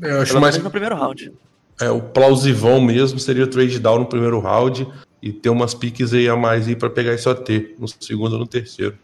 Eu 0.00 0.20
acho 0.22 0.30
Pelo 0.30 0.40
mais 0.40 0.56
no 0.56 0.70
primeiro 0.70 0.94
round. 0.94 1.32
É, 1.80 1.90
o 1.90 2.00
plausivão 2.00 2.80
mesmo 2.80 3.18
seria 3.18 3.42
o 3.42 3.48
trade 3.48 3.80
down 3.80 3.98
no 3.98 4.06
primeiro 4.06 4.38
round 4.38 4.86
e 5.20 5.32
ter 5.32 5.48
umas 5.50 5.74
piques 5.74 6.14
aí 6.14 6.28
a 6.28 6.36
mais 6.36 6.68
aí 6.68 6.76
para 6.76 6.88
pegar 6.88 7.14
esse 7.14 7.28
OT 7.28 7.74
no 7.80 7.88
segundo 7.88 8.34
ou 8.34 8.38
no 8.38 8.46
terceiro. 8.46 8.96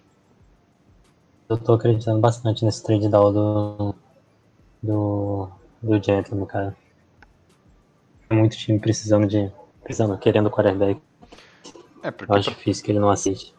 eu 1.49 1.57
tô 1.59 1.73
acreditando 1.73 2.21
bastante 2.21 2.65
nesse 2.65 2.85
trade 2.85 3.09
down 3.09 3.33
do. 3.33 3.95
do. 4.81 5.49
do 5.83 6.01
Gentleman, 6.05 6.47
cara. 6.47 6.77
Muito 8.31 8.57
time 8.57 8.79
precisando 8.79 9.27
de. 9.27 9.51
precisando, 9.83 10.17
querendo 10.17 10.49
quarterback. 10.49 11.01
É 12.05 12.11
porque, 12.13 12.31
Eu 12.33 12.37
acho 12.37 12.51
pra- 12.51 12.59
difícil 12.59 12.85
que 12.85 12.93
ele 12.93 13.01
não 13.01 13.11
aceite. 13.11 13.53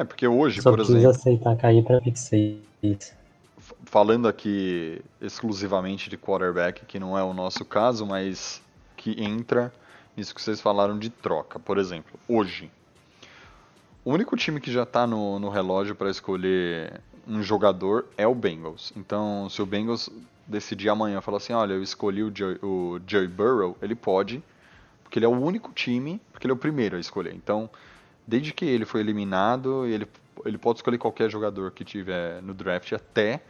É 0.00 0.04
porque 0.04 0.26
hoje, 0.26 0.62
Só 0.62 0.70
por 0.70 0.80
exemplo, 0.80 1.10
aceitar 1.10 1.56
cair 1.56 1.84
pra 1.84 2.00
pick 2.00 2.16
6. 2.16 3.12
f- 3.58 3.74
falando 3.84 4.28
aqui 4.28 5.00
exclusivamente 5.20 6.08
de 6.10 6.16
quarterback, 6.16 6.84
que 6.86 6.98
não 6.98 7.16
é 7.18 7.22
o 7.22 7.32
nosso 7.34 7.64
caso, 7.64 8.06
mas 8.06 8.62
que 8.96 9.22
entra 9.22 9.72
nisso 10.16 10.34
que 10.34 10.42
vocês 10.42 10.60
falaram 10.60 10.98
de 10.98 11.10
troca. 11.10 11.58
Por 11.58 11.78
exemplo, 11.78 12.18
hoje, 12.28 12.70
o 14.04 14.12
único 14.12 14.36
time 14.36 14.60
que 14.60 14.70
já 14.72 14.82
está 14.84 15.06
no, 15.06 15.38
no 15.38 15.48
relógio 15.48 15.94
para 15.94 16.10
escolher 16.10 17.00
um 17.26 17.42
jogador 17.42 18.06
é 18.16 18.26
o 18.26 18.34
Bengals. 18.34 18.92
Então, 18.96 19.48
se 19.50 19.60
o 19.60 19.66
Bengals 19.66 20.08
decidir 20.46 20.88
amanhã 20.88 21.20
falar 21.20 21.36
assim, 21.38 21.52
olha, 21.52 21.74
eu 21.74 21.82
escolhi 21.82 22.22
o 22.22 22.32
Joey, 22.34 22.58
o 22.62 22.98
Joey 23.06 23.28
Burrow, 23.28 23.76
ele 23.82 23.94
pode, 23.94 24.42
porque 25.02 25.18
ele 25.18 25.26
é 25.26 25.28
o 25.28 25.32
único 25.38 25.72
time, 25.72 26.20
porque 26.32 26.46
ele 26.46 26.52
é 26.52 26.54
o 26.54 26.58
primeiro 26.58 26.96
a 26.96 27.00
escolher. 27.00 27.34
Então, 27.34 27.68
desde 28.28 28.52
que 28.52 28.66
ele 28.66 28.84
foi 28.84 29.00
eliminado, 29.00 29.86
ele, 29.86 30.06
ele 30.44 30.58
pode 30.58 30.80
escolher 30.80 30.98
qualquer 30.98 31.30
jogador 31.30 31.70
que 31.70 31.82
tiver 31.82 32.42
no 32.42 32.52
draft 32.52 32.92
até 32.92 33.42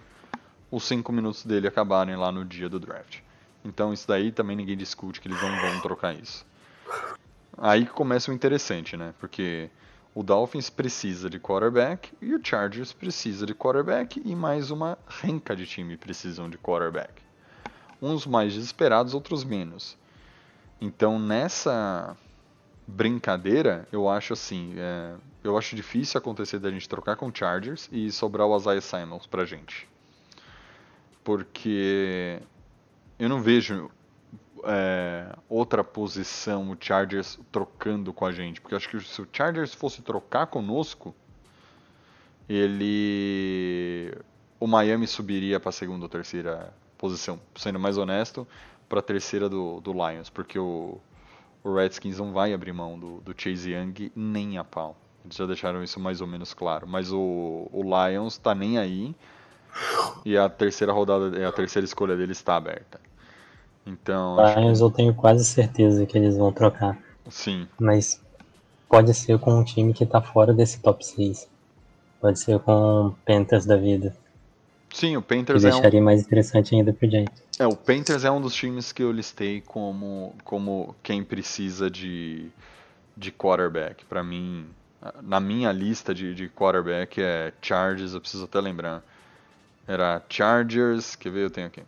os 0.70 0.84
cinco 0.84 1.10
minutos 1.10 1.44
dele 1.44 1.66
acabarem 1.66 2.14
lá 2.14 2.30
no 2.30 2.44
dia 2.44 2.68
do 2.68 2.78
draft. 2.78 3.18
Então 3.64 3.92
isso 3.92 4.06
daí 4.06 4.30
também 4.30 4.56
ninguém 4.56 4.76
discute 4.76 5.20
que 5.20 5.26
eles 5.26 5.42
não 5.42 5.60
vão 5.60 5.80
trocar 5.80 6.14
isso. 6.14 6.46
Aí 7.56 7.86
começa 7.86 8.30
o 8.30 8.34
interessante, 8.34 8.96
né? 8.96 9.12
Porque 9.18 9.68
o 10.14 10.22
Dolphins 10.22 10.70
precisa 10.70 11.28
de 11.28 11.40
quarterback 11.40 12.12
e 12.22 12.32
o 12.32 12.40
Chargers 12.40 12.92
precisa 12.92 13.44
de 13.44 13.54
quarterback 13.54 14.22
e 14.24 14.36
mais 14.36 14.70
uma 14.70 14.96
renca 15.08 15.56
de 15.56 15.66
time 15.66 15.96
precisam 15.96 16.48
de 16.48 16.56
quarterback. 16.56 17.20
Uns 18.00 18.24
mais 18.24 18.54
desesperados, 18.54 19.12
outros 19.12 19.42
menos. 19.42 19.98
Então 20.80 21.18
nessa 21.18 22.16
brincadeira, 22.88 23.86
eu 23.92 24.08
acho 24.08 24.32
assim, 24.32 24.72
é, 24.78 25.14
eu 25.44 25.58
acho 25.58 25.76
difícil 25.76 26.16
acontecer 26.16 26.58
da 26.58 26.70
gente 26.70 26.88
trocar 26.88 27.16
com 27.16 27.28
o 27.28 27.32
Chargers 27.32 27.86
e 27.92 28.10
sobrar 28.10 28.46
o 28.46 28.56
Isaiah 28.56 28.80
Simons 28.80 29.26
pra 29.26 29.44
gente. 29.44 29.86
Porque 31.22 32.40
eu 33.18 33.28
não 33.28 33.42
vejo 33.42 33.90
é, 34.64 35.36
outra 35.50 35.84
posição 35.84 36.70
o 36.70 36.76
Chargers 36.80 37.38
trocando 37.52 38.10
com 38.12 38.24
a 38.24 38.32
gente. 38.32 38.58
Porque 38.58 38.74
eu 38.74 38.78
acho 38.78 38.88
que 38.88 38.98
se 39.00 39.20
o 39.20 39.28
Chargers 39.30 39.74
fosse 39.74 40.00
trocar 40.00 40.46
conosco, 40.46 41.14
ele. 42.48 44.16
O 44.58 44.66
Miami 44.66 45.06
subiria 45.06 45.60
para 45.60 45.70
segunda 45.70 46.06
ou 46.06 46.08
terceira 46.08 46.72
posição, 46.96 47.38
sendo 47.54 47.78
mais 47.78 47.98
honesto, 47.98 48.48
para 48.88 49.02
terceira 49.02 49.48
do, 49.48 49.80
do 49.80 49.92
Lions, 49.92 50.30
porque 50.30 50.58
o, 50.58 50.98
o 51.68 51.74
Redskins 51.74 52.18
não 52.18 52.32
vai 52.32 52.52
abrir 52.52 52.72
mão 52.72 52.98
do, 52.98 53.20
do 53.20 53.34
Chase 53.36 53.72
Young 53.72 54.10
nem 54.14 54.58
a 54.58 54.64
pau. 54.64 54.96
Eles 55.24 55.36
já 55.36 55.46
deixaram 55.46 55.82
isso 55.82 56.00
mais 56.00 56.20
ou 56.20 56.26
menos 56.26 56.54
claro. 56.54 56.86
Mas 56.86 57.12
o, 57.12 57.68
o 57.72 57.82
Lions 57.82 58.38
tá 58.38 58.54
nem 58.54 58.78
aí 58.78 59.14
e 60.24 60.36
a 60.36 60.48
terceira 60.48 60.92
rodada, 60.92 61.46
a 61.46 61.52
terceira 61.52 61.84
escolha 61.84 62.16
dele 62.16 62.32
está 62.32 62.56
aberta. 62.56 63.00
Então, 63.86 64.36
Lions 64.54 64.80
eu 64.80 64.90
tenho 64.90 65.14
quase 65.14 65.44
certeza 65.44 66.04
que 66.04 66.16
eles 66.18 66.36
vão 66.36 66.52
trocar. 66.52 66.98
que 67.24 67.30
sim. 67.30 67.66
Mas 67.78 68.20
pode 68.88 69.12
ser 69.14 69.38
com 69.38 69.58
um 69.58 69.64
time 69.64 69.92
que 69.92 70.04
tá 70.04 70.20
fora 70.20 70.52
desse 70.52 70.80
top 70.80 71.04
6. 71.04 71.48
Pode 72.20 72.38
ser 72.38 72.58
com 72.60 73.06
o 73.06 73.16
Panthers 73.24 73.64
da 73.64 73.76
vida. 73.76 74.16
Sim, 74.92 75.16
o 75.16 75.22
Que 75.22 75.36
Panthers 75.36 75.64
é 75.64 75.68
um, 75.68 75.72
deixaria 75.72 76.02
mais 76.02 76.22
interessante 76.22 76.74
ainda 76.74 76.92
pro 76.92 77.08
Giants. 77.08 77.42
É, 77.58 77.66
o 77.66 77.76
Panthers 77.76 78.24
é 78.24 78.30
um 78.30 78.40
dos 78.40 78.54
times 78.54 78.92
que 78.92 79.02
eu 79.02 79.12
listei 79.12 79.60
como, 79.60 80.34
como 80.44 80.94
quem 81.02 81.22
precisa 81.24 81.90
de, 81.90 82.48
de 83.16 83.30
quarterback. 83.30 84.04
Pra 84.04 84.22
mim, 84.22 84.66
na 85.22 85.40
minha 85.40 85.70
lista 85.72 86.14
de, 86.14 86.34
de 86.34 86.48
quarterback 86.48 87.20
é 87.20 87.52
Chargers, 87.60 88.14
eu 88.14 88.20
preciso 88.20 88.44
até 88.44 88.60
lembrar. 88.60 89.02
Era 89.86 90.22
Chargers, 90.28 91.16
quer 91.16 91.30
ver, 91.30 91.44
eu 91.44 91.50
tenho 91.50 91.66
aqui. 91.66 91.82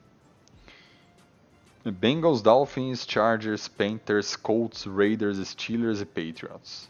Bengals, 1.85 2.43
Dolphins, 2.43 3.07
Chargers, 3.09 3.67
Panthers, 3.67 4.37
Colts, 4.37 4.85
Raiders, 4.85 5.39
Steelers 5.49 6.01
e 6.01 6.05
Patriots. 6.05 6.89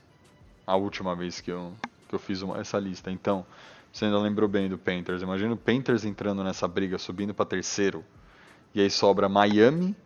A 0.66 0.74
última 0.76 1.14
vez 1.14 1.40
que 1.40 1.50
eu, 1.50 1.72
que 2.08 2.14
eu 2.14 2.18
fiz 2.18 2.42
uma- 2.42 2.58
essa 2.58 2.78
lista. 2.78 3.10
Então, 3.10 3.46
você 3.92 4.04
ainda 4.04 4.18
lembrou 4.18 4.48
bem 4.48 4.68
do 4.68 4.78
Panthers. 4.78 5.22
Imagina 5.22 5.54
o 5.54 5.56
Panthers 5.56 6.04
entrando 6.04 6.44
nessa 6.44 6.68
briga, 6.68 6.98
subindo 6.98 7.34
para 7.34 7.44
terceiro. 7.44 8.04
E 8.74 8.80
aí 8.80 8.90
sobra 8.90 9.28
Miami 9.28 9.96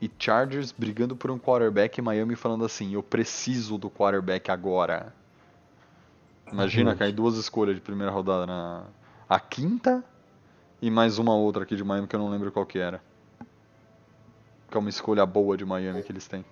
e 0.00 0.10
Chargers 0.18 0.72
brigando 0.72 1.14
por 1.14 1.30
um 1.30 1.38
quarterback 1.38 1.98
e 1.98 2.02
Miami 2.02 2.36
falando 2.36 2.64
assim: 2.64 2.94
eu 2.94 3.02
preciso 3.02 3.76
do 3.76 3.90
quarterback 3.90 4.50
agora. 4.50 5.14
Imagina 6.50 6.90
Realmente. 6.90 6.98
cair 6.98 7.12
duas 7.12 7.36
escolhas 7.36 7.74
de 7.74 7.82
primeira 7.82 8.10
rodada 8.10 8.46
na 8.46 8.84
a 9.28 9.38
quinta 9.38 10.02
e 10.80 10.90
mais 10.90 11.18
uma 11.18 11.34
outra 11.34 11.64
aqui 11.64 11.76
de 11.76 11.84
Miami 11.84 12.06
que 12.08 12.16
eu 12.16 12.20
não 12.20 12.30
lembro 12.30 12.50
qual 12.50 12.64
que 12.64 12.78
era. 12.78 13.02
Que 14.70 14.76
é 14.76 14.80
uma 14.80 14.88
escolha 14.88 15.26
boa 15.26 15.56
de 15.56 15.66
Miami 15.66 16.02
que 16.02 16.10
eles 16.10 16.26
têm. 16.26 16.44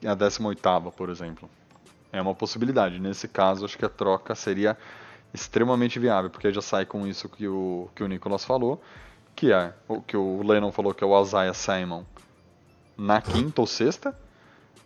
E 0.00 0.06
a 0.06 0.14
18 0.14 0.60
por 0.96 1.08
exemplo. 1.08 1.50
É 2.14 2.22
uma 2.22 2.34
possibilidade. 2.34 3.00
Nesse 3.00 3.26
caso, 3.26 3.64
acho 3.64 3.76
que 3.76 3.84
a 3.84 3.88
troca 3.88 4.36
seria 4.36 4.78
extremamente 5.32 5.98
viável, 5.98 6.30
porque 6.30 6.52
já 6.52 6.62
sai 6.62 6.86
com 6.86 7.04
isso 7.08 7.28
que 7.28 7.48
o, 7.48 7.90
que 7.92 8.04
o 8.04 8.06
Nicolas 8.06 8.44
falou, 8.44 8.80
que 9.34 9.52
é 9.52 9.74
o 9.88 10.00
que 10.00 10.16
o 10.16 10.40
Lennon 10.44 10.70
falou 10.70 10.94
que 10.94 11.02
é 11.02 11.06
o 11.06 11.20
Isaiah 11.20 11.52
Simon 11.52 12.04
na 12.96 13.20
quinta 13.20 13.60
ou 13.60 13.66
sexta, 13.66 14.16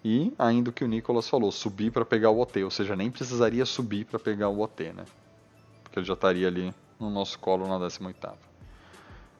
e 0.02 0.32
ainda 0.38 0.70
o 0.70 0.72
que 0.72 0.82
o 0.82 0.88
Nicolas 0.88 1.28
falou, 1.28 1.52
subir 1.52 1.90
para 1.90 2.02
pegar 2.02 2.30
o 2.30 2.40
OT, 2.40 2.64
ou 2.64 2.70
seja, 2.70 2.96
nem 2.96 3.10
precisaria 3.10 3.66
subir 3.66 4.06
para 4.06 4.18
pegar 4.18 4.48
o 4.48 4.60
OT, 4.62 4.84
né? 4.94 5.04
Porque 5.82 5.98
ele 5.98 6.06
já 6.06 6.14
estaria 6.14 6.48
ali 6.48 6.72
no 6.98 7.10
nosso 7.10 7.38
colo 7.38 7.68
na 7.68 7.78
18ª. 7.78 8.32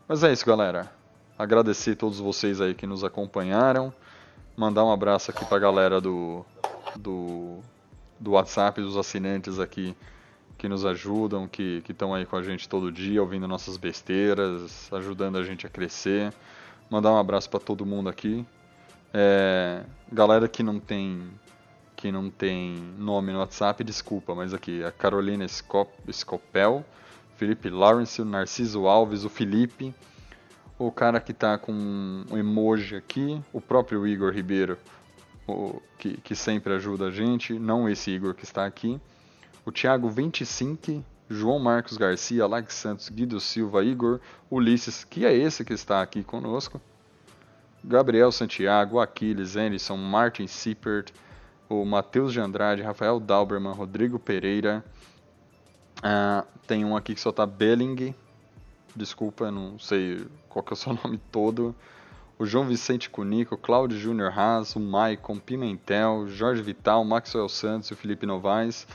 Mas 0.06 0.22
é 0.22 0.30
isso, 0.30 0.44
galera. 0.44 0.92
Agradecer 1.38 1.92
a 1.92 1.96
todos 1.96 2.18
vocês 2.18 2.60
aí 2.60 2.74
que 2.74 2.86
nos 2.86 3.02
acompanharam. 3.02 3.94
Mandar 4.54 4.84
um 4.84 4.92
abraço 4.92 5.30
aqui 5.30 5.44
pra 5.46 5.58
galera 5.58 6.00
do, 6.00 6.44
do, 6.96 7.60
do 8.18 8.32
WhatsApp, 8.32 8.80
dos 8.80 8.96
assinantes 8.96 9.58
aqui 9.58 9.96
que 10.56 10.68
nos 10.68 10.84
ajudam, 10.84 11.46
que 11.46 11.82
estão 11.88 12.12
aí 12.12 12.26
com 12.26 12.36
a 12.36 12.42
gente 12.42 12.68
todo 12.68 12.90
dia, 12.90 13.22
ouvindo 13.22 13.46
nossas 13.46 13.76
besteiras, 13.76 14.92
ajudando 14.92 15.38
a 15.38 15.44
gente 15.44 15.66
a 15.66 15.70
crescer. 15.70 16.32
Mandar 16.90 17.12
um 17.12 17.16
abraço 17.16 17.48
para 17.48 17.60
todo 17.60 17.86
mundo 17.86 18.08
aqui. 18.08 18.44
É, 19.14 19.82
galera 20.12 20.48
que 20.48 20.62
não 20.62 20.80
tem 20.80 21.28
que 21.96 22.12
não 22.12 22.30
tem 22.30 22.76
nome 22.96 23.32
no 23.32 23.40
WhatsApp, 23.40 23.82
desculpa, 23.82 24.32
mas 24.32 24.54
aqui 24.54 24.84
a 24.84 24.92
Carolina 24.92 25.46
Scop- 25.48 25.90
Scopel, 26.12 26.84
Felipe 27.36 27.68
Lawrence, 27.68 28.22
o 28.22 28.24
Narciso 28.24 28.86
Alves, 28.86 29.24
o 29.24 29.28
Felipe, 29.28 29.92
o 30.78 30.92
cara 30.92 31.20
que 31.20 31.32
tá 31.32 31.58
com 31.58 31.72
um 31.72 32.38
emoji 32.38 32.94
aqui, 32.94 33.40
o 33.52 33.60
próprio 33.60 34.06
Igor 34.06 34.32
Ribeiro, 34.32 34.78
o- 35.48 35.82
que, 35.98 36.16
que 36.18 36.34
sempre 36.34 36.72
ajuda 36.74 37.06
a 37.06 37.10
gente, 37.10 37.58
não 37.58 37.88
esse 37.88 38.10
Igor 38.10 38.34
que 38.34 38.44
está 38.44 38.64
aqui, 38.66 39.00
o 39.64 39.72
Thiago 39.72 40.08
25, 40.08 41.04
João 41.28 41.58
Marcos 41.58 41.96
Garcia, 41.96 42.44
Alex 42.44 42.74
Santos, 42.74 43.08
Guido 43.08 43.40
Silva, 43.40 43.84
Igor, 43.84 44.20
Ulisses, 44.50 45.04
que 45.04 45.24
é 45.26 45.34
esse 45.34 45.64
que 45.64 45.72
está 45.74 46.00
aqui 46.02 46.22
conosco, 46.22 46.80
Gabriel 47.84 48.32
Santiago, 48.32 48.98
Aquiles, 49.00 49.56
Anderson, 49.56 49.96
Martin 49.96 50.46
Sippert, 50.46 51.12
o 51.68 51.84
Matheus 51.84 52.32
de 52.32 52.40
Andrade, 52.40 52.82
Rafael 52.82 53.20
Dalberman, 53.20 53.72
Rodrigo 53.72 54.18
Pereira. 54.18 54.82
Ah, 56.02 56.44
tem 56.66 56.84
um 56.84 56.96
aqui 56.96 57.14
que 57.14 57.20
só 57.20 57.30
tá 57.30 57.44
Belling. 57.46 58.14
Desculpa, 58.96 59.50
não 59.50 59.78
sei 59.78 60.26
qual 60.48 60.62
que 60.62 60.72
é 60.72 60.74
o 60.74 60.76
seu 60.76 60.92
nome 61.04 61.18
todo. 61.30 61.74
O 62.38 62.46
João 62.46 62.66
Vicente 62.66 63.10
Cunico, 63.10 63.56
Cláudio 63.56 63.98
Júnior 63.98 64.32
Haas, 64.38 64.76
o 64.76 64.80
Maicon, 64.80 65.40
Pimentel, 65.40 66.28
Jorge 66.28 66.62
Vital, 66.62 67.04
Maxwell 67.04 67.48
Santos 67.48 67.90
o 67.90 67.96
Felipe 67.96 68.26
Novaes. 68.26 68.86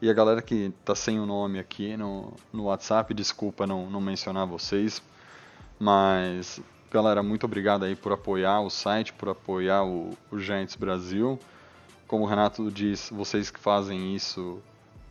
E 0.00 0.08
a 0.08 0.14
galera 0.14 0.40
que 0.40 0.72
tá 0.82 0.94
sem 0.94 1.20
o 1.20 1.26
nome 1.26 1.58
aqui 1.58 1.94
no, 1.96 2.32
no 2.50 2.64
WhatsApp, 2.64 3.12
desculpa 3.12 3.66
não, 3.66 3.90
não 3.90 4.00
mencionar 4.00 4.46
vocês. 4.46 5.02
Mas, 5.78 6.58
galera, 6.90 7.22
muito 7.22 7.44
obrigado 7.44 7.84
aí 7.84 7.94
por 7.94 8.12
apoiar 8.12 8.62
o 8.62 8.70
site, 8.70 9.12
por 9.12 9.28
apoiar 9.28 9.84
o, 9.84 10.16
o 10.30 10.38
Giants 10.38 10.74
Brasil. 10.74 11.38
Como 12.06 12.24
o 12.24 12.26
Renato 12.26 12.70
diz, 12.70 13.10
vocês 13.12 13.50
que 13.50 13.60
fazem 13.60 14.14
isso 14.14 14.58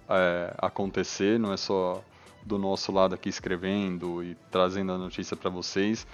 é, 0.10 0.56
acontecer, 0.58 1.38
não 1.40 1.54
é 1.54 1.58
só 1.58 2.04
do 2.44 2.58
nosso 2.58 2.92
lado 2.92 3.14
aqui 3.14 3.30
escrevendo 3.30 4.24
e 4.24 4.36
trazendo 4.50 4.92
a 4.92 4.98
notícia 4.98 5.36
para 5.36 5.50
vocês, 5.50 6.06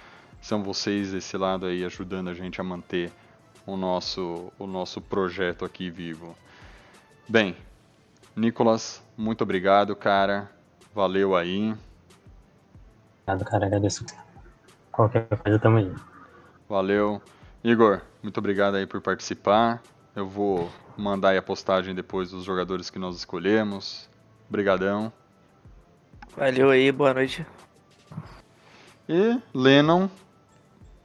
são 0.42 0.62
vocês 0.62 1.12
desse 1.12 1.36
lado 1.38 1.64
aí 1.64 1.84
ajudando 1.84 2.28
a 2.28 2.34
gente 2.34 2.60
a 2.60 2.64
manter 2.64 3.10
o 3.64 3.76
nosso, 3.76 4.52
o 4.58 4.66
nosso 4.66 5.00
projeto 5.00 5.64
aqui 5.64 5.88
vivo. 5.88 6.36
Bem, 7.28 7.56
Nicolas, 8.34 9.02
muito 9.16 9.42
obrigado, 9.42 9.94
cara. 9.94 10.50
Valeu 10.92 11.36
aí. 11.36 11.74
Obrigado, 13.22 13.48
cara. 13.48 13.66
Agradeço. 13.66 14.04
Qualquer 14.90 15.28
coisa, 15.28 15.58
tamo 15.60 15.78
aí. 15.78 15.92
Valeu. 16.68 17.22
Igor, 17.62 18.02
muito 18.20 18.38
obrigado 18.38 18.74
aí 18.74 18.86
por 18.86 19.00
participar. 19.00 19.80
Eu 20.14 20.28
vou 20.28 20.70
mandar 20.96 21.30
aí 21.30 21.38
a 21.38 21.42
postagem 21.42 21.94
depois 21.94 22.32
dos 22.32 22.44
jogadores 22.44 22.90
que 22.90 22.98
nós 22.98 23.16
escolhemos. 23.16 24.10
Obrigadão. 24.48 25.12
Valeu 26.36 26.70
aí, 26.70 26.90
boa 26.90 27.14
noite. 27.14 27.46
E 29.08 29.40
Lennon, 29.54 30.08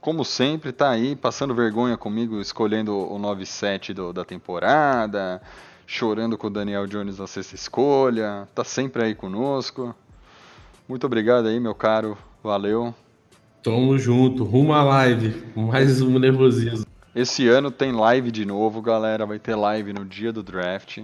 como 0.00 0.24
sempre, 0.24 0.72
tá 0.72 0.90
aí 0.90 1.16
passando 1.16 1.54
vergonha 1.54 1.96
comigo, 1.96 2.40
escolhendo 2.40 2.94
o 2.96 3.18
9-7 3.18 3.92
do- 3.92 4.12
da 4.12 4.24
temporada, 4.24 5.42
chorando 5.86 6.36
com 6.38 6.46
o 6.46 6.50
Daniel 6.50 6.86
Jones 6.86 7.18
na 7.18 7.26
sexta 7.26 7.54
escolha, 7.54 8.48
tá 8.54 8.62
sempre 8.64 9.02
aí 9.02 9.14
conosco. 9.14 9.94
Muito 10.88 11.04
obrigado 11.06 11.46
aí, 11.48 11.58
meu 11.60 11.74
caro. 11.74 12.16
Valeu. 12.42 12.94
Tamo 13.62 13.98
junto, 13.98 14.44
rumo 14.44 14.72
à 14.72 14.82
live. 14.82 15.42
Mais 15.56 16.00
um 16.00 16.18
nervosismo. 16.18 16.86
Esse 17.14 17.48
ano 17.48 17.70
tem 17.70 17.90
live 17.92 18.30
de 18.30 18.44
novo, 18.46 18.80
galera. 18.80 19.26
Vai 19.26 19.38
ter 19.38 19.56
live 19.56 19.92
no 19.92 20.04
dia 20.04 20.32
do 20.32 20.42
draft. 20.42 21.00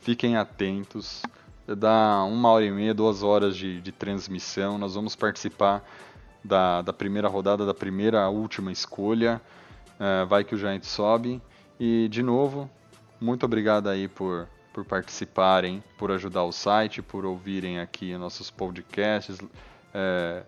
Fiquem 0.00 0.36
atentos. 0.36 1.22
Dá 1.66 2.22
uma 2.24 2.48
hora 2.50 2.64
e 2.64 2.70
meia, 2.70 2.94
duas 2.94 3.24
horas 3.24 3.56
de, 3.56 3.80
de 3.80 3.90
transmissão. 3.90 4.78
Nós 4.78 4.94
vamos 4.94 5.16
participar 5.16 5.84
da, 6.46 6.82
da 6.82 6.92
primeira 6.92 7.28
rodada, 7.28 7.66
da 7.66 7.74
primeira 7.74 8.28
última 8.28 8.72
escolha. 8.72 9.40
É, 9.98 10.24
vai 10.24 10.44
que 10.44 10.54
o 10.54 10.58
Giants 10.58 10.88
sobe. 10.88 11.42
E, 11.78 12.08
de 12.08 12.22
novo, 12.22 12.70
muito 13.20 13.44
obrigado 13.44 13.88
aí 13.88 14.08
por, 14.08 14.48
por 14.72 14.84
participarem, 14.84 15.82
por 15.98 16.10
ajudar 16.10 16.44
o 16.44 16.52
site, 16.52 17.02
por 17.02 17.24
ouvirem 17.24 17.80
aqui 17.80 18.16
nossos 18.16 18.50
podcasts, 18.50 19.38
é, 19.92 20.42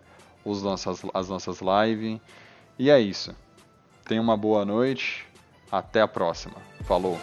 os 0.45 0.63
nossas, 0.63 1.03
as 1.13 1.29
nossas 1.29 1.61
lives. 1.61 2.21
E 2.79 2.91
é 2.91 3.01
isso. 3.01 3.35
Tenha 4.05 4.21
uma 4.21 4.37
boa 4.37 4.65
noite. 4.65 5.27
Até 5.71 6.01
a 6.01 6.09
próxima. 6.09 6.57
Falou. 6.85 7.19